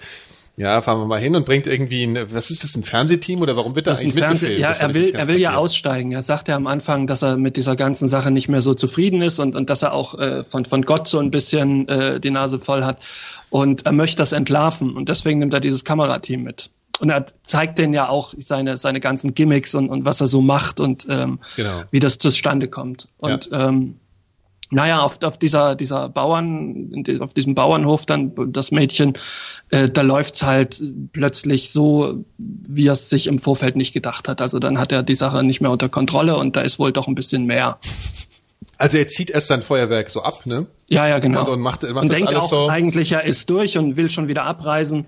ja, 0.59 0.81
fahren 0.81 0.99
wir 0.99 1.05
mal 1.05 1.19
hin 1.19 1.37
und 1.37 1.45
bringt 1.45 1.67
irgendwie 1.67 2.03
ein, 2.03 2.19
was 2.33 2.49
ist 2.49 2.65
das, 2.65 2.75
ein 2.75 2.83
Fernsehteam 2.83 3.41
oder 3.41 3.55
warum 3.55 3.75
wird 3.75 3.87
da 3.87 3.93
eigentlich 3.93 4.13
mitgefilmt? 4.13 4.59
ja, 4.59 4.73
er 4.73 4.93
will, 4.93 5.09
er 5.15 5.27
will 5.27 5.37
ja 5.37 5.55
aussteigen. 5.55 6.11
Er 6.11 6.21
sagt 6.21 6.49
ja 6.49 6.57
am 6.57 6.67
Anfang, 6.67 7.07
dass 7.07 7.21
er 7.21 7.37
mit 7.37 7.55
dieser 7.55 7.77
ganzen 7.77 8.09
Sache 8.09 8.29
nicht 8.29 8.49
mehr 8.49 8.61
so 8.61 8.73
zufrieden 8.73 9.21
ist 9.21 9.39
und, 9.39 9.55
und 9.55 9.69
dass 9.69 9.83
er 9.83 9.93
auch 9.93 10.19
äh, 10.19 10.43
von, 10.43 10.65
von 10.65 10.81
Gott 10.81 11.07
so 11.07 11.19
ein 11.19 11.31
bisschen 11.31 11.87
äh, 11.87 12.19
die 12.19 12.29
Nase 12.29 12.59
voll 12.59 12.83
hat. 12.83 12.99
Und 13.49 13.85
er 13.85 13.93
möchte 13.93 14.17
das 14.17 14.33
entlarven 14.33 14.97
und 14.97 15.07
deswegen 15.07 15.39
nimmt 15.39 15.53
er 15.53 15.61
dieses 15.61 15.85
Kamerateam 15.85 16.43
mit. 16.43 16.69
Und 16.99 17.09
er 17.09 17.25
zeigt 17.43 17.79
denen 17.79 17.93
ja 17.93 18.09
auch 18.09 18.33
seine, 18.37 18.77
seine 18.77 18.99
ganzen 18.99 19.33
Gimmicks 19.33 19.73
und, 19.75 19.89
und 19.89 20.05
was 20.05 20.19
er 20.21 20.27
so 20.27 20.41
macht 20.41 20.79
und 20.79 21.05
ähm, 21.09 21.39
Genau. 21.55 21.83
wie 21.91 21.99
das 21.99 22.17
zustande 22.17 22.67
kommt. 22.67 23.07
Und 23.17 23.49
ähm, 23.53 23.95
naja, 24.71 24.99
auf, 25.01 25.23
auf 25.23 25.39
dieser, 25.39 25.75
dieser 25.75 26.09
Bauern, 26.09 27.03
auf 27.21 27.33
diesem 27.33 27.55
Bauernhof 27.55 28.05
dann 28.05 28.33
das 28.53 28.69
Mädchen, 28.71 29.13
äh, 29.71 29.89
da 29.89 30.01
läuft's 30.03 30.43
halt 30.43 30.79
plötzlich 31.11 31.71
so, 31.71 32.23
wie 32.37 32.87
er 32.87 32.93
es 32.93 33.09
sich 33.09 33.25
im 33.27 33.39
Vorfeld 33.39 33.75
nicht 33.75 33.93
gedacht 33.93 34.27
hat. 34.27 34.41
Also 34.41 34.59
dann 34.59 34.77
hat 34.77 34.91
er 34.91 35.01
die 35.01 35.15
Sache 35.15 35.43
nicht 35.43 35.59
mehr 35.61 35.71
unter 35.71 35.89
Kontrolle 35.89 36.35
und 36.37 36.55
da 36.55 36.61
ist 36.61 36.77
wohl 36.77 36.91
doch 36.93 37.07
ein 37.07 37.15
bisschen 37.15 37.45
mehr. 37.45 37.79
Also 38.77 38.97
er 38.97 39.07
zieht 39.07 39.29
erst 39.31 39.47
sein 39.47 39.63
Feuerwerk 39.63 40.09
so 40.09 40.21
ab, 40.21 40.45
ne? 40.45 40.67
Ja, 40.87 41.07
ja, 41.07 41.19
genau. 41.19 41.45
Und- 41.45 41.53
und 41.53 41.61
macht- 41.61 41.83
macht 41.83 41.95
und 42.03 42.09
das 42.09 42.17
denkt 42.17 42.29
alles 42.29 42.43
auch 42.45 42.49
so- 42.49 42.67
eigentlich, 42.69 43.11
er 43.11 43.23
ist 43.25 43.49
durch 43.49 43.77
und 43.77 43.97
will 43.97 44.11
schon 44.11 44.27
wieder 44.27 44.43
abreisen. 44.43 45.05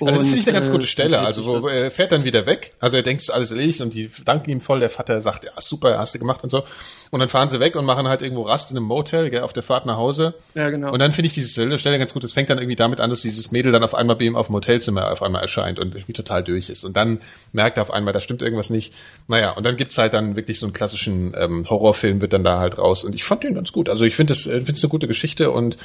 Also 0.00 0.18
das 0.18 0.26
finde 0.26 0.40
ich 0.40 0.46
eine 0.46 0.54
ganz 0.54 0.70
gute 0.70 0.84
äh, 0.84 0.88
Stelle. 0.88 1.20
Also 1.20 1.44
wo, 1.44 1.66
er 1.68 1.90
fährt 1.90 2.12
dann 2.12 2.24
wieder 2.24 2.46
weg. 2.46 2.72
Also 2.80 2.96
er 2.96 3.02
denkt, 3.02 3.22
es 3.22 3.28
ist 3.28 3.34
alles 3.34 3.50
erledigt 3.50 3.80
und 3.80 3.94
die 3.94 4.10
danken 4.24 4.50
ihm 4.50 4.60
voll. 4.60 4.80
Der 4.80 4.90
Vater 4.90 5.20
sagt, 5.22 5.44
ja 5.44 5.50
super, 5.58 5.98
hast 5.98 6.14
du 6.14 6.18
gemacht 6.18 6.42
und 6.42 6.50
so. 6.50 6.64
Und 7.10 7.20
dann 7.20 7.28
fahren 7.28 7.48
sie 7.48 7.60
weg 7.60 7.76
und 7.76 7.84
machen 7.84 8.08
halt 8.08 8.22
irgendwo 8.22 8.42
Rast 8.42 8.70
in 8.70 8.76
einem 8.76 8.86
Motel, 8.86 9.30
gell, 9.30 9.42
auf 9.42 9.52
der 9.52 9.62
Fahrt 9.62 9.86
nach 9.86 9.96
Hause. 9.96 10.34
Ja, 10.54 10.70
genau. 10.70 10.92
Und 10.92 10.98
dann 10.98 11.12
finde 11.12 11.26
ich 11.26 11.34
diese 11.34 11.78
Stelle 11.78 11.98
ganz 11.98 12.12
gut. 12.12 12.24
Es 12.24 12.32
fängt 12.32 12.50
dann 12.50 12.58
irgendwie 12.58 12.76
damit 12.76 13.00
an, 13.00 13.10
dass 13.10 13.22
dieses 13.22 13.50
Mädel 13.50 13.72
dann 13.72 13.82
auf 13.82 13.94
einmal 13.94 14.16
bei 14.16 14.24
ihm 14.24 14.36
auf 14.36 14.46
dem 14.46 14.54
Hotelzimmer 14.54 15.10
auf 15.10 15.22
einmal 15.22 15.42
erscheint 15.42 15.78
und 15.78 15.94
irgendwie 15.94 16.12
total 16.12 16.44
durch 16.44 16.68
ist. 16.68 16.84
Und 16.84 16.96
dann 16.96 17.20
merkt 17.52 17.78
er 17.78 17.82
auf 17.82 17.90
einmal, 17.90 18.12
da 18.12 18.20
stimmt 18.20 18.42
irgendwas 18.42 18.70
nicht. 18.70 18.92
Naja, 19.26 19.52
und 19.52 19.64
dann 19.64 19.76
gibt's 19.76 19.98
halt 19.98 20.14
dann 20.14 20.36
wirklich 20.36 20.60
so 20.60 20.66
einen 20.66 20.72
klassischen 20.72 21.34
ähm, 21.36 21.68
Horrorfilm 21.68 22.20
wird 22.20 22.32
dann 22.32 22.44
da 22.44 22.58
halt 22.58 22.78
raus. 22.78 23.04
Und 23.04 23.14
ich 23.14 23.24
fand 23.24 23.42
den 23.42 23.54
ganz 23.54 23.72
gut. 23.72 23.88
Also 23.88 24.04
ich 24.04 24.14
finde 24.14 24.34
das, 24.34 24.46
äh, 24.46 24.60
finde 24.60 24.72
es 24.72 24.84
eine 24.84 24.90
gute 24.90 25.08
Geschichte 25.08 25.50
und 25.50 25.76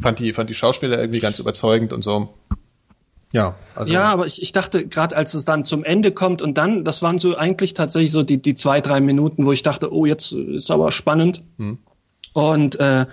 fand 0.00 0.18
die, 0.18 0.32
fand 0.32 0.50
die 0.50 0.54
Schauspieler 0.54 0.98
irgendwie 0.98 1.20
ganz 1.20 1.38
überzeugend 1.38 1.92
und 1.92 2.02
so. 2.02 2.32
Ja, 3.32 3.54
also. 3.76 3.92
Ja, 3.92 4.10
aber 4.10 4.26
ich, 4.26 4.42
ich 4.42 4.52
dachte, 4.52 4.88
gerade 4.88 5.16
als 5.16 5.34
es 5.34 5.44
dann 5.44 5.64
zum 5.64 5.84
Ende 5.84 6.10
kommt 6.10 6.42
und 6.42 6.58
dann, 6.58 6.84
das 6.84 7.00
waren 7.00 7.18
so 7.18 7.36
eigentlich 7.36 7.74
tatsächlich 7.74 8.10
so 8.10 8.22
die, 8.22 8.42
die 8.42 8.54
zwei, 8.56 8.80
drei 8.80 9.00
Minuten, 9.00 9.46
wo 9.46 9.52
ich 9.52 9.62
dachte, 9.62 9.92
oh, 9.92 10.04
jetzt 10.04 10.32
ist 10.32 10.70
aber 10.70 10.90
spannend. 10.90 11.42
Hm. 11.58 11.78
Und 12.32 12.78
äh, 12.78 13.06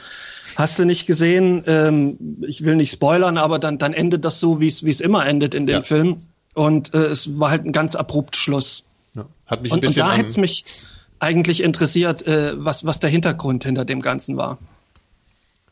hast 0.55 0.79
du 0.79 0.85
nicht 0.85 1.07
gesehen, 1.07 1.63
ähm, 1.67 2.17
ich 2.47 2.63
will 2.63 2.75
nicht 2.75 2.91
spoilern, 2.91 3.37
aber 3.37 3.59
dann, 3.59 3.77
dann 3.77 3.93
endet 3.93 4.25
das 4.25 4.39
so, 4.39 4.59
wie 4.59 4.67
es 4.67 4.83
wie 4.83 4.91
es 4.91 5.01
immer 5.01 5.25
endet 5.25 5.53
in 5.53 5.67
dem 5.67 5.77
Ja. 5.77 5.81
Film. 5.83 6.17
Und 6.53 6.93
äh, 6.93 7.05
es 7.05 7.39
war 7.39 7.51
halt 7.51 7.65
ein 7.65 7.71
ganz 7.71 7.95
abrupt 7.95 8.35
Schluss. 8.35 8.83
Ja. 9.15 9.25
Hat 9.45 9.61
mich 9.61 9.71
ein 9.71 9.75
Und, 9.75 9.77
und 9.77 9.81
bisschen 9.81 10.05
da 10.05 10.11
an, 10.11 10.17
hätte 10.17 10.29
es 10.29 10.37
mich 10.37 10.63
eigentlich 11.19 11.61
interessiert, 11.63 12.25
äh, 12.27 12.53
was, 12.55 12.85
was 12.85 12.99
der 12.99 13.09
Hintergrund 13.09 13.63
hinter 13.63 13.85
dem 13.85 14.01
Ganzen 14.01 14.37
war. 14.37 14.57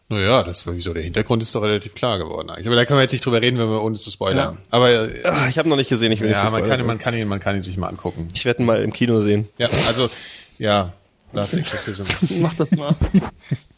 Naja, 0.07 0.43
das 0.43 0.67
war 0.67 0.75
wieso. 0.75 0.93
Der 0.93 1.01
Hintergrund 1.01 1.41
ist 1.41 1.55
doch 1.55 1.63
relativ 1.63 1.95
klar 1.95 2.19
geworden 2.19 2.49
eigentlich. 2.51 2.67
Aber 2.67 2.75
da 2.75 2.85
können 2.85 2.99
wir 2.99 3.01
jetzt 3.03 3.13
nicht 3.13 3.25
drüber 3.25 3.41
reden, 3.41 3.57
wenn 3.57 3.69
wir 3.69 3.81
ohne 3.81 3.95
zu 3.95 4.11
spoilern. 4.11 4.59
Aber 4.69 4.91
äh, 4.91 5.23
Ah, 5.23 5.47
ich 5.49 5.57
habe 5.57 5.67
noch 5.67 5.77
nicht 5.77 5.89
gesehen, 5.89 6.11
ich 6.11 6.21
will 6.21 6.29
ja, 6.29 6.43
nicht 6.43 6.51
man 6.51 6.63
kann, 6.65 6.85
man 6.85 6.99
kann 6.99 7.15
ihn, 7.15 7.27
man 7.27 7.39
kann 7.39 7.55
ihn 7.55 7.63
sich 7.63 7.77
mal 7.77 7.87
angucken. 7.87 8.27
Ich 8.33 8.45
werde 8.45 8.61
ihn 8.61 8.65
mal 8.67 8.83
im 8.83 8.93
Kino 8.93 9.19
sehen. 9.21 9.47
Ja, 9.57 9.67
also 9.87 10.09
ja, 10.59 10.93
Last 11.33 11.55
Exorcism. 11.55 12.03
Mach 12.41 12.53
das 12.53 12.71
mal. 12.71 12.95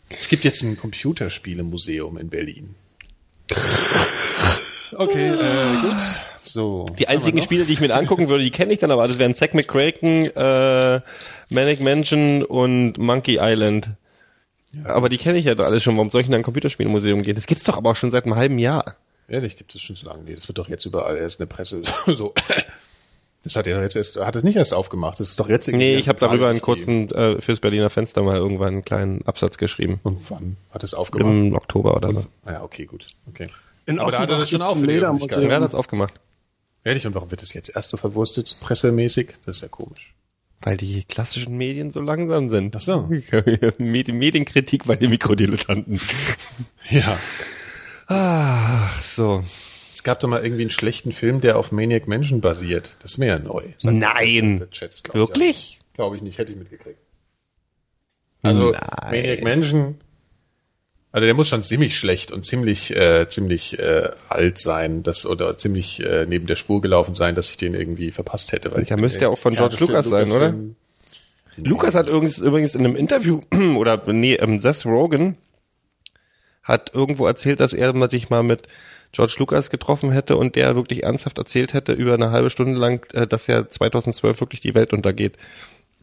Es 0.10 0.28
gibt 0.28 0.44
jetzt 0.44 0.62
ein 0.64 0.78
Computerspielemuseum 0.78 2.18
in 2.18 2.30
Berlin. 2.30 2.76
Okay, 4.96 5.30
äh, 5.30 5.82
gut. 5.82 5.98
So. 6.42 6.86
Die 6.98 7.08
einzigen? 7.08 7.42
Spiele, 7.42 7.66
die 7.66 7.74
ich 7.74 7.80
mir 7.80 7.94
angucken 7.94 8.30
würde, 8.30 8.44
die 8.44 8.52
kenne 8.52 8.74
ich 8.74 8.80
dann, 8.80 8.92
aber 8.92 9.06
das 9.08 9.20
wären 9.20 9.36
Zack 9.36 9.54
McCracken, 9.54 10.28
äh, 10.36 11.02
Manic 11.50 11.82
Mansion 11.82 12.44
und 12.44 12.98
Monkey 12.98 13.38
Island. 13.42 13.90
Aber 14.86 15.10
die 15.10 15.18
kenne 15.18 15.38
ich 15.38 15.46
ja 15.46 15.56
da 15.56 15.64
alle 15.64 15.80
schon. 15.80 15.96
Warum 15.96 16.10
soll 16.10 16.22
ich 16.22 16.28
in 16.28 16.34
ein 16.34 16.44
Computerspielmuseum 16.44 17.22
gehen? 17.24 17.36
Das 17.36 17.46
gibt's 17.48 17.64
doch 17.64 17.78
aber 17.78 17.92
auch 17.92 17.96
schon 17.96 18.12
seit 18.12 18.26
einem 18.26 18.36
halben 18.36 18.60
Jahr. 18.60 18.96
Ehrlich, 19.28 19.58
gibt 19.58 19.76
es 19.76 19.82
schon 19.82 19.96
so 19.96 20.08
lange. 20.08 20.24
Nee, 20.24 20.36
das 20.36 20.48
wird 20.48 20.58
doch 20.58 20.70
jetzt 20.70 20.86
überall 20.86 21.18
erst 21.18 21.40
in 21.40 21.48
der 21.48 21.54
Presse 21.54 21.82
so. 22.06 22.34
Das 23.44 23.56
hat 23.56 23.68
er 23.68 23.82
jetzt 23.82 23.96
erst, 23.96 24.18
hat 24.18 24.36
es 24.36 24.44
nicht 24.44 24.56
erst 24.56 24.74
aufgemacht. 24.74 25.20
Das 25.20 25.30
ist 25.30 25.40
doch 25.40 25.50
jetzt 25.50 25.68
irgendwie 25.68 25.86
Nee, 25.86 25.96
ich 25.98 26.10
habe 26.10 26.20
darüber 26.20 26.50
einen 26.50 26.62
kurzen 26.62 27.10
äh, 27.12 27.40
fürs 27.42 27.60
Berliner 27.60 27.90
Fenster 27.90 28.22
mal 28.24 28.36
irgendwann 28.36 28.68
einen 28.70 28.86
kleinen 28.86 29.26
Absatz 29.26 29.58
geschrieben. 29.58 30.00
Und 30.04 30.30
wann 30.30 30.58
hat 30.72 30.84
es 30.84 30.94
aufgemacht? 30.94 31.30
Im 31.30 31.56
Oktober 31.56 31.96
oder 31.96 32.14
so. 32.14 32.26
Ah 32.46 32.54
Ja, 32.54 32.64
okay, 32.64 32.86
gut. 32.86 33.06
Okay. 33.30 33.50
In 33.86 34.00
Aber 34.00 34.12
da 34.12 34.20
hat 34.20 34.30
er 34.30 34.40
das 34.40 34.50
schon 34.50 34.62
auf 34.62 34.76
Ledermuseum. 34.76 35.16
Öffentlichkeit. 35.16 35.50
Wer 35.50 35.62
hat's 35.62 35.76
aufgemacht? 35.76 36.14
Ehrlich, 36.84 37.06
und 37.06 37.16
warum 37.16 37.32
wird 37.32 37.42
das 37.42 37.54
jetzt 37.54 37.74
erst 37.76 37.90
so 37.90 37.98
verwurstet, 37.98 38.56
pressemäßig? 38.62 39.36
Das 39.46 39.58
ist 39.58 39.62
ja 39.62 39.68
komisch. 39.68 40.14
Weil 40.62 40.78
die 40.78 41.04
klassischen 41.04 41.56
Medien 41.58 41.92
so 41.92 42.02
langsam 42.02 42.50
sind. 42.50 42.76
Ach 42.76 42.80
so. 42.80 43.10
Medien, 43.78 44.18
Medienkritik 44.18 44.86
bei 44.86 44.96
den 44.96 45.10
Mikrodilettanten. 45.10 46.00
Ja. 46.90 47.20
Ach, 48.08 49.04
so. 49.04 49.44
Es 49.94 50.02
gab 50.04 50.22
doch 50.22 50.30
mal 50.30 50.42
irgendwie 50.42 50.62
einen 50.62 50.70
schlechten 50.70 51.12
Film, 51.12 51.42
der 51.42 51.58
auf 51.60 51.74
Maniac 51.74 52.08
Mansion 52.08 52.40
basiert. 52.40 52.96
Das 53.02 53.12
ist 53.12 53.18
mir 53.18 53.26
ja 53.26 53.40
neu. 53.40 53.64
Nein. 53.84 54.66
Chat 54.72 55.14
Wirklich? 55.14 55.80
Ich, 55.82 55.96
Glaube 55.96 56.16
ich 56.16 56.22
nicht, 56.22 56.38
hätte 56.38 56.54
ich 56.54 56.58
mitgekriegt. 56.58 57.00
Also 58.42 58.72
Nein. 58.72 58.82
Maniac 59.12 59.44
Mansion, 59.44 59.96
also 61.18 61.26
der 61.26 61.34
muss 61.34 61.48
schon 61.48 61.64
ziemlich 61.64 61.98
schlecht 61.98 62.32
und 62.32 62.46
ziemlich 62.46 62.96
äh, 62.96 63.28
ziemlich 63.28 63.80
äh, 63.80 64.12
alt 64.30 64.60
sein, 64.60 65.02
das 65.02 65.26
oder 65.26 65.58
ziemlich 65.58 66.00
äh, 66.00 66.28
neben 66.28 66.46
der 66.46 66.56
Spur 66.56 66.80
gelaufen 66.80 67.16
sein, 67.16 67.34
dass 67.34 67.50
ich 67.50 67.58
den 67.58 67.74
irgendwie 67.74 68.12
verpasst 68.12 68.52
hätte. 68.52 68.72
Weil 68.72 68.84
ich 68.84 68.90
Der 68.90 68.98
müsste 68.98 69.22
ja 69.22 69.30
auch 69.30 69.38
von 69.40 69.56
George 69.56 69.78
der 69.78 69.88
Lucas 69.88 70.10
sein, 70.10 70.32
oder? 70.32 70.54
Lukas 71.56 71.96
hat 71.96 72.08
übrigens, 72.08 72.38
übrigens 72.38 72.76
in 72.76 72.86
einem 72.86 72.96
Interview, 72.96 73.42
oder 73.78 74.00
nee, 74.14 74.36
ähm, 74.36 74.60
Seth 74.60 74.86
Rogen 74.86 75.38
hat 76.62 76.94
irgendwo 76.94 77.26
erzählt, 77.26 77.62
dass 77.62 77.74
er 77.74 77.94
mal 77.94 78.12
sich 78.12 78.30
mal 78.30 78.44
mit 78.44 78.68
George 79.12 79.38
Lucas 79.40 79.72
getroffen 79.72 80.12
hätte 80.12 80.38
und 80.38 80.56
der 80.56 80.76
wirklich 80.76 81.02
ernsthaft 81.02 81.40
erzählt 81.40 81.74
hätte 81.74 81.94
über 81.94 82.14
eine 82.14 82.30
halbe 82.30 82.52
Stunde 82.52 82.80
lang, 82.80 83.04
äh, 83.14 83.26
dass 83.26 83.48
ja 83.48 83.68
2012 83.68 84.40
wirklich 84.40 84.62
die 84.62 84.76
Welt 84.76 84.94
untergeht. 84.94 85.36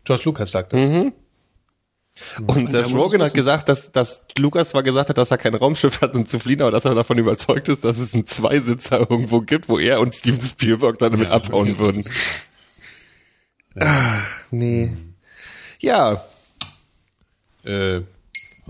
George 0.03 0.23
Lucas 0.24 0.51
sagt 0.51 0.73
das. 0.73 0.81
Mhm. 0.81 1.12
Und 2.47 2.73
der 2.73 2.85
Seth 2.85 2.93
muss 2.93 3.03
Rogen 3.03 3.20
es 3.20 3.28
hat 3.28 3.35
gesagt, 3.35 3.69
dass, 3.69 3.91
dass 3.91 4.23
Lucas 4.39 4.70
zwar 4.70 4.82
gesagt 4.85 5.09
hat, 5.09 5.19
dass 5.19 5.31
er 5.31 5.39
kein 5.39 5.55
Raumschiff 5.55 6.01
hat, 6.01 6.15
um 6.15 6.27
zu 6.27 6.39
fliehen, 6.39 6.62
aber 6.62 6.70
dass 6.70 6.85
er 6.85 6.95
davon 6.95 7.19
überzeugt 7.19 7.69
ist, 7.69 7.82
dass 7.85 7.99
es 7.99 8.15
einen 8.15 8.24
Zweisitzer 8.24 9.01
irgendwo 9.01 9.41
gibt, 9.41 9.69
wo 9.69 9.78
er 9.78 10.01
und 10.01 10.15
Steven 10.15 10.41
Spielberg 10.41 10.99
dann 10.99 11.12
damit 11.12 11.31
abhauen 11.31 11.78
würden. 11.78 12.05
Ah, 13.78 14.20
nee. 14.51 14.93
Ja, 15.81 16.24
Äh, 17.65 18.03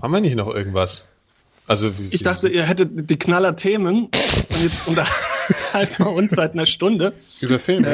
haben 0.01 0.13
wir 0.13 0.21
nicht 0.21 0.35
noch 0.35 0.53
irgendwas? 0.53 1.09
Also 1.67 1.97
wie, 1.99 2.07
Ich 2.11 2.23
dachte, 2.23 2.47
ihr 2.47 2.63
hättet 2.63 3.09
die 3.09 3.17
knaller 3.17 3.55
Themen 3.55 3.99
und 4.05 4.63
jetzt 4.63 4.87
unterhalten 5.73 6.03
wir 6.03 6.11
uns 6.11 6.31
seit 6.33 6.53
einer 6.53 6.65
Stunde 6.65 7.13
über 7.41 7.59
Filme. 7.59 7.87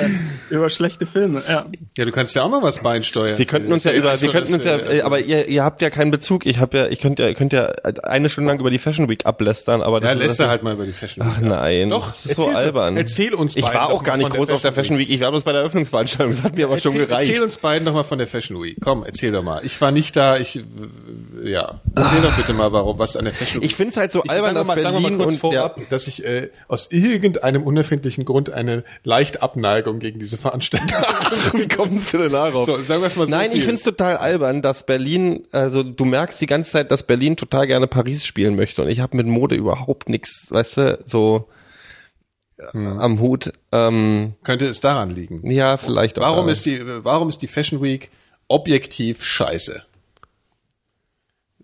über 0.49 0.69
schlechte 0.69 1.05
Filme. 1.07 1.41
Ja. 1.47 1.65
Ja, 1.97 2.05
du 2.05 2.11
kannst 2.11 2.35
ja 2.35 2.43
auch 2.43 2.49
mal 2.49 2.61
was 2.61 2.79
beisteuern. 2.83 3.37
Wir 3.37 3.45
könnten 3.45 3.73
uns 3.73 3.83
ja 3.83 3.91
über, 3.91 4.19
wir 4.21 4.29
könnten 4.31 4.53
uns 4.53 4.63
ja, 4.63 4.77
äh, 4.77 5.01
aber 5.01 5.19
ihr, 5.19 5.47
ihr 5.47 5.63
habt 5.63 5.81
ja 5.81 5.89
keinen 5.89 6.11
Bezug. 6.11 6.45
Ich 6.45 6.59
habe 6.59 6.77
ja, 6.77 6.87
ich 6.87 6.99
könnte 6.99 7.23
ja, 7.23 7.29
ihr 7.29 7.35
könnt 7.35 7.51
ja 7.53 7.67
eine 8.03 8.29
Stunde 8.29 8.49
lang 8.51 8.59
über 8.59 8.69
die 8.71 8.77
Fashion 8.79 9.09
Week 9.09 9.25
ablästern, 9.25 9.81
aber 9.81 10.01
ja, 10.01 10.13
das 10.13 10.19
lässt 10.19 10.39
er 10.39 10.47
halt 10.49 10.63
mal 10.63 10.73
über 10.73 10.85
die 10.85 10.91
Fashion 10.93 11.23
Ach 11.25 11.37
Week 11.37 11.43
ab. 11.45 11.49
nein, 11.61 11.89
Doch, 11.89 12.07
das 12.07 12.25
ist 12.25 12.35
so 12.35 12.43
erzähl- 12.43 12.55
albern. 12.57 12.97
Erzähl 12.97 13.33
uns 13.33 13.55
Ich 13.55 13.63
beiden 13.63 13.79
war 13.79 13.89
auch 13.89 14.03
gar 14.03 14.17
nicht 14.17 14.27
von 14.27 14.37
groß 14.37 14.47
der 14.47 14.55
auf 14.57 14.61
der 14.61 14.73
Fashion 14.73 14.97
Week. 14.97 15.09
Ich 15.09 15.19
war 15.21 15.31
bloß 15.31 15.43
bei 15.43 15.51
der 15.51 15.61
Eröffnungsveranstaltung. 15.61 16.35
Das 16.35 16.43
hat 16.43 16.55
mir 16.55 16.65
aber 16.65 16.77
schon 16.79 16.91
Erzähl, 16.93 17.07
gereicht. 17.07 17.27
erzähl 17.29 17.43
uns 17.43 17.57
beiden 17.57 17.85
doch 17.85 17.93
mal 17.93 18.03
von 18.03 18.17
der 18.19 18.27
Fashion 18.27 18.61
Week. 18.61 18.77
Komm, 18.83 19.03
erzähl 19.03 19.31
doch 19.31 19.43
mal. 19.43 19.61
Ich 19.65 19.79
war 19.81 19.91
nicht 19.91 20.15
da. 20.15 20.37
Ich, 20.37 20.57
äh, 20.57 21.49
ja, 21.49 21.79
erzähl 21.95 22.21
doch 22.21 22.33
bitte 22.37 22.53
mal, 22.53 22.71
warum 22.71 22.99
was 22.99 23.17
an 23.17 23.25
der 23.25 23.33
Fashion 23.33 23.61
Week. 23.61 23.69
Ich 23.69 23.75
find's 23.75 23.97
halt 23.97 24.11
so 24.11 24.23
Ich 24.23 24.29
albern, 24.29 24.53
sag 24.53 24.61
dass 24.61 24.67
mal, 24.67 24.79
sag 24.79 24.93
mal 24.93 25.01
Berlin 25.01 25.17
kurz 25.17 25.33
und 25.33 25.39
vorab, 25.39 25.81
dass 25.89 26.07
ich 26.07 26.23
äh, 26.25 26.49
aus 26.67 26.87
irgendeinem 26.91 27.40
unerfindlichen 27.41 28.25
Grund 28.25 28.49
eine 28.49 28.83
leichte 29.03 29.41
Abneigung 29.41 29.99
gegen 29.99 30.19
diese 30.19 30.37
Veranstaltung. 30.37 30.89
wie 31.53 31.67
kommst 31.67 32.13
du 32.13 32.19
denn 32.19 32.31
darauf? 32.31 32.65
so, 32.65 32.77
sagen 32.79 33.01
wir 33.01 33.07
es 33.07 33.15
mal 33.15 33.25
so. 33.25 33.31
Nein, 33.31 33.51
ich 33.51 33.57
viel. 33.57 33.65
find's 33.65 33.83
total 33.83 34.17
albern, 34.17 34.61
dass 34.61 34.85
Berlin, 34.85 35.47
also 35.51 35.83
du 35.83 36.05
merkst 36.05 36.39
die 36.41 36.45
ganze 36.45 36.71
Zeit, 36.71 36.91
dass 36.91 37.03
Berlin 37.03 37.37
total 37.37 37.67
gerne 37.67 37.87
Paris 37.87 38.25
spielen 38.25 38.55
möchte 38.55 38.81
und 38.81 38.89
ich 38.89 38.99
habe 38.99 39.17
mit 39.17 39.27
Mode 39.27 39.55
überhaupt 39.55 40.09
nichts, 40.09 40.47
weißt 40.49 40.77
du, 40.77 40.99
so 41.03 41.47
äh, 42.57 42.77
am 42.77 43.19
Hut. 43.19 43.51
Ähm, 43.71 44.33
könnte 44.43 44.65
es 44.65 44.79
daran 44.79 45.11
liegen. 45.11 45.49
ja, 45.49 45.77
vielleicht 45.77 46.19
auch. 46.19 46.23
Warum 46.23 46.49
ist 46.49 46.65
die, 46.65 46.79
warum 47.03 47.29
ist 47.29 47.41
die 47.41 47.47
Fashion 47.47 47.81
Week 47.81 48.09
objektiv 48.47 49.23
scheiße? 49.23 49.83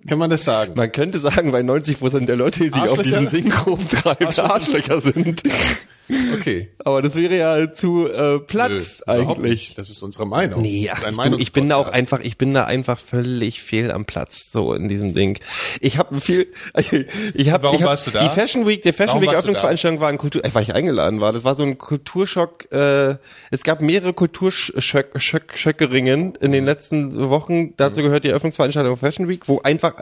Kann 0.08 0.18
man 0.18 0.30
das 0.30 0.44
sagen? 0.44 0.74
Man 0.76 0.92
könnte 0.92 1.20
sagen, 1.20 1.52
weil 1.52 1.64
90 1.64 2.00
Prozent 2.00 2.30
der 2.30 2.36
Leute, 2.38 2.60
die 2.60 2.70
sich 2.70 2.76
auf 2.76 2.98
Arschlöcher? 3.00 3.22
diesen 3.22 3.30
Ding 3.30 3.54
rumtreibt, 3.54 4.40
Arschlöcher 4.40 5.02
sind. 5.02 5.44
Okay. 6.36 6.70
Aber 6.80 7.02
das 7.02 7.16
wäre 7.16 7.38
ja 7.38 7.74
zu 7.74 8.08
äh, 8.08 8.40
platt 8.40 8.72
Nö, 8.72 8.82
eigentlich. 9.08 9.76
Das 9.76 9.90
ist 9.90 10.02
unsere 10.02 10.26
Meinung. 10.26 10.62
Nee, 10.62 10.90
ach, 10.92 11.04
du, 11.04 11.38
ich 11.38 11.52
bin 11.52 11.68
da 11.68 11.76
auch 11.76 11.90
einfach, 11.90 12.22
ich 12.22 12.38
bin 12.38 12.54
da 12.54 12.64
einfach 12.64 12.98
völlig 12.98 13.62
fehl 13.62 13.92
am 13.92 14.06
Platz, 14.06 14.50
so 14.52 14.74
in 14.74 14.88
diesem 14.88 15.14
Ding. 15.14 15.38
Ich 15.82 15.98
habe 15.98 16.22
viel, 16.22 16.48
ich 17.34 17.50
habe, 17.50 17.64
Warum 17.64 17.76
ich 17.76 17.82
hab, 17.82 17.90
warst 17.90 18.08
du 18.08 18.12
da? 18.12 18.24
Die 18.24 18.30
Fashion 18.30 18.66
Week, 18.66 18.82
die 18.82 18.94
Fashion 18.94 19.16
Warum 19.16 19.24
Week? 19.24 19.34
Eröffnungsveranstaltung 19.34 20.00
war 20.00 20.08
ein 20.10 20.18
Kultur, 20.18 20.46
äh, 20.46 20.50
weil 20.54 20.64
ich 20.64 20.74
eingeladen 20.74 21.20
war. 21.20 21.34
Das 21.34 21.44
war 21.44 21.56
so 21.56 21.64
ein 21.64 21.78
Kulturschock. 21.78 22.72
Äh, 22.72 23.18
es 23.52 23.64
gab 23.64 23.82
mehrere 23.82 24.14
Kulturschöckeringen 24.14 26.36
in 26.36 26.54
den 26.54 26.64
letzten 26.66 27.30
Wochen. 27.30 27.76
Dazu 27.76 28.02
gehört 28.02 28.24
die 28.24 28.30
Eröffnungsveranstaltung 28.30 28.94
der 28.94 28.98
Fashion 28.98 29.28
Week, 29.28 29.50
wo 29.50 29.60
einfach, 29.60 29.96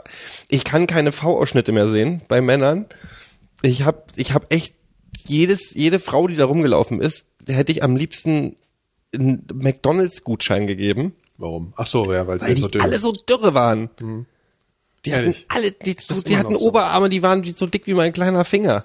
ich 0.48 0.62
kann 0.64 0.86
keine 0.86 1.10
V-Ausschnitte 1.10 1.72
mehr 1.72 1.88
sehen 1.88 2.22
bei 2.28 2.40
Männern. 2.40 2.86
Ich 3.62 3.84
habe, 3.84 4.02
ich 4.16 4.32
habe 4.32 4.46
echt 4.50 4.75
jedes, 5.28 5.74
jede 5.74 5.98
Frau, 5.98 6.26
die 6.28 6.36
da 6.36 6.44
rumgelaufen 6.44 7.00
ist, 7.00 7.28
hätte 7.46 7.72
ich 7.72 7.82
am 7.82 7.96
liebsten 7.96 8.56
einen 9.14 9.46
McDonalds-Gutschein 9.52 10.66
gegeben, 10.66 11.14
Warum? 11.38 11.72
Ach 11.76 11.86
so, 11.86 12.12
ja, 12.12 12.26
weil 12.26 12.40
weil 12.40 12.48
sie 12.48 12.54
die 12.54 12.62
so 12.62 12.68
dünn 12.68 12.82
alle 12.82 12.98
so 12.98 13.12
dürre 13.12 13.54
waren. 13.54 13.90
Die 15.04 15.12
hatten 15.12 15.24
Ehrlich? 15.24 15.46
alle, 15.48 15.70
die, 15.70 15.96
so, 16.00 16.20
die 16.22 16.36
hatten 16.36 16.54
noch 16.54 16.60
so. 16.60 16.66
Oberarme, 16.68 17.08
die 17.08 17.22
waren 17.22 17.44
so 17.44 17.66
dick 17.66 17.86
wie 17.86 17.94
mein 17.94 18.12
kleiner 18.12 18.44
Finger. 18.44 18.84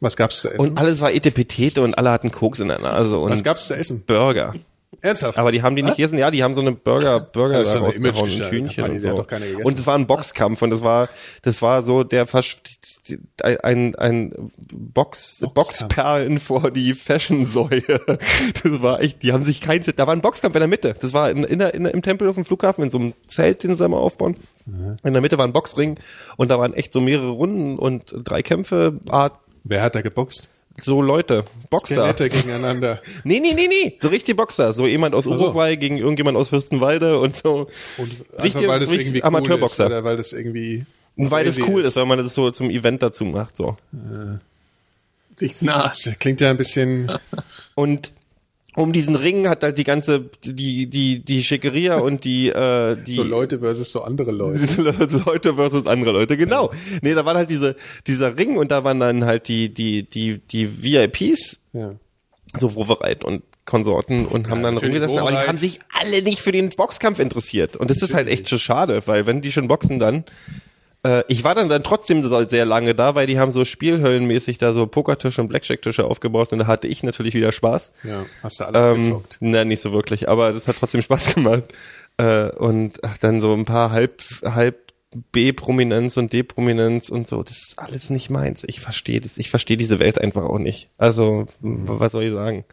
Was 0.00 0.16
gab's 0.16 0.42
zu 0.42 0.48
essen? 0.48 0.60
Und 0.60 0.78
alles 0.78 1.00
war 1.00 1.12
Etepetete 1.12 1.82
und 1.82 1.94
alle 1.94 2.10
hatten 2.10 2.30
Koks 2.30 2.60
in 2.60 2.68
der 2.68 2.80
Nase 2.80 3.18
und 3.18 3.30
Was 3.30 3.42
gab's 3.42 3.66
zu 3.66 3.76
essen? 3.76 4.04
Burger. 4.06 4.54
Ernsthaft? 5.00 5.38
Aber 5.38 5.52
die 5.52 5.62
haben 5.62 5.76
die 5.76 5.82
nicht 5.82 5.96
gegessen. 5.96 6.18
Ja, 6.18 6.30
die 6.30 6.42
haben 6.42 6.54
so 6.54 6.60
eine 6.60 6.72
Burger, 6.72 7.20
Burger 7.20 7.58
Das 7.58 7.68
ist 7.68 7.74
da 7.74 7.80
so 7.80 7.86
eine 7.86 8.08
rausgehauen, 8.10 8.42
ein 8.42 8.50
Hühnchen 8.50 8.84
und 8.84 8.94
die 8.94 9.00
so. 9.00 9.26
Und 9.64 9.78
es 9.78 9.86
war 9.86 9.98
ein 9.98 10.06
Boxkampf 10.06 10.62
und 10.62 10.70
das 10.70 10.82
war, 10.82 11.08
das 11.42 11.60
war 11.60 11.82
so 11.82 12.04
der 12.04 12.26
Versch 12.26 12.58
ein, 13.42 13.94
ein 13.94 14.50
Box, 14.72 15.44
Boxperlen 15.54 16.38
vor 16.40 16.70
die 16.70 16.94
Fashion-Säue. 16.94 17.82
Das 18.62 18.82
war 18.82 19.00
echt, 19.00 19.22
die 19.22 19.32
haben 19.32 19.44
sich 19.44 19.60
kein, 19.60 19.82
da 19.96 20.06
war 20.06 20.14
ein 20.14 20.20
Boxkampf 20.22 20.54
in 20.54 20.60
der 20.60 20.68
Mitte. 20.68 20.94
Das 21.00 21.12
war 21.12 21.30
in, 21.30 21.44
in 21.44 21.58
der, 21.58 21.74
in 21.74 21.84
im 21.86 22.02
Tempel 22.02 22.28
auf 22.28 22.34
dem 22.34 22.44
Flughafen, 22.44 22.84
in 22.84 22.90
so 22.90 22.98
einem 22.98 23.12
Zelt, 23.26 23.62
den 23.62 23.74
sie 23.74 23.88
mal 23.88 23.96
aufbauen. 23.98 24.36
In 25.04 25.12
der 25.12 25.22
Mitte 25.22 25.38
war 25.38 25.46
ein 25.46 25.52
Boxring 25.52 25.98
und 26.36 26.48
da 26.50 26.58
waren 26.58 26.74
echt 26.74 26.92
so 26.92 27.00
mehrere 27.00 27.30
Runden 27.30 27.78
und 27.78 28.14
drei 28.24 28.42
Kämpfe, 28.42 28.98
Art, 29.08 29.38
Wer 29.64 29.82
hat 29.82 29.94
da 29.94 30.00
geboxt? 30.00 30.50
so 30.82 31.00
Leute, 31.00 31.44
Boxer. 31.70 31.94
Skelette 32.12 32.28
gegeneinander. 32.28 33.00
Nee, 33.24 33.40
nee, 33.40 33.54
nee, 33.54 33.66
nee. 33.68 33.98
So 34.02 34.08
richtig 34.08 34.36
Boxer. 34.36 34.74
So 34.74 34.86
jemand 34.86 35.14
aus. 35.14 35.26
Uruguay 35.26 35.76
gegen 35.76 35.96
irgendjemand 35.98 36.36
aus 36.36 36.50
Fürstenwalde 36.50 37.18
und 37.18 37.34
so. 37.34 37.66
Und 37.96 38.10
Richtig- 38.42 38.56
einfach, 38.56 38.68
weil 38.68 38.80
das 38.80 38.90
richtig 38.90 39.06
irgendwie 39.08 39.22
Amateurboxer. 39.24 39.84
cool 39.86 39.90
ist, 39.90 39.96
oder 39.96 40.04
weil 40.04 40.16
das 40.18 40.32
irgendwie 40.34 40.84
weil 41.16 41.44
das 41.44 41.58
cool 41.60 41.82
ist, 41.82 41.96
weil 41.96 42.06
man 42.06 42.18
das 42.18 42.34
so 42.34 42.50
zum 42.50 42.70
Event 42.70 43.02
dazu 43.02 43.24
macht, 43.24 43.56
so. 43.56 43.76
Riecht 45.40 45.62
nach. 45.62 45.96
Das 45.96 46.18
klingt 46.18 46.40
ja 46.40 46.50
ein 46.50 46.56
bisschen 46.56 47.10
Und 47.74 48.10
um 48.74 48.92
diesen 48.92 49.16
Ring 49.16 49.48
hat 49.48 49.62
halt 49.62 49.78
die 49.78 49.84
ganze, 49.84 50.28
die, 50.44 50.86
die, 50.86 51.20
die 51.20 51.42
Schickeria 51.42 51.96
und 52.00 52.24
die, 52.24 52.48
äh, 52.48 52.96
die 53.02 53.14
So 53.14 53.22
Leute 53.22 53.58
versus 53.60 53.90
so 53.90 54.02
andere 54.02 54.32
Leute. 54.32 54.82
Leute 55.26 55.54
versus 55.54 55.86
andere 55.86 56.12
Leute, 56.12 56.36
genau. 56.36 56.72
Nee, 57.00 57.14
da 57.14 57.24
war 57.24 57.34
halt 57.34 57.48
diese, 57.50 57.76
dieser 58.06 58.36
Ring 58.36 58.56
und 58.58 58.70
da 58.70 58.84
waren 58.84 59.00
dann 59.00 59.24
halt 59.24 59.48
die, 59.48 59.72
die, 59.72 60.02
die, 60.02 60.38
die 60.38 60.82
VIPs, 60.82 61.58
Ja. 61.72 61.94
so 62.58 62.74
Wovereit 62.74 63.24
und 63.24 63.42
Konsorten 63.64 64.26
und 64.26 64.48
haben 64.48 64.62
dann 64.62 64.74
natürlich 64.74 65.00
rumgesessen, 65.02 65.18
aber 65.26 65.30
die 65.32 65.48
haben 65.48 65.56
sich 65.56 65.80
alle 65.92 66.22
nicht 66.22 66.40
für 66.40 66.52
den 66.52 66.68
Boxkampf 66.68 67.18
interessiert. 67.18 67.76
Und 67.76 67.90
das 67.90 68.00
ist 68.00 68.14
halt 68.14 68.28
echt 68.28 68.46
so 68.46 68.58
schade, 68.58 69.02
weil 69.06 69.26
wenn 69.26 69.40
die 69.42 69.50
schon 69.50 69.66
boxen, 69.68 69.98
dann 69.98 70.18
äh, 70.18 70.22
ich 71.28 71.44
war 71.44 71.54
dann 71.54 71.68
dann 71.68 71.84
trotzdem 71.84 72.22
sehr 72.48 72.64
lange 72.64 72.94
da, 72.94 73.14
weil 73.14 73.28
die 73.28 73.38
haben 73.38 73.52
so 73.52 73.64
Spielhöllenmäßig 73.64 74.58
da 74.58 74.72
so 74.72 74.88
Pokertische 74.88 75.40
und 75.40 75.46
Blackjack-Tische 75.46 76.04
aufgebaut 76.04 76.52
und 76.52 76.58
da 76.58 76.66
hatte 76.66 76.88
ich 76.88 77.04
natürlich 77.04 77.34
wieder 77.34 77.52
Spaß. 77.52 77.92
Ja. 78.02 78.26
Hast 78.42 78.58
du 78.58 78.64
alle 78.64 78.92
Ähm, 78.94 79.02
gezockt. 79.02 79.36
nein, 79.40 79.68
nicht 79.68 79.80
so 79.82 79.92
wirklich, 79.92 80.28
aber 80.28 80.52
das 80.52 80.66
hat 80.66 80.76
trotzdem 80.80 81.02
Spaß 81.02 81.34
gemacht. 81.36 81.62
Äh, 82.16 82.50
und 82.50 83.04
ach, 83.04 83.18
dann 83.18 83.40
so 83.40 83.52
ein 83.54 83.64
paar 83.66 83.92
halb, 83.92 84.20
halb 84.44 84.92
B-Prominenz 85.32 86.16
und 86.16 86.32
D-Prominenz 86.32 87.08
und 87.08 87.28
so, 87.28 87.42
das 87.42 87.56
ist 87.58 87.74
alles 87.78 88.10
nicht 88.10 88.28
meins. 88.30 88.64
Ich 88.66 88.80
verstehe 88.80 89.20
das, 89.20 89.38
ich 89.38 89.48
verstehe 89.50 89.76
diese 89.76 89.98
Welt 89.98 90.20
einfach 90.20 90.42
auch 90.42 90.58
nicht. 90.58 90.88
Also, 90.98 91.46
w- 91.60 91.78
was 91.86 92.12
soll 92.12 92.24
ich 92.24 92.32
sagen? 92.32 92.64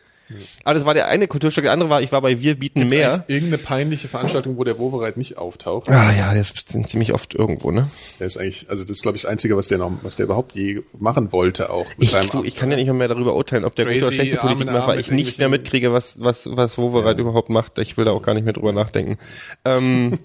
Aber 0.64 0.73
das 0.76 0.85
war 0.85 0.93
der 0.93 1.07
eine 1.07 1.27
Kulturstück, 1.27 1.64
der 1.64 1.72
andere 1.73 1.89
war, 1.89 2.01
ich 2.01 2.11
war 2.11 2.22
bei 2.22 2.39
Wir 2.41 2.55
bieten 2.60 2.88
mehr. 2.89 3.23
Irgendeine 3.27 3.57
peinliche 3.57 4.07
Veranstaltung, 4.07 4.57
wo 4.57 4.64
der 4.64 4.77
Wovereit 4.80 5.18
nicht 5.18 5.38
auftaucht. 5.38 5.89
Ah 5.89 6.11
ja, 6.11 6.31
der 6.34 6.41
ist 6.41 6.69
ziemlich 6.88 7.14
oft 7.14 7.34
irgendwo, 7.34 7.72
ne? 7.72 7.89
Der 8.19 8.27
ist 8.27 8.38
eigentlich, 8.38 8.69
also 8.69 8.84
das 8.84 8.91
ist 8.91 9.01
glaube 9.03 9.15
ich 9.18 9.23
das 9.23 9.31
Einzige, 9.31 9.55
was 9.57 9.68
der 9.68 9.77
noch, 9.77 9.91
was 10.03 10.15
der 10.15 10.26
überhaupt 10.26 10.55
je 10.55 10.81
machen 10.97 11.31
wollte 11.31 11.69
auch. 11.69 11.85
Mit 11.97 12.03
Ich, 12.03 12.11
seinem 12.11 12.30
du, 12.30 12.43
ich 12.43 12.55
kann 12.55 12.69
ja 12.72 12.77
nicht 12.77 12.91
mehr 12.91 13.07
darüber 13.07 13.35
urteilen, 13.35 13.65
ob 13.65 13.76
der 13.76 13.85
gute 13.85 13.97
oder 13.97 14.05
Crazy 14.07 14.15
schlechte 14.15 14.38
Politik 14.38 14.72
macht, 14.72 14.88
weil 14.88 14.99
ich 14.99 15.11
nicht 15.11 15.38
mehr 15.39 15.49
mitkriege, 15.49 15.93
was, 15.93 16.22
was, 16.22 16.49
was 16.51 16.77
Wovereit 16.77 17.18
überhaupt 17.19 17.49
macht. 17.49 17.77
Ich 17.80 17.97
will 17.97 18.05
da 18.05 18.11
auch 18.11 18.22
gar 18.22 18.34
nicht 18.34 18.43
mehr 18.43 18.53
drüber 18.53 18.72
nachdenken. 18.72 19.18
Ähm, 19.65 20.19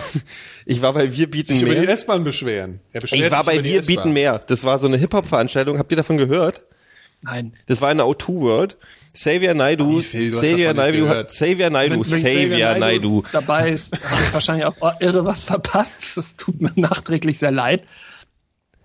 ich 0.66 0.82
war 0.82 0.92
bei 0.92 1.16
Wir 1.16 1.30
bieten 1.30 1.54
sich 1.54 1.62
über 1.62 1.74
die 1.74 1.80
mehr. 1.80 1.90
S-Bahn 1.90 2.24
beschweren. 2.24 2.80
Er 2.92 3.00
beschwert 3.00 3.22
Ich 3.26 3.30
war 3.30 3.44
bei 3.44 3.62
Wir 3.62 3.82
bieten 3.82 4.12
mehr. 4.12 4.38
Das 4.38 4.64
war 4.64 4.78
so 4.78 4.86
eine 4.86 4.96
Hip-Hop-Veranstaltung. 4.96 5.78
Habt 5.78 5.90
ihr 5.92 5.96
davon 5.96 6.16
gehört? 6.16 6.62
Nein. 7.22 7.52
Das 7.66 7.80
war 7.80 7.90
in 7.90 7.98
der 7.98 8.06
O2 8.06 8.40
World. 8.40 8.76
Xavier 9.12 9.54
Naidu? 9.54 9.90
Du 9.90 9.98
hast 9.98 10.10
Xavier 10.10 10.74
Naidu, 10.74 11.08
hat, 11.08 11.28
Xavier 11.28 11.70
Naidu, 11.70 12.00
Xavier 12.02 12.78
Naidu. 12.78 13.22
dabei 13.32 13.70
ist, 13.70 13.92
habe 13.92 14.22
ich 14.22 14.34
wahrscheinlich 14.34 14.66
auch 14.66 14.76
oh, 14.80 14.90
irre 15.00 15.24
was 15.24 15.44
verpasst. 15.44 16.16
Das 16.16 16.36
tut 16.36 16.60
mir 16.60 16.72
nachträglich 16.76 17.38
sehr 17.38 17.50
leid. 17.50 17.84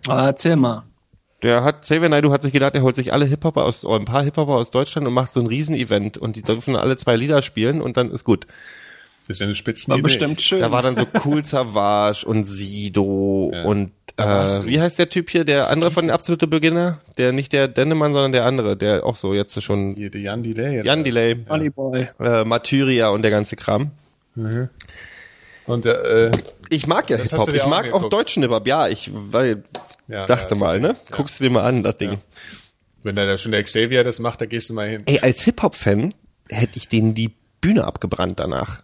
Aber 0.08 0.24
erzähl 0.24 0.56
mal. 0.56 0.84
Der 1.44 1.64
hat, 1.64 1.84
Xavier 1.84 2.10
Naidu 2.10 2.32
hat 2.32 2.42
sich 2.42 2.54
gedacht, 2.54 2.74
er 2.76 2.82
holt 2.82 2.96
sich 2.96 3.14
alle 3.14 3.26
Hip-Hopper 3.26 3.64
aus, 3.64 3.86
oder 3.86 4.00
ein 4.00 4.06
paar 4.06 4.24
Hip-Hopper 4.24 4.54
aus 4.54 4.72
Deutschland 4.72 5.08
und 5.08 5.14
macht 5.14 5.34
so 5.34 5.40
ein 5.40 5.48
Riesen-Event 5.48 6.18
und 6.18 6.36
die 6.36 6.42
dürfen 6.42 6.76
alle 6.76 6.96
zwei 6.98 7.16
Lieder 7.16 7.42
spielen 7.42 7.82
und 7.82 7.98
dann 7.98 8.10
ist 8.10 8.24
gut. 8.24 8.48
Das 9.28 9.38
ist 9.38 9.42
ja 9.42 9.46
eine 9.46 9.56
Spitzen 9.56 9.92
War 9.92 10.02
bestimmt 10.02 10.42
schön. 10.42 10.60
Da 10.60 10.72
war 10.72 10.82
dann 10.82 10.96
so 10.96 11.06
Cool 11.24 11.44
Savage 11.44 12.26
und 12.26 12.46
Sido 12.46 13.52
Ja. 13.54 13.64
und 13.64 13.92
äh, 14.18 14.66
wie 14.66 14.80
heißt 14.80 14.98
der 15.00 15.10
Typ 15.10 15.30
hier, 15.30 15.44
der 15.46 15.70
andere 15.70 15.92
von 15.92 16.06
den 16.06 16.12
absolute 16.12 16.48
Beginner? 16.48 17.00
Der 17.18 17.32
nicht 17.32 17.52
der 17.54 17.68
Dennemann, 17.68 18.14
sondern 18.14 18.32
der 18.32 18.46
andere, 18.46 18.78
der 18.78 19.06
auch 19.06 19.16
so 19.16 19.34
jetzt 19.34 19.62
schon 19.62 19.96
Hier, 19.96 20.10
der 20.10 20.22
Jan 20.22 20.44
Delay. 20.44 20.86
Jan 20.86 21.04
Delay, 21.04 21.36
Funny 21.48 21.70
Boy. 21.70 22.08
äh, 22.20 22.44
Martyria 22.46 23.10
und 23.10 23.22
der 23.24 23.32
ganze 23.32 23.56
Kram. 23.56 23.92
Und 25.66 25.86
der, 25.86 26.04
äh, 26.04 26.32
Ich 26.70 26.88
mag 26.88 27.10
ja 27.10 27.18
Hip-Hop. 27.18 27.54
Ich 27.54 27.62
auch 27.62 27.70
mag 27.70 27.92
auch 27.92 28.10
deutschen 28.10 28.44
Hip-Hop. 28.44 28.68
Ja, 28.68 28.88
ich 28.88 29.12
weil, 29.14 29.64
Ja, 30.08 30.26
dachte 30.26 30.56
ja, 30.56 30.60
mal, 30.60 30.80
ne? 30.80 30.90
Ja. 30.90 30.96
Guckst 31.16 31.40
du 31.40 31.44
dir 31.46 31.50
mal 31.50 31.64
an, 31.64 31.84
das 31.84 31.98
Ding. 31.98 32.18
wenn 33.04 33.16
da 33.16 33.38
schon 33.38 33.52
der 33.52 33.64
Xavier 33.64 34.04
das 34.04 34.20
macht, 34.20 34.42
da 34.42 34.46
gehst 34.46 34.70
du 34.70 34.74
mal 34.74 34.88
hin. 34.88 35.04
Ey, 35.06 35.20
als 35.20 35.42
Hip-Hop-Fan 35.44 36.14
hätte 36.50 36.78
ich 36.78 36.88
denen 36.88 37.16
die 37.16 37.32
Bühne 37.62 37.84
abgebrannt 37.86 38.40
danach. 38.40 38.84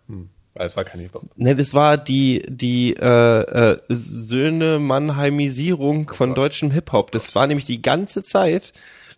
Weil 0.53 0.67
es 0.67 0.75
war 0.75 0.83
kein 0.83 0.99
Hip-Hop. 0.99 1.23
Ne, 1.37 1.55
das 1.55 1.73
war 1.73 1.97
die 1.97 2.43
die 2.47 2.95
äh, 2.95 3.41
äh, 3.41 3.79
Söhne 3.87 4.79
Mannheimisierung 4.79 6.11
von 6.13 6.35
deutschem 6.35 6.71
Hip-Hop. 6.71 7.11
Das 7.11 7.33
war 7.35 7.47
nämlich 7.47 7.65
die 7.65 7.81
ganze 7.81 8.23
Zeit 8.23 8.73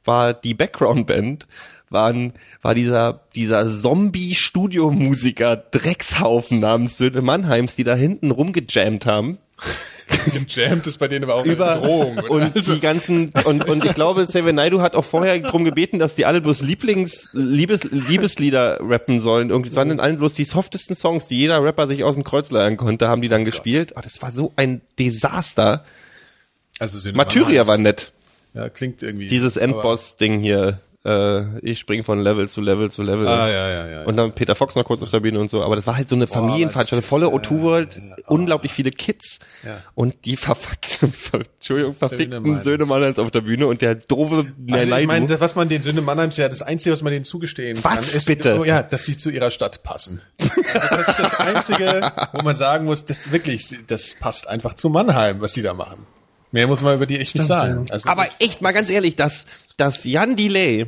war 0.06 0.34
die 0.34 0.54
Background-Band 0.54 1.48
waren 1.90 2.34
war 2.62 2.76
dieser 2.76 3.22
dieser 3.36 3.68
Zombie-Studiomusiker 3.68 5.56
Dreckshaufen 5.56 6.60
namens 6.60 6.98
Söhne 6.98 7.22
Mannheims, 7.22 7.76
die 7.76 7.84
da 7.84 7.96
hinten 7.96 8.32
rumgejammt 8.32 9.06
haben. 9.06 9.38
Gejammt 10.48 10.88
ist 10.88 10.98
bei 10.98 11.08
denen 11.08 11.24
aber 11.24 11.36
auch 11.36 11.46
über 11.46 11.74
eine 11.74 11.82
Drohung. 11.82 12.18
oder? 12.18 12.32
und 12.32 12.56
Also, 12.56 12.74
die 12.74 12.80
ganzen 12.80 13.32
und 13.46 13.68
und 13.70 13.86
ich 13.86 13.94
glaube 13.94 14.26
Xavier 14.26 14.54
Naidoo 14.54 14.82
hat 14.82 14.96
auch 14.96 15.06
vorher 15.06 15.40
drum 15.40 15.64
gebeten, 15.66 16.00
dass 16.00 16.16
die 16.16 16.26
alle 16.26 16.42
bloß 16.42 16.62
Lieblings 16.62 17.30
Liebes, 17.34 17.84
Liebeslieder 17.84 18.80
rappen 18.82 19.20
sollen. 19.20 19.50
Irgendwie 19.50 19.70
es 19.70 19.76
waren 19.76 19.90
dann 19.90 20.00
alle 20.00 20.18
bloß 20.18 20.34
die 20.34 20.46
softesten 20.46 20.96
Songs, 20.96 21.28
die 21.28 21.38
jeder 21.38 21.64
Rapper 21.64 21.88
sich 21.88 22.04
aus 22.04 22.16
dem 22.16 22.24
Kreuz 22.24 22.52
leiern 22.52 22.78
konnte, 22.78 23.08
haben 23.08 23.22
die 23.22 23.30
dann 23.30 23.46
gespielt. 23.46 23.94
Oh, 23.96 24.02
das 24.02 24.22
war 24.22 24.32
so 24.32 24.54
ein 24.56 24.82
Desaster. 25.00 25.84
also 26.80 27.12
Martyria 27.12 27.68
war 27.68 27.78
nett. 27.78 28.12
Ja, 28.54 28.70
klingt 28.70 29.02
irgendwie. 29.02 29.28
Dieses 29.28 29.58
Endboss-Ding 29.58 30.40
hier. 30.40 30.80
Äh, 31.06 31.60
ich 31.60 31.80
spring 31.80 32.04
von 32.06 32.22
Level 32.22 32.48
zu 32.48 32.62
Level 32.62 32.90
zu 32.90 33.04
Level. 33.04 33.28
Ah, 33.28 33.50
ja, 33.50 33.70
ja, 33.70 33.88
ja. 33.90 34.04
Und 34.04 34.16
dann 34.16 34.32
Peter 34.32 34.56
Fox 34.56 34.76
noch 34.76 34.86
kurz 34.86 35.02
auf 35.04 35.10
der 35.10 35.20
Bühne 35.20 35.38
und 35.38 35.50
so. 35.50 35.62
Aber 35.62 35.76
das 35.76 35.86
war 35.86 35.98
halt 35.98 36.08
so 36.08 36.16
eine 36.16 36.28
Familienveranstaltung, 36.28 37.02
das- 37.02 37.10
volle 37.10 37.26
ja, 37.26 37.34
O2 37.34 37.62
World, 37.62 38.00
unglaublich 38.28 38.72
viele 38.72 38.90
Kids. 38.92 39.40
Ja. 39.66 39.82
Und 39.96 40.24
die 40.24 40.38
verfuckten, 40.38 41.14
Entschuldigung, 41.60 41.94
verfickten. 41.94 42.56
Söhne 42.58 42.86
Mannheims 42.86 43.20
auf 43.20 43.32
der 43.32 43.42
Bühne 43.42 43.68
und 43.68 43.82
der 43.82 43.96
doofe 43.96 44.46
Also 44.72 44.96
ich 44.96 45.08
meine, 45.08 45.28
das, 45.28 45.42
was 45.42 45.56
man 45.56 45.68
den 45.68 45.84
Söhne 45.84 46.02
Mannheims 46.02 46.38
ja, 46.38 46.48
das 46.48 46.62
Einzige, 46.62 46.94
was 46.94 47.02
man 47.02 47.12
denen 47.12 47.26
zugestehen 47.26 47.78
Was, 47.84 47.96
kann, 47.96 48.04
ist, 48.04 48.26
bitte? 48.26 48.60
Oh, 48.60 48.64
ja, 48.64 48.82
dass 48.82 49.04
sie 49.06 49.18
zu 49.18 49.30
ihrer 49.30 49.52
Stadt 49.52 49.84
passen. 49.84 50.22
Also 50.40 50.96
das 50.96 51.08
ist 51.10 51.20
das 51.20 51.40
Einzige, 51.42 52.12
wo 52.32 52.44
man 52.44 52.56
sagen 52.56 52.86
muss, 52.86 53.04
das 53.04 53.30
wirklich, 53.34 53.76
das 53.88 54.16
passt 54.18 54.48
einfach 54.48 54.74
zu 54.76 54.90
Mannheim, 54.90 55.42
was 55.42 55.52
die 55.52 55.64
da 55.64 55.74
machen. 55.74 56.06
Mehr 56.52 56.68
muss 56.68 56.82
man 56.82 56.94
über 56.96 57.08
die 57.08 57.18
echt 57.20 57.34
nicht 57.34 57.48
sagen. 57.48 57.88
Also 57.90 58.08
Aber 58.08 58.26
das- 58.26 58.36
echt 58.38 58.62
mal 58.62 58.74
ganz 58.74 58.88
ehrlich, 58.92 59.16
dass, 59.16 59.46
dass 59.78 60.04
Jan 60.04 60.36
Delay, 60.36 60.88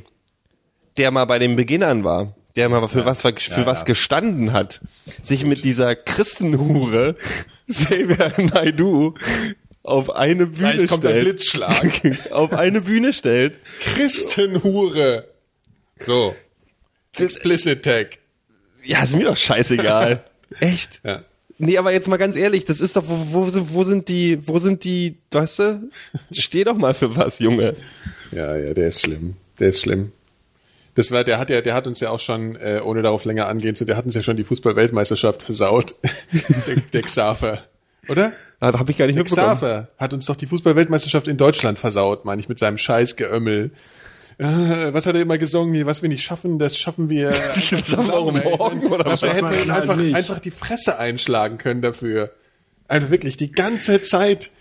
der 0.97 1.11
mal 1.11 1.25
bei 1.25 1.39
den 1.39 1.55
Beginnern 1.55 2.03
war, 2.03 2.35
der 2.55 2.69
mal 2.69 2.87
für 2.87 3.05
was 3.05 3.21
für 3.21 3.29
ja, 3.31 3.65
was 3.65 3.81
ja. 3.81 3.85
gestanden 3.85 4.53
hat, 4.53 4.81
sich 5.21 5.45
mit 5.45 5.63
dieser 5.63 5.95
Christenhure 5.95 7.15
Xavier 7.69 8.33
Naidu 8.53 9.13
auf 9.83 10.15
eine 10.15 10.47
Bühne 10.47 10.73
Gleich 10.73 10.89
kommt 10.89 11.03
der 11.03 11.19
Blitzschlag. 11.21 12.01
auf 12.31 12.53
eine 12.53 12.81
Bühne 12.81 13.13
stellt. 13.13 13.55
Christenhure. 13.79 15.27
So. 15.99 16.35
Explicit 17.17 17.83
Tag. 17.83 18.17
Ja, 18.83 19.03
ist 19.03 19.15
mir 19.15 19.25
doch 19.25 19.37
scheißegal. 19.37 20.23
Echt? 20.59 21.01
Ja. 21.03 21.23
Nee, 21.57 21.77
aber 21.77 21.93
jetzt 21.93 22.07
mal 22.07 22.17
ganz 22.17 22.35
ehrlich, 22.35 22.65
das 22.65 22.81
ist 22.81 22.95
doch, 22.97 23.03
wo, 23.07 23.27
wo, 23.31 23.49
sind- 23.49 23.73
wo 23.73 23.83
sind 23.83 24.07
die, 24.09 24.45
wo 24.47 24.59
sind 24.59 24.83
die, 24.83 25.17
weißt 25.31 25.59
du? 25.59 25.89
Steh 26.31 26.63
doch 26.65 26.75
mal 26.77 26.93
für 26.93 27.15
was, 27.15 27.39
Junge. 27.39 27.75
Ja, 28.31 28.55
ja, 28.57 28.73
der 28.73 28.87
ist 28.89 29.01
schlimm. 29.01 29.35
Der 29.59 29.69
ist 29.69 29.79
schlimm. 29.81 30.11
Das 30.95 31.11
war, 31.11 31.23
der 31.23 31.39
hat 31.39 31.49
ja, 31.49 31.61
der 31.61 31.73
hat 31.73 31.87
uns 31.87 31.99
ja 32.01 32.09
auch 32.09 32.19
schon, 32.19 32.55
äh, 32.57 32.81
ohne 32.83 33.01
darauf 33.01 33.23
länger 33.25 33.47
angehen 33.47 33.75
zu, 33.75 33.85
der 33.85 33.95
hat 33.97 34.05
uns 34.05 34.15
ja 34.15 34.21
schon 34.21 34.37
die 34.37 34.43
Fußball-Weltmeisterschaft 34.43 35.43
versaut. 35.43 35.95
der, 36.67 36.75
der 36.93 37.01
Xaver. 37.01 37.59
Oder? 38.09 38.33
Da 38.59 38.77
habe 38.79 38.91
ich 38.91 38.97
gar 38.97 39.05
nicht 39.05 39.15
Der 39.17 39.23
mitbekommen. 39.23 39.55
Xaver 39.55 39.89
hat 39.97 40.13
uns 40.13 40.25
doch 40.25 40.35
die 40.35 40.45
Fußball-Weltmeisterschaft 40.47 41.27
in 41.27 41.37
Deutschland 41.37 41.79
versaut, 41.79 42.23
meine 42.25 42.39
ich, 42.41 42.49
mit 42.49 42.59
seinem 42.59 42.77
Scheißgeömmel. 42.77 43.65
Äh, 43.65 43.69
was 44.37 45.05
hat 45.05 45.15
er 45.15 45.21
immer 45.21 45.37
gesungen? 45.37 45.73
hier, 45.73 45.85
Was 45.85 46.01
wir 46.01 46.09
nicht 46.09 46.23
schaffen, 46.23 46.59
das 46.59 46.77
schaffen 46.77 47.09
wir. 47.09 47.31
schaffen 47.61 48.07
wir 48.07 48.13
auch 48.13 48.31
morgen, 48.31 48.87
oder 48.87 49.05
was? 49.05 49.21
Hätten 49.21 49.49
wir 49.49 49.73
einfach, 49.73 49.95
nicht. 49.95 50.15
einfach 50.15 50.39
die 50.39 50.51
Fresse 50.51 50.99
einschlagen 50.99 51.57
können 51.57 51.81
dafür. 51.81 52.31
Also 52.87 53.09
wirklich, 53.09 53.37
die 53.37 53.51
ganze 53.51 54.01
Zeit. 54.01 54.51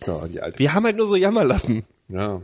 So, 0.00 0.26
die 0.26 0.40
alte. 0.40 0.58
Wir 0.58 0.74
haben 0.74 0.84
halt 0.84 0.96
nur 0.96 1.08
so 1.08 1.16
Jammerlappen. 1.16 1.84
Ja. 2.08 2.40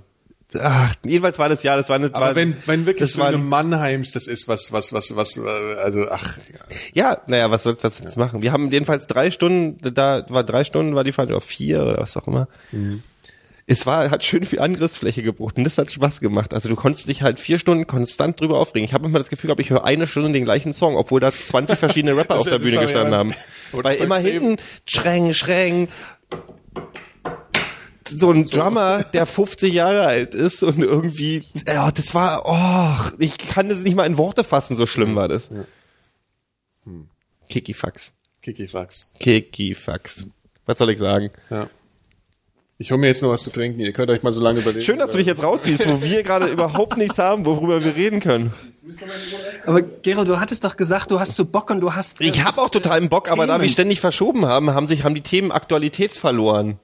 Ach, 0.60 0.94
jedenfalls 1.05 1.38
war 1.38 1.48
das 1.48 1.62
ja, 1.62 1.76
das 1.76 1.88
war 1.88 1.96
eine, 1.96 2.06
Aber 2.06 2.20
war, 2.20 2.36
wenn, 2.36 2.56
wenn 2.66 2.86
wirklich 2.86 3.10
das 3.10 3.12
so 3.14 3.22
eine 3.22 3.38
Mannheims 3.38 4.12
das 4.12 4.26
ist, 4.26 4.46
was, 4.46 4.72
was, 4.72 4.92
was, 4.92 5.16
was, 5.16 5.36
äh, 5.36 5.40
also, 5.82 6.09
ach, 6.09 6.38
egal. 6.48 6.66
ja, 6.92 7.22
naja, 7.26 7.51
was 7.51 7.64
soll's, 7.64 7.82
was 7.82 7.98
jetzt 7.98 8.16
machen? 8.16 8.42
Wir 8.42 8.52
haben 8.52 8.70
jedenfalls 8.70 9.06
drei 9.06 9.30
Stunden, 9.30 9.78
da 9.94 10.24
war 10.28 10.44
drei 10.44 10.64
Stunden, 10.64 10.94
war 10.94 11.02
die 11.02 11.12
Fahrt, 11.12 11.30
oder 11.30 11.40
vier, 11.40 11.82
oder 11.82 11.98
was 11.98 12.16
auch 12.16 12.26
immer. 12.28 12.48
Es 13.66 13.86
war, 13.86 14.11
hat 14.11 14.23
schön 14.24 14.45
viel 14.45 14.61
Angriffsfläche 14.61 15.23
geboten. 15.23 15.65
Das 15.65 15.78
hat 15.78 15.91
Spaß 15.91 16.20
gemacht. 16.20 16.53
Also 16.53 16.69
du 16.69 16.77
konntest 16.77 17.09
dich 17.09 17.23
halt 17.23 17.41
vier 17.41 17.59
Stunden 17.59 17.86
konstant 17.86 18.39
drüber 18.39 18.59
aufregen. 18.59 18.85
Ich 18.85 18.93
habe 18.93 19.07
immer 19.07 19.19
das 19.19 19.31
Gefühl 19.31 19.49
gehabt, 19.49 19.61
ich 19.61 19.70
höre 19.70 19.85
eine 19.85 20.07
Stunde 20.07 20.32
den 20.32 20.45
gleichen 20.45 20.74
Song, 20.74 20.97
obwohl 20.97 21.20
da 21.20 21.31
20 21.31 21.78
verschiedene 21.78 22.15
Rapper 22.16 22.36
auf 22.36 22.45
der 22.45 22.59
Bühne 22.59 22.74
ja 22.74 22.82
gestanden 22.82 23.11
beim- 23.12 23.32
haben. 23.32 23.35
Weil 23.85 23.97
immer 23.97 24.19
hinten 24.19 24.57
schreng, 24.86 25.32
schreng, 25.32 25.89
so 28.07 28.31
ein 28.32 28.45
Drummer, 28.45 29.03
der 29.03 29.24
50 29.24 29.73
Jahre 29.73 30.07
alt 30.07 30.35
ist 30.35 30.62
und 30.62 30.78
irgendwie, 30.81 31.45
ja, 31.66 31.91
das 31.91 32.15
war, 32.15 32.43
oh, 32.45 33.15
ich 33.19 33.39
kann 33.39 33.70
das 33.70 33.82
nicht 33.82 33.97
mal 33.97 34.05
in 34.05 34.19
Worte 34.19 34.45
fassen, 34.45 34.77
so 34.77 34.85
schlimm 34.85 35.16
war 35.16 35.28
das. 35.28 35.51
Kikifax. 37.49 38.12
Kikifax. 38.43 39.12
Kikifax. 39.19 40.27
Was 40.66 40.78
soll 40.78 40.91
ich 40.91 40.99
sagen? 40.99 41.31
Ja. 41.51 41.69
Ich 42.76 42.90
hole 42.90 42.98
mir 42.98 43.06
jetzt 43.06 43.22
noch 43.22 43.30
was 43.30 43.44
zu 43.44 43.51
trinken. 43.51 43.80
Ihr 43.80 43.92
könnt 43.92 44.10
euch 44.10 44.22
mal 44.24 44.32
so 44.32 44.40
lange 44.40 44.60
überlegen. 44.60 44.84
Schön, 44.84 44.98
dass 44.98 45.12
du 45.12 45.18
dich 45.18 45.28
jetzt 45.28 45.42
rausziehst, 45.42 45.86
wo 45.88 46.02
wir 46.02 46.24
gerade 46.24 46.46
überhaupt 46.46 46.96
nichts 46.96 47.18
haben, 47.18 47.46
worüber 47.46 47.84
wir 47.84 47.94
reden 47.94 48.18
können. 48.18 48.52
Aber 49.64 49.80
Gero, 49.80 50.24
du 50.24 50.40
hattest 50.40 50.64
doch 50.64 50.76
gesagt, 50.76 51.10
du 51.10 51.20
hast 51.20 51.36
so 51.36 51.44
Bock 51.44 51.70
und 51.70 51.80
du 51.80 51.94
hast. 51.94 52.20
Ich 52.20 52.44
habe 52.44 52.60
auch 52.60 52.70
totalen 52.70 53.09
Bock, 53.09 53.30
aber 53.30 53.46
da 53.46 53.60
wir 53.60 53.68
ständig 53.68 54.01
verschoben 54.01 54.46
haben, 54.46 54.74
haben 54.74 54.88
sich 54.88 55.05
haben 55.05 55.14
die 55.14 55.22
Themen 55.22 55.52
Aktualität 55.52 56.12
verloren. 56.12 56.78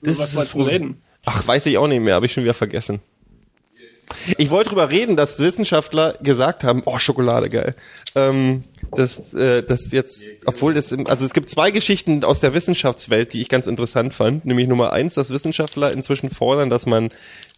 Das 0.00 0.18
was 0.18 0.34
ist 0.34 0.54
du 0.54 0.62
reden? 0.62 1.02
Ach, 1.26 1.46
weiß 1.46 1.66
ich 1.66 1.78
auch 1.78 1.88
nicht 1.88 2.00
mehr, 2.00 2.14
habe 2.14 2.26
ich 2.26 2.32
schon 2.32 2.44
wieder 2.44 2.54
vergessen. 2.54 3.00
Ich 4.38 4.50
wollte 4.50 4.70
drüber 4.70 4.90
reden, 4.90 5.16
dass 5.16 5.38
Wissenschaftler 5.38 6.16
gesagt 6.22 6.64
haben, 6.64 6.82
oh, 6.84 6.98
Schokolade, 6.98 7.48
geil. 7.48 7.74
Ähm, 8.14 8.64
dass, 8.92 9.34
äh, 9.34 9.62
dass 9.62 9.90
jetzt, 9.90 10.30
obwohl 10.46 10.74
das, 10.74 10.92
im, 10.92 11.06
also 11.06 11.24
es 11.24 11.32
gibt 11.32 11.48
zwei 11.48 11.70
Geschichten 11.70 12.24
aus 12.24 12.40
der 12.40 12.54
Wissenschaftswelt, 12.54 13.32
die 13.32 13.40
ich 13.40 13.48
ganz 13.48 13.66
interessant 13.66 14.14
fand. 14.14 14.44
Nämlich 14.44 14.68
Nummer 14.68 14.92
eins, 14.92 15.14
dass 15.14 15.30
Wissenschaftler 15.30 15.92
inzwischen 15.92 16.30
fordern, 16.30 16.70
dass 16.70 16.86
man 16.86 17.10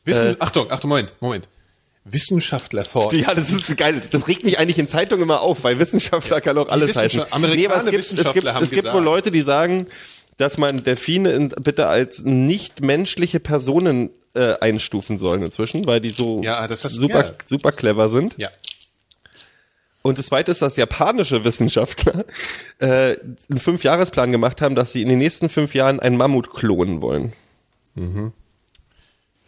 Wissen, 0.04 0.34
Äh, 0.34 0.36
Achtung, 0.38 0.70
Achtung, 0.70 0.90
Moment, 0.90 1.12
Moment. 1.20 1.48
Wissenschaftler 2.04 2.84
fordern. 2.84 3.18
Ja, 3.18 3.34
das 3.34 3.50
ist 3.50 3.76
geil. 3.76 4.00
Das 4.10 4.28
regt 4.28 4.44
mich 4.44 4.58
eigentlich 4.58 4.78
in 4.78 4.86
Zeitungen 4.86 5.24
immer 5.24 5.40
auf, 5.40 5.64
weil 5.64 5.78
Wissenschaftler 5.78 6.40
kann 6.40 6.56
auch 6.56 6.68
alles 6.68 6.96
heißen. 6.96 7.24
Amerikaner 7.32 7.74
aber 7.74 7.84
es 7.84 7.90
gibt, 7.90 8.02
es 8.02 8.12
Wissenschaftler 8.12 8.52
gibt, 8.52 8.62
es 8.62 8.70
gibt 8.70 8.92
wohl. 8.92 9.02
Leute, 9.02 9.32
die 9.32 9.42
sagen, 9.42 9.86
dass 10.36 10.56
man 10.58 10.84
Delfine 10.84 11.32
in, 11.32 11.48
bitte 11.48 11.86
als 11.86 12.22
nicht 12.22 12.80
menschliche 12.80 13.40
Personen 13.40 14.10
äh, 14.36 14.54
einstufen 14.60 15.18
sollen 15.18 15.42
inzwischen, 15.42 15.86
weil 15.86 16.00
die 16.00 16.10
so 16.10 16.40
Ja, 16.42 16.66
das 16.68 16.84
hast- 16.84 16.94
super, 16.94 17.24
ja. 17.24 17.32
super 17.44 17.72
clever 17.72 18.08
sind. 18.08 18.34
Ja. 18.38 18.48
Und 20.02 20.18
das 20.18 20.26
zweite 20.26 20.52
ist, 20.52 20.62
dass 20.62 20.76
japanische 20.76 21.42
Wissenschaftler 21.44 22.24
äh, 22.78 23.16
einen 23.50 23.58
Fünfjahresplan 23.58 24.30
gemacht 24.30 24.60
haben, 24.62 24.74
dass 24.76 24.92
sie 24.92 25.02
in 25.02 25.08
den 25.08 25.18
nächsten 25.18 25.48
fünf 25.48 25.74
Jahren 25.74 25.98
einen 25.98 26.16
Mammut 26.16 26.52
klonen 26.54 27.02
wollen. 27.02 27.32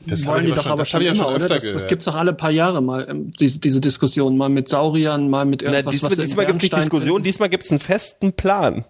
Das 0.01 0.27
wollen 0.27 0.47
die 0.47 0.53
doch 0.53 0.67
aber 0.67 0.79
das 0.79 0.89
schon 0.91 1.01
hab 1.01 1.13
ich 1.13 1.19
ja 1.19 1.25
immer, 1.25 1.25
schon 1.25 1.35
öfter 1.43 1.49
Das, 1.55 1.63
gehört. 1.63 1.81
das 1.83 1.87
gibt's 1.89 2.05
doch 2.07 2.15
alle 2.15 2.33
paar 2.33 2.51
Jahre 2.51 2.81
mal, 2.81 3.07
ähm, 3.09 3.33
diese, 3.39 3.59
diese 3.59 3.81
Diskussion, 3.81 4.37
mal 4.37 4.49
mit 4.49 4.69
Sauriern, 4.69 5.29
mal 5.29 5.45
mit 5.45 5.63
Na, 5.63 5.71
irgendwas, 5.73 5.93
diesmal 5.93 6.13
was 6.13 6.19
diesmal 6.19 6.47
gibt 6.47 6.57
es 6.59 6.63
nicht 6.63 6.77
Diskussion, 6.77 7.09
finden. 7.17 7.25
diesmal 7.25 7.49
gibt 7.51 7.65
es 7.65 7.71
einen 7.71 7.81
festen 7.81 8.33
Plan. 8.33 8.85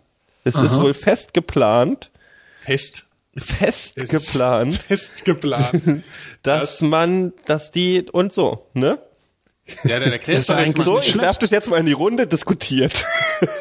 Es 0.44 0.54
ist 0.54 0.78
wohl 0.78 0.94
fest 0.94 1.34
geplant, 1.34 2.10
Fest. 2.60 3.07
Fest 3.40 3.96
geplant, 3.96 4.74
Fest 4.88 5.24
geplant. 5.24 6.02
dass 6.42 6.80
man, 6.80 7.32
dass 7.46 7.70
die 7.70 8.06
und 8.10 8.32
so, 8.32 8.66
ne? 8.74 8.98
ja, 9.84 10.00
dann 10.00 10.12
erklärst 10.12 10.48
Das 10.48 10.56
du 10.56 10.62
ist 10.62 10.66
jetzt 10.66 10.78
mal. 10.78 10.84
eigentlich 10.84 10.84
So, 10.84 10.98
ich 11.00 11.04
schlecht. 11.06 11.20
werf 11.20 11.38
das 11.38 11.50
jetzt 11.50 11.68
mal 11.68 11.76
in 11.78 11.86
die 11.86 11.92
Runde, 11.92 12.26
diskutiert. 12.26 13.04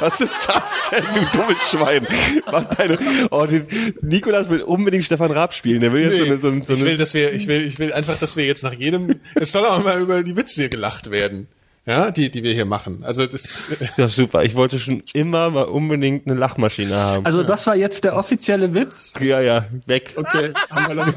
Was 0.00 0.20
ist 0.20 0.34
das 0.48 0.62
denn, 0.90 1.04
du 1.14 1.38
dummes 1.38 1.70
Schwein? 1.70 2.06
Mach 2.50 2.64
deine, 2.64 2.98
oh, 3.30 3.46
den, 3.46 3.66
Nikolas 4.02 4.48
will 4.50 4.62
unbedingt 4.62 5.04
Stefan 5.04 5.30
Raab 5.30 5.54
spielen. 5.54 5.80
Der 5.80 5.92
will 5.92 6.02
jetzt 6.02 6.18
so 6.18 6.24
Nee, 6.24 6.30
eine, 6.30 6.38
so 6.40 6.48
eine, 6.48 6.64
so 6.64 6.72
ich 6.74 6.80
will, 6.80 6.88
eine 6.88 6.96
dass 6.98 7.14
wir, 7.14 7.32
ich 7.32 7.46
will, 7.46 7.64
ich 7.66 7.78
will 7.78 7.92
einfach, 7.92 8.18
dass 8.18 8.36
wir 8.36 8.44
jetzt 8.44 8.62
nach 8.64 8.72
jedem, 8.72 9.20
es 9.34 9.52
soll 9.52 9.64
auch 9.66 9.82
mal 9.84 10.00
über 10.00 10.22
die 10.22 10.36
Witze 10.36 10.62
hier 10.62 10.68
gelacht 10.68 11.10
werden. 11.10 11.48
Ja, 11.86 12.10
die, 12.10 12.30
die 12.30 12.42
wir 12.42 12.54
hier 12.54 12.64
machen. 12.64 13.04
Also, 13.04 13.26
das 13.26 13.44
ist, 13.44 13.76
ja, 13.98 14.08
super. 14.08 14.42
Ich 14.42 14.54
wollte 14.54 14.78
schon 14.78 15.02
immer 15.12 15.50
mal 15.50 15.64
unbedingt 15.64 16.26
eine 16.26 16.34
Lachmaschine 16.34 16.96
haben. 16.96 17.26
Also 17.26 17.42
das 17.42 17.66
war 17.66 17.76
jetzt 17.76 18.04
der 18.04 18.16
offizielle 18.16 18.72
Witz. 18.72 19.12
ja, 19.20 19.40
ja, 19.42 19.66
weg. 19.86 20.14
Okay, 20.16 20.52
haben 20.70 20.96
wir 20.96 21.04
das 21.04 21.14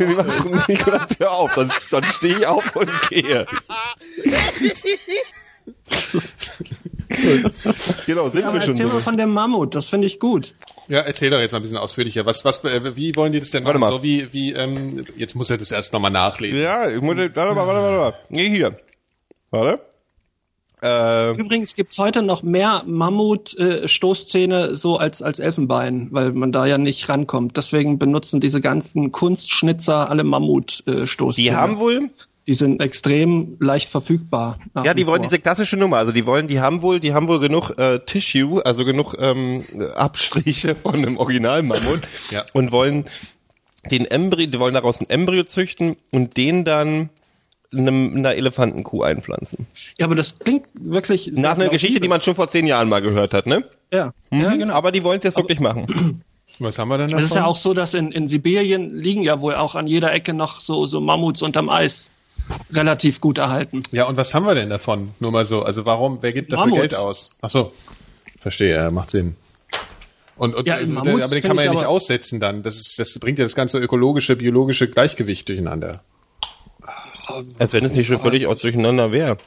Nikolas, 0.67 1.11
hör 1.19 1.31
auf, 1.31 1.53
sonst, 1.53 1.89
sonst 1.89 2.13
stehe 2.15 2.39
ich 2.39 2.47
auf 2.47 2.75
und 2.75 2.89
gehe. 3.09 3.45
genau, 8.05 8.29
sind 8.29 8.43
Aber 8.43 8.53
wir 8.55 8.61
schon 8.61 8.71
erzähl 8.71 8.87
so. 8.87 8.93
mal 8.93 9.01
von 9.01 9.17
dem 9.17 9.29
Mammut, 9.29 9.73
das 9.75 9.87
finde 9.87 10.07
ich 10.07 10.19
gut. 10.19 10.53
ja, 10.87 10.99
erzähl 10.99 11.29
doch 11.29 11.39
jetzt 11.39 11.51
mal 11.53 11.59
ein 11.59 11.61
bisschen 11.61 11.77
ausführlicher. 11.77 12.25
Was, 12.25 12.43
was, 12.45 12.63
äh, 12.65 12.95
wie 12.95 13.15
wollen 13.15 13.31
die 13.31 13.39
das 13.39 13.51
denn 13.51 13.63
Warte 13.63 13.79
machen? 13.79 13.91
mal. 13.91 13.97
So 13.97 14.03
wie, 14.03 14.31
wie, 14.33 14.51
ähm, 14.53 15.05
jetzt 15.15 15.35
muss 15.35 15.49
er 15.49 15.57
das 15.57 15.71
erst 15.71 15.93
nochmal 15.93 16.11
nachlesen. 16.11 16.59
Ja, 16.59 16.89
ich 16.89 17.01
muss, 17.01 17.15
warte 17.15 17.35
mal, 17.35 17.55
warte 17.55 17.55
mal, 17.55 17.99
warte 17.99 18.17
mal. 18.17 18.25
Nee, 18.29 18.49
hier. 18.49 18.75
Warte. 19.49 19.81
Äh, 20.81 21.31
Übrigens 21.39 21.75
gibt's 21.75 21.97
heute 21.97 22.21
noch 22.21 22.43
mehr 22.43 22.83
Mammut-Stoßzähne 23.67 24.77
so 24.77 24.97
als, 24.97 25.21
als 25.21 25.39
Elfenbein, 25.39 26.07
weil 26.11 26.31
man 26.33 26.51
da 26.51 26.65
ja 26.65 26.77
nicht 26.77 27.09
rankommt. 27.09 27.57
Deswegen 27.57 27.97
benutzen 27.99 28.39
diese 28.39 28.61
ganzen 28.61 29.11
Kunstschnitzer 29.11 30.09
alle 30.09 30.23
Mammut-Stoßzähne. 30.23 31.33
die 31.49 31.55
haben 31.55 31.77
wohl, 31.79 32.09
Die 32.45 32.53
sind 32.53 32.79
extrem 32.81 33.57
leicht 33.59 33.89
verfügbar. 33.89 34.59
ja, 34.83 34.93
die 34.93 35.05
wollen 35.07 35.17
vor. 35.21 35.23
diese 35.29 35.39
klassische 35.39 35.77
Nummer, 35.77 35.97
also 35.97 36.11
die 36.11 36.25
wollen, 36.25 36.47
die 36.47 36.59
haben 36.61 36.81
wohl, 36.81 36.99
die 36.99 37.13
haben 37.13 37.27
wohl 37.27 37.39
genug 37.39 37.71
äh, 37.77 37.99
Tissue, 38.05 38.65
also 38.65 38.85
genug 38.85 39.15
ähm, 39.19 39.61
Abstriche 39.95 40.75
von 40.81 40.95
einem 40.95 41.17
Originalmammut 41.17 42.01
Ja. 42.31 42.43
und 42.53 42.71
wollen 42.71 43.05
den 43.91 44.05
Embryo, 44.05 44.47
die 44.47 44.59
wollen 44.59 44.73
daraus 44.73 44.99
ein 45.01 45.09
Embryo 45.09 45.43
züchten 45.43 45.95
und 46.11 46.37
den 46.37 46.65
dann 46.65 47.09
einem, 47.79 48.15
einer 48.15 48.35
Elefantenkuh 48.35 49.03
einpflanzen. 49.03 49.67
Ja, 49.97 50.05
aber 50.05 50.15
das 50.15 50.39
klingt 50.39 50.65
wirklich. 50.73 51.31
Nach 51.33 51.55
einer 51.55 51.69
Geschichte, 51.69 51.99
die 51.99 52.07
man 52.07 52.21
schon 52.21 52.35
vor 52.35 52.47
zehn 52.47 52.65
Jahren 52.67 52.89
mal 52.89 53.01
gehört 53.01 53.33
hat, 53.33 53.45
ne? 53.47 53.63
Ja, 53.91 54.13
ja 54.31 54.55
genau. 54.55 54.73
Aber 54.73 54.91
die 54.91 55.03
wollen 55.03 55.19
es 55.19 55.23
jetzt 55.25 55.37
wirklich 55.37 55.59
machen. 55.59 56.23
Was 56.59 56.79
haben 56.79 56.89
wir 56.89 56.97
denn 56.97 57.09
davon? 57.09 57.23
Es 57.23 57.29
ist 57.29 57.35
ja 57.35 57.45
auch 57.45 57.55
so, 57.55 57.73
dass 57.73 57.93
in, 57.93 58.11
in 58.11 58.27
Sibirien 58.27 58.97
liegen 58.97 59.21
ja 59.21 59.39
wohl 59.41 59.55
auch 59.55 59.75
an 59.75 59.85
jeder 59.85 60.11
Ecke 60.11 60.33
noch 60.33 60.59
so, 60.59 60.87
so 60.87 60.99
Mammuts 60.99 61.41
unterm 61.43 61.69
Eis 61.69 62.09
relativ 62.71 63.21
gut 63.21 63.37
erhalten. 63.37 63.83
Ja, 63.91 64.05
und 64.05 64.17
was 64.17 64.33
haben 64.33 64.45
wir 64.45 64.55
denn 64.55 64.69
davon? 64.69 65.09
Nur 65.19 65.31
mal 65.31 65.45
so. 65.45 65.63
Also 65.63 65.85
warum, 65.85 66.19
wer 66.21 66.33
gibt 66.33 66.51
dafür 66.51 66.65
Mammut. 66.65 66.79
Geld 66.79 66.95
aus? 66.95 67.31
Ach 67.41 67.49
so. 67.49 67.71
Verstehe, 68.39 68.73
ja, 68.75 68.91
macht 68.91 69.09
Sinn. 69.11 69.35
Und, 70.37 70.55
und 70.55 70.67
Ja, 70.67 70.79
äh, 70.79 70.85
Mammuts 70.85 71.03
der, 71.03 71.25
aber 71.25 71.35
den 71.35 71.43
kann 71.43 71.55
man 71.55 71.65
ja 71.65 71.71
nicht 71.71 71.81
aber- 71.81 71.89
aussetzen 71.89 72.39
dann. 72.39 72.63
Das, 72.63 72.75
ist, 72.77 72.97
das 72.97 73.19
bringt 73.19 73.39
ja 73.39 73.45
das 73.45 73.55
ganze 73.55 73.79
ökologische, 73.79 74.35
biologische 74.35 74.87
Gleichgewicht 74.89 75.49
durcheinander. 75.49 76.01
Als 77.59 77.73
wenn 77.73 77.85
es 77.85 77.93
nicht 77.93 78.07
schon 78.07 78.19
völlig 78.19 78.47
aus 78.47 78.57
durcheinander 78.57 79.11
wäre. 79.11 79.37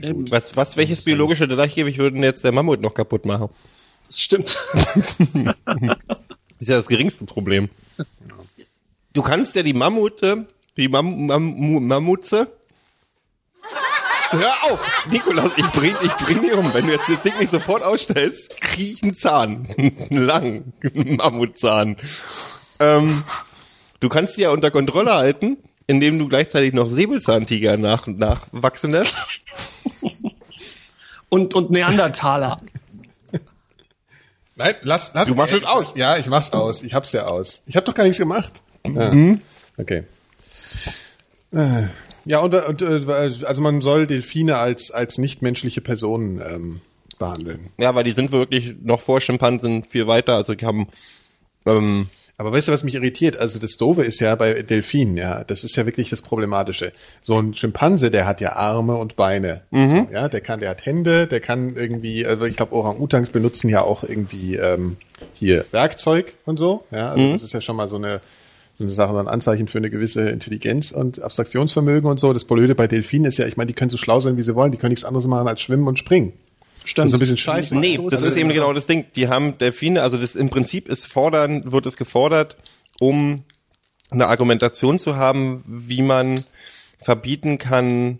Was, 0.00 0.56
was, 0.56 0.76
welches 0.76 1.04
biologische 1.04 1.46
Gleichgewicht 1.46 1.98
würde 1.98 2.14
denn 2.14 2.24
jetzt 2.24 2.44
der 2.44 2.52
Mammut 2.52 2.80
noch 2.80 2.94
kaputt 2.94 3.26
machen? 3.26 3.48
Das 4.06 4.20
stimmt. 4.20 4.58
Ist 6.58 6.68
ja 6.68 6.76
das 6.76 6.88
geringste 6.88 7.24
Problem. 7.24 7.68
Du 9.12 9.22
kannst 9.22 9.54
ja 9.56 9.62
die 9.62 9.72
Mammute, 9.72 10.46
die 10.76 10.88
Mam, 10.88 11.26
Mam, 11.26 11.86
Mammutze. 11.86 12.52
Hör 14.30 14.52
auf! 14.62 15.06
Nikolaus, 15.10 15.52
ich 15.56 15.66
bring, 15.72 15.96
ich 16.02 16.14
bring 16.14 16.40
dich 16.42 16.52
um. 16.52 16.72
Wenn 16.72 16.86
du 16.86 16.92
jetzt 16.92 17.08
das 17.08 17.20
Ding 17.22 17.36
nicht 17.38 17.50
sofort 17.50 17.82
ausstellst, 17.82 18.60
krieg 18.60 18.92
ich 18.92 19.02
einen 19.02 19.14
Zahn. 19.14 19.66
Einen 19.76 20.24
langen 20.24 20.72
Mammutzahn. 20.94 21.96
Ähm, 22.78 23.24
du 23.98 24.08
kannst 24.08 24.36
die 24.36 24.42
ja 24.42 24.50
unter 24.50 24.70
Kontrolle 24.70 25.14
halten, 25.14 25.56
indem 25.90 26.20
du 26.20 26.28
gleichzeitig 26.28 26.72
noch 26.72 26.88
Säbelzahntiger 26.88 27.76
nach, 27.76 28.06
nachwachsen 28.06 28.92
lässt. 28.92 29.16
Und, 31.28 31.54
und 31.54 31.70
Neandertaler. 31.70 32.60
Nein, 34.56 34.74
lass, 34.82 35.12
lass. 35.14 35.28
Du 35.28 35.36
machst 35.36 35.52
Ey, 35.52 35.60
es 35.60 35.64
aus. 35.64 35.92
Ja, 35.94 36.16
ich 36.16 36.26
mach's 36.26 36.52
aus. 36.52 36.82
Ich 36.82 36.92
hab's 36.92 37.12
ja 37.12 37.26
aus. 37.28 37.62
Ich 37.66 37.76
hab 37.76 37.84
doch 37.84 37.94
gar 37.94 38.02
nichts 38.02 38.18
gemacht. 38.18 38.62
Ja. 38.84 39.12
Mhm. 39.12 39.40
Okay. 39.78 40.02
Äh, 41.52 41.84
Ja, 42.24 42.40
und, 42.40 42.52
und 42.52 42.82
äh, 42.82 43.04
also 43.46 43.60
man 43.62 43.80
soll 43.80 44.08
Delfine 44.08 44.58
als 44.58 44.90
als 44.90 45.18
nichtmenschliche 45.18 45.80
Personen 45.80 46.42
ähm, 46.44 46.80
behandeln. 47.20 47.70
Ja, 47.78 47.94
weil 47.94 48.02
die 48.02 48.10
sind 48.12 48.32
wirklich 48.32 48.74
noch 48.82 49.00
vor 49.00 49.20
Schimpansen 49.20 49.84
viel 49.84 50.08
weiter. 50.08 50.34
Also 50.34 50.56
die 50.56 50.66
haben 50.66 50.88
ähm, 51.64 52.08
Aber 52.40 52.52
weißt 52.52 52.68
du, 52.68 52.72
was 52.72 52.84
mich 52.84 52.94
irritiert? 52.94 53.36
Also 53.36 53.58
das 53.58 53.76
Doofe 53.76 54.02
ist 54.02 54.18
ja 54.18 54.34
bei 54.34 54.62
Delfinen, 54.62 55.18
ja, 55.18 55.44
das 55.44 55.62
ist 55.62 55.76
ja 55.76 55.84
wirklich 55.84 56.08
das 56.08 56.22
Problematische. 56.22 56.92
So 57.20 57.36
ein 57.38 57.52
Schimpanse, 57.54 58.10
der 58.10 58.26
hat 58.26 58.40
ja 58.40 58.54
Arme 58.56 58.96
und 58.96 59.14
Beine. 59.14 59.60
Mhm. 59.70 60.08
Ja, 60.10 60.26
der 60.30 60.40
kann, 60.40 60.58
der 60.58 60.70
hat 60.70 60.86
Hände, 60.86 61.26
der 61.26 61.40
kann 61.40 61.76
irgendwie, 61.76 62.24
also 62.24 62.46
ich 62.46 62.56
glaube, 62.56 62.74
Orang-Utans 62.74 63.28
benutzen 63.28 63.68
ja 63.68 63.82
auch 63.82 64.04
irgendwie 64.04 64.56
ähm, 64.56 64.96
hier 65.34 65.66
Werkzeug 65.70 66.32
und 66.46 66.58
so. 66.58 66.84
Ja, 66.90 67.10
also 67.10 67.22
Mhm. 67.22 67.32
das 67.32 67.42
ist 67.42 67.52
ja 67.52 67.60
schon 67.60 67.76
mal 67.76 67.88
so 67.88 67.96
eine 67.96 68.22
so 68.78 68.84
eine 68.84 68.90
Sache, 68.90 69.18
ein 69.18 69.28
Anzeichen 69.28 69.68
für 69.68 69.76
eine 69.76 69.90
gewisse 69.90 70.30
Intelligenz 70.30 70.92
und 70.92 71.20
Abstraktionsvermögen 71.20 72.08
und 72.08 72.18
so. 72.18 72.32
Das 72.32 72.46
Blöde 72.46 72.74
bei 72.74 72.86
Delfinen 72.86 73.26
ist 73.26 73.36
ja, 73.36 73.46
ich 73.46 73.58
meine, 73.58 73.66
die 73.66 73.74
können 73.74 73.90
so 73.90 73.98
schlau 73.98 74.20
sein, 74.20 74.38
wie 74.38 74.42
sie 74.42 74.54
wollen, 74.54 74.72
die 74.72 74.78
können 74.78 74.92
nichts 74.92 75.04
anderes 75.04 75.26
machen 75.26 75.46
als 75.46 75.60
schwimmen 75.60 75.86
und 75.86 75.98
springen. 75.98 76.32
Stimmt. 76.84 77.06
Das 77.06 77.10
ist 77.10 77.14
ein 77.14 77.20
bisschen 77.20 77.36
scheiße. 77.36 77.76
Nee, 77.76 78.00
das 78.10 78.22
ist 78.22 78.36
eben 78.36 78.48
genau 78.48 78.72
das 78.72 78.86
Ding. 78.86 79.06
Die 79.14 79.28
haben 79.28 79.58
Delfine, 79.58 80.02
also 80.02 80.16
das 80.16 80.34
im 80.34 80.50
Prinzip 80.50 80.88
ist 80.88 81.06
fordern, 81.06 81.70
wird 81.70 81.86
es 81.86 81.96
gefordert, 81.96 82.56
um 82.98 83.44
eine 84.10 84.26
Argumentation 84.26 84.98
zu 84.98 85.16
haben, 85.16 85.62
wie 85.66 86.02
man 86.02 86.44
verbieten 87.00 87.58
kann, 87.58 88.18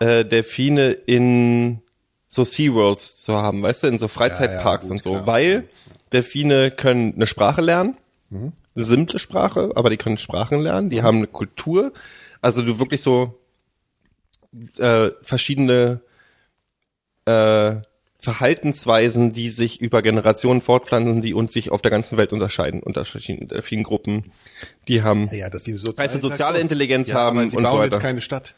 äh, 0.00 0.24
Delfine 0.24 0.92
in 0.92 1.80
so 2.28 2.44
SeaWorlds 2.44 3.22
zu 3.22 3.34
haben, 3.34 3.62
weißt 3.62 3.82
du, 3.84 3.86
in 3.88 3.98
so 3.98 4.08
Freizeitparks 4.08 4.86
Ja, 4.88 4.94
ja, 4.94 4.98
gut, 4.98 5.02
und 5.02 5.02
so, 5.02 5.10
klar. 5.12 5.26
weil 5.26 5.68
Delfine 6.12 6.70
können 6.70 7.14
eine 7.14 7.26
Sprache 7.26 7.60
lernen, 7.60 7.96
eine 8.30 8.52
simple 8.74 9.18
Sprache, 9.18 9.70
aber 9.74 9.90
die 9.90 9.98
können 9.98 10.18
Sprachen 10.18 10.60
lernen, 10.60 10.88
die 10.88 11.02
haben 11.02 11.18
eine 11.18 11.26
Kultur, 11.26 11.92
also 12.40 12.62
du 12.62 12.78
wirklich 12.78 13.02
so 13.02 13.38
äh, 14.78 15.10
verschiedene 15.22 16.00
äh, 17.26 17.74
Verhaltensweisen, 18.22 19.32
die 19.32 19.50
sich 19.50 19.80
über 19.80 20.00
Generationen 20.00 20.60
fortpflanzen, 20.60 21.20
die 21.22 21.34
uns 21.34 21.52
sich 21.52 21.70
auf 21.70 21.82
der 21.82 21.90
ganzen 21.90 22.16
Welt 22.18 22.32
unterscheiden, 22.32 22.82
unter 22.82 23.04
verschiedenen 23.04 23.48
Delfingruppen. 23.48 24.30
Die 24.88 25.02
haben, 25.02 25.28
Ja, 25.32 25.50
dass 25.50 25.64
die 25.64 25.72
so 25.72 25.92
Weißt 25.96 26.20
soziale 26.22 26.60
Intelligenz 26.60 27.08
ja, 27.08 27.14
haben 27.16 27.38
aber 27.38 27.50
sie 27.50 27.56
und 27.56 27.64
so 27.64 27.68
bauen 27.70 27.80
weiter. 27.80 27.94
jetzt 27.96 28.02
keine 28.02 28.20
Stadt. 28.20 28.54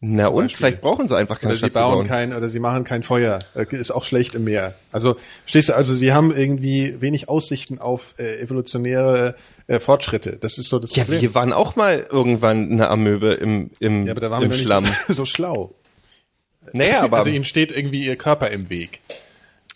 na 0.00 0.28
und, 0.28 0.44
Beispiel. 0.44 0.56
vielleicht 0.58 0.80
brauchen 0.80 1.08
sie 1.08 1.16
einfach 1.16 1.40
keine 1.40 1.52
Oder 1.52 1.56
sie 1.56 1.66
Stadt 1.66 1.72
zu 1.72 1.78
bauen 1.80 1.94
bauen. 1.98 2.06
kein, 2.06 2.32
oder 2.34 2.48
sie 2.48 2.60
machen 2.60 2.84
kein 2.84 3.02
Feuer. 3.02 3.40
Äh, 3.54 3.66
Ist 3.74 3.90
auch 3.90 4.04
schlecht 4.04 4.34
im 4.36 4.44
Meer. 4.44 4.74
Also, 4.92 5.16
stehst 5.44 5.70
du, 5.70 5.74
also 5.74 5.92
sie 5.92 6.12
haben 6.12 6.34
irgendwie 6.34 6.96
wenig 7.00 7.28
Aussichten 7.28 7.78
auf 7.80 8.14
äh, 8.18 8.40
evolutionäre 8.40 9.34
äh, 9.66 9.80
Fortschritte. 9.80 10.38
Das 10.40 10.56
ist 10.56 10.68
so 10.68 10.78
das 10.78 10.94
Ja, 10.94 11.02
Problem. 11.02 11.20
wir 11.22 11.34
waren 11.34 11.52
auch 11.52 11.74
mal 11.76 12.06
irgendwann 12.10 12.70
eine 12.72 12.88
Amöbe 12.88 13.32
im, 13.34 13.70
im, 13.80 14.04
ja, 14.06 14.12
aber 14.12 14.20
da 14.20 14.30
waren 14.30 14.44
im 14.44 14.50
wir 14.52 14.58
Schlamm. 14.58 14.84
nicht 14.84 14.94
so 15.08 15.24
schlau. 15.24 15.74
Naja, 16.72 17.00
aber, 17.04 17.18
also 17.18 17.30
ihnen 17.30 17.44
steht 17.44 17.72
irgendwie 17.72 18.04
ihr 18.06 18.16
Körper 18.16 18.50
im 18.50 18.68
Weg. 18.70 19.00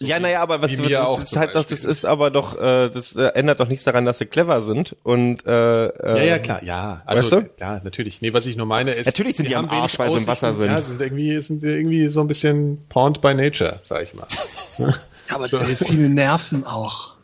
ja, 0.01 0.19
naja, 0.19 0.43
aber 0.43 0.61
was 0.61 0.73
du, 0.73 0.82
wir 0.82 0.90
das, 0.90 1.01
auch 1.06 1.20
das, 1.20 1.36
halt 1.36 1.55
das 1.55 1.66
Beispiel. 1.66 1.89
ist 1.90 2.05
aber 2.05 2.31
doch, 2.31 2.56
äh, 2.61 2.90
das 2.90 3.15
äh, 3.16 3.27
ändert 3.35 3.61
doch 3.61 3.69
nichts 3.69 3.85
daran, 3.85 4.05
dass 4.05 4.19
sie 4.19 4.27
clever 4.27 4.61
sind 4.62 4.97
und, 5.02 5.47
äh, 5.47 5.51
Ja, 5.51 5.89
äh, 6.16 6.28
ja, 6.28 6.39
klar, 6.39 6.62
ja. 6.65 7.02
Also, 7.06 7.36
Weißt 7.36 7.44
du? 7.47 7.51
ja, 7.61 7.81
natürlich. 7.85 8.20
Nee, 8.20 8.32
was 8.32 8.47
ich 8.47 8.56
nur 8.56 8.66
meine 8.66 8.93
ist. 8.93 9.06
Natürlich 9.06 9.36
sind 9.36 9.48
die 9.48 9.56
am 9.56 9.65
haben 9.66 9.70
wenig 9.70 9.82
Arsch, 9.82 9.98
weil 9.98 10.11
sie 10.12 10.19
im 10.19 10.27
Wasser 10.27 10.55
sind. 10.55 10.66
Ja, 10.66 10.82
sie 10.82 10.90
sind 10.90 11.02
irgendwie, 11.02 11.40
sind 11.40 11.62
irgendwie 11.62 12.06
so 12.09 12.20
ein 12.20 12.27
bisschen 12.28 12.85
pawned 12.89 13.20
by 13.20 13.35
nature, 13.35 13.81
sag 13.85 14.02
ich 14.02 14.15
mal. 14.15 14.27
Ja, 14.78 15.36
aber 15.36 15.47
Delfine 15.47 16.11
nerven 16.11 16.66
auch. 16.66 17.15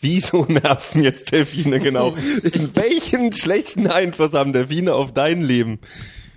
Wieso 0.00 0.44
nerven 0.44 1.02
jetzt 1.02 1.32
Delfine 1.32 1.80
genau? 1.80 2.14
In 2.52 2.74
welchen 2.76 3.32
schlechten 3.32 3.86
Einfluss 3.86 4.32
haben 4.34 4.52
Delfine 4.52 4.94
auf 4.94 5.12
dein 5.14 5.40
Leben? 5.40 5.78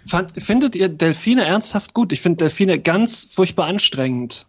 Fand, 0.07 0.31
findet 0.41 0.75
ihr 0.75 0.89
Delfine 0.89 1.45
ernsthaft 1.45 1.93
gut? 1.93 2.11
Ich 2.11 2.21
finde 2.21 2.37
Delfine 2.45 2.79
ganz 2.79 3.27
furchtbar 3.29 3.67
anstrengend. 3.67 4.47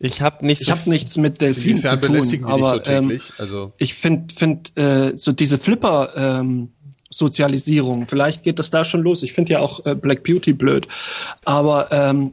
Ich 0.00 0.20
habe 0.20 0.44
nicht 0.44 0.60
Ich 0.62 0.66
so 0.66 0.72
habe 0.72 0.90
nichts 0.90 1.16
mit 1.16 1.40
Delfinen 1.40 1.82
zu 1.82 1.96
tun, 2.00 2.44
aber 2.44 2.72
so 2.72 2.78
täglich? 2.80 3.28
Ähm, 3.28 3.34
Also- 3.38 3.72
ich 3.78 3.94
finde 3.94 4.34
find, 4.34 4.76
äh, 4.76 5.14
so 5.16 5.32
diese 5.32 5.58
Flipper 5.58 6.12
ähm, 6.16 6.72
Sozialisierung, 7.10 8.06
vielleicht 8.08 8.42
geht 8.42 8.58
das 8.58 8.70
da 8.70 8.84
schon 8.84 9.02
los. 9.02 9.22
Ich 9.22 9.32
finde 9.32 9.52
ja 9.52 9.60
auch 9.60 9.86
äh, 9.86 9.94
Black 9.94 10.24
Beauty 10.24 10.52
blöd, 10.52 10.88
aber 11.44 11.92
ähm, 11.92 12.32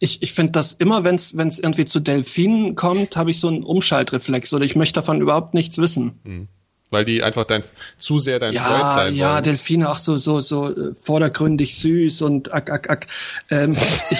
ich, 0.00 0.22
ich 0.22 0.32
finde 0.32 0.52
das 0.52 0.72
immer, 0.72 1.04
wenn 1.04 1.14
es 1.14 1.32
irgendwie 1.32 1.84
zu 1.84 2.00
Delfinen 2.00 2.74
kommt, 2.74 3.16
habe 3.16 3.30
ich 3.30 3.38
so 3.38 3.46
einen 3.46 3.62
Umschaltreflex 3.62 4.52
oder 4.52 4.64
ich 4.64 4.74
möchte 4.74 4.94
davon 4.94 5.20
überhaupt 5.20 5.54
nichts 5.54 5.78
wissen. 5.78 6.48
Weil 6.92 7.04
die 7.06 7.22
einfach 7.22 7.44
dein, 7.46 7.64
zu 7.98 8.18
sehr 8.20 8.38
dein 8.38 8.52
Freund 8.52 8.66
Ja, 8.66 8.90
sein 8.90 9.16
ja, 9.16 9.32
wollen. 9.32 9.44
Delfine 9.44 9.88
auch 9.90 9.96
so 9.96 10.18
so 10.18 10.40
so 10.40 10.68
äh, 10.68 10.94
vordergründig 10.94 11.74
süß 11.76 12.20
und 12.22 12.52
ack 12.52 12.70
ack 12.70 12.90
ack. 12.90 13.06
Ähm, 13.50 13.74
ich 14.10 14.18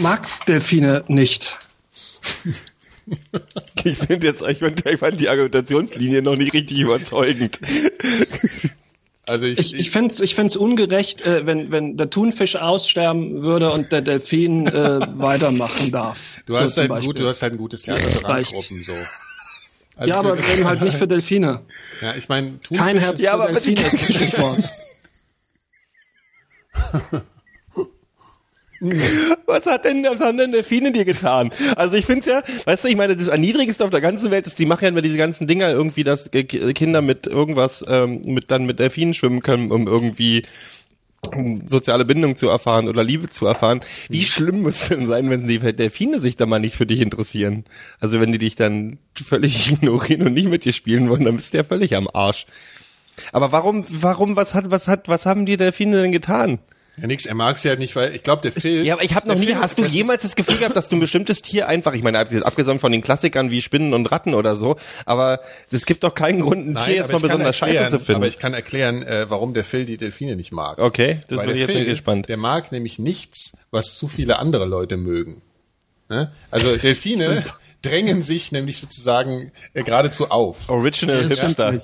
mag 0.00 0.26
Delfine 0.46 1.04
nicht. 1.08 1.58
Ich 3.82 3.98
finde 3.98 4.28
jetzt, 4.28 4.40
ich 4.42 4.58
fand, 4.58 4.86
ich 4.86 4.98
fand 5.00 5.18
die 5.18 5.28
Argumentationslinie 5.28 6.22
noch 6.22 6.36
nicht 6.36 6.52
richtig 6.54 6.78
überzeugend. 6.78 7.58
Also 9.26 9.46
ich, 9.46 9.58
Ich, 9.58 9.74
ich 9.74 9.90
find's 9.90 10.20
ich 10.20 10.36
find's 10.36 10.54
ungerecht, 10.56 11.26
äh, 11.26 11.44
wenn 11.44 11.72
wenn 11.72 11.96
der 11.96 12.10
Thunfisch 12.10 12.54
aussterben 12.54 13.42
würde 13.42 13.72
und 13.72 13.90
der 13.90 14.02
Delfin 14.02 14.66
äh, 14.66 15.00
weitermachen 15.18 15.90
darf. 15.90 16.40
du 16.46 16.52
So 16.52 16.60
hast 16.60 16.76
halt 16.76 16.90
gut, 17.02 17.18
du 17.18 17.26
hast 17.26 17.42
halt 17.42 17.54
ein 17.54 17.58
gutes 17.58 17.86
Herz 17.86 18.04
für. 18.04 18.24
Randgruppen, 18.24 18.84
so. 18.84 18.92
Also 20.00 20.14
ja, 20.14 20.18
aber 20.18 20.32
du- 20.32 20.42
eben 20.52 20.64
halt 20.66 20.80
nicht 20.80 20.96
für 20.96 21.06
Delfine. 21.06 21.60
Ja, 22.00 22.14
ich 22.16 22.28
meine, 22.28 22.52
Kein 22.74 22.96
Herz 22.98 23.20
Ja, 23.20 23.32
für 23.36 23.42
aber- 23.42 23.52
Delfine 23.52 23.80
ist 23.82 23.92
ein 23.92 23.98
Stichwort. 24.14 24.58
Was 29.46 29.66
hat 29.66 29.84
denn, 29.84 30.02
was 30.04 30.20
haben 30.20 30.38
denn 30.38 30.52
Delfine 30.52 30.90
dir 30.90 31.04
getan? 31.04 31.50
Also 31.76 31.96
ich 31.96 32.06
finde 32.06 32.30
ja, 32.30 32.42
weißt 32.64 32.84
du, 32.84 32.88
ich 32.88 32.96
meine, 32.96 33.14
das 33.14 33.28
Erniedrigendste 33.28 33.84
auf 33.84 33.90
der 33.90 34.00
ganzen 34.00 34.30
Welt 34.30 34.46
ist, 34.46 34.58
die 34.58 34.64
machen 34.64 34.84
ja 34.84 34.88
immer 34.88 35.02
diese 35.02 35.18
ganzen 35.18 35.46
Dinger 35.46 35.68
irgendwie, 35.70 36.02
dass 36.02 36.30
Ki- 36.30 36.46
Kinder 36.72 37.02
mit 37.02 37.26
irgendwas, 37.26 37.84
ähm, 37.86 38.22
mit 38.24 38.50
dann 38.50 38.64
mit 38.64 38.78
Delfinen 38.78 39.12
schwimmen 39.12 39.42
können, 39.42 39.70
um 39.70 39.86
irgendwie 39.86 40.46
soziale 41.66 42.04
Bindung 42.04 42.34
zu 42.34 42.48
erfahren 42.48 42.88
oder 42.88 43.04
Liebe 43.04 43.28
zu 43.28 43.46
erfahren. 43.46 43.80
Wie 44.08 44.24
schlimm 44.24 44.62
muss 44.62 44.82
es 44.82 44.88
denn 44.88 45.06
sein, 45.06 45.30
wenn 45.30 45.46
die 45.46 45.58
Delfine 45.58 46.18
sich 46.18 46.36
da 46.36 46.46
mal 46.46 46.58
nicht 46.58 46.76
für 46.76 46.86
dich 46.86 47.00
interessieren? 47.00 47.64
Also 48.00 48.20
wenn 48.20 48.32
die 48.32 48.38
dich 48.38 48.54
dann 48.54 48.98
völlig 49.14 49.70
ignorieren 49.72 50.26
und 50.26 50.34
nicht 50.34 50.48
mit 50.48 50.64
dir 50.64 50.72
spielen 50.72 51.08
wollen, 51.08 51.24
dann 51.24 51.36
bist 51.36 51.52
du 51.52 51.58
ja 51.58 51.64
völlig 51.64 51.94
am 51.94 52.08
Arsch. 52.12 52.46
Aber 53.32 53.52
warum, 53.52 53.84
warum, 53.88 54.36
was 54.36 54.54
hat, 54.54 54.70
was 54.70 54.88
hat, 54.88 55.08
was 55.08 55.26
haben 55.26 55.46
die 55.46 55.56
Delfine 55.56 56.02
denn 56.02 56.12
getan? 56.12 56.58
Ja, 56.96 57.06
nix, 57.06 57.24
er 57.24 57.34
mag 57.34 57.56
sie 57.56 57.68
halt 57.68 57.78
nicht, 57.78 57.94
weil 57.96 58.14
ich 58.14 58.22
glaube, 58.22 58.42
der 58.42 58.52
Phil. 58.52 58.84
Ja, 58.84 58.94
aber 58.94 59.04
ich 59.04 59.14
habe 59.14 59.28
noch 59.28 59.36
nie, 59.36 59.46
Phil- 59.46 59.56
hast 59.56 59.78
du 59.78 59.84
jemals 59.84 60.22
das 60.22 60.36
Gefühl 60.36 60.58
gehabt, 60.58 60.76
dass 60.76 60.88
du 60.88 60.96
ein 60.96 61.00
bestimmtes 61.00 61.40
Tier 61.40 61.68
einfach, 61.68 61.94
ich 61.94 62.02
meine, 62.02 62.18
abgesehen 62.18 62.80
von 62.80 62.92
den 62.92 63.00
Klassikern 63.02 63.50
wie 63.50 63.62
Spinnen 63.62 63.94
und 63.94 64.10
Ratten 64.10 64.34
oder 64.34 64.56
so, 64.56 64.76
aber 65.06 65.40
es 65.70 65.86
gibt 65.86 66.04
doch 66.04 66.14
keinen 66.14 66.40
Grund, 66.40 66.68
ein 66.68 66.74
Tier 66.84 66.96
jetzt 66.96 67.10
aber 67.10 67.20
mal 67.20 67.28
besonders 67.28 67.56
scheiße 67.56 67.88
zu 67.88 67.98
finden. 68.00 68.16
Aber 68.16 68.26
ich 68.26 68.38
kann 68.38 68.54
erklären, 68.54 69.02
äh, 69.02 69.30
warum 69.30 69.54
der 69.54 69.64
Phil 69.64 69.84
die 69.86 69.96
Delfine 69.96 70.36
nicht 70.36 70.52
mag. 70.52 70.78
Okay, 70.78 71.20
das 71.28 71.38
Weil 71.38 71.46
bin 71.46 71.54
ich 71.54 71.60
jetzt 71.62 71.70
Phil, 71.70 71.84
gespannt. 71.86 72.28
Der 72.28 72.36
mag 72.36 72.72
nämlich 72.72 72.98
nichts, 72.98 73.56
was 73.70 73.96
zu 73.96 74.08
viele 74.08 74.38
andere 74.38 74.66
Leute 74.66 74.96
mögen. 74.96 75.42
Ne? 76.08 76.32
Also 76.50 76.76
Delfine 76.76 77.42
drängen 77.82 78.22
sich 78.22 78.52
nämlich 78.52 78.78
sozusagen 78.78 79.52
äh, 79.72 79.82
geradezu 79.84 80.30
auf. 80.30 80.68
Original 80.68 81.26
Hipster. 81.28 81.80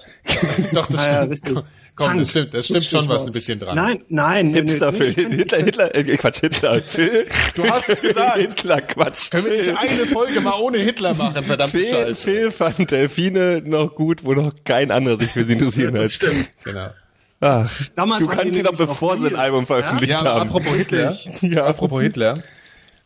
Doch, 0.73 0.89
das 0.89 1.07
ja, 1.07 1.23
stimmt. 1.23 1.33
richtig. 1.33 1.59
Komm, 1.97 2.09
Punk. 2.09 2.21
das 2.21 2.31
stimmt, 2.31 2.53
das 2.55 2.65
stimmt 2.67 2.85
schon 2.85 3.09
was 3.09 3.27
ein 3.27 3.33
bisschen 3.33 3.59
dran. 3.59 3.75
Nein, 3.75 4.03
nein. 4.11 4.49
Hipster 4.53 4.93
nee, 4.93 4.99
Phil. 5.15 5.31
Hitler, 5.33 5.59
Hitler, 5.65 5.95
äh, 5.95 6.17
Quatsch, 6.19 6.41
Hitler, 6.41 6.83
Phil. 6.83 7.27
Du 7.55 7.65
hast 7.71 7.89
es 7.89 8.03
gesagt. 8.03 8.37
Hitler, 8.37 8.83
Quatsch. 8.83 9.31
Können 9.31 9.47
wir 9.47 9.57
nicht 9.57 9.69
eine 9.71 10.07
Folge 10.07 10.41
mal 10.43 10.61
ohne 10.61 10.77
Hitler 10.77 11.15
machen, 11.15 11.43
verdammt 11.43 11.71
Phil, 11.73 11.91
Scheiße. 11.91 12.23
Phil 12.31 12.51
fand 12.51 12.91
Delfine 12.91 13.63
noch 13.65 13.95
gut, 13.95 14.25
wo 14.25 14.35
noch 14.35 14.53
kein 14.65 14.91
anderer 14.91 15.19
sich 15.19 15.31
für 15.31 15.45
sie 15.45 15.55
interessieren 15.55 15.99
hat. 15.99 16.11
Stimmt. 16.11 16.51
Genau. 16.65 16.89
Ach, 17.41 17.71
Damals 17.95 18.23
du 18.23 18.29
kannst 18.29 18.55
sie 18.55 18.63
doch 18.63 18.75
bevor 18.75 19.17
noch 19.17 19.23
sie 19.29 19.35
ein. 19.35 19.37
Album 19.37 19.67
veröffentlicht 19.67 20.11
Ja, 20.13 20.25
haben. 20.25 20.49
apropos 20.49 20.75
Hitler, 20.75 21.15
Ja. 21.41 21.65
apropos 21.67 22.03
Hitler, 22.03 22.35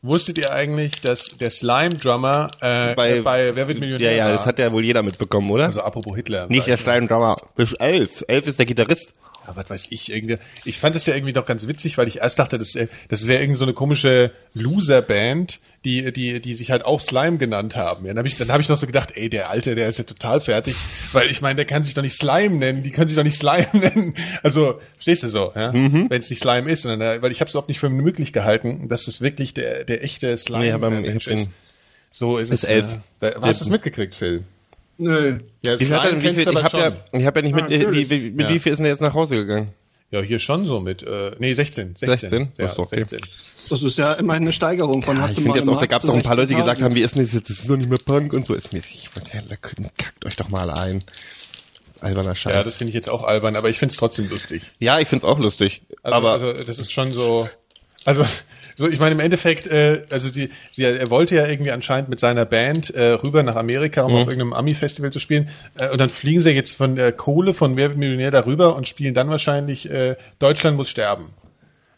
wusstet 0.03 0.39
ihr 0.39 0.53
eigentlich, 0.53 1.01
dass 1.01 1.37
der 1.39 1.51
Slime-Drummer 1.51 2.51
äh, 2.61 2.95
bei, 2.95 3.21
bei 3.21 3.55
Wer 3.55 3.69
wird 3.69 3.81
Millionär 3.81 4.13
Ja, 4.13 4.29
ja, 4.29 4.33
das 4.33 4.47
hat 4.47 4.59
ja 4.59 4.73
wohl 4.73 4.85
jeder 4.85 5.03
mitbekommen, 5.03 5.51
oder? 5.51 5.67
Also 5.67 5.83
apropos 5.83 6.17
Hitler. 6.17 6.47
Nicht 6.49 6.67
der 6.67 6.79
Slime 6.79 7.07
Drummer. 7.07 7.37
Bis 7.57 7.73
elf. 7.75 8.25
Elf 8.29 8.47
ist 8.47 8.59
der 8.59 8.67
Gitarrist. 8.67 9.13
Ja, 9.47 9.57
was 9.57 9.71
weiß 9.71 9.87
ich, 9.91 10.13
irgendwie. 10.13 10.39
Ich 10.65 10.79
fand 10.79 10.95
das 10.95 11.07
ja 11.07 11.15
irgendwie 11.15 11.33
doch 11.33 11.47
ganz 11.47 11.67
witzig, 11.67 11.99
weil 11.99 12.09
ich 12.09 12.19
erst 12.19 12.39
dachte, 12.39 12.59
das, 12.59 12.75
äh, 12.77 12.89
das 13.09 13.27
wäre 13.27 13.43
irgend 13.43 13.59
so 13.59 13.65
eine 13.65 13.75
komische 13.75 14.33
Loser-Band, 14.55 15.61
die, 15.85 16.13
die, 16.13 16.41
die 16.41 16.55
sich 16.55 16.71
halt 16.71 16.85
auch 16.85 17.01
Slime 17.01 17.39
genannt 17.39 17.75
haben. 17.77 18.05
Ja, 18.05 18.11
dann 18.11 18.19
habe 18.19 18.29
ich, 18.29 18.37
dann 18.37 18.53
hab 18.53 18.61
ich 18.61 18.69
noch 18.69 18.77
so 18.77 18.87
gedacht, 18.87 19.13
ey, 19.17 19.31
der 19.31 19.49
Alte, 19.51 19.75
der 19.75 19.89
ist 19.89 19.99
ja 19.99 20.05
total 20.05 20.41
fertig, 20.43 20.75
weil 21.13 21.31
ich 21.31 21.41
meine, 21.41 21.57
der 21.57 21.65
kann 21.65 21.85
sich 21.85 21.95
doch 21.95 22.03
nicht 22.03 22.19
Slime 22.19 22.57
nennen, 22.57 22.83
die 22.83 22.91
können 22.91 23.09
sich 23.09 23.17
doch 23.17 23.25
nicht 23.25 23.39
Slime 23.39 23.67
nennen. 23.73 24.15
Also, 24.43 24.79
stehst 24.99 25.23
du 25.23 25.29
so, 25.29 25.53
ja? 25.55 25.73
Mhm. 25.73 26.11
Wenn 26.11 26.21
es 26.21 26.29
nicht 26.29 26.41
Slime 26.43 26.71
ist, 26.71 26.83
sondern, 26.83 27.01
äh, 27.19 27.23
weil 27.23 27.33
ich 27.33 27.41
habe 27.41 27.49
es 27.49 27.55
überhaupt 27.55 27.69
nicht 27.69 27.81
für 27.81 27.89
möglich 27.89 28.33
gehalten, 28.33 28.89
dass 28.89 29.07
das 29.07 29.21
wirklich 29.23 29.55
der, 29.55 29.85
der 29.85 30.05
echte 30.05 30.37
Slime 30.37 30.65
Nee, 30.65 30.73
aber 30.73 30.93
äh, 30.93 31.17
ist. 31.17 31.49
So 32.13 32.39
ist 32.39 32.51
es. 32.53 32.65
elf. 32.65 32.87
Ja. 33.23 33.31
Da, 33.31 33.41
hast 33.43 33.61
du 33.61 33.65
es 33.65 33.71
mitgekriegt, 33.71 34.15
Phil? 34.15 34.45
Nö. 34.99 35.39
Ja, 35.65 35.77
Ich 35.77 35.91
hab, 35.91 36.05
ja, 36.05 36.15
wie 36.23 36.35
viel, 36.35 36.41
ich 36.41 36.47
hab 36.47 36.73
ja, 36.75 36.93
ich 37.13 37.25
hab 37.25 37.37
ja 37.37 37.43
nicht 37.43 37.55
mit, 37.55 37.65
Ah, 37.65 37.69
wie, 37.71 38.11
wie, 38.11 38.31
mit 38.33 38.49
Ja. 38.49 38.55
wie 38.55 38.59
viel 38.59 38.73
ist 38.73 38.79
denn 38.79 38.85
der 38.85 38.93
jetzt 38.93 39.01
nach 39.01 39.15
Hause 39.15 39.37
gegangen? 39.37 39.69
Ja, 40.11 40.21
hier 40.23 40.41
schon 40.41 40.67
so 40.67 40.81
mit, 40.81 41.03
äh, 41.05 41.33
nee, 41.39 41.55
16. 41.55 41.95
16. 41.97 42.19
16? 42.31 42.49
Ja, 42.59 42.77
okay. 42.77 42.99
16. 42.99 43.21
Das 43.71 43.83
ist 43.83 43.99
ja 43.99 44.13
immerhin 44.15 44.43
eine 44.43 44.53
Steigerung 44.53 45.03
von 45.03 45.21
hast 45.21 45.31
Ich 45.31 45.37
du 45.37 45.43
finde 45.43 45.51
mal 45.51 45.59
jetzt 45.59 45.69
auch, 45.69 45.79
da 45.79 45.87
gab 45.87 46.03
es 46.03 46.09
auch 46.09 46.15
ein 46.15 46.23
paar 46.23 46.35
Leute, 46.35 46.49
die 46.49 46.55
gesagt 46.57 46.81
16.000. 46.81 46.85
haben, 46.85 46.95
wie 46.97 47.03
ist 47.03 47.15
denn 47.15 47.23
das 47.23 47.33
jetzt, 47.33 47.49
das 47.49 47.61
ist 47.61 47.71
doch 47.71 47.77
nicht 47.77 47.89
mehr 47.89 47.99
Punk 48.05 48.33
und 48.33 48.45
so. 48.45 48.55
Ist 48.55 48.73
mir, 48.73 48.81
ich 48.81 49.09
weiß 49.15 49.33
ja, 49.33 49.41
kackt 49.57 50.25
euch 50.25 50.37
doch 50.37 50.49
mal 50.49 50.69
ein. 50.71 51.05
Alberner 52.01 52.35
Scheiß. 52.35 52.53
Ja, 52.55 52.63
das 52.63 52.75
finde 52.75 52.89
ich 52.89 52.95
jetzt 52.95 53.09
auch 53.09 53.25
albern, 53.25 53.57
aber 53.57 53.69
ich 53.69 53.79
finde 53.79 53.93
es 53.93 53.99
trotzdem 53.99 54.29
lustig. 54.31 54.63
ja, 54.79 54.99
ich 54.99 55.09
find's 55.09 55.25
auch 55.25 55.39
lustig. 55.39 55.83
Also, 56.03 56.17
aber 56.17 56.33
also 56.33 56.65
das 56.65 56.79
ist 56.79 56.93
schon 56.93 57.13
so. 57.13 57.49
Also 58.05 58.25
so, 58.81 58.89
ich 58.89 58.99
meine 58.99 59.13
im 59.13 59.21
Endeffekt, 59.21 59.67
äh, 59.67 60.03
also 60.11 60.31
die, 60.31 60.49
sie, 60.71 60.85
er 60.85 61.11
wollte 61.11 61.35
ja 61.35 61.47
irgendwie 61.47 61.71
anscheinend 61.71 62.09
mit 62.09 62.19
seiner 62.19 62.47
Band 62.47 62.89
äh, 62.95 63.13
rüber 63.13 63.43
nach 63.43 63.55
Amerika, 63.57 64.03
um 64.05 64.13
auf 64.15 64.21
irgendeinem 64.21 64.55
Ami-Festival 64.55 65.13
zu 65.13 65.19
spielen. 65.19 65.51
Äh, 65.77 65.91
und 65.91 65.99
dann 65.99 66.09
fliegen 66.09 66.41
sie 66.41 66.51
jetzt 66.53 66.73
von 66.77 66.97
der 66.97 67.13
Kohle 67.13 67.53
von 67.53 67.77
Wer 67.77 67.89
wird 67.91 67.99
Millionär 67.99 68.31
darüber 68.31 68.75
und 68.77 68.89
spielen 68.89 69.13
dann 69.13 69.29
wahrscheinlich 69.29 69.91
äh, 69.91 70.17
Deutschland 70.39 70.79
muss 70.79 70.89
sterben 70.89 71.29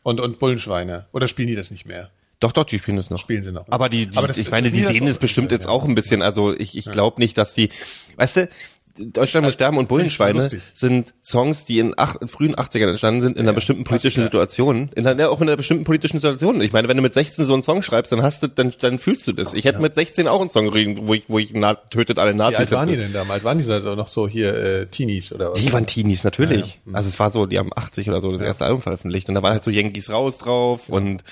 und 0.02 0.20
und 0.20 0.40
Bullenschweine. 0.40 1.06
Oder 1.12 1.28
spielen 1.28 1.46
die 1.48 1.54
das 1.54 1.70
nicht 1.70 1.86
mehr? 1.86 2.10
Doch, 2.40 2.50
doch, 2.50 2.64
die 2.64 2.80
spielen 2.80 2.96
das 2.96 3.08
noch. 3.08 3.20
Spielen 3.20 3.44
sie 3.44 3.52
noch. 3.52 3.66
Aber 3.70 3.88
die, 3.88 4.06
die 4.06 4.16
Aber 4.18 4.26
das- 4.26 4.36
ich 4.38 4.50
meine, 4.50 4.72
die 4.72 4.82
sehen 4.82 5.04
ist 5.04 5.10
es 5.12 5.18
bestimmt 5.20 5.52
jetzt 5.52 5.68
auch 5.68 5.84
ein 5.84 5.94
bisschen. 5.94 6.22
Also 6.22 6.52
ich, 6.52 6.76
ich 6.76 6.90
glaube 6.90 7.20
nicht, 7.20 7.38
dass 7.38 7.54
die, 7.54 7.68
weißt 8.16 8.36
du, 8.38 8.48
Deutschland 8.98 9.44
muss 9.44 9.54
sterben 9.54 9.78
und 9.78 9.88
Bullenschweine 9.88 10.48
sind 10.72 11.14
Songs, 11.22 11.64
die 11.64 11.78
in, 11.78 11.94
ach, 11.96 12.16
in 12.20 12.28
frühen 12.28 12.54
80ern 12.54 12.90
entstanden 12.90 13.22
sind, 13.22 13.36
in 13.36 13.42
einer 13.42 13.52
bestimmten 13.52 13.84
politischen 13.84 14.28
Klassiker. 14.28 14.44
Situation. 14.46 14.90
In 14.94 15.06
einer, 15.06 15.20
ja, 15.20 15.28
auch 15.28 15.40
in 15.40 15.48
einer 15.48 15.56
bestimmten 15.56 15.84
politischen 15.84 16.18
Situation. 16.18 16.60
Ich 16.60 16.72
meine, 16.72 16.88
wenn 16.88 16.96
du 16.96 17.02
mit 17.02 17.12
16 17.12 17.44
so 17.44 17.52
einen 17.52 17.62
Song 17.62 17.82
schreibst, 17.82 18.12
dann 18.12 18.22
hast 18.22 18.42
du, 18.42 18.48
dann, 18.48 18.72
dann 18.80 18.98
fühlst 18.98 19.26
du 19.26 19.32
das. 19.32 19.54
Ich 19.54 19.64
hätte 19.64 19.80
mit 19.80 19.94
16 19.94 20.28
auch 20.28 20.40
einen 20.40 20.50
Song 20.50 20.66
geschrieben, 20.66 21.00
wo 21.02 21.14
ich, 21.14 21.24
wo 21.28 21.38
ich 21.38 21.52
na, 21.54 21.74
tötet 21.74 22.18
alle 22.18 22.32
Wie 22.32 22.36
Nazis. 22.38 22.58
alt 22.60 22.72
waren 22.72 22.88
die 22.88 22.96
denn 22.96 23.12
damals? 23.12 23.44
Waren 23.44 23.58
die 23.58 23.64
so 23.64 23.78
noch 23.94 24.08
so 24.08 24.28
hier 24.28 24.54
äh, 24.54 24.86
Teenies 24.86 25.32
oder 25.32 25.52
was? 25.52 25.60
Die 25.60 25.72
waren 25.72 25.86
Teenies, 25.86 26.24
natürlich. 26.24 26.80
Also 26.92 27.08
es 27.08 27.18
war 27.18 27.30
so, 27.30 27.46
die 27.46 27.58
haben 27.58 27.70
80 27.74 28.08
oder 28.08 28.20
so 28.20 28.32
das 28.32 28.40
erste 28.40 28.64
Album 28.64 28.82
veröffentlicht 28.82 29.28
und 29.28 29.34
da 29.34 29.42
war 29.42 29.52
halt 29.52 29.64
so 29.64 29.70
Yankees 29.70 30.10
raus 30.10 30.38
drauf 30.38 30.88
und 30.88 31.24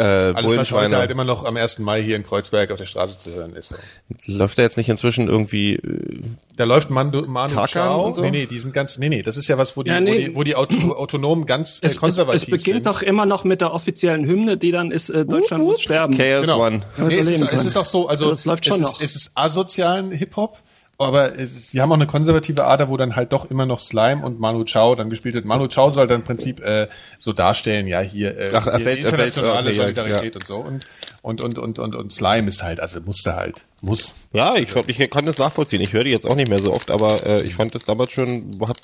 äh, 0.00 0.32
Alles, 0.34 0.56
was 0.56 0.72
heute 0.72 0.96
halt 0.96 1.10
immer 1.10 1.24
noch 1.24 1.44
am 1.44 1.56
1. 1.56 1.78
Mai 1.80 2.02
hier 2.02 2.16
in 2.16 2.22
Kreuzberg 2.22 2.70
auf 2.70 2.78
der 2.78 2.86
Straße 2.86 3.18
zu 3.18 3.34
hören 3.34 3.54
ist. 3.54 3.74
So. 4.18 4.32
Läuft 4.32 4.56
da 4.58 4.62
jetzt 4.62 4.76
nicht 4.76 4.88
inzwischen 4.88 5.28
irgendwie 5.28 5.74
äh, 5.74 6.22
Da 6.56 6.64
läuft 6.64 6.88
Manu, 6.90 7.22
Manu 7.26 7.66
Chao. 7.66 8.06
und 8.06 8.14
so? 8.14 8.22
Nee, 8.22 8.30
nee, 8.30 8.46
die 8.46 8.58
sind 8.58 8.72
ganz, 8.72 8.96
nee, 8.98 9.08
nee, 9.08 9.22
das 9.22 9.36
ist 9.36 9.46
ja 9.48 9.58
was, 9.58 9.76
wo 9.76 9.82
die, 9.82 9.90
Ja, 9.90 10.00
nee. 10.00 10.12
wo 10.12 10.18
die, 10.18 10.36
wo 10.36 10.42
die 10.44 10.56
Auto, 10.56 10.92
Autonomen 10.96 11.44
ganz 11.46 11.80
äh, 11.82 11.86
Es, 11.86 11.92
es, 11.92 11.98
konservativ 11.98 12.42
es 12.44 12.50
beginnt 12.50 12.84
sind. 12.84 12.86
doch 12.86 13.02
immer 13.02 13.26
noch 13.26 13.44
mit 13.44 13.60
der 13.60 13.72
offiziellen 13.74 14.24
Hymne, 14.26 14.56
die 14.56 14.72
dann 14.72 14.90
ist, 14.90 15.10
äh, 15.10 15.24
Deutschland 15.26 15.62
muss 15.64 15.80
sterben. 15.82 16.16
Chaos 16.16 16.40
Genau. 16.42 16.64
One? 16.66 16.82
Nee, 16.96 17.18
es, 17.18 17.30
ist, 17.30 17.42
es 17.42 17.64
ist 17.66 17.76
auch 17.76 17.84
so, 17.86 18.08
also 18.08 18.24
Ja, 18.24 18.30
das 18.30 18.44
läuft 18.46 18.66
es, 18.68 18.78
ist, 18.78 18.96
es 19.00 19.16
ist 19.16 19.32
asozialen 19.34 20.10
Hip-Hop, 20.12 20.56
aber 21.00 21.38
es, 21.38 21.70
sie 21.70 21.80
haben 21.80 21.90
auch 21.90 21.96
eine 21.96 22.06
konservative 22.06 22.64
Ader, 22.64 22.88
wo 22.88 22.96
dann 22.96 23.16
halt 23.16 23.32
doch 23.32 23.50
immer 23.50 23.66
noch 23.66 23.78
Slime 23.78 24.24
und 24.24 24.40
Manu 24.40 24.64
Chao 24.64 24.94
dann 24.94 25.10
gespielt 25.10 25.34
wird. 25.34 25.44
Manu 25.44 25.66
Chao 25.68 25.90
soll 25.90 26.06
dann 26.06 26.20
im 26.20 26.26
Prinzip 26.26 26.60
äh, 26.60 26.88
so 27.18 27.32
darstellen, 27.32 27.86
ja, 27.86 28.00
hier, 28.00 28.36
äh, 28.38 28.50
Ach, 28.54 28.66
er 28.66 28.76
hier 28.76 28.84
fällt- 28.84 29.04
er 29.04 29.08
fällt- 29.10 29.36
internationale 29.36 29.70
okay, 29.70 29.70
ja, 29.78 29.86
Solidarität 29.86 30.36
und 30.36 30.46
so. 30.46 30.56
Und, 30.58 30.84
und, 31.22 31.42
und, 31.42 31.58
und, 31.58 31.78
und, 31.78 31.94
und 31.94 32.12
Slime 32.12 32.48
ist 32.48 32.62
halt, 32.62 32.80
also 32.80 33.00
musste 33.02 33.36
halt, 33.36 33.66
muss. 33.82 34.14
Ja, 34.32 34.56
ich, 34.56 34.68
glaub, 34.68 34.88
ich 34.88 35.10
kann 35.10 35.26
das 35.26 35.38
nachvollziehen. 35.38 35.80
Ich 35.82 35.92
höre 35.92 36.04
die 36.04 36.10
jetzt 36.12 36.26
auch 36.26 36.34
nicht 36.36 36.48
mehr 36.48 36.60
so 36.60 36.72
oft, 36.72 36.90
aber 36.90 37.26
äh, 37.26 37.42
ich 37.42 37.54
fand 37.54 37.74
das 37.74 37.84
damals 37.84 38.12
schon, 38.12 38.58
hat 38.66 38.78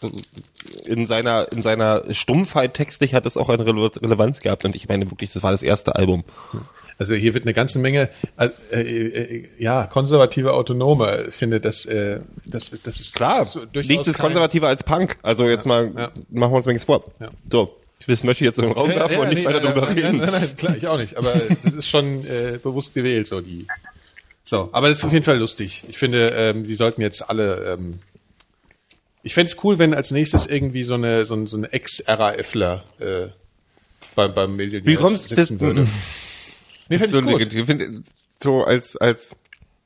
in 0.84 1.06
seiner 1.06 1.50
in 1.52 1.62
seiner 1.62 2.02
Stumpfheit 2.12 2.74
textlich 2.74 3.14
hat 3.14 3.24
das 3.26 3.36
auch 3.36 3.48
eine 3.48 3.64
Rele 3.64 3.90
Relevanz 4.02 4.40
gehabt 4.40 4.64
und 4.64 4.74
ich 4.76 4.88
meine 4.88 5.10
wirklich, 5.10 5.32
das 5.32 5.42
war 5.42 5.50
das 5.52 5.62
erste 5.62 5.94
Album. 5.96 6.24
Also 6.98 7.14
hier 7.14 7.34
wird 7.34 7.44
eine 7.44 7.52
ganze 7.52 7.78
Menge, 7.78 8.08
äh, 8.38 8.48
äh, 8.72 9.48
ja, 9.58 9.84
konservative 9.84 10.54
Autonome. 10.54 11.26
Ich 11.28 11.34
finde, 11.34 11.60
das, 11.60 11.84
äh, 11.84 12.20
das, 12.46 12.70
das 12.82 13.00
ist 13.00 13.14
Klar, 13.14 13.46
nichts 13.74 14.08
ist 14.08 14.18
konservativer 14.18 14.68
als 14.68 14.82
Punk. 14.82 15.16
Also 15.22 15.46
jetzt 15.46 15.66
mal 15.66 15.92
ja. 15.94 16.10
machen 16.30 16.52
wir 16.52 16.56
uns 16.56 16.66
nichts 16.66 16.84
vor. 16.84 17.04
Ja. 17.20 17.30
So, 17.50 17.76
das 18.06 18.24
möchte 18.24 18.44
ich 18.44 18.48
jetzt 18.48 18.56
so 18.56 18.62
im 18.62 18.72
Raum 18.72 18.88
werfen 18.88 19.18
und 19.18 19.28
nicht 19.28 19.38
nee, 19.38 19.44
weiter 19.44 19.60
nein, 19.60 19.72
drüber 19.72 19.86
nein, 19.86 19.94
reden. 19.94 20.16
Nein, 20.18 20.28
nein, 20.30 20.40
nein, 20.40 20.56
klar, 20.56 20.76
ich 20.76 20.86
auch 20.86 20.98
nicht. 20.98 21.16
Aber 21.18 21.32
das 21.64 21.74
ist 21.74 21.88
schon 21.88 22.24
äh, 22.24 22.58
bewusst 22.62 22.94
gewählt, 22.94 23.26
so 23.26 23.42
die. 23.42 23.66
So, 24.42 24.70
aber 24.72 24.88
das 24.88 24.98
ist 24.98 25.04
auf 25.04 25.12
jeden 25.12 25.24
Fall 25.24 25.38
lustig. 25.38 25.84
Ich 25.88 25.98
finde, 25.98 26.30
ähm, 26.30 26.64
die 26.64 26.76
sollten 26.76 27.02
jetzt 27.02 27.28
alle. 27.28 27.74
Ähm, 27.74 27.98
ich 29.22 29.34
fände 29.34 29.52
es 29.52 29.62
cool, 29.64 29.78
wenn 29.78 29.92
als 29.92 30.12
nächstes 30.12 30.46
irgendwie 30.46 30.84
so 30.84 30.94
eine 30.94 31.26
so 31.26 31.34
ein, 31.34 31.46
so 31.46 31.56
ein 31.56 31.64
Ex-RAFler 31.64 32.84
äh, 33.00 33.26
beim 34.14 34.32
beim 34.32 34.56
Millionär 34.56 34.86
Wie 34.86 34.94
kommst 34.94 35.30
du 35.30 35.34
das? 35.34 35.48
sitzen 35.48 35.60
würde. 35.60 35.86
Nee, 36.88 36.98
fände 36.98 37.12
So, 37.12 37.20
ich 37.20 37.26
gut. 37.26 37.54
ich 37.54 37.66
finde, 37.66 38.02
so 38.42 38.62
als 38.64 38.96
als 38.96 39.36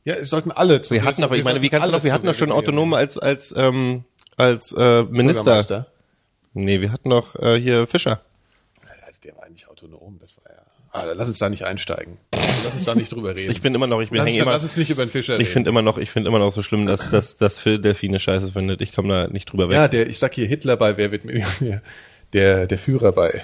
Ja, 0.05 0.15
es 0.15 0.31
sollten 0.31 0.51
alle. 0.51 0.81
wir 0.91 1.05
hatten 1.05 1.23
aber, 1.25 1.37
ich 1.37 1.45
meine, 1.45 1.63
wie 1.63 1.69
kannst 1.69 1.89
du 1.89 1.93
noch, 1.93 2.05
wir 2.05 2.13
hatten 2.13 2.27
doch 2.27 2.35
schon 2.35 2.53
Autonome 2.53 2.97
als 2.97 3.19
als 3.19 3.55
ähm, 3.57 4.05
als 4.37 4.73
äh, 4.73 5.03
Minister. 5.05 5.87
Nee, 6.53 6.81
wir 6.81 6.93
hatten 6.93 7.09
noch 7.09 7.37
äh, 7.37 7.61
hier 7.61 7.87
Fischer. 7.87 8.21
Also 9.07 9.21
der 9.23 9.37
war 9.37 9.49
nicht 9.49 9.69
autonom, 9.69 10.19
das 10.21 10.37
war 10.39 10.53
ja. 10.53 10.63
Ah, 10.93 11.05
lass 11.15 11.29
uns 11.29 11.39
da 11.39 11.49
nicht 11.49 11.65
einsteigen. 11.65 12.19
Lass 12.65 12.75
uns 12.75 12.85
da 12.85 12.97
nicht 12.97 13.13
drüber 13.13 13.37
reden. 13.37 13.51
Ich 13.53 13.63
bin 13.63 13.73
immer 13.77 13.87
noch, 13.87 14.01
ich 14.01 14.11
bin 14.11 14.19
lass, 14.19 14.27
hänge 14.27 14.39
uns, 14.39 14.43
immer. 14.43 14.53
lass 14.53 14.63
uns 14.65 14.77
nicht 14.77 14.91
über 14.91 15.07
den 15.07 15.11
Fischer 15.11 15.35
Ich 15.35 15.41
reden. 15.41 15.51
finde 15.53 15.71
immer 15.71 15.83
noch, 15.83 15.99
ich 15.99 16.11
finde 16.11 16.29
immer 16.29 16.41
noch 16.41 16.53
so 16.53 16.63
schlimm, 16.63 16.87
dass, 16.87 17.11
dass, 17.13 17.37
dass 17.37 17.61
Phil 17.61 17.79
Delfine 17.79 18.19
scheiße 18.19 18.51
findet. 18.51 18.81
Ich 18.81 18.91
komme 18.93 19.09
da 19.09 19.29
nicht 19.29 19.45
drüber 19.53 19.69
weg. 19.69 19.77
Ja, 19.77 19.87
der, 19.87 20.09
ich 20.09 20.19
sag 20.19 20.35
hier 20.35 20.47
Hitler 20.49 20.77
bei 20.77 20.97
Wer 20.97 21.13
wird 21.13 21.25
Millionär? 21.25 21.81
Der, 22.33 22.69
der 22.69 22.79
Führer 22.79 23.11
bei. 23.11 23.43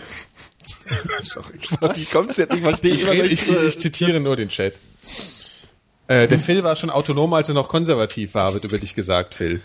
Sorry. 1.20 1.58
Wie 1.94 2.04
kommst 2.06 2.38
jetzt? 2.38 2.54
Ich 2.54 2.60
verstehe 2.60 2.94
Ich, 2.94 3.06
rede, 3.06 3.28
ich, 3.28 3.48
ich 3.48 3.78
zitiere 3.78 4.20
nur 4.20 4.36
den 4.36 4.48
Chat. 4.48 4.74
Äh, 6.08 6.28
der 6.28 6.38
Phil 6.38 6.62
war 6.62 6.76
schon 6.76 6.90
autonom, 6.90 7.32
als 7.32 7.48
er 7.48 7.54
noch 7.54 7.68
konservativ 7.68 8.34
war, 8.34 8.54
wird 8.54 8.64
über 8.64 8.78
dich 8.78 8.94
gesagt, 8.94 9.34
Phil. 9.34 9.60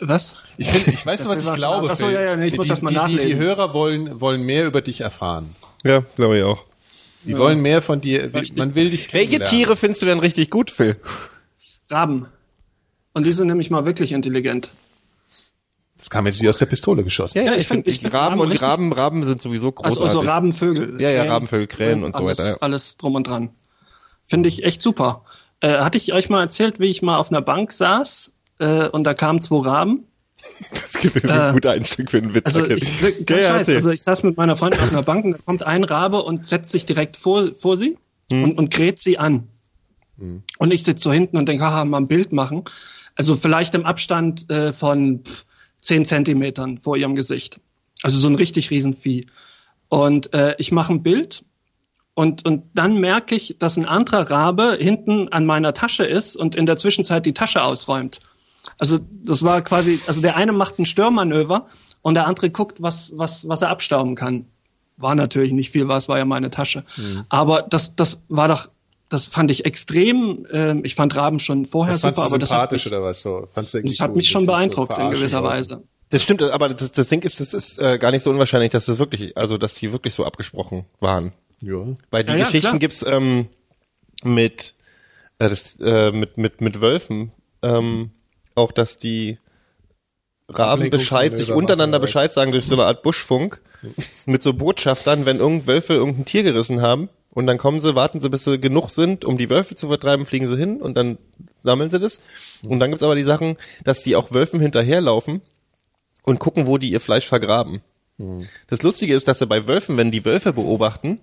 Was? 0.00 0.34
Ich 0.56 0.68
finde, 0.68 0.90
ich 0.90 1.04
weiß, 1.04 1.26
was 1.28 1.42
Phil 1.42 1.50
ich 1.50 1.56
glaube, 1.56 1.94
Phil. 1.94 2.12
ja, 2.12 2.22
ja, 2.22 2.36
nee, 2.36 2.48
ich 2.48 2.56
muss 2.56 2.64
die, 2.64 2.70
das 2.70 2.82
mal 2.82 3.04
die, 3.06 3.16
die, 3.16 3.24
die. 3.24 3.36
Hörer 3.36 3.74
wollen, 3.74 4.20
wollen 4.20 4.42
mehr 4.42 4.66
über 4.66 4.80
dich 4.80 5.00
erfahren. 5.02 5.54
Ja, 5.84 6.04
glaube 6.16 6.38
ich 6.38 6.44
auch. 6.44 6.64
Die 7.24 7.36
wollen 7.36 7.60
mehr 7.60 7.82
von 7.82 8.00
dir. 8.00 8.32
Richtig. 8.32 8.56
Man 8.56 8.74
will 8.74 8.90
dich 8.90 9.12
Welche. 9.12 9.40
Tiere 9.40 9.76
findest 9.76 10.00
du 10.02 10.06
denn 10.06 10.20
richtig 10.20 10.48
gut, 10.48 10.70
Phil? 10.70 10.96
Raben. 11.90 12.26
Und 13.12 13.26
die 13.26 13.32
sind 13.32 13.48
nämlich 13.48 13.70
mal 13.70 13.84
wirklich 13.84 14.12
intelligent. 14.12 14.70
Das 16.00 16.08
kam 16.10 16.26
jetzt 16.26 16.40
wie 16.42 16.48
aus 16.48 16.58
der 16.58 16.66
Pistole 16.66 17.04
geschossen. 17.04 17.44
Ja, 17.44 17.54
ich 17.54 17.66
find- 17.68 17.86
ich 17.86 18.00
find 18.00 18.12
Raben 18.14 18.40
Raben 18.40 18.50
und 18.50 18.62
Raben, 18.62 18.92
Raben 18.92 19.24
sind 19.24 19.42
sowieso 19.42 19.70
großartig. 19.70 20.00
Also, 20.02 20.18
also 20.20 20.28
Rabenvögel. 20.30 21.00
Ja, 21.00 21.10
ja, 21.10 21.20
Krähen, 21.20 21.32
Rabenvögel, 21.32 21.66
Krähen 21.66 22.04
und 22.04 22.16
so 22.16 22.24
alles, 22.26 22.38
weiter, 22.38 22.48
ja. 22.50 22.56
Alles 22.60 22.96
drum 22.96 23.14
und 23.14 23.26
dran. 23.26 23.50
Finde 24.24 24.48
ich 24.48 24.64
echt 24.64 24.80
super. 24.82 25.24
Äh, 25.60 25.78
hatte 25.78 25.98
ich 25.98 26.12
euch 26.14 26.30
mal 26.30 26.40
erzählt, 26.40 26.80
wie 26.80 26.86
ich 26.86 27.02
mal 27.02 27.18
auf 27.18 27.30
einer 27.30 27.42
Bank 27.42 27.70
saß 27.70 28.32
äh, 28.60 28.88
und 28.88 29.04
da 29.04 29.12
kamen 29.14 29.40
zwei 29.42 29.66
Raben? 29.68 30.04
Das 30.70 30.94
gibt 30.94 31.22
mir 31.22 31.48
ein 31.48 31.52
guter 31.52 31.72
Einstieg 31.72 32.10
für 32.10 32.16
einen 32.16 32.32
Witz. 32.32 32.46
Also 32.46 32.64
ich, 32.64 33.00
Ja, 33.28 33.36
ja, 33.36 33.36
Scheiß. 33.36 33.58
erzähl. 33.58 33.74
Also 33.76 33.90
ich 33.90 34.02
saß 34.02 34.22
mit 34.22 34.38
meiner 34.38 34.56
Freundin 34.56 34.80
auf 34.80 34.90
einer 34.92 35.02
Bank 35.02 35.24
und 35.26 35.32
da 35.32 35.38
kommt 35.44 35.62
ein 35.64 35.84
Rabe 35.84 36.22
und 36.22 36.48
setzt 36.48 36.72
sich 36.72 36.86
direkt 36.86 37.18
vor, 37.18 37.54
vor 37.54 37.76
sie 37.76 37.98
Hm. 38.30 38.44
und, 38.44 38.58
und 38.58 38.70
kräht 38.70 38.98
sie 38.98 39.18
an. 39.18 39.48
Und 40.58 40.70
ich 40.72 40.84
sitze 40.84 41.02
so 41.02 41.12
hinten 41.12 41.36
und 41.36 41.46
denke, 41.46 41.64
haha, 41.64 41.84
mal 41.84 41.96
ein 41.98 42.06
Bild 42.08 42.32
machen. 42.32 42.64
Also 43.16 43.36
vielleicht 43.36 43.74
im 43.74 43.84
Abstand 43.84 44.48
äh, 44.50 44.72
von 44.72 45.24
pff, 45.24 45.44
10 45.80 46.04
Zentimetern 46.04 46.78
vor 46.78 46.96
ihrem 46.96 47.14
Gesicht. 47.14 47.60
Also 48.02 48.18
so 48.18 48.28
ein 48.28 48.34
richtig 48.34 48.70
Riesenvieh. 48.70 49.26
Und 49.88 50.32
äh, 50.32 50.54
ich 50.58 50.72
mache 50.72 50.92
ein 50.92 51.02
Bild 51.02 51.44
und, 52.14 52.44
und 52.44 52.64
dann 52.74 52.98
merke 52.98 53.34
ich, 53.34 53.56
dass 53.58 53.76
ein 53.76 53.86
anderer 53.86 54.30
Rabe 54.30 54.76
hinten 54.78 55.28
an 55.28 55.46
meiner 55.46 55.74
Tasche 55.74 56.04
ist 56.04 56.36
und 56.36 56.54
in 56.54 56.66
der 56.66 56.76
Zwischenzeit 56.76 57.24
die 57.24 57.34
Tasche 57.34 57.62
ausräumt. 57.62 58.20
Also 58.78 58.98
das 59.22 59.42
war 59.42 59.62
quasi, 59.62 59.98
also 60.06 60.20
der 60.20 60.36
eine 60.36 60.52
macht 60.52 60.78
ein 60.78 60.86
Störmanöver 60.86 61.66
und 62.02 62.14
der 62.14 62.26
andere 62.26 62.50
guckt, 62.50 62.82
was, 62.82 63.12
was, 63.16 63.48
was 63.48 63.62
er 63.62 63.70
abstauben 63.70 64.16
kann. 64.16 64.46
War 64.96 65.14
natürlich 65.14 65.52
nicht 65.52 65.70
viel, 65.70 65.88
war 65.88 65.96
es 65.96 66.08
war 66.08 66.18
ja 66.18 66.24
meine 66.24 66.50
Tasche. 66.50 66.84
Mhm. 66.96 67.24
Aber 67.28 67.62
das, 67.62 67.96
das 67.96 68.22
war 68.28 68.48
doch, 68.48 68.68
das 69.10 69.26
fand 69.26 69.50
ich 69.50 69.66
extrem. 69.66 70.46
ähm, 70.50 70.84
ich 70.84 70.94
fand 70.94 71.14
Raben 71.14 71.38
schon 71.38 71.66
vorher 71.66 71.92
Das 71.92 72.00
super, 72.00 72.14
du 72.14 72.20
aber 72.22 72.38
das 72.38 72.50
hat 72.50 72.70
sympathisch 72.70 72.84
mich, 72.86 72.92
oder 72.94 73.02
was 73.02 73.20
so? 73.20 73.46
Fandst 73.52 73.74
du 73.74 73.78
irgendwie 73.78 73.96
das 73.96 74.00
hat 74.00 74.16
mich 74.16 74.30
schon 74.30 74.40
sie 74.42 74.46
so 74.46 74.52
beeindruckt 74.52 74.96
in 74.96 75.10
gewisser? 75.10 75.42
Weise. 75.42 75.82
Das 76.08 76.22
stimmt, 76.22 76.42
aber 76.42 76.70
das, 76.70 76.90
das 76.92 77.08
Ding 77.08 77.22
ist, 77.22 77.38
das 77.40 77.52
ist 77.52 77.78
äh, 77.78 77.98
gar 77.98 78.10
nicht 78.12 78.22
so 78.22 78.30
unwahrscheinlich, 78.30 78.70
dass 78.70 78.86
das 78.86 78.98
wirklich, 78.98 79.36
also 79.36 79.58
dass 79.58 79.74
die 79.74 79.92
wirklich 79.92 80.14
so 80.14 80.24
abgesprochen 80.24 80.86
waren. 81.00 81.32
Ja. 81.60 81.84
Weil 82.10 82.24
die 82.24 82.32
Ja, 82.32 82.38
ja, 82.38 82.44
Geschichten 82.44 82.68
klar. 82.70 82.78
gibt's 82.78 83.04
ähm, 83.06 83.48
mit, 84.22 84.74
äh, 85.38 85.48
das, 85.48 85.78
äh, 85.80 86.10
mit 86.12 86.38
mit 86.38 86.60
mit 86.60 86.80
Wölfen 86.80 87.32
ähm, 87.62 88.12
auch, 88.54 88.72
dass 88.72 88.96
die 88.96 89.38
Raben 90.48 90.90
Bescheid, 90.90 91.36
sich 91.36 91.52
untereinander? 91.52 91.98
Bescheid 91.98 92.32
sagen 92.32 92.52
durch 92.52 92.64
so 92.64 92.74
eine 92.74 92.84
Art 92.84 93.02
Buschfunk 93.02 93.60
mit 94.26 94.42
so 94.42 94.52
Botschaftern, 94.54 95.26
wenn 95.26 95.38
irgend 95.38 95.66
Wölfe 95.66 95.94
irgendein 95.94 96.24
Tier 96.24 96.42
gerissen 96.42 96.80
haben 96.80 97.08
und 97.32 97.46
dann 97.46 97.58
kommen 97.58 97.78
sie, 97.78 97.94
warten 97.94 98.20
sie, 98.20 98.28
bis 98.28 98.44
sie 98.44 98.58
genug 98.58 98.90
sind, 98.90 99.24
um 99.24 99.38
die 99.38 99.50
Wölfe 99.50 99.74
zu 99.74 99.88
vertreiben, 99.88 100.26
fliegen 100.26 100.48
sie 100.48 100.56
hin 100.56 100.82
und 100.82 100.94
dann 100.94 101.18
sammeln 101.62 101.88
sie 101.88 102.00
das. 102.00 102.20
Und 102.62 102.80
dann 102.80 102.90
gibt's 102.90 103.04
aber 103.04 103.14
die 103.14 103.22
Sachen, 103.22 103.56
dass 103.84 104.02
die 104.02 104.16
auch 104.16 104.32
Wölfen 104.32 104.60
hinterherlaufen 104.60 105.40
und 106.22 106.40
gucken, 106.40 106.66
wo 106.66 106.76
die 106.76 106.90
ihr 106.90 107.00
Fleisch 107.00 107.26
vergraben. 107.26 107.82
Das 108.66 108.82
Lustige 108.82 109.14
ist, 109.14 109.28
dass 109.28 109.38
sie 109.38 109.46
bei 109.46 109.66
Wölfen, 109.66 109.96
wenn 109.96 110.10
die 110.10 110.24
Wölfe 110.24 110.52
beobachten, 110.52 111.20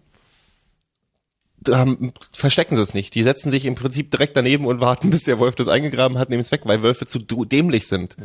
haben, 1.70 2.14
verstecken 2.32 2.76
sie 2.76 2.82
es 2.82 2.94
nicht. 2.94 3.14
Die 3.14 3.24
setzen 3.24 3.52
sich 3.52 3.66
im 3.66 3.76
Prinzip 3.76 4.10
direkt 4.10 4.38
daneben 4.38 4.66
und 4.66 4.82
warten, 4.82 5.10
bis 5.12 5.26
der 5.26 5.40
Wolf 5.40 5.56
das 5.56 5.68
eingegraben 5.68 6.18
hat, 6.18 6.30
nehmen 6.30 6.42
es 6.42 6.52
weg, 6.52 6.62
weil 6.64 6.84
Wölfe 6.84 7.06
zu 7.06 7.20
dämlich 7.20 7.88
sind. 7.88 8.18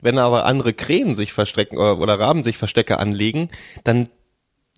Wenn 0.00 0.18
aber 0.18 0.46
andere 0.46 0.72
Krähen 0.74 1.16
sich 1.16 1.32
verstecken 1.32 1.76
oder 1.76 2.18
Raben 2.18 2.42
sich 2.42 2.56
Verstecke 2.56 2.98
anlegen, 2.98 3.50
dann 3.84 4.08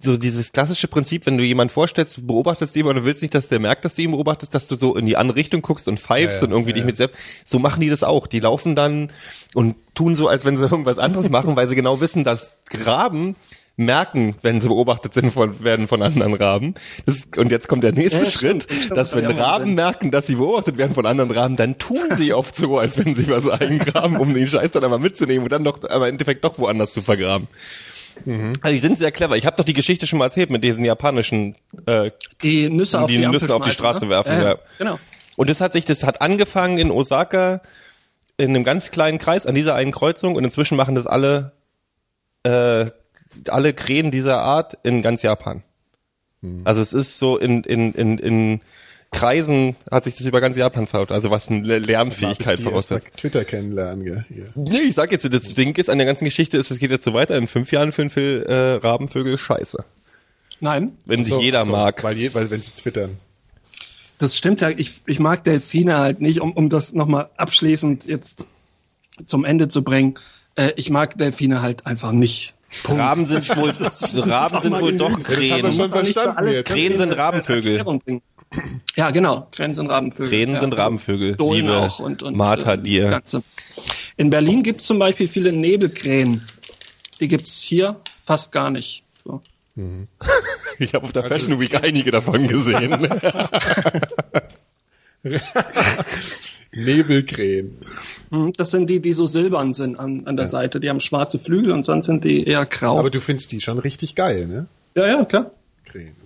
so 0.02 0.16
dieses 0.16 0.52
klassische 0.52 0.88
Prinzip, 0.88 1.26
wenn 1.26 1.36
du 1.36 1.44
jemand 1.44 1.70
vorstellst, 1.70 2.16
du 2.16 2.26
beobachtest 2.26 2.74
jemanden 2.74 2.98
und 2.98 3.04
du 3.04 3.08
willst 3.08 3.22
nicht, 3.22 3.34
dass 3.34 3.48
der 3.48 3.60
merkt, 3.60 3.84
dass 3.84 3.96
du 3.96 4.02
ihn 4.02 4.12
beobachtest, 4.12 4.54
dass 4.54 4.66
du 4.66 4.76
so 4.76 4.96
in 4.96 5.04
die 5.04 5.16
andere 5.16 5.36
Richtung 5.36 5.60
guckst 5.60 5.88
und 5.88 6.00
pfeifst 6.00 6.36
Ja, 6.36 6.40
ja, 6.40 6.44
und 6.46 6.50
irgendwie 6.52 6.70
ja, 6.70 6.74
dich 6.74 6.82
ja. 6.82 6.86
mit 6.86 6.96
selbst, 6.96 7.16
so 7.44 7.58
machen 7.58 7.80
die 7.80 7.90
das 7.90 8.02
auch. 8.02 8.26
Die 8.26 8.40
laufen 8.40 8.74
dann 8.74 9.12
und 9.54 9.76
tun 9.94 10.14
so, 10.14 10.28
als 10.28 10.44
wenn 10.44 10.56
sie 10.56 10.62
irgendwas 10.70 10.98
anderes 10.98 11.28
machen, 11.28 11.54
weil 11.54 11.68
sie 11.68 11.74
genau 11.74 12.00
wissen, 12.00 12.24
dass 12.24 12.58
Raben 12.84 13.36
merken, 13.76 14.36
wenn 14.42 14.60
sie 14.60 14.68
beobachtet 14.68 15.14
sind 15.14 15.32
von, 15.32 15.62
werden 15.64 15.88
von 15.88 16.02
anderen 16.02 16.34
Raben. 16.34 16.74
Das, 17.06 17.26
und 17.36 17.50
jetzt 17.50 17.68
kommt 17.68 17.82
der 17.82 17.92
nächste 17.92 18.18
Ja, 18.18 18.24
stimmt, 18.24 18.64
Schritt, 18.64 18.70
das 18.70 18.76
stimmt, 18.76 18.96
dass 18.96 19.10
das 19.10 19.22
wenn 19.22 19.26
Raben 19.30 19.66
Sinn. 19.66 19.74
merken, 19.74 20.10
dass 20.10 20.26
sie 20.26 20.36
beobachtet 20.36 20.76
werden 20.76 20.94
von 20.94 21.06
anderen 21.06 21.30
Raben, 21.30 21.56
dann 21.56 21.78
tun 21.78 22.14
sie 22.14 22.32
oft 22.32 22.54
so, 22.54 22.78
als 22.78 22.98
wenn 22.98 23.14
sie 23.14 23.28
was 23.28 23.46
eingraben, 23.48 24.16
um 24.16 24.32
den 24.34 24.46
Scheiß 24.46 24.70
dann 24.72 24.84
einmal 24.84 24.98
mitzunehmen 24.98 25.44
und 25.44 25.52
dann 25.52 25.64
doch, 25.64 25.82
aber 25.84 26.08
im 26.08 26.12
Endeffekt 26.14 26.44
doch 26.44 26.58
woanders 26.58 26.92
zu 26.92 27.02
vergraben. 27.02 27.48
Also 28.26 28.74
die 28.74 28.78
sind 28.78 28.98
sehr 28.98 29.12
clever. 29.12 29.36
Ich 29.36 29.46
habe 29.46 29.56
doch 29.56 29.64
die 29.64 29.72
Geschichte 29.72 30.06
schon 30.06 30.18
mal 30.18 30.26
erzählt 30.26 30.50
mit 30.50 30.62
diesen 30.64 30.84
japanischen 30.84 31.56
äh, 31.86 32.10
Die 32.42 32.68
Nüsse 32.68 33.00
auf 33.00 33.10
die 33.10 33.18
die, 33.18 33.26
Nüsse 33.26 33.54
auf 33.54 33.62
die 33.62 33.70
schmeißen, 33.70 34.00
Straße 34.00 34.04
ne? 34.04 34.10
werfen, 34.10 34.42
ja. 34.42 34.58
Genau. 34.78 34.98
Und 35.36 35.48
das 35.48 35.60
hat 35.60 35.72
sich, 35.72 35.84
das 35.84 36.04
hat 36.04 36.20
angefangen 36.20 36.78
in 36.78 36.90
Osaka 36.90 37.62
in 38.36 38.50
einem 38.50 38.64
ganz 38.64 38.90
kleinen 38.90 39.18
Kreis 39.18 39.46
an 39.46 39.54
dieser 39.54 39.74
einen 39.74 39.92
Kreuzung 39.92 40.34
und 40.34 40.44
inzwischen 40.44 40.76
machen 40.76 40.94
das 40.94 41.06
alle 41.06 41.52
äh, 42.42 42.90
alle 43.48 43.72
Krähen 43.74 44.10
dieser 44.10 44.40
Art 44.40 44.78
in 44.82 45.02
ganz 45.02 45.22
Japan. 45.22 45.62
Also 46.64 46.80
es 46.80 46.94
ist 46.94 47.18
so 47.18 47.36
in 47.36 47.64
in 47.64 47.92
in 47.92 48.18
in 48.18 48.60
Kreisen 49.12 49.74
hat 49.90 50.04
sich 50.04 50.14
das 50.14 50.24
über 50.26 50.40
ganz 50.40 50.56
Japan 50.56 50.86
verfolgt, 50.86 51.10
also 51.12 51.30
was 51.30 51.48
eine 51.48 51.78
Lernfähigkeit 51.78 52.38
Bis 52.38 52.46
die 52.46 52.50
erst 52.52 52.62
mal 52.64 52.70
voraussetzt. 52.70 53.16
Twitter 53.16 53.44
kennenlernen, 53.44 54.04
gell? 54.04 54.24
Hier. 54.32 54.46
Nee, 54.54 54.78
ich 54.88 54.94
sag 54.94 55.10
jetzt, 55.10 55.24
das 55.32 55.52
Ding 55.54 55.74
ist 55.76 55.90
an 55.90 55.98
der 55.98 56.06
ganzen 56.06 56.24
Geschichte 56.24 56.56
ist, 56.56 56.70
es 56.70 56.78
geht 56.78 56.90
jetzt 56.92 57.04
so 57.04 57.12
weiter, 57.12 57.36
in 57.36 57.48
fünf 57.48 57.72
Jahren 57.72 57.90
für 57.92 58.02
einen 58.02 58.10
Phil, 58.10 58.44
äh, 58.48 58.54
Rabenvögel 58.74 59.36
scheiße. 59.36 59.84
Nein, 60.60 60.92
Wenn 61.06 61.24
sich 61.24 61.34
So, 61.34 61.40
jeder 61.40 61.64
so, 61.64 61.72
mag. 61.72 62.02
Weil, 62.04 62.16
je- 62.18 62.34
weil 62.34 62.50
wenn 62.50 62.62
sie 62.62 62.72
twittern. 62.72 63.18
das 64.18 64.36
stimmt 64.36 64.60
ja. 64.60 64.68
Ich, 64.70 65.00
ich 65.06 65.18
mag 65.18 65.42
Delfine 65.42 65.98
halt 65.98 66.20
nicht, 66.20 66.40
um, 66.40 66.52
um 66.52 66.68
das 66.68 66.92
nochmal 66.92 67.30
abschließend 67.36 68.04
jetzt 68.06 68.44
zum 69.26 69.44
Ende 69.44 69.68
zu 69.68 69.82
bringen. 69.82 70.14
Äh, 70.54 70.72
ich 70.76 70.90
mag 70.90 71.16
Delfine 71.18 71.62
halt 71.62 71.86
einfach 71.86 72.12
nicht. 72.12 72.54
Punkt. 72.84 73.00
Raben 73.00 73.26
sind 73.26 73.48
wohl, 73.56 73.70
Raben 74.30 74.58
sind 74.60 74.80
wohl 74.80 74.96
doch 74.96 75.10
das 75.18 75.26
haben 75.26 75.26
wir 75.40 75.60
Krähen. 75.62 75.72
schon 75.72 75.88
verstanden. 75.88 76.64
Krähen 76.64 76.96
sind 76.96 77.10
äh, 77.10 77.14
Rabenvögel. 77.14 77.84
Ja, 78.96 79.10
genau. 79.10 79.46
Krähen 79.52 79.72
sind 79.74 79.88
Rabenvögel. 79.88 80.28
Krähen 80.28 80.54
ja, 80.54 80.60
sind 80.60 80.72
also 80.74 80.82
Rabenvögel. 80.82 81.36
Dohlen 81.36 81.66
Liebe 81.66 81.76
auch 81.78 82.00
und, 82.00 82.22
und 82.22 82.36
Martha, 82.36 82.74
äh, 82.74 82.78
dir. 82.82 83.08
Ganze. 83.08 83.42
In 84.16 84.30
Berlin 84.30 84.62
gibt's 84.62 84.84
zum 84.84 84.98
Beispiel 84.98 85.28
viele 85.28 85.52
Nebelkrähen. 85.52 86.46
Die 87.20 87.28
gibt's 87.28 87.60
hier 87.60 88.00
fast 88.24 88.50
gar 88.52 88.70
nicht. 88.70 89.04
So. 89.24 89.40
Ich 90.82 90.94
habe 90.94 91.04
auf 91.04 91.12
der 91.12 91.24
Fashion 91.24 91.60
Week 91.60 91.74
einige 91.84 92.10
davon 92.10 92.48
gesehen. 92.48 93.06
Nebelkrähen. 96.72 97.76
Hm, 98.30 98.52
Das 98.56 98.70
sind 98.70 98.88
die, 98.88 99.00
die 99.00 99.12
so 99.12 99.26
silbern 99.26 99.74
sind 99.74 99.98
an, 99.98 100.26
an 100.26 100.38
der 100.38 100.46
Seite. 100.46 100.80
Die 100.80 100.88
haben 100.88 101.00
schwarze 101.00 101.38
Flügel 101.38 101.72
und 101.72 101.84
sonst 101.84 102.06
sind 102.06 102.24
die 102.24 102.44
eher 102.46 102.64
grau. 102.64 102.98
Aber 102.98 103.10
du 103.10 103.20
findest 103.20 103.52
die 103.52 103.60
schon 103.60 103.78
richtig 103.78 104.14
geil, 104.14 104.46
ne? 104.46 104.68
ja, 104.94 105.06
ja, 105.06 105.24
klar. 105.26 105.50
Krähen. 105.84 106.16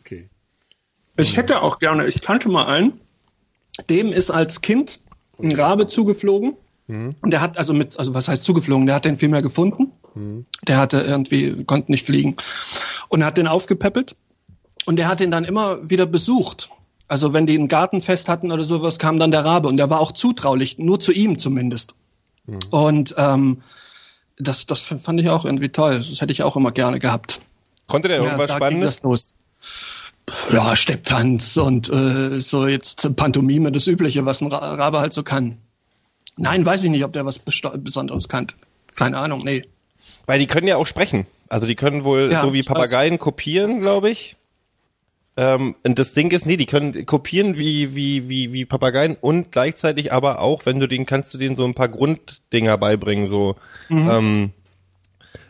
Ich 1.17 1.37
hätte 1.37 1.63
auch 1.63 1.79
gerne, 1.79 2.07
ich 2.07 2.21
kannte 2.21 2.49
mal 2.49 2.67
einen, 2.67 3.01
dem 3.89 4.13
ist 4.13 4.31
als 4.31 4.61
Kind 4.61 5.01
ein 5.41 5.53
Rabe 5.53 5.87
zugeflogen. 5.87 6.55
Und 7.23 7.31
der 7.31 7.41
hat 7.41 7.57
also 7.57 7.73
mit, 7.73 7.99
also 7.99 8.15
was 8.15 8.29
heißt 8.29 8.45
zugeflogen? 8.45 8.87
Der 8.87 8.97
hat 8.97 9.05
den 9.05 9.17
vielmehr 9.17 9.43
gefunden. 9.43 9.93
Der 10.67 10.77
hatte 10.77 11.01
irgendwie, 11.01 11.65
konnte 11.65 11.91
nicht 11.91 12.05
fliegen. 12.05 12.37
Und 13.09 13.23
er 13.23 13.29
hat 13.29 13.39
den 13.39 13.47
aufgepäppelt. 13.47 14.17
Und 14.85 14.97
der 14.97 15.09
hat 15.09 15.21
ihn 15.21 15.31
dann 15.31 15.45
immer 15.45 15.89
wieder 15.89 16.07
besucht. 16.07 16.69
Also 17.09 17.33
wenn 17.33 17.47
die 17.47 17.57
ein 17.59 17.69
Gartenfest 17.69 18.29
hatten 18.29 18.53
oder 18.53 18.65
sowas, 18.65 18.99
kam 18.99 19.19
dann 19.19 19.31
der 19.31 19.45
Rabe. 19.45 19.69
Und 19.69 19.77
der 19.77 19.89
war 19.91 20.01
auch 20.01 20.13
zutraulich, 20.13 20.79
nur 20.79 21.01
zu 21.01 21.13
ihm 21.13 21.39
zumindest. 21.39 21.95
Und 22.71 23.15
ähm, 23.17 23.63
das, 24.39 24.67
das 24.67 24.81
fand 24.81 25.21
ich 25.21 25.29
auch 25.31 25.45
irgendwie 25.45 25.71
toll. 25.71 25.99
Das 25.99 26.21
hätte 26.21 26.33
ich 26.33 26.43
auch 26.43 26.57
immer 26.57 26.73
gerne 26.73 26.99
gehabt. 26.99 27.41
Konnte 27.87 28.09
der 28.09 28.19
irgendwas 28.19 28.51
ging 28.51 28.57
Spannendes? 28.57 29.03
Ja, 30.51 30.75
Stepptanz 30.75 31.57
und 31.57 31.91
äh, 31.91 32.41
so 32.41 32.67
jetzt 32.67 33.15
Pantomime, 33.17 33.71
das 33.73 33.87
Übliche, 33.87 34.25
was 34.25 34.41
ein 34.41 34.49
Ra- 34.49 34.75
Rabe 34.75 35.01
halt 35.01 35.13
so 35.13 35.23
kann. 35.23 35.59
Nein, 36.37 36.65
weiß 36.65 36.83
ich 36.85 36.91
nicht, 36.91 37.05
ob 37.05 37.13
der 37.13 37.27
was 37.27 37.39
Besonderes 37.39 38.29
kann. 38.29 38.47
Keine 38.97 39.19
Ahnung, 39.19 39.45
nee. 39.45 39.65
Weil 40.27 40.39
die 40.39 40.47
können 40.47 40.67
ja 40.67 40.77
auch 40.77 40.87
sprechen. 40.87 41.27
Also 41.49 41.67
die 41.67 41.75
können 41.77 42.05
wohl 42.05 42.33
Ja, 42.33 42.41
so 42.41 42.53
wie. 42.53 42.63
Papageien 42.63 43.19
kopieren, 43.19 43.81
glaube 43.81 44.11
ich. 44.11 44.37
Ähm, 45.37 45.75
und 45.85 45.99
das 45.99 46.15
Ding 46.15 46.31
ist, 46.31 46.47
nee, 46.47 46.57
die 46.57 46.67
können 46.67 47.07
kopieren 47.07 47.59
wie, 47.59 47.95
wie, 47.95 48.29
wie, 48.29 48.53
wie 48.53 48.65
Papageien 48.65 49.17
und 49.21 49.53
gleichzeitig 49.53 50.13
aber 50.13 50.41
auch, 50.41 50.65
wenn 50.65 50.79
du 50.81 50.87
den, 50.87 51.07
kannst 51.07 51.35
du 51.35 51.39
denen 51.39 51.57
so 51.57 51.65
ein 51.65 51.75
paar 51.75 51.89
Grunddinger 51.89 52.79
beibringen, 52.79 53.27
so 53.27 53.57
ähm, 53.91 54.53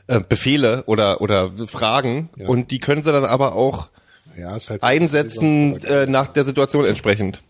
äh, 0.06 0.20
Befehle 0.20 0.84
oder, 0.86 1.20
oder 1.20 1.52
Fragen. 1.66 2.30
Und 2.38 2.70
die 2.70 2.78
können 2.78 3.02
sie 3.02 3.12
dann 3.12 3.24
aber 3.24 3.54
auch 3.54 3.90
Ja, 4.36 4.56
ist 4.56 4.70
halt 4.70 4.82
einsetzen 4.82 5.82
äh, 5.84 6.06
nach 6.06 6.28
der 6.28 6.44
Situation 6.44 6.84
entsprechend. 6.84 7.42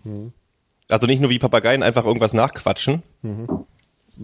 Also 0.90 1.06
nicht 1.06 1.20
nur 1.20 1.30
wie 1.30 1.38
Papageien 1.38 1.82
einfach 1.82 2.04
irgendwas 2.04 2.34
nachquatschen, 2.34 3.02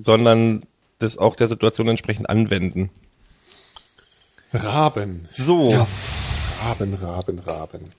sondern 0.01 0.63
das 0.99 1.17
auch 1.17 1.37
der 1.37 1.47
Situation 1.47 1.89
entsprechend 1.89 2.29
anwenden. 2.29 2.91
Raben. 4.53 5.27
So, 5.31 5.71
Raben, 5.71 6.95
Raben, 6.95 7.39
Raben. 7.39 7.93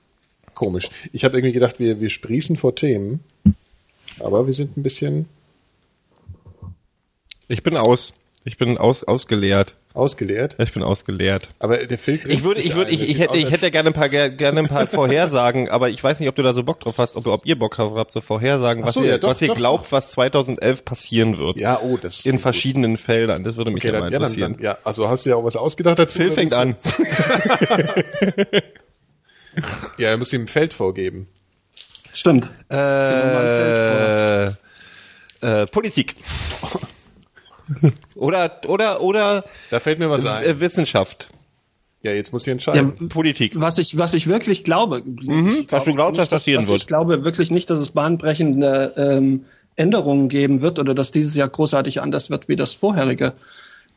Komisch. 0.53 0.89
Ich 1.11 1.23
habe 1.23 1.37
irgendwie 1.37 1.53
gedacht, 1.53 1.79
wir, 1.79 1.99
wir 1.99 2.09
sprießen 2.09 2.57
vor 2.57 2.75
Themen. 2.75 3.21
Aber 4.19 4.45
wir 4.45 4.53
sind 4.53 4.77
ein 4.77 4.83
bisschen 4.83 5.27
ich 7.51 7.63
bin 7.63 7.75
aus. 7.75 8.13
Ich 8.45 8.57
bin 8.57 8.77
aus, 8.77 9.03
ausgeleert. 9.03 9.75
Ausgeleert. 9.93 10.55
Ich 10.59 10.71
bin 10.73 10.83
ausgeleert. 10.83 11.49
Aber 11.59 11.77
der 11.85 11.97
Phil 11.97 12.19
Ich 12.27 12.43
würde, 12.43 12.59
ich 12.61 12.75
würde, 12.75 12.91
ich, 12.91 13.09
ich 13.09 13.19
hätte, 13.19 13.37
ich 13.37 13.51
hätte 13.51 13.71
gerne 13.71 13.89
ein 13.89 13.93
paar, 13.93 14.07
ger- 14.07 14.29
gerne 14.29 14.59
ein 14.61 14.67
paar 14.67 14.87
Vorhersagen, 14.87 15.69
aber 15.69 15.89
ich 15.89 16.03
weiß 16.03 16.19
nicht, 16.19 16.29
ob 16.29 16.35
du 16.35 16.43
da 16.43 16.53
so 16.53 16.63
Bock 16.63 16.79
drauf 16.79 16.97
hast, 16.97 17.15
ob, 17.17 17.27
ob 17.27 17.45
ihr 17.45 17.57
Bock 17.59 17.75
drauf 17.75 17.93
habt, 17.95 18.11
so 18.11 18.21
Vorhersagen, 18.21 18.83
was 18.85 18.93
so, 18.93 19.03
ihr, 19.03 19.09
ja, 19.11 19.17
doch, 19.17 19.29
was 19.29 19.41
ihr 19.41 19.49
doch, 19.49 19.55
glaubt, 19.55 19.91
was 19.91 20.11
2011 20.11 20.85
passieren 20.85 21.37
wird. 21.37 21.57
Ja, 21.57 21.79
oh, 21.81 21.97
das 22.01 22.25
In 22.25 22.39
verschiedenen 22.39 22.97
Feldern. 22.97 23.43
Das 23.43 23.57
würde 23.57 23.71
mich 23.71 23.83
Okay, 23.83 23.93
ja, 23.93 23.99
dann, 24.01 24.13
interessieren. 24.13 24.53
dann, 24.53 24.61
ja, 24.63 24.77
also 24.83 25.09
hast 25.09 25.25
du 25.25 25.31
ja 25.31 25.35
auch 25.35 25.43
was 25.43 25.55
ausgedacht 25.55 25.99
dazu? 25.99 26.17
Phil 26.19 26.31
fängt 26.31 26.53
an. 26.53 26.75
Ja, 29.97 30.07
er 30.11 30.17
muss 30.17 30.31
ihm 30.31 30.43
ein 30.43 30.47
Feld 30.47 30.73
vorgeben. 30.73 31.27
Stimmt. 32.13 32.49
Äh, 32.69 34.45
äh, 34.45 34.51
Politik. 35.71 36.15
oder, 38.15 38.61
oder, 38.67 39.01
oder 39.01 39.45
Da 39.69 39.79
fällt 39.79 39.99
mir 39.99 40.09
was 40.09 40.25
ein. 40.25 40.59
Wissenschaft. 40.59 41.29
Ja, 42.03 42.11
jetzt 42.13 42.33
muss 42.33 42.47
ich 42.47 42.51
entscheiden. 42.51 42.93
Ja, 42.99 43.07
Politik. 43.07 43.53
Was 43.55 43.77
ich, 43.77 43.97
was 43.97 44.13
ich 44.13 44.27
wirklich 44.27 44.63
glaube, 44.63 45.03
ich 45.05 45.27
Mhm, 45.27 45.65
was 45.69 45.83
du 45.83 45.93
glaubst, 45.93 46.19
was 46.19 46.29
passieren 46.29 46.63
was 46.63 46.69
wird. 46.69 46.81
Ich 46.81 46.87
glaube 46.87 47.23
wirklich 47.23 47.51
nicht, 47.51 47.69
dass 47.69 47.77
es 47.77 47.91
bahnbrechende 47.91 48.93
ähm, 48.97 49.45
Änderungen 49.75 50.27
geben 50.27 50.61
wird 50.61 50.79
oder 50.79 50.95
dass 50.95 51.11
dieses 51.11 51.35
Jahr 51.35 51.49
großartig 51.49 52.01
anders 52.01 52.29
wird 52.29 52.47
wie 52.47 52.55
das 52.55 52.73
vorherige. 52.73 53.33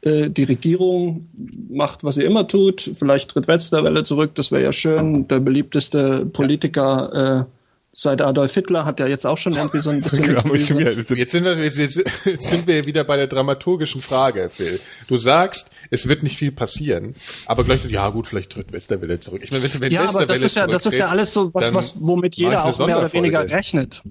Äh, 0.02 0.28
die 0.28 0.44
Regierung 0.44 1.28
macht, 1.70 2.04
was 2.04 2.16
sie 2.16 2.24
immer 2.24 2.46
tut. 2.46 2.90
Vielleicht 2.94 3.30
tritt 3.30 3.48
Westerwelle 3.48 4.04
zurück, 4.04 4.34
das 4.34 4.52
wäre 4.52 4.62
ja 4.62 4.72
schön. 4.72 5.26
Der 5.28 5.40
beliebteste 5.40 6.26
Politiker 6.26 7.46
äh, 7.48 7.63
seit 7.94 8.20
Adolf 8.20 8.52
Hitler 8.54 8.84
hat 8.84 9.00
ja 9.00 9.06
jetzt 9.06 9.24
auch 9.24 9.38
schon 9.38 9.54
irgendwie 9.54 9.80
so 9.80 9.90
ein 9.90 10.00
bisschen. 10.02 10.22
Genau, 10.22 10.54
Jetzt 10.54 11.30
sind, 11.32 11.44
wir, 11.44 11.56
jetzt, 11.56 11.78
jetzt 11.78 12.02
sind 12.38 12.66
wir 12.66 12.84
wieder 12.86 13.04
bei 13.04 13.16
der 13.16 13.28
dramaturgischen 13.28 14.02
Frage, 14.02 14.50
Phil. 14.52 14.78
Du 15.08 15.16
sagst, 15.16 15.70
es 15.90 16.08
wird 16.08 16.22
nicht 16.22 16.36
viel 16.36 16.52
passieren, 16.52 17.14
aber 17.46 17.64
gleich, 17.64 17.84
ja 17.90 18.08
gut, 18.10 18.26
vielleicht 18.26 18.50
tritt 18.50 18.72
Westerwelle 18.72 19.20
zurück. 19.20 19.40
Ich 19.42 19.52
meine, 19.52 19.62
wenn, 19.62 19.80
wenn 19.80 19.92
Ja, 19.92 20.02
aber 20.02 20.08
Westerwelle 20.28 20.40
das 20.40 20.50
ist 20.50 20.56
ja, 20.56 20.66
das 20.66 20.86
ist 20.86 20.98
ja 20.98 21.08
alles 21.08 21.32
so 21.32 21.54
was, 21.54 21.72
was 21.72 21.94
womit 21.98 22.34
jeder 22.34 22.64
auch 22.64 22.78
mehr 22.86 22.98
oder 22.98 23.12
weniger 23.12 23.48
rechnet. 23.48 24.02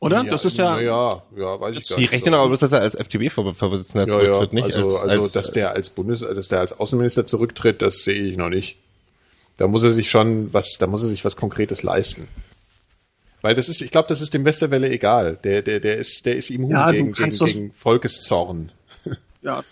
Oder? 0.00 0.22
das 0.22 0.44
ist 0.44 0.56
ja, 0.58 0.78
Ja, 0.78 1.22
ja, 1.36 1.60
weiß 1.60 1.76
ich 1.76 1.88
gar 1.88 1.96
Die 1.96 2.02
nicht. 2.02 2.12
rechnen 2.12 2.34
aber, 2.34 2.46
bloß, 2.48 2.60
dass 2.60 2.70
er 2.70 2.82
als 2.82 2.94
FDP-Vorsitzender 2.94 4.06
ja, 4.06 4.14
ja, 4.14 4.24
zurücktritt, 4.30 4.52
nicht 4.52 4.64
also, 4.66 4.82
als, 4.82 5.02
also 5.02 5.22
als 5.22 5.32
dass 5.32 5.52
der 5.52 5.72
als 5.72 5.90
Bundes, 5.90 6.20
dass 6.20 6.46
der 6.48 6.60
als 6.60 6.78
Außenminister 6.78 7.26
zurücktritt, 7.26 7.82
das 7.82 8.04
sehe 8.04 8.22
ich 8.22 8.36
noch 8.36 8.48
nicht. 8.48 8.78
Da 9.58 9.66
muss 9.66 9.82
er 9.82 9.92
sich 9.92 10.08
schon 10.08 10.52
was, 10.54 10.78
da 10.78 10.86
muss 10.86 11.02
er 11.02 11.08
sich 11.08 11.24
was 11.24 11.36
Konkretes 11.36 11.82
leisten. 11.82 12.28
Weil 13.42 13.54
das 13.54 13.68
ist, 13.68 13.82
ich 13.82 13.90
glaube, 13.90 14.08
das 14.08 14.20
ist 14.20 14.32
dem 14.32 14.44
Westerwelle 14.44 14.88
egal. 14.88 15.38
Der, 15.44 15.62
der, 15.62 15.80
der 15.80 15.98
ist, 15.98 16.24
der 16.26 16.36
ist 16.36 16.50
immun 16.50 16.70
Ja, 16.70 16.90
gegen, 16.90 17.12
gegen, 17.12 17.30
gegen 17.30 17.72
Volkeszorn, 17.72 18.72
ja, 19.42 19.62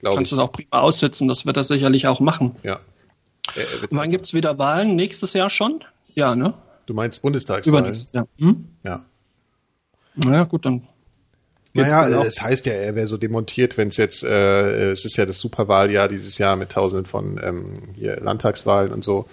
glaube 0.00 0.16
kannst 0.16 0.32
du 0.32 0.36
es 0.36 0.42
auch 0.42 0.52
prima 0.52 0.80
aussitzen. 0.80 1.28
Das 1.28 1.46
wird 1.46 1.56
er 1.56 1.64
sicherlich 1.64 2.06
auch 2.06 2.20
machen. 2.20 2.56
Ja. 2.62 2.80
Er, 3.54 3.62
er 3.62 3.88
Wann 3.92 4.10
gibt's 4.10 4.34
wieder 4.34 4.58
Wahlen? 4.58 4.96
Nächstes 4.96 5.32
Jahr 5.32 5.50
schon? 5.50 5.84
Ja, 6.14 6.34
ne? 6.34 6.54
Du 6.86 6.94
meinst 6.94 7.22
Bundestagswahlen? 7.22 7.78
Übernächstes 7.78 8.12
Jahr. 8.12 8.28
Hm? 8.38 8.68
Ja. 8.84 9.04
Naja, 10.14 10.44
gut, 10.44 10.66
dann. 10.66 10.86
Naja, 11.74 12.08
dann 12.08 12.18
auch. 12.20 12.24
es 12.24 12.42
heißt 12.42 12.66
ja, 12.66 12.74
er 12.74 12.94
wäre 12.94 13.06
so 13.06 13.16
demontiert, 13.16 13.78
wenn 13.78 13.88
es 13.88 13.96
jetzt, 13.96 14.24
äh, 14.24 14.90
es 14.90 15.04
ist 15.04 15.16
ja 15.16 15.24
das 15.24 15.40
Superwahljahr 15.40 16.08
dieses 16.08 16.36
Jahr 16.38 16.56
mit 16.56 16.70
tausenden 16.70 17.06
von 17.06 17.40
ähm, 17.42 17.82
hier 17.96 18.16
Landtagswahlen 18.20 18.92
und 18.92 19.04
so. 19.04 19.26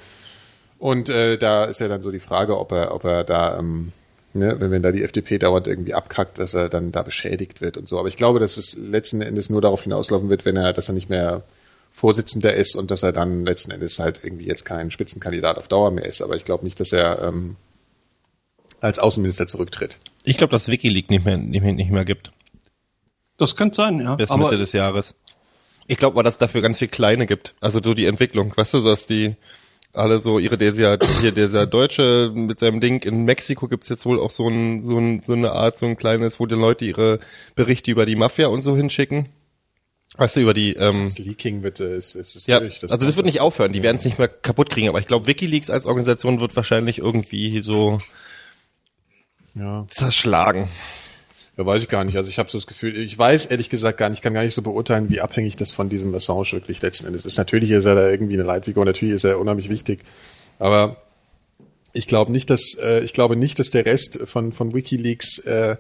Und 0.78 1.10
äh, 1.10 1.38
da 1.38 1.66
ist 1.66 1.82
ja 1.82 1.90
dann 1.90 2.02
so 2.02 2.12
die 2.12 2.22
Frage, 2.22 2.58
ob 2.58 2.72
er, 2.72 2.94
ob 2.94 3.04
er 3.04 3.26
da, 3.26 3.60
ähm, 3.60 3.92
ne, 4.34 4.56
wenn, 4.60 4.72
wenn 4.72 4.82
da 4.82 4.94
die 4.94 5.04
FDP 5.04 5.38
dauernd 5.38 5.68
irgendwie 5.68 5.94
abkackt, 5.94 6.40
dass 6.40 6.54
er 6.54 6.70
dann 6.70 6.94
da 6.94 7.02
beschädigt 7.02 7.60
wird 7.60 7.76
und 7.76 7.90
so. 7.90 8.00
Aber 8.00 8.08
ich 8.08 8.16
glaube, 8.16 8.40
dass 8.40 8.56
es 8.56 8.78
letzten 8.78 9.22
Endes 9.22 9.50
nur 9.50 9.62
darauf 9.62 9.84
hinauslaufen 9.84 10.30
wird, 10.30 10.46
wenn 10.46 10.56
er, 10.56 10.72
dass 10.72 10.88
er 10.88 10.94
nicht 10.94 11.10
mehr 11.10 11.44
Vorsitzender 11.92 12.54
ist 12.54 12.76
und 12.76 12.92
dass 12.92 13.04
er 13.04 13.12
dann 13.12 13.46
letzten 13.46 13.72
Endes 13.72 14.00
halt 14.00 14.22
irgendwie 14.24 14.46
jetzt 14.46 14.64
kein 14.64 14.90
Spitzenkandidat 14.90 15.58
auf 15.58 15.68
Dauer 15.68 15.92
mehr 15.92 16.06
ist. 16.06 16.22
Aber 16.22 16.38
ich 16.38 16.46
glaube 16.46 16.64
nicht, 16.64 16.80
dass 16.80 16.94
er 16.94 17.22
ähm, 17.22 17.58
als 18.80 19.00
Außenminister 19.00 19.48
zurücktritt. 19.48 20.00
Ich 20.30 20.38
glaube, 20.38 20.52
dass 20.52 20.68
WikiLeaks 20.68 21.10
nicht 21.10 21.26
mehr, 21.26 21.38
nicht 21.38 21.64
mehr, 21.64 21.74
nicht 21.74 21.92
mehr 21.92 22.06
gibt. 22.06 22.32
Das 23.38 23.56
könnte 23.56 23.78
sein, 23.78 24.00
ja. 24.00 24.16
Bis 24.16 24.30
Aber 24.30 24.46
Mitte 24.46 24.58
des 24.58 24.74
Jahres. 24.74 25.16
Ich 25.88 25.98
glaube 25.98 26.16
mal, 26.16 26.24
dass 26.24 26.36
es 26.36 26.38
dafür 26.38 26.62
ganz 26.62 26.78
viel 26.78 26.88
kleine 26.88 27.26
gibt. 27.26 27.56
Also 27.62 27.80
so 27.84 27.96
die 27.96 28.06
Entwicklung, 28.06 28.56
weißt 28.56 28.76
du, 28.76 28.82
dass 28.82 29.08
die 29.08 29.36
alle 29.92 30.20
so 30.20 30.38
ihre 30.38 30.58
dieser 30.60 31.00
hier 31.20 31.32
dieser 31.32 31.66
Deutsche 31.66 32.32
mit 32.36 32.60
seinem 32.60 32.80
Ding 32.80 33.02
in 33.02 33.26
Mexiko 33.26 33.68
gibt's 33.68 33.90
jetzt 33.90 34.06
wohl 34.06 34.20
auch 34.20 34.30
so 34.30 34.48
ein, 34.48 34.82
so 34.82 35.00
ein 35.00 35.24
so 35.24 35.34
eine 35.34 35.52
Art 35.52 35.80
so 35.80 35.88
ein 35.88 35.98
kleines, 35.98 36.40
wo 36.40 36.46
die 36.46 36.54
Leute 36.54 36.86
ihre 36.86 37.20
Berichte 37.56 37.90
über 37.90 38.06
die 38.06 38.16
Mafia 38.16 38.48
und 38.48 38.62
so 38.62 38.76
hinschicken. 38.76 39.30
Weißt 40.16 40.36
du 40.36 40.42
über 40.42 40.54
die 40.54 40.74
ähm, 40.74 41.06
Das 41.06 41.18
Leaking 41.18 41.64
wird, 41.64 41.80
äh, 41.80 41.98
ist, 41.98 42.14
ist, 42.14 42.36
ist 42.36 42.48
ja, 42.48 42.60
durch. 42.60 42.84
also 42.84 43.04
das 43.04 43.16
wird 43.16 43.26
nicht 43.26 43.42
aufhören, 43.42 43.74
die 43.74 43.82
werden 43.82 43.98
es 43.98 44.06
nicht 44.06 44.20
mehr 44.20 44.28
kaputt 44.28 44.70
kriegen, 44.70 44.90
aber 44.90 45.00
ich 45.00 45.08
glaube 45.08 45.26
WikiLeaks 45.26 45.72
als 45.72 45.88
Organisation 45.88 46.40
wird 46.40 46.56
wahrscheinlich 46.56 47.00
irgendwie 47.00 47.62
so 47.62 47.98
Ja. 49.60 49.86
zerschlagen. 49.88 50.68
Ja, 51.58 51.66
weiß 51.66 51.84
ich 51.84 51.90
gar 51.90 52.06
nicht. 52.06 52.16
Also 52.16 52.30
ich 52.30 52.40
habe 52.40 52.50
so 52.50 52.58
das 52.58 52.68
Gefühl, 52.68 52.96
ich 52.96 53.18
weiß 53.18 53.48
ehrlich 53.48 53.70
gesagt 53.70 53.98
gar 53.98 54.08
nicht, 54.10 54.20
ich 54.20 54.24
kann 54.24 54.34
gar 54.34 54.44
nicht 54.44 54.54
so 54.54 54.62
beurteilen, 54.62 55.10
wie 55.10 55.20
abhängig 55.20 55.58
das 55.58 55.72
von 55.72 55.90
diesem 55.90 56.16
Assange 56.16 56.54
wirklich 56.54 56.82
letzten 56.82 57.08
Endes 57.08 57.26
ist. 57.26 57.38
Natürlich 57.38 57.72
ist 57.72 57.84
er 57.84 57.96
da 57.96 58.10
irgendwie 58.10 58.36
eine 58.36 58.44
Leitfigur, 58.44 58.86
natürlich 58.86 59.16
ist 59.16 59.26
er 59.26 59.40
unheimlich 59.40 59.68
wichtig, 59.68 60.00
aber 60.58 60.96
ich 61.92 62.08
glaube 62.08 62.32
nicht, 62.32 62.50
dass 62.50 62.78
äh, 62.82 63.02
ich 63.02 63.12
glaube 63.12 63.36
nicht, 63.36 63.60
dass 63.60 63.72
der 63.72 63.86
Rest 63.86 64.20
von 64.24 64.54
von 64.54 64.74
WikiLeaks 64.74 65.40
äh, 65.40 65.76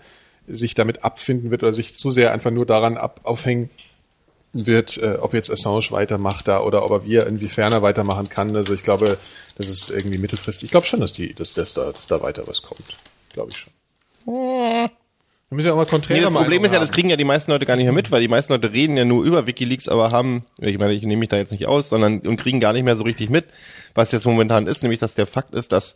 sich 0.48 0.74
damit 0.74 1.06
abfinden 1.06 1.50
wird 1.52 1.64
oder 1.64 1.74
sich 1.74 1.98
zu 1.98 2.12
sehr 2.12 2.34
einfach 2.34 2.52
nur 2.52 2.66
daran 2.66 2.98
ab, 2.98 3.22
aufhängen 3.24 3.70
wird, 4.52 4.98
äh, 4.98 5.18
ob 5.22 5.34
jetzt 5.34 5.52
Assange 5.52 5.92
weitermacht 5.92 6.48
da 6.48 6.62
oder 6.62 6.84
ob 6.84 6.92
er 6.92 7.06
wir 7.06 7.28
inwiefern 7.28 7.72
er 7.72 7.82
weitermachen 7.82 8.30
kann. 8.30 8.56
Also 8.56 8.74
ich 8.74 8.84
glaube, 8.84 9.18
das 9.58 9.70
ist 9.70 9.90
irgendwie 9.92 10.18
mittelfristig. 10.18 10.66
Ich 10.66 10.72
glaube 10.72 10.88
schon, 10.88 11.00
dass 11.00 11.14
die, 11.14 11.34
dass, 11.34 11.54
dass 11.54 11.74
da, 11.74 11.92
dass 11.92 12.08
da 12.08 12.22
weiter 12.22 12.48
was 12.48 12.64
kommt. 12.64 12.84
Glaube 13.40 13.52
ich 13.52 13.58
schon. 13.58 13.72
Wir 14.26 14.90
müssen 15.56 15.68
ja 15.68 15.74
auch 15.74 15.78
mal 15.78 15.86
konträre 15.86 16.20
Nee, 16.20 16.26
das 16.26 16.34
Problem 16.34 16.66
ist 16.66 16.74
ja, 16.74 16.80
das 16.80 16.92
kriegen 16.92 17.10
ja 17.10 17.16
die 17.16 17.24
meisten 17.24 17.52
Leute 17.52 17.66
gar 17.66 17.76
nicht 17.78 17.86
mehr 17.86 17.94
mit, 17.94 18.12
weil 18.12 18.20
die 18.22 18.28
meisten 18.28 18.52
Leute 18.52 18.72
reden 18.74 18.98
ja 18.98 19.06
nur 19.06 19.24
über 19.24 19.48
Wikileaks, 19.48 19.88
aber 19.88 20.12
haben, 20.12 20.46
ich 20.60 20.78
meine, 20.78 20.92
ich 20.94 21.04
nehme 21.04 21.22
mich 21.22 21.30
da 21.30 21.38
jetzt 21.38 21.52
nicht 21.54 21.66
aus, 21.68 21.88
sondern 21.90 22.20
und 22.20 22.36
kriegen 22.38 22.60
gar 22.60 22.74
nicht 22.74 22.84
mehr 22.84 22.98
so 22.98 23.04
richtig 23.06 23.30
mit, 23.30 23.46
was 23.96 24.12
jetzt 24.12 24.26
momentan 24.26 24.68
ist, 24.68 24.84
nämlich 24.84 25.00
dass 25.00 25.16
der 25.16 25.26
Fakt 25.26 25.56
ist, 25.56 25.72
dass 25.72 25.96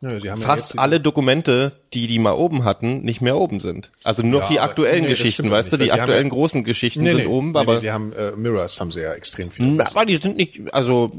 Ja, 0.00 0.18
sie 0.18 0.30
haben 0.30 0.40
ja 0.40 0.46
fast 0.46 0.70
jetzt- 0.70 0.78
alle 0.80 1.00
Dokumente, 1.00 1.76
die 1.92 2.06
die 2.08 2.18
mal 2.18 2.32
oben 2.32 2.64
hatten, 2.64 3.02
nicht 3.02 3.20
mehr 3.20 3.36
oben 3.36 3.60
sind. 3.60 3.92
Also 4.02 4.22
nur 4.22 4.40
noch 4.40 4.48
Ja, 4.48 4.48
die 4.48 4.60
aber- 4.60 4.70
aktuellen 4.70 5.02
nee, 5.04 5.10
Geschichten, 5.10 5.50
weißt 5.50 5.72
du, 5.74 5.76
die 5.76 5.92
haben 5.92 6.00
aktuellen 6.00 6.26
ja- 6.28 6.32
großen 6.32 6.64
Geschichten 6.64 7.02
Nee, 7.02 7.10
sind 7.10 7.18
nee, 7.18 7.26
oben, 7.26 7.52
nee, 7.52 7.58
aber 7.58 7.74
nee, 7.74 7.78
sie 7.80 7.92
haben 7.92 8.12
äh, 8.14 8.32
Mirrors 8.32 8.80
haben 8.80 8.90
sie 8.90 9.02
ja 9.02 9.12
extrem 9.12 9.50
viel. 9.50 9.80
aber 9.82 10.06
die 10.06 10.16
sind 10.16 10.36
nicht, 10.36 10.62
also 10.74 11.12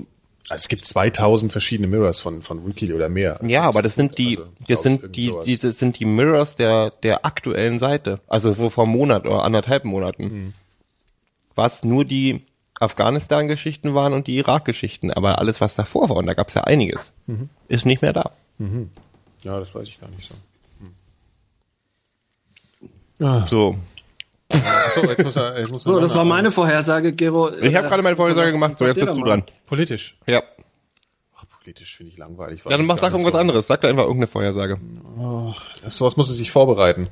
Also 0.49 0.61
es 0.61 0.67
gibt 0.67 0.85
2000 0.85 1.51
verschiedene 1.51 1.87
Mirrors 1.87 2.19
von 2.19 2.43
von 2.43 2.65
Wiki 2.67 2.93
oder 2.93 3.09
mehr. 3.09 3.39
ja, 3.45 3.63
aber 3.63 3.81
das 3.81 3.95
sind 3.95 4.17
die, 4.19 4.37
Also, 4.37 4.51
das 4.67 4.83
sind 4.83 5.15
die, 5.15 5.27
sowas. 5.27 5.45
die, 5.45 5.57
das 5.57 5.79
sind 5.79 5.99
die 5.99 6.05
Mirrors 6.05 6.55
der 6.55 6.91
der 7.03 7.25
aktuellen 7.25 7.79
Seite, 7.79 8.19
also 8.27 8.53
so 8.53 8.69
vor 8.69 8.83
einem 8.83 8.93
Monat 8.93 9.25
oder 9.25 9.43
anderthalb 9.43 9.85
Monaten, 9.85 10.23
Mhm. 10.23 10.53
was 11.55 11.83
nur 11.83 12.05
die 12.05 12.43
Afghanistan-Geschichten 12.79 13.93
waren 13.95 14.13
und 14.13 14.27
die 14.27 14.35
Irak-Geschichten, 14.37 15.09
aber 15.11 15.39
alles 15.39 15.61
was 15.61 15.75
davor 15.75 16.09
war 16.09 16.17
und 16.17 16.27
da 16.27 16.33
gab's 16.33 16.53
ja 16.53 16.63
einiges, 16.65 17.13
Mhm. 17.25 17.49
ist 17.67 17.85
nicht 17.85 18.01
mehr 18.01 18.13
da. 18.13 18.31
Ja, 19.41 19.59
das 19.59 19.73
weiß 19.73 19.87
ich 19.87 19.99
gar 19.99 20.09
nicht 20.09 20.29
so. 20.29 20.35
So, 23.47 23.77
Achso, 24.63 25.01
jetzt 25.09 25.23
muss 25.23 25.35
er, 25.35 25.59
jetzt 25.59 25.71
muss 25.71 25.83
So, 25.83 25.99
das 25.99 26.15
war 26.15 26.25
meine 26.25 26.51
Vorhersage, 26.51 27.11
Gero. 27.13 27.51
ich 27.57 27.75
habe 27.75 27.87
gerade 27.87 28.03
meine 28.03 28.15
Vorhersage 28.15 28.51
gemacht, 28.51 28.77
so 28.77 28.85
jetzt 28.85 28.99
bist 28.99 29.13
du 29.15 29.23
dran. 29.23 29.43
Politisch. 29.67 30.17
Ja. 30.27 30.41
Ach, 31.37 31.43
politisch 31.61 31.97
finde 31.97 32.11
ich 32.13 32.17
langweilig. 32.17 32.61
Ja, 32.63 32.71
dann 32.77 32.85
mach 32.85 32.97
sag 32.99 33.11
irgendwas 33.11 33.35
anderes. 33.35 33.67
Sag 33.67 33.81
da 33.81 33.89
einfach 33.89 34.03
irgendeine 34.03 34.27
Vorhersage. 34.27 34.77
So 35.89 36.05
was 36.05 36.15
muss 36.17 36.29
es 36.29 36.37
sich 36.37 36.51
vorbereiten. 36.51 37.07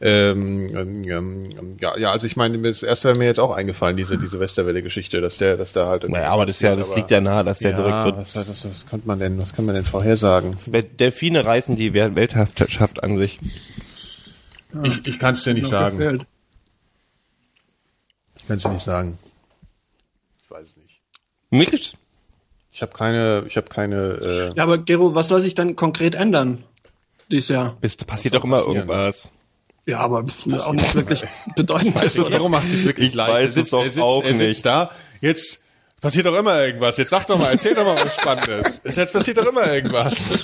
Ähm, 0.00 0.74
ähm, 0.76 1.04
ähm, 1.04 1.76
ja, 1.80 1.96
ja, 1.98 2.10
also 2.12 2.26
ich 2.26 2.36
meine, 2.36 2.58
das 2.58 2.82
erste 2.82 3.08
wäre 3.08 3.18
mir 3.18 3.24
jetzt 3.26 3.40
auch 3.40 3.54
eingefallen, 3.56 3.96
diese, 3.96 4.16
diese 4.18 4.38
Westerwelle-Geschichte, 4.40 5.20
dass 5.20 5.38
der, 5.38 5.56
dass 5.56 5.72
da 5.72 5.86
halt 5.86 6.04
irgendwie 6.04 6.20
Naja, 6.20 6.32
aber 6.32 6.46
das, 6.46 6.56
ist 6.56 6.62
ja, 6.62 6.74
das 6.76 6.86
aber- 6.88 6.96
liegt 6.96 7.10
ja 7.10 7.20
nahe, 7.20 7.44
dass 7.44 7.58
der 7.60 7.70
ja, 7.72 7.76
zurück 7.76 8.04
wird. 8.04 8.16
was, 8.18 8.36
was, 8.36 8.68
was 8.68 8.86
kann 8.86 9.02
man 9.04 9.18
denn, 9.18 9.38
was 9.38 9.54
kann 9.54 9.64
man 9.66 9.74
denn 9.74 9.84
vorhersagen? 9.84 10.56
Delfine 10.98 11.44
reißen 11.44 11.76
die 11.76 11.94
Weltherrschaft 11.94 13.02
an 13.02 13.18
sich. 13.18 13.38
Ich, 14.82 15.06
ich 15.06 15.18
kann 15.18 15.32
es 15.32 15.44
dir 15.44 15.54
nicht 15.54 15.66
sagen. 15.66 15.96
Gefällt. 15.98 16.26
Ich 18.48 18.50
kann 18.50 18.56
es 18.56 18.62
dir 18.62 18.70
nicht 18.70 18.82
sagen. 18.82 19.18
Ich 20.42 20.50
weiß 20.50 20.64
es 20.64 20.76
nicht. 20.78 21.02
Nichts. 21.50 21.92
Ich 22.72 22.80
habe 22.80 22.92
keine, 22.92 23.44
ich 23.46 23.56
habe 23.58 23.68
keine, 23.68 23.96
äh, 23.96 24.56
Ja, 24.56 24.62
aber 24.62 24.78
Gero, 24.78 25.14
was 25.14 25.28
soll 25.28 25.42
sich 25.42 25.54
dann 25.54 25.76
konkret 25.76 26.14
ändern 26.14 26.64
dieses 27.30 27.50
Jahr? 27.50 27.76
Bis, 27.80 27.96
passiert 27.98 28.32
doch 28.34 28.44
immer 28.44 28.56
passieren? 28.56 28.76
irgendwas. 28.76 29.30
Ja, 29.84 29.98
aber 30.00 30.24
pff, 30.24 30.46
auch 30.66 30.72
nicht 30.72 30.94
wirklich 30.94 31.24
bedeutend. 31.56 31.94
Du, 31.96 32.30
warum 32.32 32.52
macht 32.52 32.66
es 32.68 32.84
wirklich 32.86 33.08
Ich 33.08 33.14
leicht? 33.14 33.32
weiß 33.32 33.44
er 33.46 33.50
sitzt, 33.52 33.66
es 33.66 33.70
doch 33.70 33.82
er 33.84 33.90
sitzt, 33.90 34.00
auch 34.00 34.22
er 34.24 34.34
sitzt 34.34 34.40
nicht. 34.40 34.64
da, 34.66 34.90
jetzt 35.20 35.62
passiert 36.00 36.24
doch 36.26 36.34
immer 36.36 36.64
irgendwas. 36.64 36.96
Jetzt 36.96 37.10
sag 37.10 37.26
doch 37.26 37.38
mal, 37.38 37.50
erzähl 37.50 37.74
doch 37.74 37.84
mal 37.84 37.96
was 38.02 38.14
Spannendes. 38.14 38.80
Es 38.84 38.96
jetzt 38.96 39.12
passiert 39.12 39.36
doch 39.36 39.46
immer 39.46 39.70
irgendwas. 39.70 40.42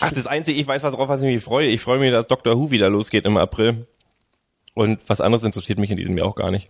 Ach, 0.00 0.10
das 0.12 0.26
Einzige, 0.26 0.60
ich 0.60 0.66
weiß, 0.66 0.82
worauf 0.84 1.08
was 1.08 1.22
ich 1.22 1.32
mich 1.32 1.42
freue. 1.44 1.68
Ich 1.68 1.80
freue 1.80 1.98
mich, 2.00 2.10
dass 2.10 2.26
Doctor 2.26 2.56
Who 2.56 2.70
wieder 2.72 2.88
losgeht 2.90 3.26
im 3.26 3.36
April. 3.36 3.86
Und 4.78 5.00
was 5.08 5.20
anderes 5.20 5.42
interessiert 5.42 5.80
mich 5.80 5.90
in 5.90 5.96
diesem 5.96 6.16
Jahr 6.16 6.28
auch 6.28 6.36
gar 6.36 6.52
nicht. 6.52 6.68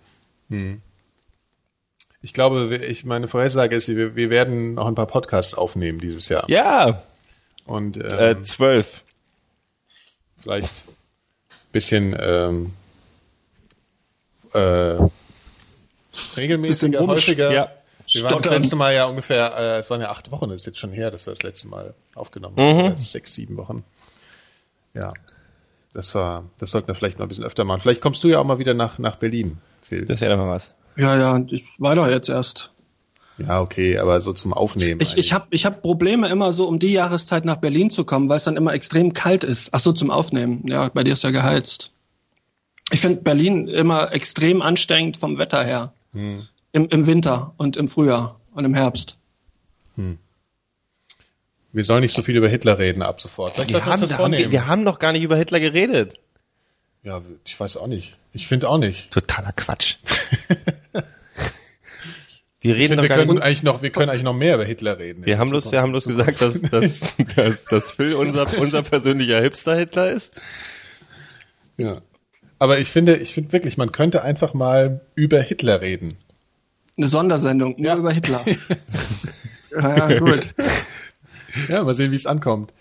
Ich 2.23 2.33
glaube, 2.33 2.75
ich 2.77 3.05
meine 3.05 3.29
Vorhersage 3.29 3.77
ist, 3.77 3.87
wir, 3.89 4.17
wir 4.17 4.31
werden 4.31 4.73
noch 4.75 4.87
ein 4.87 4.95
paar 4.95 5.07
Podcasts 5.07 5.53
aufnehmen 5.53 5.99
dieses 6.01 6.29
Jahr. 6.31 6.49
Ja, 6.49 7.03
Und 7.67 7.99
ähm, 7.99 8.19
äh, 8.19 8.43
zwölf. 8.43 9.05
vielleicht 10.41 10.73
bisschen 11.71 12.17
ähm, 12.19 12.73
äh, 14.55 14.97
regelmäßiger, 16.39 17.07
häufiger. 17.07 17.53
ja. 17.53 17.71
Wir 18.11 18.23
waren 18.23 18.41
das 18.41 18.51
letzte 18.51 18.77
Mal 18.77 18.95
ja 18.95 19.05
ungefähr, 19.05 19.55
äh, 19.55 19.79
es 19.81 19.91
waren 19.91 20.01
ja 20.01 20.09
acht 20.09 20.31
Wochen, 20.31 20.49
das 20.49 20.63
ist 20.63 20.67
jetzt 20.67 20.79
schon 20.79 20.93
her, 20.93 21.11
dass 21.11 21.27
wir 21.27 21.35
das 21.35 21.43
letzte 21.43 21.69
Mal 21.69 21.93
aufgenommen 22.15 22.55
Mhm. 22.57 22.61
haben. 22.63 22.93
Oder 22.95 23.01
Sechs, 23.03 23.35
sieben 23.35 23.59
Wochen. 23.59 23.85
Ja. 24.95 25.13
Das 25.93 26.15
war, 26.15 26.44
das 26.59 26.70
sollten 26.70 26.89
wir 26.89 26.94
vielleicht 26.94 27.19
mal 27.19 27.24
ein 27.24 27.28
bisschen 27.28 27.44
öfter 27.44 27.65
machen. 27.65 27.81
Vielleicht 27.81 28.01
kommst 28.01 28.23
du 28.23 28.28
ja 28.28 28.39
auch 28.39 28.44
mal 28.44 28.59
wieder 28.59 28.74
nach, 28.74 28.98
nach 28.98 29.16
Berlin, 29.16 29.59
Phil. 29.82 30.05
Das 30.05 30.20
wäre 30.20 30.36
doch 30.36 30.44
mal 30.44 30.51
was. 30.51 30.73
Ja, 30.97 31.16
ja, 31.16 31.44
ich 31.48 31.65
war 31.78 31.94
da 31.94 32.10
jetzt 32.10 32.28
erst. 32.28 32.70
ja, 33.39 33.60
okay, 33.60 33.98
aber 33.98 34.20
so 34.20 34.32
zum 34.32 34.52
Aufnehmen. 34.52 35.01
Ich, 35.01 35.16
ich 35.16 35.32
habe 35.32 35.47
ich 35.51 35.65
hab 35.65 35.81
Probleme 35.81 36.28
immer 36.28 36.52
so 36.52 36.66
um 36.66 36.78
die 36.78 36.93
Jahreszeit 36.93 37.44
nach 37.44 37.56
Berlin 37.56 37.90
zu 37.90 38.05
kommen, 38.05 38.28
weil 38.28 38.36
es 38.36 38.44
dann 38.44 38.56
immer 38.56 38.74
extrem 38.74 39.12
kalt 39.12 39.44
ist. 39.44 39.70
Ach 39.73 39.81
so, 39.81 39.93
zum 39.93 40.10
Aufnehmen. 40.10 40.65
Ja, 40.69 40.89
bei 40.89 41.05
dir 41.05 41.12
ist 41.12 41.24
ja 41.24 41.31
geheizt. 41.31 41.93
Ich 42.90 43.01
finde 43.01 43.23
Berlin 43.23 43.69
immer 43.69 44.12
extrem 44.12 44.62
anstrengend 44.62 45.16
vom 45.19 45.39
Wetter 45.39 45.62
her. 45.62 45.93
Hm. 46.12 46.48
Im, 46.73 46.89
Im 46.89 47.06
Winter 47.06 47.55
und 47.56 47.77
im 47.77 47.89
Frühjahr 47.89 48.40
und 48.52 48.65
im 48.65 48.74
Herbst. 48.74 49.16
Wir 51.79 51.85
sollen 51.85 52.01
nicht 52.01 52.13
so 52.17 52.23
viel 52.23 52.35
über 52.37 52.49
Hitler 52.49 52.77
reden 52.81 53.03
ab 53.03 53.21
sofort. 53.21 53.55
Vielleicht 53.55 53.73
Wir 53.73 53.85
haben, 53.87 54.03
haben 54.19 54.33
wir, 54.33 54.51
wir 54.51 54.67
haben 54.67 54.85
doch 54.85 54.99
gar 54.99 55.13
nicht 55.13 55.23
über 55.23 55.37
Hitler 55.37 55.61
geredet. 55.61 56.19
ja, 57.05 57.23
ich 57.47 57.59
weiß 57.59 57.77
auch 57.77 57.87
nicht. 57.87 58.17
Ich 58.33 58.49
finde 58.49 58.69
auch 58.69 58.79
nicht. 58.79 59.13
Totaler 59.13 59.53
Quatsch. 59.53 59.95
wir 62.61 62.73
Ich 62.73 62.77
reden 62.77 62.81
finde, 62.81 62.97
doch 62.97 63.03
wir 63.03 63.09
gar 63.09 63.19
können 63.19 63.35
nicht. 63.35 63.43
eigentlich 63.45 63.63
noch, 63.63 63.81
wir 63.83 63.91
können 63.91 64.11
eigentlich 64.11 64.25
noch 64.25 64.35
mehr 64.35 64.57
über 64.57 64.65
Hitler 64.65 64.99
reden. 64.99 65.25
Wir 65.25 65.39
haben 65.39 65.51
bloß, 65.51 65.71
wir 65.71 65.81
haben 65.81 65.91
bloß 65.93 66.07
gesagt, 66.07 66.43
dass, 66.43 66.61
dass, 66.71 67.01
dass, 67.37 67.65
dass 67.67 67.91
Phil 67.93 68.15
unser, 68.15 68.49
unser 68.59 68.83
persönlicher 68.83 69.41
Hipster-Hitler 69.41 70.11
ist. 70.11 70.41
Ja. 71.77 72.01
Aber 72.59 72.81
ich 72.81 72.89
finde, 72.89 73.17
ich 73.19 73.33
finde 73.33 73.53
wirklich, 73.53 73.77
man 73.77 73.93
könnte 73.93 74.23
einfach 74.23 74.53
mal 74.53 75.01
über 75.15 75.41
Hitler 75.41 75.81
reden. 75.81 76.17
Eine 76.97 77.07
Sondersendung, 77.07 77.77
nur 77.79 77.87
Ja. 77.87 77.97
über 77.97 78.13
Hitler. 78.13 78.45
ja, 79.71 80.09
ja, 80.11 80.19
gut. 80.19 80.49
Ja, 81.69 81.85
mal 81.85 81.95
sehen, 81.95 82.11
wie 82.11 82.17
es 82.17 82.27
ankommt. 82.27 82.73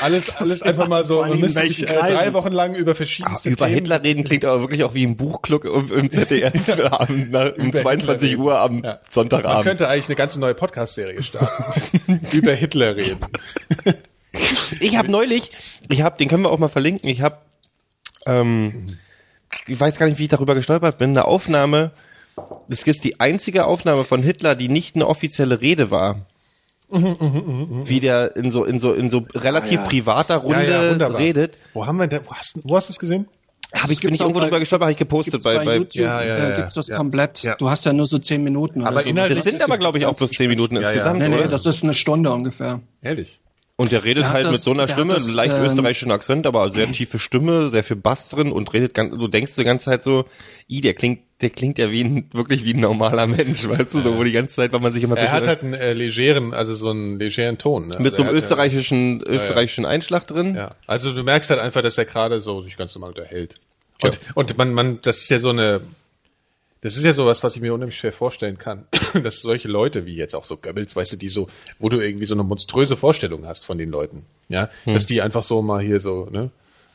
Alles, 0.00 0.36
alles 0.38 0.62
einfach 0.62 0.88
mal 0.88 1.04
so, 1.04 1.24
man 1.24 1.38
müsste 1.38 1.66
sich 1.66 1.88
äh, 1.88 2.06
drei? 2.06 2.32
Wochen 2.32 2.52
lang 2.52 2.74
über 2.74 2.94
verschiedenste 2.94 3.50
Über 3.50 3.66
Themen 3.66 3.74
Hitler 3.74 4.02
reden 4.02 4.24
klingt 4.24 4.44
aber 4.44 4.60
wirklich 4.60 4.84
auch 4.84 4.94
wie 4.94 5.06
ein 5.06 5.16
Buchclub 5.16 5.64
im, 5.64 5.92
im 5.92 6.10
ZDF 6.10 6.78
am, 6.92 7.28
na, 7.30 7.48
um 7.54 7.68
Über 7.68 7.80
22 7.80 8.30
Hitler 8.30 8.44
Uhr 8.44 8.60
am. 8.60 8.76
Ja. 8.76 8.82
Man 8.82 8.98
Sonntagabend. 9.08 9.64
könnte 9.64 9.88
eigentlich 9.88 10.06
eine 10.06 10.16
ganze 10.16 10.40
neue 10.40 10.54
Podcast-Serie 10.54 11.22
starten. 11.22 12.20
über 12.32 12.52
Hitler 12.52 12.96
reden. 12.96 13.20
Ich 14.80 14.96
habe 14.96 15.10
neulich, 15.10 15.50
ich 15.88 16.02
habe, 16.02 16.18
den 16.18 16.28
können 16.28 16.42
wir 16.42 16.50
auch 16.50 16.58
mal 16.58 16.68
verlinken. 16.68 17.08
Ich 17.08 17.22
habe, 17.22 17.38
ähm, 18.26 18.86
ich 19.66 19.78
weiß 19.78 19.98
gar 19.98 20.06
nicht, 20.06 20.18
wie 20.18 20.24
ich 20.24 20.28
darüber 20.28 20.54
gestolpert 20.54 20.98
bin. 20.98 21.10
Eine 21.10 21.24
Aufnahme. 21.24 21.92
Das 22.68 22.82
ist 22.82 23.04
die 23.04 23.18
einzige 23.20 23.66
Aufnahme 23.66 24.04
von 24.04 24.22
Hitler, 24.22 24.54
die 24.54 24.68
nicht 24.68 24.94
eine 24.94 25.06
offizielle 25.06 25.60
Rede 25.60 25.90
war. 25.90 26.26
Wie 26.90 28.00
der 28.00 28.34
in 28.36 28.50
so 28.50 28.64
in 28.64 28.78
so 28.78 28.92
in 28.94 29.10
so 29.10 29.22
relativ 29.34 29.80
Ah, 29.80 29.82
ja. 29.82 29.88
privater 29.88 30.36
Runde 30.36 31.18
redet. 31.18 31.58
Wo 31.74 31.86
haben 31.86 31.98
wir 31.98 32.06
denn, 32.06 32.20
wo 32.26 32.32
hast, 32.34 32.60
wo 32.64 32.76
hast 32.76 32.88
du 32.88 32.92
es 32.92 32.98
gesehen? 32.98 33.26
Habe 33.74 33.92
ich 33.92 34.00
bin 34.00 34.14
ich 34.14 34.20
irgendwo 34.20 34.38
bei- 34.40 34.46
drüber 34.46 34.60
gestolpert, 34.60 34.84
habe 34.86 34.92
ich 34.92 34.96
gepostet 34.98 35.32
Gibt's 35.32 35.44
bei, 35.44 35.62
bei 35.62 35.76
YouTube 35.76 36.02
Ja, 36.02 36.22
ja, 36.24 36.38
ja, 36.38 36.48
äh, 36.50 36.56
gibt's 36.56 36.74
das 36.76 36.88
ja. 36.88 36.96
komplett. 36.96 37.42
Ja. 37.42 37.54
Du 37.56 37.68
hast 37.68 37.84
ja 37.84 37.92
nur 37.92 38.06
so 38.06 38.18
zehn 38.18 38.42
Minuten. 38.42 38.82
Aber 38.82 39.00
oder 39.00 39.28
so. 39.28 39.34
Das 39.34 39.44
sind 39.44 39.62
aber 39.62 39.76
glaube 39.76 39.98
ich 39.98 40.06
auch 40.06 40.14
bloß 40.14 40.30
zehn 40.30 40.48
Minuten 40.48 40.76
Ja, 40.76 40.80
ja. 40.82 40.88
insgesamt, 40.88 41.18
Nee, 41.18 41.28
nee, 41.28 41.48
das 41.48 41.66
ist 41.66 41.82
eine 41.84 41.92
Stunde 41.92 42.30
ungefähr. 42.32 42.80
Ehrlich. 43.02 43.40
Und 43.80 43.92
der 43.92 44.02
redet 44.02 44.24
Der 44.24 44.32
halt 44.32 44.46
mit 44.46 44.54
das- 44.56 44.64
so 44.64 44.72
einer 44.72 44.88
Stimme, 44.88 45.14
das, 45.14 45.32
leicht 45.32 45.54
ähm, 45.54 45.64
österreichischen 45.64 46.10
Akzent, 46.10 46.48
aber 46.48 46.68
sehr 46.70 46.90
tiefe 46.90 47.20
Stimme, 47.20 47.68
sehr 47.68 47.84
viel 47.84 47.94
Bass 47.94 48.28
drin 48.28 48.50
und 48.50 48.74
redet 48.74 48.92
ganz, 48.92 49.16
du 49.16 49.28
denkst 49.28 49.54
die 49.54 49.62
ganze 49.62 49.84
Zeit 49.84 50.02
so, 50.02 50.24
i, 50.68 50.80
der 50.80 50.94
klingt, 50.94 51.20
der 51.40 51.50
klingt 51.50 51.78
ja 51.78 51.88
wie 51.92 52.02
ein, 52.02 52.28
wirklich 52.32 52.64
wie 52.64 52.74
ein 52.74 52.80
normaler 52.80 53.28
Mensch, 53.28 53.68
weißt 53.68 53.94
du, 53.94 54.00
so, 54.00 54.16
wo 54.18 54.24
die 54.24 54.32
ganze 54.32 54.56
Zeit, 54.56 54.72
weil 54.72 54.80
man 54.80 54.92
sich 54.92 55.04
immer 55.04 55.16
Er 55.16 55.30
hat 55.30 55.46
halt 55.46 55.62
einen 55.62 55.74
äh, 55.74 55.92
legeren, 55.92 56.54
also 56.54 56.74
so 56.74 56.90
einen 56.90 57.20
legeren 57.20 57.56
Ton. 57.56 57.86
Ne? 57.86 57.96
mit 58.00 58.06
Also 58.06 58.16
so 58.16 58.22
einem 58.24 58.34
österreichischen, 58.34 59.22
österreichischen 59.22 59.86
Einschlag 59.86 60.26
drin. 60.26 60.56
Ja. 60.56 60.74
Also 60.88 61.12
du 61.12 61.22
merkst 61.22 61.48
halt 61.50 61.60
einfach, 61.60 61.80
dass 61.82 61.96
er 61.98 62.04
gerade 62.04 62.40
so 62.40 62.60
sich 62.60 62.76
ganz 62.76 62.96
normal 62.96 63.10
unterhält. 63.10 63.54
Und, 64.02 64.18
und 64.34 64.58
man, 64.58 64.72
man, 64.74 64.98
das 65.02 65.18
ist 65.18 65.30
ja 65.30 65.38
so 65.38 65.50
eine, 65.50 65.82
das 66.80 66.96
ist 66.96 67.04
ja 67.04 67.12
sowas, 67.12 67.42
was 67.42 67.56
ich 67.56 67.62
mir 67.62 67.74
unheimlich 67.74 67.98
schwer 67.98 68.12
vorstellen 68.12 68.58
kann, 68.58 68.86
dass 69.22 69.40
solche 69.40 69.68
Leute 69.68 70.06
wie 70.06 70.14
jetzt 70.14 70.34
auch 70.34 70.44
so 70.44 70.56
Goebbels, 70.56 70.94
weißt 70.94 71.12
du, 71.12 71.16
die 71.16 71.28
so, 71.28 71.48
wo 71.78 71.88
du 71.88 72.00
irgendwie 72.00 72.26
so 72.26 72.34
eine 72.34 72.44
monströse 72.44 72.96
Vorstellung 72.96 73.46
hast 73.46 73.64
von 73.64 73.78
den 73.78 73.90
Leuten, 73.90 74.26
ja, 74.48 74.68
Hm. 74.84 74.94
dass 74.94 75.06
die 75.06 75.22
einfach 75.22 75.44
so 75.44 75.62
mal 75.62 75.82
hier 75.82 76.00
so, 76.00 76.28
ne, 76.30 76.50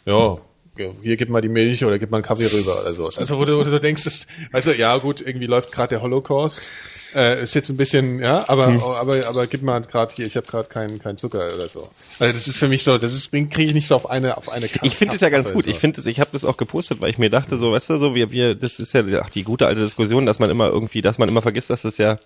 ja, 0.06 0.38
hier 0.76 1.18
gib 1.18 1.30
mal 1.30 1.42
die 1.42 1.50
Milch 1.50 1.84
oder 1.84 2.00
gib 2.00 2.10
mal 2.12 2.18
einen 2.18 2.24
Kaffee 2.26 2.48
rüber 2.48 2.82
oder 2.82 2.94
sowas. 2.94 3.20
Also 3.20 3.38
wo 3.38 3.46
du, 3.46 3.58
wo 3.58 3.64
du 3.64 3.70
so 3.70 3.80
denkst, 3.80 4.04
das, 4.06 4.28
also 4.52 4.72
ja 4.72 4.98
gut, 4.98 5.22
irgendwie 5.22 5.46
läuft 5.46 5.72
gerade 5.72 5.90
der 5.90 6.02
Holocaust. 6.02 6.68
Äh, 7.16 7.44
ist 7.44 7.54
jetzt 7.54 7.70
ein 7.70 7.78
bisschen, 7.78 8.20
ja, 8.20 8.50
aber 8.50 8.68
Hm. 8.68 8.82
aber 8.82 9.28
aber 9.28 9.46
gib 9.46 9.62
mal 9.62 9.82
gerade 9.82 10.16
hier, 10.16 10.26
ich 10.26 10.36
habe 10.36 10.48
gerade 10.48 10.68
keinen 10.68 10.98
keinen 10.98 11.18
Zucker 11.18 11.46
oder 11.54 11.70
so. 11.70 11.90
Also 12.20 12.34
das 12.34 12.48
ist 12.48 12.58
für 12.58 12.68
mich 12.68 12.84
so, 12.84 12.98
das 12.98 13.14
ist 13.14 13.32
kriege 13.32 13.64
ich 13.64 13.74
nicht 13.76 13.88
so 13.88 13.96
auf 13.96 14.10
eine 14.10 14.36
auf 14.36 14.50
eine 14.50 14.68
Ich 14.82 14.96
finde 14.96 15.16
es 15.16 15.22
ja 15.22 15.30
ganz 15.30 15.54
gut. 15.54 15.66
so. 15.66 15.70
Ich 15.70 15.78
finde 15.78 16.00
es, 16.02 16.08
ich 16.08 16.20
habe 16.20 16.32
das 16.34 16.44
auch 16.44 16.58
gepostet, 16.58 17.02
weil 17.02 17.12
ich 17.12 17.20
mir 17.20 17.30
dachte, 17.30 17.58
so, 17.58 17.72
weißt 17.72 17.92
du, 17.92 17.98
so 17.98 18.16
wir, 18.16 18.32
wir, 18.32 18.56
das 18.56 18.80
ist 18.80 18.94
ja 18.94 19.04
ach, 19.22 19.30
die 19.30 19.44
gute 19.44 19.68
alte 19.68 19.82
Diskussion, 19.82 20.26
dass 20.26 20.40
man 20.40 20.50
immer 20.50 20.70
irgendwie, 20.70 21.04
dass 21.04 21.20
man 21.20 21.30
immer 21.30 21.44
vergisst, 21.44 21.70
dass 21.70 21.84
das 21.84 22.00
ja, 22.00 22.18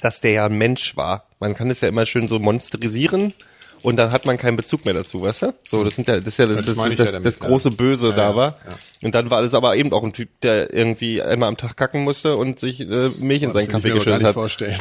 dass 0.00 0.20
der 0.20 0.32
ja 0.32 0.46
ein 0.46 0.58
Mensch 0.58 0.98
war. 0.98 1.28
Man 1.38 1.54
kann 1.54 1.70
es 1.70 1.80
ja 1.80 1.88
immer 1.88 2.04
schön 2.04 2.28
so 2.28 2.38
monsterisieren 2.38 3.32
und 3.82 3.96
dann 3.96 4.12
hat 4.12 4.26
man 4.26 4.36
keinen 4.36 4.56
Bezug 4.56 4.84
mehr 4.84 4.94
dazu, 4.94 5.22
weißt 5.22 5.42
du? 5.42 5.54
So, 5.64 5.84
das 5.84 5.94
sind 5.94 6.08
ja, 6.08 6.16
das 6.16 6.26
ist 6.26 6.38
ja 6.38 6.46
das, 6.46 6.66
Das 6.66 6.74
das, 6.74 6.88
das, 6.96 7.12
ja 7.12 7.20
das, 7.20 7.38
ja. 7.38 7.46
große 7.46 7.70
Böse 7.70 8.10
da 8.10 8.30
ja, 8.30 8.36
war. 8.36 8.56
Und 9.02 9.14
dann 9.14 9.30
war 9.30 9.38
alles 9.38 9.54
aber 9.54 9.76
eben 9.76 9.92
auch 9.92 10.02
ein 10.02 10.12
Typ, 10.12 10.28
der 10.42 10.72
irgendwie 10.72 11.22
einmal 11.22 11.48
am 11.48 11.56
Tag 11.56 11.76
kacken 11.76 12.04
musste 12.04 12.36
und 12.36 12.58
sich 12.58 12.80
äh, 12.80 13.10
Milch 13.20 13.42
in 13.42 13.52
seinen 13.52 13.66
Das 13.66 13.72
Kaffee 13.72 13.90
geschüttet 13.90 14.22
hat. 14.22 14.34
vorstellen. 14.40 14.78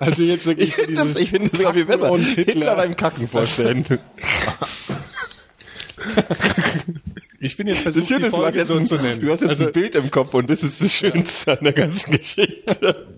also 0.00 0.22
jetzt 0.22 0.46
wirklich 0.46 0.70
Ich 0.70 0.74
finde 0.74 0.94
das, 0.94 1.04
dieses 1.04 1.20
ich 1.20 1.30
finde 1.30 1.50
das 1.50 1.58
sogar 1.58 1.74
viel 1.74 1.84
besser. 1.84 2.10
und 2.10 2.24
Hitler. 2.24 2.76
beim 2.76 2.96
Kacken 2.96 3.28
vorstellen. 3.28 3.84
Ich 7.44 7.56
bin 7.56 7.66
jetzt 7.66 7.82
versucht, 7.82 8.06
Schön 8.06 8.18
die 8.20 8.26
ist, 8.26 8.32
du 8.32 8.36
hast 8.36 8.42
Folge 8.42 8.58
jetzt 8.58 8.68
so 8.68 8.76
ein, 8.76 8.86
zu 8.86 8.94
nennen. 8.96 9.20
du 9.20 9.32
hast 9.32 9.40
jetzt 9.40 9.50
also, 9.50 9.66
ein 9.66 9.72
Bild 9.72 9.96
im 9.96 10.12
Kopf 10.12 10.32
und 10.32 10.48
das 10.48 10.62
ist 10.62 10.80
das 10.80 10.92
Schönste 10.92 11.58
an 11.58 11.64
der 11.64 11.72
ganzen 11.72 12.12
Geschichte. 12.12 13.08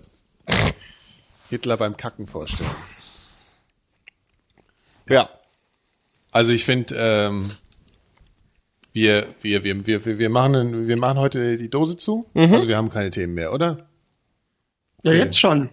Hitler 1.51 1.77
beim 1.77 1.95
Kacken 1.95 2.27
vorstellen. 2.27 2.71
Ja. 5.09 5.29
Also 6.33 6.51
ich 6.51 6.65
finde, 6.65 6.95
ähm, 6.99 7.49
wir, 8.93 9.27
wir, 9.43 9.65
wir, 9.65 9.87
wir, 9.87 10.19
wir, 10.19 10.31
machen, 10.31 10.87
wir 10.89 10.97
machen 10.97 11.19
heute 11.19 11.57
die 11.57 11.69
Dose 11.69 11.97
zu. 11.97 12.27
Mhm. 12.35 12.55
Also 12.55 12.69
wir 12.69 12.77
haben 12.77 12.91
keine 12.91 13.11
Themen 13.11 13.35
mehr, 13.35 13.53
oder? 13.53 13.87
Ja, 15.03 15.13
jetzt 15.13 15.39
schon. 15.39 15.69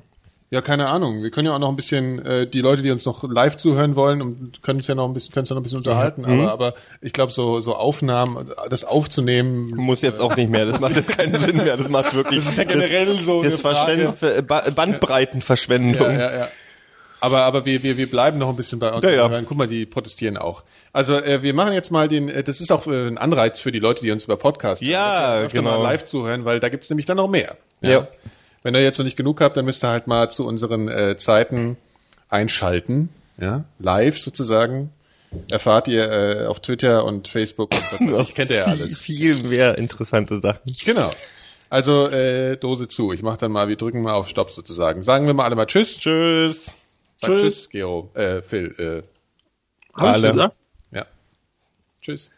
Ja, 0.53 0.59
keine 0.61 0.87
Ahnung. 0.89 1.23
Wir 1.23 1.31
können 1.31 1.47
ja 1.47 1.55
auch 1.55 1.59
noch 1.59 1.69
ein 1.69 1.77
bisschen, 1.77 2.19
äh, 2.25 2.45
die 2.45 2.59
Leute, 2.59 2.81
die 2.81 2.91
uns 2.91 3.05
noch 3.05 3.23
live 3.23 3.55
zuhören 3.55 3.95
wollen, 3.95 4.21
und 4.21 4.61
können 4.61 4.79
uns 4.79 4.87
ja 4.87 4.95
noch 4.95 5.07
ein 5.07 5.13
bisschen, 5.13 5.31
können 5.31 5.43
uns 5.43 5.49
ja 5.49 5.53
noch 5.55 5.61
ein 5.61 5.63
bisschen 5.63 5.77
unterhalten. 5.77 6.23
Mhm. 6.23 6.41
Aber, 6.41 6.51
aber 6.51 6.73
ich 6.99 7.13
glaube, 7.13 7.31
so, 7.31 7.61
so 7.61 7.75
Aufnahmen, 7.77 8.51
das 8.69 8.83
aufzunehmen, 8.83 9.67
Muss 9.77 10.01
jetzt 10.01 10.19
auch 10.19 10.35
nicht 10.35 10.49
mehr. 10.49 10.65
Das 10.65 10.81
macht 10.81 10.97
jetzt 10.97 11.17
keinen 11.17 11.35
Sinn 11.35 11.55
mehr. 11.55 11.77
Das 11.77 11.87
macht 11.87 12.13
wirklich. 12.13 12.39
Das 12.43 12.49
ist 12.49 12.57
ja 12.57 12.65
generell 12.65 13.17
so 13.17 13.41
Das 13.41 13.63
eine 13.63 14.13
Frage. 14.13 14.43
Ba- 14.43 14.69
Bandbreitenverschwendung. 14.71 16.01
Ja, 16.01 16.11
ja, 16.11 16.37
ja. 16.39 16.47
Aber, 17.21 17.43
aber 17.43 17.65
wir, 17.65 17.83
wir, 17.83 17.97
wir 17.97 18.09
bleiben 18.09 18.39
noch 18.39 18.49
ein 18.49 18.55
bisschen 18.55 18.79
bei 18.79 18.91
uns. 18.91 19.03
Ja, 19.03 19.11
ja. 19.11 19.41
Guck 19.43 19.55
mal, 19.55 19.67
die 19.67 19.85
protestieren 19.85 20.37
auch. 20.37 20.63
Also 20.91 21.15
äh, 21.15 21.43
wir 21.43 21.53
machen 21.53 21.73
jetzt 21.73 21.91
mal 21.91 22.07
den, 22.07 22.29
äh, 22.29 22.43
das 22.43 22.59
ist 22.59 22.71
auch 22.71 22.87
äh, 22.87 23.07
ein 23.07 23.19
Anreiz 23.19 23.59
für 23.59 23.71
die 23.71 23.79
Leute, 23.79 24.01
die 24.01 24.11
uns 24.11 24.25
über 24.25 24.37
Podcast 24.37 24.81
Ja, 24.81 25.35
dass 25.35 25.41
ihr 25.41 25.45
öfter 25.45 25.59
genau. 25.59 25.77
mal 25.77 25.83
live 25.83 26.03
zuhören, 26.03 26.45
weil 26.45 26.59
da 26.59 26.69
gibt's 26.69 26.89
nämlich 26.89 27.05
dann 27.05 27.17
noch 27.17 27.29
mehr. 27.29 27.57
Ja. 27.81 28.07
Wenn 28.63 28.73
ihr 28.73 28.83
jetzt 28.83 28.97
noch 28.97 29.05
nicht 29.05 29.17
genug 29.17 29.39
habt, 29.39 29.55
dann 29.55 29.65
müsst 29.65 29.83
ihr 29.83 29.89
halt 29.89 30.07
mal 30.07 30.29
zu 30.29 30.47
unseren 30.47 30.87
äh, 30.87 31.15
Zeiten 31.15 31.77
einschalten. 32.29 33.09
Ja, 33.39 33.65
live 33.77 34.19
sozusagen. 34.19 34.89
Erfahrt 35.49 35.87
ihr 35.87 36.11
äh, 36.11 36.45
auf 36.47 36.59
Twitter 36.59 37.05
und 37.05 37.27
Facebook 37.27 37.71
und 37.99 38.19
ich, 38.19 38.35
kennt 38.35 38.51
ja 38.51 38.65
alles. 38.65 38.99
Viel 38.99 39.35
mehr 39.43 39.77
interessante 39.77 40.41
Sachen. 40.41 40.59
Genau. 40.85 41.09
Also 41.69 42.09
äh, 42.09 42.57
Dose 42.57 42.87
zu. 42.87 43.13
Ich 43.13 43.21
mach 43.21 43.37
dann 43.37 43.51
mal, 43.51 43.67
wir 43.67 43.77
drücken 43.77 44.01
mal 44.01 44.13
auf 44.13 44.27
Stopp 44.27 44.51
sozusagen. 44.51 45.03
Sagen 45.03 45.27
wir 45.27 45.33
mal 45.33 45.45
alle 45.45 45.55
mal 45.55 45.67
Tschüss. 45.67 45.99
Tschüss. 45.99 46.71
Sag 47.21 47.29
Tschüss. 47.29 47.41
Tschüss, 47.41 47.69
Gero. 47.69 48.09
Äh, 48.15 48.41
Phil. 48.41 48.73
Äh, 48.79 49.03
Alle. 49.93 50.51
ja. 50.91 51.05
Tschüss. 52.01 52.31